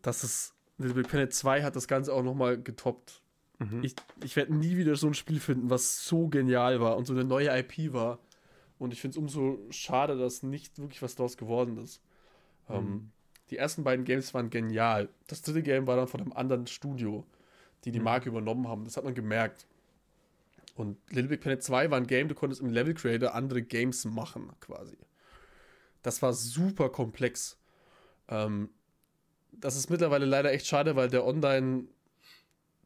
Das 0.03 0.23
ist. 0.25 0.55
Little 0.79 0.95
Big 0.95 1.09
Planet 1.09 1.33
2 1.33 1.63
hat 1.63 1.77
das 1.77 1.89
Ganze 1.89 2.13
auch 2.13 2.23
nochmal 2.23 2.61
getoppt. 2.61 3.23
Mhm. 3.59 3.85
Ich, 3.85 3.95
ich 4.25 4.37
werde 4.37 4.55
nie 4.55 4.77
wieder 4.77 4.97
so 4.97 5.07
ein 5.07 5.15
Spiel 5.15 5.39
finden, 5.39 5.69
was 5.69 6.05
so 6.07 6.29
genial 6.29 6.81
war 6.81 6.97
und 6.97 7.07
so 7.07 7.13
eine 7.13 7.25
neue 7.25 7.51
IP 7.59 7.93
war. 7.93 8.19
Und 8.79 8.95
ich 8.95 9.01
finde 9.01 9.17
es 9.17 9.19
umso 9.19 9.59
schade, 9.71 10.19
dass 10.19 10.43
nicht 10.43 10.79
wirklich 10.79 11.03
was 11.03 11.15
daraus 11.15 11.37
geworden 11.37 11.77
ist. 11.77 12.03
Mhm. 12.69 12.75
Ähm, 12.75 13.13
die 13.51 13.59
ersten 13.59 13.85
beiden 13.85 14.05
Games 14.05 14.33
waren 14.33 14.49
genial. 14.49 15.11
Das 15.27 15.43
dritte 15.43 15.63
Game 15.63 15.87
war 15.87 15.97
dann 15.97 16.09
von 16.09 16.21
einem 16.21 16.33
anderen 16.33 16.67
Studio, 16.67 17.27
die 17.85 17.93
die 17.93 17.99
mhm. 17.99 18.07
Marke 18.07 18.31
übernommen 18.31 18.67
haben. 18.69 18.85
Das 18.85 18.97
hat 18.97 19.05
man 19.05 19.15
gemerkt. 19.15 19.67
Und 20.75 20.99
Little 21.11 21.29
Big 21.29 21.41
Planet 21.41 21.63
2 21.63 21.91
war 21.91 21.99
ein 21.99 22.07
Game, 22.07 22.29
du 22.29 22.35
konntest 22.35 22.61
im 22.61 22.71
Level 22.71 22.95
Creator 22.95 23.35
andere 23.35 23.63
Games 23.63 24.05
machen, 24.05 24.53
quasi. 24.61 24.97
Das 26.03 26.23
war 26.23 26.33
super 26.33 26.89
komplex. 26.89 27.59
Ähm, 28.29 28.71
das 29.53 29.77
ist 29.77 29.91
mittlerweile 29.91 30.27
leider 30.27 30.53
echt 30.53 30.67
schade, 30.67 30.97
weil 30.97 31.09
der 31.09 31.27
Online, 31.27 31.85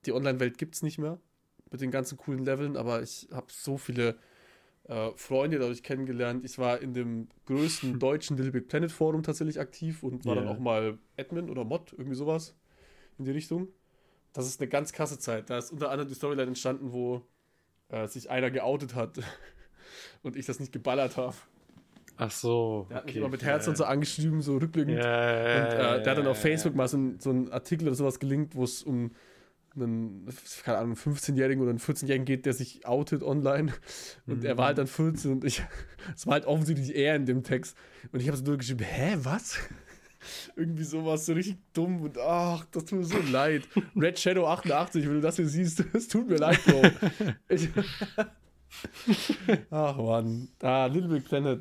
die 0.07 0.13
Online-Welt 0.13 0.59
gibt 0.59 0.75
es 0.75 0.83
nicht 0.83 0.99
mehr 0.99 1.21
mit 1.71 1.81
den 1.81 1.91
ganzen 1.91 2.17
coolen 2.17 2.45
Leveln, 2.45 2.77
aber 2.77 3.03
ich 3.03 3.29
habe 3.33 3.47
so 3.51 3.77
viele 3.77 4.17
äh, 4.85 5.11
Freunde 5.17 5.59
dadurch 5.59 5.83
kennengelernt. 5.83 6.45
Ich 6.45 6.59
war 6.59 6.81
in 6.81 6.95
dem 6.95 7.29
größten 7.47 7.99
deutschen 7.99 8.37
Little 8.37 8.53
Big 8.53 8.69
Planet 8.69 8.93
Forum 8.93 9.23
tatsächlich 9.23 9.61
aktiv 9.61 10.03
und 10.03 10.25
war 10.25 10.35
yeah. 10.35 10.45
dann 10.45 10.55
auch 10.55 10.61
mal 10.61 10.99
Admin 11.19 11.51
oder 11.51 11.65
Mod, 11.65 11.93
irgendwie 11.93 12.17
sowas 12.17 12.55
in 13.19 13.25
die 13.25 13.31
Richtung. 13.31 13.69
Das 14.33 14.47
ist 14.47 14.61
eine 14.61 14.69
ganz 14.69 14.93
krasse 14.93 15.19
Zeit. 15.19 15.51
Da 15.51 15.59
ist 15.59 15.71
unter 15.71 15.91
anderem 15.91 16.09
die 16.09 16.15
Storyline 16.15 16.49
entstanden, 16.49 16.93
wo 16.93 17.23
äh, 17.95 18.09
sich 18.09 18.31
einer 18.31 18.51
geoutet 18.51 18.95
hat 18.95 19.19
und 20.23 20.37
ich 20.37 20.47
das 20.47 20.61
nicht 20.61 20.73
geballert 20.73 21.17
habe. 21.17 21.35
Ach 22.17 22.31
so. 22.31 22.87
Der 22.91 22.99
hat 22.99 23.07
mich 23.07 23.17
immer 23.17 23.29
mit 23.29 23.43
Herz 23.43 23.67
und 23.67 23.77
so 23.77 23.85
angeschrieben, 23.85 24.41
so 24.41 24.57
rückblickend. 24.57 24.97
Ja, 24.97 25.03
und 25.03 25.73
äh, 25.73 26.03
der 26.03 26.11
hat 26.11 26.19
dann 26.19 26.27
auf 26.27 26.41
Facebook 26.41 26.75
mal 26.75 26.87
so, 26.87 26.97
ein, 26.97 27.19
so 27.19 27.31
einen 27.31 27.51
Artikel 27.51 27.89
oder 27.89 27.97
sowas 27.97 28.21
gelinkt, 28.21 28.55
wo 28.55 28.65
es 28.65 28.83
um 28.83 29.13
einen, 29.75 30.29
keine 30.65 30.79
Ahnung, 30.79 30.95
15-Jährigen 30.95 31.61
oder 31.61 31.71
einen 31.71 31.81
14-Jährigen 31.81 32.25
geht, 32.25 32.47
der 32.47 32.53
sich 32.53 32.87
outet 32.87 33.25
online. 33.25 33.73
Und 34.27 34.41
mhm. 34.41 34.47
er 34.47 34.57
war 34.57 34.67
halt 34.67 34.79
dann 34.79 34.87
14 34.87 35.33
und 35.33 35.45
ich, 35.45 35.65
es 36.15 36.27
war 36.27 36.35
halt 36.35 36.47
offensichtlich 36.47 36.95
er 36.95 37.17
in 37.17 37.27
dem 37.27 37.43
Text. 37.43 37.77
Und 38.13 38.21
ich 38.21 38.29
habe 38.29 38.37
so 38.37 38.45
nur 38.45 38.59
geschrieben, 38.59 38.85
hä, 38.85 39.17
was? 39.19 39.59
Irgendwie 40.57 40.85
sowas 40.85 41.27
so 41.27 41.33
richtig 41.33 41.57
dumm 41.73 42.03
und 42.03 42.19
ach, 42.19 42.65
das 42.67 42.85
tut 42.85 42.99
mir 43.01 43.05
so 43.05 43.19
leid. 43.19 43.69
Red 43.97 44.19
Shadow 44.19 44.47
88, 44.47 45.05
wenn 45.07 45.15
du 45.15 45.21
das 45.21 45.37
hier 45.37 45.49
siehst, 45.49 45.85
es 45.93 46.09
tut 46.09 46.29
mir 46.29 46.37
leid, 46.37 46.61
Bro. 46.65 46.83
Ach 49.71 49.97
man, 49.97 50.49
ah, 50.63 50.87
Little 50.87 51.09
Big 51.09 51.25
Planet. 51.25 51.61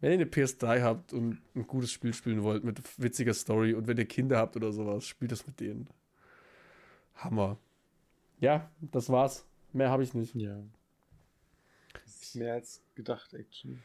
Wenn 0.00 0.10
ihr 0.10 0.14
eine 0.14 0.24
PS3 0.24 0.82
habt 0.82 1.12
und 1.12 1.38
ein 1.54 1.66
gutes 1.66 1.92
Spiel 1.92 2.12
spielen 2.12 2.42
wollt 2.42 2.64
mit 2.64 2.80
witziger 2.98 3.34
Story 3.34 3.72
und 3.72 3.86
wenn 3.86 3.96
ihr 3.96 4.04
Kinder 4.04 4.38
habt 4.38 4.56
oder 4.56 4.72
sowas, 4.72 5.06
spielt 5.06 5.30
das 5.30 5.46
mit 5.46 5.60
denen. 5.60 5.88
Hammer. 7.14 7.56
Ja, 8.40 8.68
das 8.80 9.08
war's. 9.08 9.46
Mehr 9.72 9.90
habe 9.90 10.02
ich 10.02 10.12
nicht. 10.12 10.34
Ja. 10.34 10.60
Mehr 12.34 12.54
als 12.54 12.82
gedacht, 12.94 13.32
Action. 13.34 13.80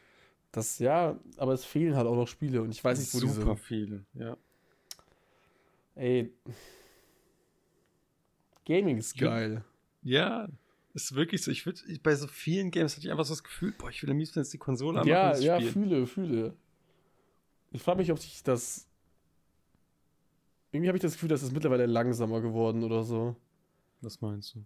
Das, 0.52 0.78
ja, 0.78 1.18
aber 1.36 1.52
es 1.52 1.64
fehlen 1.64 1.94
halt 1.96 2.06
auch 2.06 2.16
noch 2.16 2.28
Spiele 2.28 2.62
und 2.62 2.70
ich 2.70 2.82
weiß 2.82 2.98
nicht, 2.98 3.12
wo 3.14 3.18
Super 3.18 3.32
die 3.32 3.40
Super 3.40 3.56
viele, 3.56 4.04
ja. 4.14 4.36
Ey. 5.94 6.32
Gaming 8.64 8.98
ist 8.98 9.16
geil. 9.18 9.64
Ja, 10.02 10.48
ist 10.94 11.14
wirklich 11.14 11.42
so. 11.42 11.50
Ich 11.50 11.66
würde, 11.66 11.80
bei 12.02 12.14
so 12.14 12.26
vielen 12.26 12.70
Games 12.70 12.96
hatte 12.96 13.06
ich 13.06 13.10
einfach 13.10 13.24
so 13.24 13.34
das 13.34 13.44
Gefühl, 13.44 13.72
boah, 13.76 13.90
ich 13.90 14.02
will 14.02 14.10
am 14.10 14.18
liebsten 14.18 14.38
jetzt 14.38 14.52
die 14.52 14.58
Konsole 14.58 15.00
haben. 15.00 15.08
Ja, 15.08 15.36
ja, 15.36 15.60
fühle, 15.60 16.06
fühle. 16.06 16.56
Ich 17.70 17.82
frage 17.82 17.98
mich, 17.98 18.10
ob 18.10 18.18
sich 18.18 18.42
das 18.42 18.88
irgendwie 20.70 20.88
habe 20.88 20.98
ich 20.98 21.02
das 21.02 21.14
Gefühl, 21.14 21.30
dass 21.30 21.42
es 21.42 21.50
mittlerweile 21.50 21.86
langsamer 21.86 22.40
geworden 22.40 22.84
oder 22.84 23.02
so. 23.02 23.36
Was 24.00 24.20
meinst 24.20 24.54
du? 24.54 24.64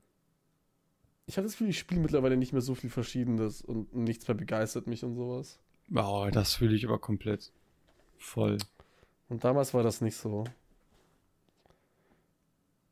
Ich 1.27 1.37
habe 1.37 1.47
das 1.47 1.53
Gefühl, 1.53 1.69
ich 1.69 1.79
spiele 1.79 2.01
mittlerweile 2.01 2.37
nicht 2.37 2.53
mehr 2.53 2.61
so 2.61 2.75
viel 2.75 2.91
Verschiedenes 2.91 3.63
und 3.63 3.95
nichts 3.95 4.27
mehr 4.27 4.35
begeistert 4.35 4.87
mich 4.89 5.05
und 5.05 5.15
sowas. 5.15 5.61
Oh, 5.95 6.29
das 6.33 6.55
fühle 6.55 6.75
ich 6.75 6.87
aber 6.87 6.99
komplett. 6.99 7.53
Voll. 8.19 8.59
Und 9.29 9.45
damals 9.45 9.75
war 9.75 9.83
das 9.83 10.01
nicht 10.01 10.17
so. 10.17 10.45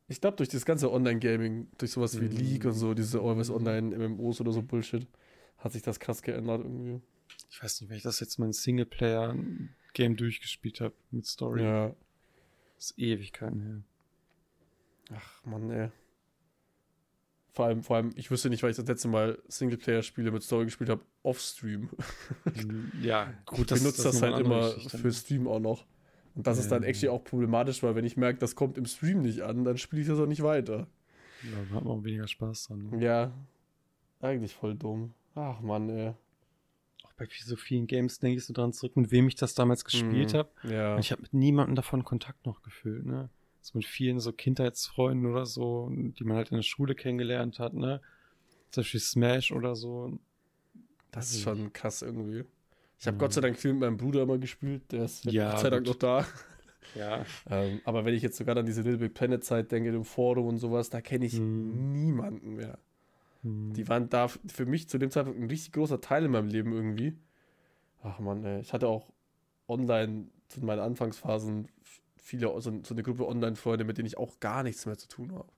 Ich 0.07 0.19
glaube, 0.19 0.37
durch 0.37 0.49
das 0.49 0.65
ganze 0.65 0.91
Online-Gaming, 0.91 1.67
durch 1.77 1.91
sowas 1.91 2.19
wie 2.19 2.25
mhm. 2.25 2.35
League 2.35 2.65
und 2.65 2.73
so, 2.73 2.93
diese 2.93 3.21
Always 3.21 3.49
Online-MMOs 3.49 4.41
oder 4.41 4.51
so 4.51 4.61
Bullshit, 4.61 5.07
hat 5.57 5.71
sich 5.71 5.83
das 5.83 5.99
krass 5.99 6.21
geändert 6.21 6.61
irgendwie. 6.61 7.01
Ich 7.49 7.63
weiß 7.63 7.79
nicht, 7.79 7.89
wenn 7.89 7.97
ich 7.97 8.03
das 8.03 8.19
jetzt 8.19 8.37
mein 8.37 8.51
Singleplayer-Game 8.51 10.17
durchgespielt 10.17 10.81
habe 10.81 10.93
mit 11.11 11.25
Story. 11.25 11.63
Ja. 11.63 11.95
Das 12.75 12.91
ist 12.91 12.99
Ewigkeiten 12.99 13.61
her. 13.61 13.83
Ach 15.15 15.45
Mann, 15.45 15.69
ey. 15.71 15.91
Vor 17.53 17.65
allem, 17.65 17.83
vor 17.83 17.97
allem, 17.97 18.11
ich 18.15 18.31
wüsste 18.31 18.49
nicht, 18.49 18.63
weil 18.63 18.71
ich 18.71 18.77
das 18.77 18.87
letzte 18.87 19.09
Mal 19.09 19.37
Singleplayer-Spiele 19.47 20.31
mit 20.31 20.41
Story 20.41 20.65
gespielt 20.65 20.89
habe, 20.89 21.01
off-Stream. 21.23 21.89
ja, 23.01 23.33
gut, 23.45 23.71
das, 23.71 23.79
ich 23.79 23.83
benutze 23.83 24.03
das, 24.03 24.19
das 24.19 24.21
halt 24.21 24.39
immer 24.39 24.71
für 24.71 25.11
Stream 25.11 25.47
auch 25.47 25.59
noch. 25.59 25.85
Und 26.33 26.47
das 26.47 26.57
ja, 26.57 26.63
ist 26.63 26.71
dann 26.71 26.83
actually 26.83 27.09
auch 27.09 27.23
problematisch, 27.23 27.83
weil 27.83 27.93
wenn 27.95 28.05
ich 28.05 28.15
merke, 28.15 28.39
das 28.39 28.55
kommt 28.55 28.77
im 28.77 28.85
Stream 28.85 29.21
nicht 29.21 29.41
an, 29.41 29.65
dann 29.65 29.77
spiele 29.77 30.01
ich 30.01 30.07
das 30.07 30.17
auch 30.17 30.27
nicht 30.27 30.43
weiter. 30.43 30.87
Ja, 31.43 31.57
dann 31.57 31.75
hat 31.75 31.83
man 31.83 31.99
auch 31.99 32.03
weniger 32.05 32.27
Spaß 32.27 32.67
dran. 32.67 32.89
Ne? 32.89 33.03
Ja, 33.03 33.33
eigentlich 34.21 34.53
voll 34.53 34.75
dumm. 34.75 35.13
Ach 35.35 35.59
Mann, 35.59 35.89
ey 35.89 36.13
bei 37.21 37.27
so 37.43 37.55
vielen 37.55 37.87
Games 37.87 38.19
denke 38.19 38.37
ich 38.37 38.45
so 38.45 38.53
dran 38.53 38.73
zurück, 38.73 38.97
mit 38.97 39.11
wem 39.11 39.27
ich 39.27 39.35
das 39.35 39.53
damals 39.53 39.85
gespielt 39.85 40.33
mhm. 40.33 40.37
habe. 40.37 40.49
Ja. 40.63 40.95
Und 40.95 41.01
ich 41.01 41.11
habe 41.11 41.21
mit 41.21 41.33
niemandem 41.33 41.75
davon 41.75 42.03
Kontakt 42.03 42.45
noch 42.45 42.61
gefühlt, 42.63 43.05
ne? 43.05 43.29
So 43.61 43.77
mit 43.77 43.85
vielen 43.85 44.19
so 44.19 44.31
Kindheitsfreunden 44.31 45.31
oder 45.31 45.45
so, 45.45 45.89
die 45.91 46.23
man 46.23 46.37
halt 46.37 46.49
in 46.49 46.57
der 46.57 46.63
Schule 46.63 46.95
kennengelernt 46.95 47.59
hat, 47.59 47.73
ne? 47.73 48.01
Zum 48.71 48.81
Beispiel 48.81 48.99
Smash 48.99 49.51
oder 49.51 49.75
so. 49.75 50.17
Das 51.11 51.31
ist 51.31 51.41
schon 51.41 51.71
krass 51.73 52.01
irgendwie. 52.01 52.45
Ich 52.99 53.07
habe 53.07 53.15
mhm. 53.15 53.19
Gott 53.19 53.33
sei 53.33 53.41
Dank 53.41 53.57
viel 53.57 53.73
mit 53.73 53.81
meinem 53.81 53.97
Bruder 53.97 54.23
immer 54.23 54.37
gespielt, 54.37 54.91
der 54.91 55.05
ist 55.05 55.25
ja, 55.25 55.51
Gott 55.51 55.59
sei 55.61 55.69
Dank 55.69 55.87
noch 55.87 55.95
da. 55.95 56.25
Ja. 56.95 57.25
ähm, 57.49 57.79
aber 57.85 58.05
wenn 58.05 58.13
ich 58.13 58.21
jetzt 58.21 58.37
sogar 58.37 58.57
an 58.57 58.65
diese 58.65 58.81
Little 58.81 58.97
Big 58.97 59.13
Planet 59.13 59.43
Zeit 59.43 59.71
denke, 59.71 59.89
im 59.89 60.03
Forum 60.03 60.47
und 60.47 60.57
sowas, 60.57 60.89
da 60.89 60.99
kenne 60.99 61.25
ich 61.25 61.39
mhm. 61.39 61.93
niemanden 61.93 62.55
mehr. 62.55 62.79
Mhm. 63.43 63.73
Die 63.73 63.87
waren 63.87 64.09
da 64.09 64.27
für 64.27 64.65
mich 64.65 64.89
zu 64.89 64.97
dem 64.97 65.09
Zeitpunkt 65.09 65.39
ein 65.39 65.47
richtig 65.47 65.73
großer 65.73 66.01
Teil 66.01 66.25
in 66.25 66.31
meinem 66.31 66.47
Leben 66.47 66.73
irgendwie. 66.73 67.17
Ach 68.03 68.19
man, 68.19 68.43
ey. 68.43 68.61
ich 68.61 68.73
hatte 68.73 68.87
auch 68.87 69.11
online 69.67 70.27
zu 70.47 70.65
meinen 70.65 70.79
Anfangsphasen 70.79 71.67
viele, 72.21 72.47
so, 72.61 72.79
so 72.83 72.93
eine 72.93 73.03
Gruppe 73.03 73.27
Online-Freunde, 73.27 73.83
mit 73.83 73.97
denen 73.97 74.07
ich 74.07 74.17
auch 74.17 74.39
gar 74.39 74.63
nichts 74.63 74.85
mehr 74.85 74.97
zu 74.97 75.07
tun 75.07 75.33
habe. 75.33 75.49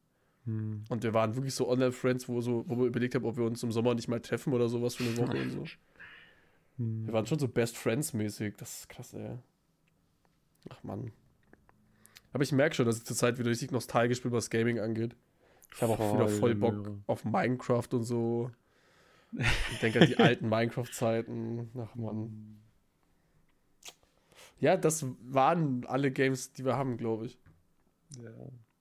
Mhm. 0.46 0.86
Und 0.90 1.04
wir 1.04 1.14
waren 1.14 1.36
wirklich 1.36 1.54
so 1.54 1.70
Online-Friends, 1.70 2.28
wo, 2.28 2.42
so, 2.42 2.64
wo 2.68 2.78
wir 2.78 2.86
überlegt 2.86 3.16
haben, 3.16 3.26
ob 3.26 3.38
wir 3.38 3.46
uns 3.46 3.62
im 3.64 3.72
Sommer 3.72 3.94
nicht 3.94 4.08
mal 4.08 4.22
treffen 4.22 4.54
oder 4.54 4.68
sowas 4.68 4.96
für 4.96 5.04
eine 5.04 5.18
Woche 5.18 5.38
und 5.38 5.50
so. 5.52 5.66
Mhm. 6.78 7.06
Wir 7.06 7.14
waren 7.14 7.26
schon 7.26 7.40
so 7.40 7.48
Best 7.48 7.78
Friends-mäßig. 7.78 8.56
Das 8.58 8.80
ist 8.80 8.90
krass, 8.90 9.14
ey. 9.14 9.38
Ach 10.70 10.84
man. 10.84 11.12
Aber 12.32 12.44
ich 12.44 12.52
merke 12.52 12.76
schon, 12.76 12.86
dass 12.86 12.98
ich 12.98 13.04
zurzeit 13.04 13.38
wieder 13.38 13.50
richtig 13.50 13.72
nostalgisch 13.72 14.24
bin, 14.24 14.32
was 14.32 14.50
Gaming 14.50 14.80
angeht. 14.80 15.16
Ich 15.76 15.82
habe 15.82 15.94
auch 15.94 16.14
wieder 16.14 16.28
voll 16.28 16.56
Bock 16.56 16.92
auf 17.08 17.26
Minecraft 17.26 17.88
und 17.92 18.04
so. 18.04 18.52
Ich 19.72 19.80
denke 19.80 20.00
an 20.00 20.08
die 20.08 20.18
alten 20.18 20.48
Minecraft-Zeiten. 20.48 21.72
Ach 21.76 21.96
man. 21.96 22.62
Ja, 24.64 24.78
das 24.78 25.06
waren 25.20 25.86
alle 25.88 26.10
Games, 26.10 26.54
die 26.54 26.64
wir 26.64 26.78
haben, 26.78 26.96
glaube 26.96 27.26
ich. 27.26 27.38
Ja. 28.18 28.32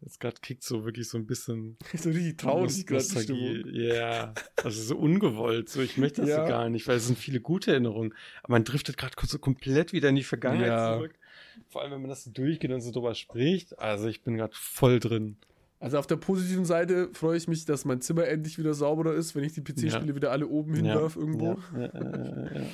Jetzt 0.00 0.20
gerade 0.20 0.36
kickt 0.40 0.62
so 0.62 0.84
wirklich 0.84 1.09
so 1.09 1.18
ein 1.18 1.26
bisschen. 1.26 1.76
so 1.94 2.10
richtig 2.10 2.36
traurig 2.36 2.86
gerade. 2.86 3.68
Ja, 3.68 4.32
also 4.62 4.80
so 4.80 4.96
ungewollt. 4.96 5.68
So, 5.68 5.82
ich 5.82 5.98
möchte 5.98 6.20
das 6.20 6.30
ja. 6.30 6.44
so 6.44 6.48
gar 6.48 6.68
nicht, 6.68 6.86
weil 6.86 6.98
es 6.98 7.09
sind 7.09 7.18
viele 7.18 7.40
gute 7.40 7.72
Erinnerungen. 7.72 8.14
Aber 8.44 8.52
man 8.52 8.62
driftet 8.62 8.96
gerade 8.96 9.16
so 9.26 9.40
komplett 9.40 9.92
wieder 9.92 10.09
in 10.10 10.14
die 10.14 10.22
Vergangenheit 10.22 10.68
ja. 10.68 10.94
zurück. 10.94 11.18
Vor 11.66 11.82
allem, 11.82 11.90
wenn 11.90 12.00
man 12.02 12.10
das 12.10 12.22
so 12.22 12.30
durchgeht 12.30 12.70
und 12.70 12.80
so 12.80 12.92
drüber 12.92 13.16
spricht. 13.16 13.76
Also 13.80 14.06
ich 14.06 14.22
bin 14.22 14.36
gerade 14.36 14.54
voll 14.54 15.00
drin. 15.00 15.36
Also 15.80 15.98
auf 15.98 16.06
der 16.06 16.14
positiven 16.14 16.64
Seite 16.64 17.10
freue 17.12 17.36
ich 17.36 17.48
mich, 17.48 17.64
dass 17.64 17.84
mein 17.84 18.00
Zimmer 18.00 18.28
endlich 18.28 18.56
wieder 18.56 18.72
sauberer 18.72 19.14
ist, 19.14 19.34
wenn 19.34 19.42
ich 19.42 19.52
die 19.52 19.62
PC-Spiele 19.62 20.10
ja. 20.10 20.14
wieder 20.14 20.30
alle 20.30 20.46
oben 20.46 20.74
hinwerfe 20.74 21.18
irgendwo. 21.18 21.59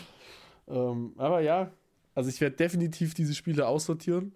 Ähm, 0.70 1.14
aber 1.16 1.40
ja, 1.40 1.72
also 2.18 2.30
ich 2.30 2.40
werde 2.40 2.56
definitiv 2.56 3.14
diese 3.14 3.32
Spiele 3.32 3.68
aussortieren 3.68 4.32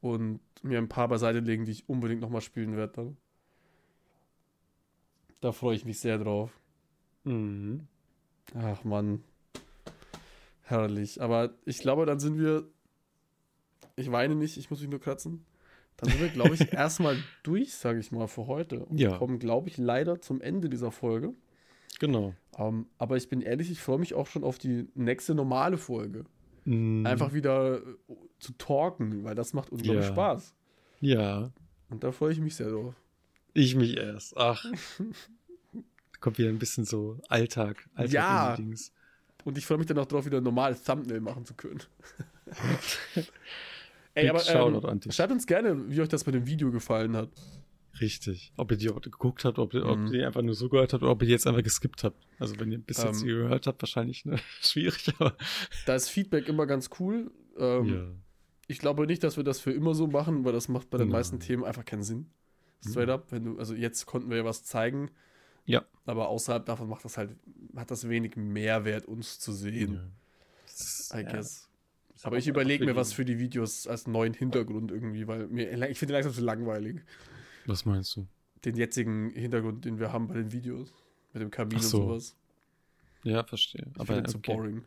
und 0.00 0.38
mir 0.62 0.78
ein 0.78 0.88
paar 0.88 1.08
beiseite 1.08 1.40
legen, 1.40 1.64
die 1.64 1.72
ich 1.72 1.88
unbedingt 1.88 2.20
nochmal 2.20 2.40
spielen 2.40 2.76
werde 2.76 2.92
dann. 2.92 3.16
Da 5.40 5.50
freue 5.50 5.74
ich 5.74 5.84
mich 5.84 5.98
sehr 5.98 6.18
drauf. 6.18 6.56
Mhm. 7.24 7.88
Ach 8.54 8.84
man. 8.84 9.24
Herrlich. 10.62 11.20
Aber 11.20 11.52
ich 11.64 11.78
glaube, 11.78 12.06
dann 12.06 12.20
sind 12.20 12.38
wir. 12.38 12.68
Ich 13.96 14.12
weine 14.12 14.36
nicht, 14.36 14.56
ich 14.56 14.70
muss 14.70 14.80
mich 14.80 14.88
nur 14.88 15.00
kratzen. 15.00 15.44
Dann 15.96 16.10
sind 16.10 16.20
wir, 16.20 16.28
glaube 16.28 16.54
ich, 16.54 16.60
erstmal 16.72 17.16
durch, 17.42 17.74
sage 17.74 17.98
ich 17.98 18.12
mal, 18.12 18.28
für 18.28 18.46
heute. 18.46 18.84
Und 18.84 19.00
ja. 19.00 19.18
kommen, 19.18 19.40
glaube 19.40 19.68
ich, 19.68 19.78
leider 19.78 20.20
zum 20.20 20.40
Ende 20.40 20.68
dieser 20.68 20.92
Folge. 20.92 21.34
Genau. 21.98 22.34
Um, 22.52 22.66
ähm, 22.66 22.86
aber 22.98 23.16
ich 23.16 23.28
bin 23.28 23.40
ehrlich, 23.40 23.68
ich 23.72 23.80
freue 23.80 23.98
mich 23.98 24.14
auch 24.14 24.28
schon 24.28 24.44
auf 24.44 24.58
die 24.58 24.86
nächste 24.94 25.34
normale 25.34 25.76
Folge. 25.76 26.24
Mm. 26.66 27.06
Einfach 27.06 27.32
wieder 27.32 27.76
äh, 27.76 28.14
zu 28.38 28.52
talken, 28.58 29.24
weil 29.24 29.34
das 29.34 29.54
macht 29.54 29.70
unglaublich 29.70 30.04
ja. 30.04 30.12
Spaß. 30.12 30.54
Ja. 31.00 31.50
Und 31.88 32.04
da 32.04 32.12
freue 32.12 32.32
ich 32.32 32.40
mich 32.40 32.56
sehr 32.56 32.70
drauf. 32.70 32.94
Ich 33.54 33.74
mich 33.74 33.96
erst. 33.96 34.36
Ach. 34.36 34.64
kommt 36.20 36.38
wieder 36.38 36.48
ein 36.48 36.58
bisschen 36.58 36.84
so 36.84 37.18
Alltag. 37.28 37.88
Alltag 37.94 38.12
ja. 38.12 38.58
Und 39.44 39.56
ich 39.56 39.64
freue 39.64 39.78
mich 39.78 39.86
dann 39.86 39.98
auch 39.98 40.06
drauf, 40.06 40.26
wieder 40.26 40.38
ein 40.38 40.44
normales 40.44 40.82
Thumbnail 40.82 41.20
machen 41.20 41.44
zu 41.44 41.54
können. 41.54 41.80
Ey, 44.14 44.28
aber 44.28 44.42
ähm, 44.48 45.00
schreibt 45.10 45.30
uns 45.30 45.46
gerne, 45.46 45.88
wie 45.88 46.00
euch 46.00 46.08
das 46.08 46.26
mit 46.26 46.34
dem 46.34 46.46
Video 46.46 46.72
gefallen 46.72 47.16
hat. 47.16 47.28
Richtig. 48.00 48.52
Ob 48.56 48.70
ihr 48.70 48.76
die 48.76 48.86
geguckt 48.86 49.44
habt, 49.44 49.58
ob, 49.58 49.72
ihr, 49.74 49.84
mhm. 49.84 50.06
ob 50.06 50.12
ihr 50.12 50.26
einfach 50.26 50.42
nur 50.42 50.54
so 50.54 50.68
gehört 50.68 50.92
habt 50.92 51.02
oder 51.02 51.12
ob 51.12 51.22
ihr 51.22 51.26
die 51.26 51.32
jetzt 51.32 51.46
einfach 51.46 51.62
geskippt 51.62 52.04
habt. 52.04 52.26
Also 52.38 52.58
wenn 52.60 52.70
ihr 52.70 52.78
bis 52.78 53.02
jetzt 53.02 53.22
ähm, 53.22 53.28
gehört 53.28 53.66
habt, 53.66 53.82
wahrscheinlich 53.82 54.24
ne? 54.24 54.38
schwierig, 54.60 55.12
aber. 55.18 55.36
Da 55.86 55.94
ist 55.94 56.08
Feedback 56.08 56.48
immer 56.48 56.66
ganz 56.66 56.90
cool. 57.00 57.30
Ähm, 57.58 57.86
ja. 57.86 58.06
Ich 58.68 58.78
glaube 58.78 59.06
nicht, 59.06 59.22
dass 59.22 59.36
wir 59.36 59.44
das 59.44 59.60
für 59.60 59.72
immer 59.72 59.94
so 59.94 60.06
machen, 60.06 60.44
weil 60.44 60.52
das 60.52 60.68
macht 60.68 60.90
bei 60.90 60.98
den 60.98 61.08
Nein. 61.08 61.18
meisten 61.18 61.40
Themen 61.40 61.64
einfach 61.64 61.84
keinen 61.84 62.02
Sinn. 62.02 62.30
Straight 62.86 63.06
mhm. 63.06 63.12
up, 63.12 63.32
wenn 63.32 63.44
du, 63.44 63.58
also 63.58 63.74
jetzt 63.74 64.06
konnten 64.06 64.30
wir 64.30 64.38
ja 64.38 64.44
was 64.44 64.64
zeigen. 64.64 65.10
Ja. 65.64 65.84
Aber 66.04 66.28
außerhalb 66.28 66.64
davon 66.64 66.88
macht 66.88 67.04
das 67.04 67.16
halt, 67.16 67.30
hat 67.74 67.90
das 67.90 68.08
wenig 68.08 68.36
Mehrwert, 68.36 69.06
uns 69.06 69.38
zu 69.38 69.52
sehen. 69.52 69.94
Ja. 69.94 70.00
Das, 70.66 71.12
I 71.14 71.24
guess. 71.24 71.68
Aber 72.22 72.38
ich 72.38 72.48
überlege 72.48 72.84
mir 72.84 72.96
was 72.96 73.12
für 73.12 73.24
die 73.24 73.38
Videos 73.38 73.86
als 73.86 74.06
neuen 74.06 74.32
Hintergrund 74.32 74.90
irgendwie, 74.90 75.26
weil 75.26 75.48
mir, 75.48 75.88
ich 75.88 75.98
finde 75.98 76.14
langsam 76.14 76.32
zu 76.32 76.40
langweilig. 76.40 77.02
Was 77.66 77.84
meinst 77.84 78.16
du? 78.16 78.26
Den 78.64 78.76
jetzigen 78.76 79.30
Hintergrund, 79.30 79.84
den 79.84 79.98
wir 79.98 80.12
haben 80.12 80.28
bei 80.28 80.34
den 80.34 80.52
Videos. 80.52 80.92
Mit 81.32 81.42
dem 81.42 81.50
Kamin 81.50 81.78
so. 81.80 81.98
und 81.98 82.04
sowas. 82.04 82.36
Ja, 83.22 83.44
verstehe. 83.44 83.86
Ich 83.92 84.00
Aber 84.00 84.16
okay. 84.16 84.30
zu 84.30 84.38
boring. 84.40 84.84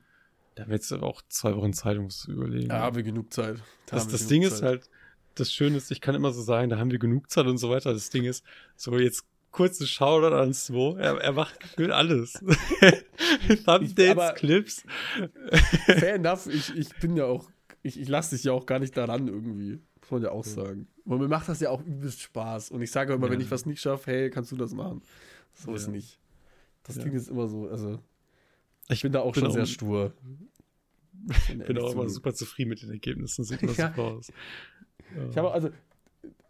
Da 0.56 0.64
haben 0.64 0.70
wir 0.70 0.76
jetzt 0.76 0.92
aber 0.92 1.08
auch 1.08 1.22
zwei 1.30 1.56
Wochen 1.56 1.74
Zeit, 1.74 1.98
um 1.98 2.06
es 2.06 2.20
zu 2.20 2.32
überlegen. 2.32 2.70
Ja, 2.70 2.80
haben 2.80 2.96
wir 2.96 3.04
genug 3.04 3.32
Zeit. 3.32 3.58
Da 3.86 3.98
das 3.98 4.08
das 4.08 4.28
Ding 4.28 4.44
Zeit. 4.44 4.52
ist 4.52 4.62
halt, 4.62 4.90
das 5.36 5.54
Schöne 5.54 5.78
ist, 5.78 5.92
ich 5.92 6.02
kann 6.02 6.16
immer 6.16 6.32
so 6.32 6.42
sagen, 6.42 6.70
da 6.70 6.78
haben 6.78 6.92
wir 6.92 7.00
genug 7.00 7.30
Zeit 7.30 7.46
und 7.46 7.58
so 7.58 7.70
weiter. 7.70 7.94
Das 7.94 8.10
Ding 8.10 8.26
ist, 8.26 8.44
so 8.76 8.98
jetzt 8.98 9.26
kurze 9.52 9.88
Shoutout 9.88 10.36
an 10.36 10.54
Smo. 10.54 10.96
Er, 10.96 11.18
er 11.18 11.32
macht 11.34 11.60
gefühlt 11.60 11.92
alles. 11.92 12.34
Thumbnails, 13.66 14.36
Clips. 14.36 14.84
Fair 15.86 16.16
enough. 16.16 16.48
Ich, 16.48 16.76
ich 16.76 16.90
bin 16.98 17.16
ja 17.16 17.26
auch, 17.26 17.50
ich, 17.84 18.00
ich 18.00 18.08
lasse 18.08 18.36
dich 18.36 18.46
ja 18.46 18.52
auch 18.52 18.66
gar 18.66 18.80
nicht 18.80 18.96
daran 18.98 19.28
irgendwie. 19.28 19.80
Muss 20.10 20.22
man 20.22 20.24
ja 20.24 20.32
auch 20.32 20.44
sagen. 20.44 20.88
Und 21.06 21.20
mir 21.20 21.28
macht 21.28 21.48
das 21.50 21.60
ja 21.60 21.70
auch 21.70 21.84
übelst 21.84 22.22
Spaß. 22.22 22.72
Und 22.72 22.82
ich 22.82 22.92
sage 22.92 23.14
immer, 23.14 23.28
ja. 23.28 23.34
wenn 23.34 23.42
ich 23.42 23.52
was 23.52 23.66
nicht 23.66 23.80
schaffe, 23.80 24.12
hey, 24.12 24.30
kannst 24.30 24.52
du 24.52 24.56
das 24.56 24.74
machen. 24.74 25.02
So 25.54 25.72
ja. 25.72 25.78
ist 25.78 25.88
nicht. 25.88 26.20
Das 26.84 26.96
ja. 26.96 27.04
Ding 27.04 27.14
ist 27.14 27.30
immer 27.30 27.48
so, 27.48 27.68
also. 27.70 28.00
Ich 28.90 29.04
bin 29.04 29.12
da 29.12 29.20
auch 29.20 29.34
bin 29.34 29.42
schon 29.42 29.52
auch 29.52 29.56
sehr 29.56 29.66
stur. 29.68 30.14
Ich 31.30 31.58
bin 31.58 31.78
auch 31.78 31.94
immer 31.94 32.10
super 32.10 32.34
zufrieden 32.34 32.70
mit 32.70 32.82
den 32.82 32.90
Ergebnissen. 32.90 33.44
Sieht 33.44 33.62
immer 33.62 33.74
super 33.74 34.04
aus. 34.04 34.32
Ich 35.30 35.38
habe 35.38 35.52
also, 35.52 35.70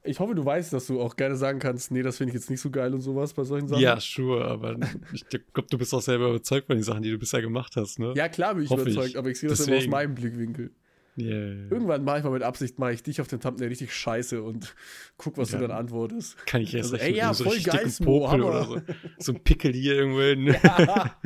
ich 0.03 0.19
hoffe, 0.19 0.35
du 0.35 0.45
weißt, 0.45 0.71
dass 0.71 0.87
du 0.87 1.01
auch 1.01 1.15
gerne 1.15 1.35
sagen 1.35 1.59
kannst, 1.59 1.91
nee, 1.91 2.01
das 2.01 2.17
finde 2.17 2.29
ich 2.29 2.35
jetzt 2.35 2.49
nicht 2.49 2.61
so 2.61 2.69
geil 2.69 2.93
und 2.93 3.01
sowas 3.01 3.33
bei 3.33 3.43
solchen 3.43 3.67
Sachen. 3.67 3.81
Ja, 3.81 3.99
sure, 3.99 4.45
aber 4.45 4.77
ich 5.13 5.27
glaube, 5.27 5.67
du 5.69 5.77
bist 5.77 5.93
auch 5.93 6.01
selber 6.01 6.29
überzeugt 6.29 6.67
von 6.67 6.77
den 6.77 6.83
Sachen, 6.83 7.03
die 7.03 7.11
du 7.11 7.17
bisher 7.17 7.41
gemacht 7.41 7.75
hast, 7.75 7.99
ne? 7.99 8.13
Ja, 8.15 8.29
klar 8.29 8.55
bin 8.55 8.63
ich 8.63 8.69
hoffe 8.69 8.83
überzeugt, 8.83 9.09
ich. 9.09 9.17
aber 9.17 9.29
ich 9.29 9.39
sehe 9.39 9.49
das 9.49 9.59
Deswegen. 9.59 9.77
immer 9.77 9.85
aus 9.85 9.91
meinem 9.91 10.15
Blickwinkel. 10.15 10.71
Yeah. 11.19 11.69
Irgendwann 11.69 12.03
mache 12.03 12.19
ich 12.19 12.23
mal 12.23 12.31
mit 12.31 12.43
Absicht, 12.43 12.79
mache 12.79 12.93
ich 12.93 13.03
dich 13.03 13.21
auf 13.21 13.27
dem 13.27 13.39
Thumbnail 13.39 13.67
richtig 13.67 13.93
scheiße 13.93 14.41
und 14.41 14.75
guck, 15.17 15.37
was 15.37 15.51
ja. 15.51 15.59
du 15.59 15.67
dann 15.67 15.77
antwortest. 15.77 16.37
Kann 16.45 16.61
ich 16.61 16.73
erst 16.73 16.93
also, 16.93 17.05
ey, 17.05 17.15
ja, 17.15 17.33
voll 17.33 17.59
so 17.59 17.71
geil, 17.71 17.91
Popel 18.03 18.41
oder 18.41 18.65
so. 18.65 18.81
so 19.17 19.31
ein 19.33 19.43
Pickel 19.43 19.73
hier 19.73 19.95
irgendwo 19.95 20.21
hin. 20.21 20.55
Ja. 20.89 21.17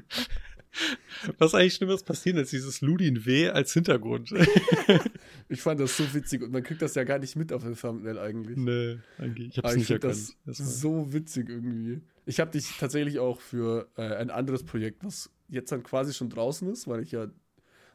Was 1.38 1.54
eigentlich 1.54 1.76
Schlimmeres 1.76 2.04
passieren 2.04 2.40
als 2.40 2.50
dieses 2.50 2.82
Ludin 2.82 3.26
W 3.26 3.50
als 3.50 3.74
Hintergrund. 3.74 4.34
ich 5.50 5.62
fand 5.62 5.80
das 5.80 5.96
so 5.96 6.14
witzig 6.16 6.42
und 6.42 6.52
man 6.52 6.64
kriegt 6.64 6.82
das 6.82 6.96
ja 6.96 7.04
gar 7.04 7.20
nicht 7.20 7.36
mit 7.36 7.54
auf 7.54 7.64
dem 7.64 7.78
Thumbnail 7.78 8.18
eigentlich. 8.18 8.58
Nee, 8.58 8.98
eigentlich. 9.20 9.50
Ich 9.50 9.58
hab's 9.60 9.76
nicht 9.76 9.92
erkannt. 9.92 10.36
Das 10.46 10.58
so 10.58 11.14
witzig 11.14 11.50
irgendwie. 11.50 12.02
Ich 12.26 12.40
habe 12.40 12.50
dich 12.50 12.78
tatsächlich 12.80 13.20
auch 13.20 13.40
für 13.40 13.88
äh, 13.98 14.16
ein 14.16 14.32
anderes 14.32 14.64
Projekt, 14.64 15.04
was 15.04 15.30
jetzt 15.48 15.72
dann 15.72 15.84
quasi 15.84 16.14
schon 16.14 16.30
draußen 16.30 16.68
ist, 16.72 16.88
weil 16.88 17.04
ich 17.04 17.12
ja 17.12 17.28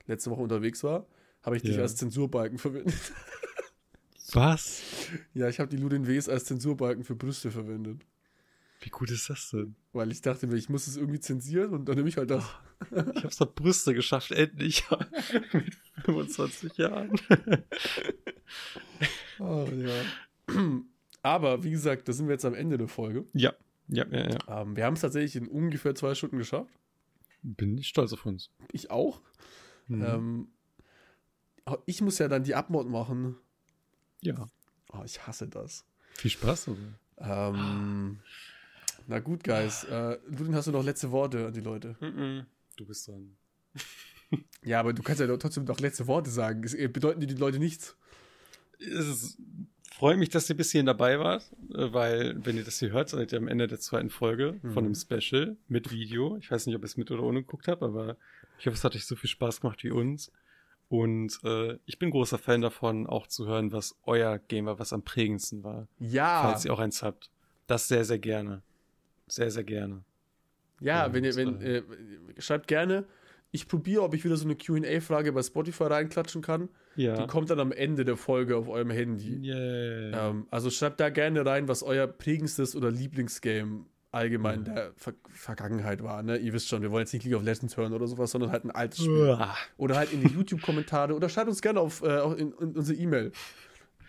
letzte 0.07 0.31
Woche 0.31 0.43
unterwegs 0.43 0.85
war, 0.85 1.07
habe 1.49 1.57
ich 1.57 1.63
ja. 1.63 1.71
dich 1.71 1.81
als 1.81 1.97
Zensurbalken 1.97 2.59
verwendet. 2.59 2.95
Was? 4.33 4.83
Ja, 5.33 5.49
ich 5.49 5.61
habe 5.61 5.71
die 5.71 5.79
Ludin 5.79 6.07
Ws 6.07 6.29
als 6.29 6.45
Zensurbalken 6.45 7.05
für 7.05 7.17
Brüste 7.17 7.51
verwendet. 7.51 8.05
Wie 8.81 8.91
gut 8.91 9.11
ist 9.11 9.31
das 9.31 9.49
denn? 9.49 9.75
Weil 9.95 10.13
ich 10.13 10.21
dachte 10.21 10.47
mir, 10.47 10.57
ich 10.57 10.69
muss 10.69 10.87
es 10.87 10.99
irgendwie 10.99 11.21
zensieren 11.21 11.73
und 11.73 11.89
dann 11.89 11.97
nehme 11.97 12.11
ich 12.11 12.19
halt 12.19 12.31
das. 12.31 12.45
Oh, 12.45 12.85
ich 12.91 12.99
habe 12.99 13.29
es 13.29 13.41
auf 13.41 13.55
Brüste 13.55 13.95
geschafft, 13.95 14.31
endlich. 14.31 14.85
Mit 15.55 15.75
25 16.05 16.77
Jahren. 16.77 17.19
oh, 19.39 19.67
ja. 19.75 20.75
Aber 21.23 21.65
wie 21.65 21.71
gesagt, 21.71 22.09
da 22.09 22.13
sind 22.13 22.27
wir 22.27 22.35
jetzt 22.35 22.45
am 22.45 22.55
Ende 22.55 22.77
der 22.77 22.89
Folge. 22.89 23.25
Ja, 23.33 23.55
ja, 23.89 24.05
ja, 24.11 24.29
ja. 24.29 24.63
Ähm, 24.63 24.77
wir 24.77 24.85
haben 24.85 24.95
es 24.95 25.01
tatsächlich 25.01 25.37
in 25.37 25.49
ungefähr 25.49 25.95
zwei 25.95 26.15
Stunden 26.15 26.37
geschafft. 26.37 26.79
Bin 27.43 27.79
ich 27.79 27.89
stolz 27.89 28.13
auf 28.13 28.27
uns. 28.27 28.51
Ich 28.71 28.91
auch. 28.91 29.23
Mhm. 29.87 30.05
Ähm, 30.05 30.49
ich 31.87 32.01
muss 32.01 32.19
ja 32.19 32.29
dann 32.29 32.45
die 32.45 32.55
Abmod 32.55 32.89
machen. 32.89 33.37
Ja. 34.21 34.49
Oh, 34.93 35.03
ich 35.05 35.27
hasse 35.27 35.49
das. 35.49 35.85
Viel 36.15 36.31
Spaß. 36.31 36.69
Oder? 36.69 36.79
Ähm, 37.19 38.21
na 39.07 39.19
gut, 39.21 39.45
Guys. 39.45 39.85
Äh, 39.85 40.19
Ludin, 40.27 40.55
hast 40.55 40.67
du 40.67 40.73
noch 40.73 40.85
letzte 40.85 41.11
Worte 41.11 41.47
an 41.47 41.53
die 41.53 41.61
Leute? 41.61 41.97
Du 42.77 42.87
bist 42.87 43.09
dran. 43.09 43.37
ja, 44.63 44.81
aber 44.81 44.93
du 44.93 45.03
kannst 45.03 45.21
ja 45.21 45.37
trotzdem 45.37 45.65
noch 45.65 45.81
letzte 45.81 46.07
Worte 46.07 46.31
sagen. 46.31 46.63
Es, 46.65 46.75
äh, 46.75 46.89
bedeuten 46.89 47.21
die 47.21 47.27
die 47.27 47.35
Leute 47.35 47.59
nichts? 47.59 47.97
Es 48.79 49.37
freut 49.91 50.19
mich, 50.19 50.29
dass 50.29 50.49
ihr 50.49 50.57
bis 50.57 50.71
hierhin 50.71 50.87
dabei 50.87 51.19
wart, 51.19 51.51
äh, 51.75 51.93
weil, 51.93 52.45
wenn 52.45 52.57
ihr 52.57 52.65
das 52.65 52.79
hier 52.79 52.91
hört, 52.91 53.09
seid 53.09 53.33
ihr 53.33 53.39
am 53.39 53.49
Ende 53.49 53.67
der 53.67 53.81
zweiten 53.81 54.11
Folge 54.11 54.59
mhm. 54.63 54.73
von 54.73 54.85
einem 54.85 54.95
Special 54.95 55.57
mit 55.67 55.91
Video. 55.91 56.37
Ich 56.37 56.51
weiß 56.51 56.67
nicht, 56.67 56.77
ob 56.77 56.83
ihr 56.83 56.87
es 56.87 56.97
mit 56.97 57.11
oder 57.11 57.23
ohne 57.23 57.41
geguckt 57.41 57.69
habt, 57.69 57.83
aber 57.83 58.17
ich 58.59 58.67
hoffe, 58.67 58.77
es 58.77 58.85
hat 58.85 58.95
euch 58.95 59.07
so 59.07 59.17
viel 59.17 59.31
Spaß 59.31 59.61
gemacht 59.61 59.83
wie 59.83 59.91
uns. 59.91 60.31
Und 60.89 61.39
äh, 61.45 61.79
ich 61.85 61.99
bin 61.99 62.11
großer 62.11 62.39
Fan 62.39 62.63
davon, 62.63 63.07
auch 63.07 63.27
zu 63.27 63.47
hören, 63.47 63.73
was 63.73 63.97
euer 64.05 64.39
Game 64.39 64.67
war, 64.67 64.79
was 64.79 64.93
am 64.93 65.03
prägendsten 65.03 65.63
war. 65.63 65.87
Ja. 65.99 66.43
Falls 66.43 66.65
ihr 66.65 66.73
auch 66.73 66.79
eins 66.79 67.03
habt. 67.03 67.31
Das 67.67 67.89
sehr, 67.89 68.05
sehr 68.05 68.19
gerne. 68.19 68.63
Sehr, 69.27 69.51
sehr 69.51 69.65
gerne. 69.65 70.03
Ja, 70.81 71.07
Und, 71.07 71.13
wenn 71.15 71.25
ihr, 71.25 71.37
wenn, 71.37 71.61
äh, 71.61 71.83
schreibt 72.39 72.69
gerne. 72.69 73.05
Ich 73.51 73.67
probiere, 73.67 74.03
ob 74.03 74.15
ich 74.15 74.25
wieder 74.25 74.37
so 74.37 74.45
eine 74.45 74.57
QA-Frage 74.57 75.33
bei 75.33 75.43
Spotify 75.43 75.85
reinklatschen 75.85 76.43
kann. 76.43 76.69
Ja. 76.97 77.15
Die 77.17 77.27
kommt 77.27 77.51
dann 77.51 77.61
am 77.61 77.73
Ende 77.73 78.05
der 78.05 78.17
Folge 78.17 78.57
auf 78.57 78.69
eurem 78.69 78.91
Handy. 78.91 79.41
Yeah. 79.43 80.31
Ähm, 80.31 80.47
also 80.51 80.69
schreibt 80.71 81.01
da 81.01 81.09
gerne 81.11 81.47
rein, 81.47 81.69
was 81.69 81.83
euer 81.83 82.07
prägendstes 82.07 82.77
oder 82.77 82.91
Lieblingsgame 82.91 83.87
allgemein 84.11 84.65
ja. 84.65 84.75
der 84.75 84.93
Ver 84.97 85.15
Vergangenheit 85.29 86.03
war. 86.03 86.23
Ne? 86.23 86.39
Ihr 86.39 86.53
wisst 86.53 86.69
schon, 86.69 86.83
wir 86.83 86.91
wollen 86.91 87.03
jetzt 87.03 87.13
nicht 87.13 87.25
League 87.25 87.37
of 87.37 87.43
Legends 87.43 87.77
hören 87.77 87.93
oder 87.93 88.07
sowas, 88.07 88.31
sondern 88.31 88.51
halt 88.51 88.65
ein 88.65 88.71
altes 88.71 89.01
Spiel. 89.01 89.31
Uah. 89.31 89.55
Oder 89.77 89.97
halt 89.97 90.13
in 90.13 90.23
die 90.23 90.29
YouTube-Kommentare 90.29 91.15
oder 91.15 91.29
schreibt 91.29 91.49
uns 91.49 91.61
gerne 91.61 91.81
auf 91.81 92.03
äh, 92.03 92.21
in, 92.33 92.53
in 92.53 92.77
unsere 92.77 92.99
E-Mail, 92.99 93.33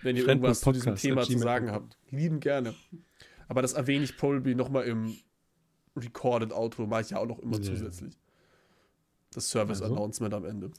wenn 0.01 0.15
ihr 0.15 0.27
irgendwas 0.27 0.61
zu 0.61 0.71
diesem 0.71 0.95
Thema 0.95 1.23
zu 1.23 1.37
sagen 1.37 1.71
habt. 1.71 1.97
Lieben 2.09 2.39
gerne. 2.39 2.73
Aber 3.47 3.61
das 3.61 3.73
erwähne 3.73 4.03
ich 4.03 4.15
probably 4.17 4.55
nochmal 4.55 4.85
im 4.85 5.17
Recorded 5.95 6.53
Outro, 6.53 6.85
mache 6.85 7.01
ich 7.01 7.09
ja 7.09 7.17
auch 7.17 7.25
noch 7.25 7.39
immer 7.39 7.57
yeah. 7.57 7.65
zusätzlich. 7.65 8.17
Das 9.33 9.49
Service-Announcement 9.49 10.33
also. 10.33 10.45
am 10.45 10.51
Ende. 10.51 10.71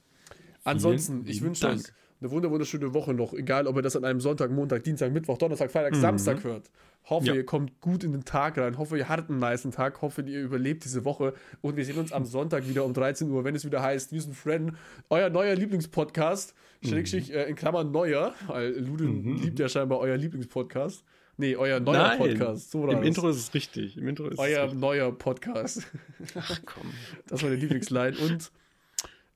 Ansonsten, 0.64 1.26
ich 1.26 1.42
wünsche 1.42 1.68
euch 1.68 1.82
eine 2.20 2.30
wunderschöne 2.50 2.92
Woche 2.92 3.14
noch, 3.14 3.32
egal 3.32 3.66
ob 3.66 3.76
ihr 3.76 3.82
das 3.82 3.96
an 3.96 4.04
einem 4.04 4.20
Sonntag, 4.20 4.50
Montag, 4.50 4.84
Dienstag, 4.84 5.12
Mittwoch, 5.12 5.38
Donnerstag, 5.38 5.70
Freitag, 5.70 5.94
mhm. 5.94 6.00
Samstag 6.00 6.44
hört. 6.44 6.70
Hoffe, 7.04 7.28
ja. 7.28 7.34
ihr 7.34 7.46
kommt 7.46 7.80
gut 7.80 8.04
in 8.04 8.12
den 8.12 8.24
Tag 8.24 8.58
rein. 8.58 8.76
Hoffe, 8.76 8.98
ihr 8.98 9.08
hattet 9.08 9.30
einen 9.30 9.38
nice 9.38 9.62
Tag. 9.70 10.02
Hoffe, 10.02 10.22
ihr 10.22 10.42
überlebt 10.42 10.84
diese 10.84 11.04
Woche. 11.04 11.32
Und 11.62 11.76
wir 11.76 11.84
sehen 11.84 11.98
uns 11.98 12.12
am 12.12 12.26
Sonntag 12.26 12.68
wieder 12.68 12.84
um 12.84 12.92
13 12.92 13.30
Uhr, 13.30 13.42
wenn 13.42 13.54
es 13.54 13.64
wieder 13.64 13.82
heißt, 13.82 14.12
wir 14.12 14.20
sind 14.20 14.34
Friend, 14.34 14.72
euer 15.08 15.30
neuer 15.30 15.54
Lieblingspodcast. 15.54 16.54
Mhm. 16.82 16.88
Schrägstrich, 16.88 17.32
äh, 17.32 17.48
in 17.48 17.56
Klammern 17.56 17.90
neuer, 17.90 18.34
weil 18.46 18.78
Ludin 18.78 19.22
mhm. 19.22 19.42
liebt 19.42 19.58
ja 19.58 19.68
scheinbar 19.68 19.98
euer 19.98 20.16
Lieblingspodcast. 20.16 21.04
Nee, 21.38 21.56
euer 21.56 21.80
neuer 21.80 22.08
Nein, 22.08 22.18
Podcast. 22.18 22.70
So 22.70 22.86
Im 22.86 23.02
Intro 23.02 23.30
ist 23.30 23.38
es 23.38 23.54
richtig. 23.54 23.96
Im 23.96 24.06
Intro 24.06 24.26
ist 24.26 24.38
euer 24.38 24.66
es 24.66 24.74
neuer 24.74 25.10
Podcast. 25.10 25.86
Ach 26.34 26.60
komm. 26.66 26.92
Das 27.28 27.42
war 27.42 27.48
der 27.48 27.58
Lieblingsline. 27.58 28.14
Und 28.18 28.52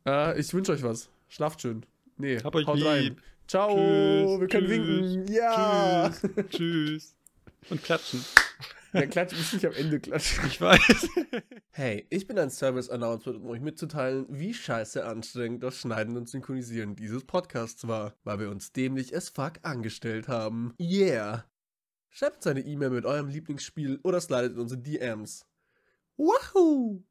äh, 0.06 0.38
ich 0.38 0.52
wünsche 0.52 0.72
euch 0.72 0.82
was. 0.82 1.08
Schlaft 1.30 1.62
schön. 1.62 1.86
Nee, 2.16 2.38
Hab 2.42 2.54
euch 2.54 2.66
haut 2.66 2.76
lieb. 2.78 2.86
rein. 2.86 3.20
Ciao, 3.46 3.76
tschüss, 3.76 4.40
wir 4.40 4.48
können 4.48 4.66
tschüss, 4.68 5.14
winken. 5.14 5.34
Ja. 5.34 6.10
Tschüss. 6.10 6.48
tschüss. 6.50 7.16
Und 7.70 7.82
klatschen. 7.82 8.24
Ja, 8.92 9.06
klatschen 9.06 9.38
muss 9.38 9.52
nicht 9.52 9.66
am 9.66 9.72
Ende 9.74 10.00
klatschen. 10.00 10.46
Ich 10.46 10.60
weiß. 10.60 11.08
Hey, 11.76 12.06
ich 12.08 12.28
bin 12.28 12.38
ein 12.38 12.50
Service-Announcement, 12.50 13.40
um 13.40 13.48
euch 13.48 13.60
mitzuteilen, 13.60 14.26
wie 14.28 14.54
scheiße 14.54 15.04
anstrengend 15.04 15.64
das 15.64 15.80
Schneiden 15.80 16.16
und 16.16 16.28
Synchronisieren 16.28 16.94
dieses 16.94 17.24
Podcasts 17.24 17.88
war, 17.88 18.14
weil 18.22 18.38
wir 18.38 18.48
uns 18.48 18.72
dämlich 18.72 19.16
as 19.16 19.28
fuck 19.28 19.54
angestellt 19.62 20.28
haben. 20.28 20.72
Yeah. 20.80 21.44
Schreibt 22.10 22.44
seine 22.44 22.60
E-Mail 22.60 22.90
mit 22.90 23.06
eurem 23.06 23.26
Lieblingsspiel 23.26 23.98
oder 24.04 24.20
slidet 24.20 24.52
in 24.52 24.60
unsere 24.60 24.80
DMs. 24.80 25.44
Wahoo! 26.16 27.02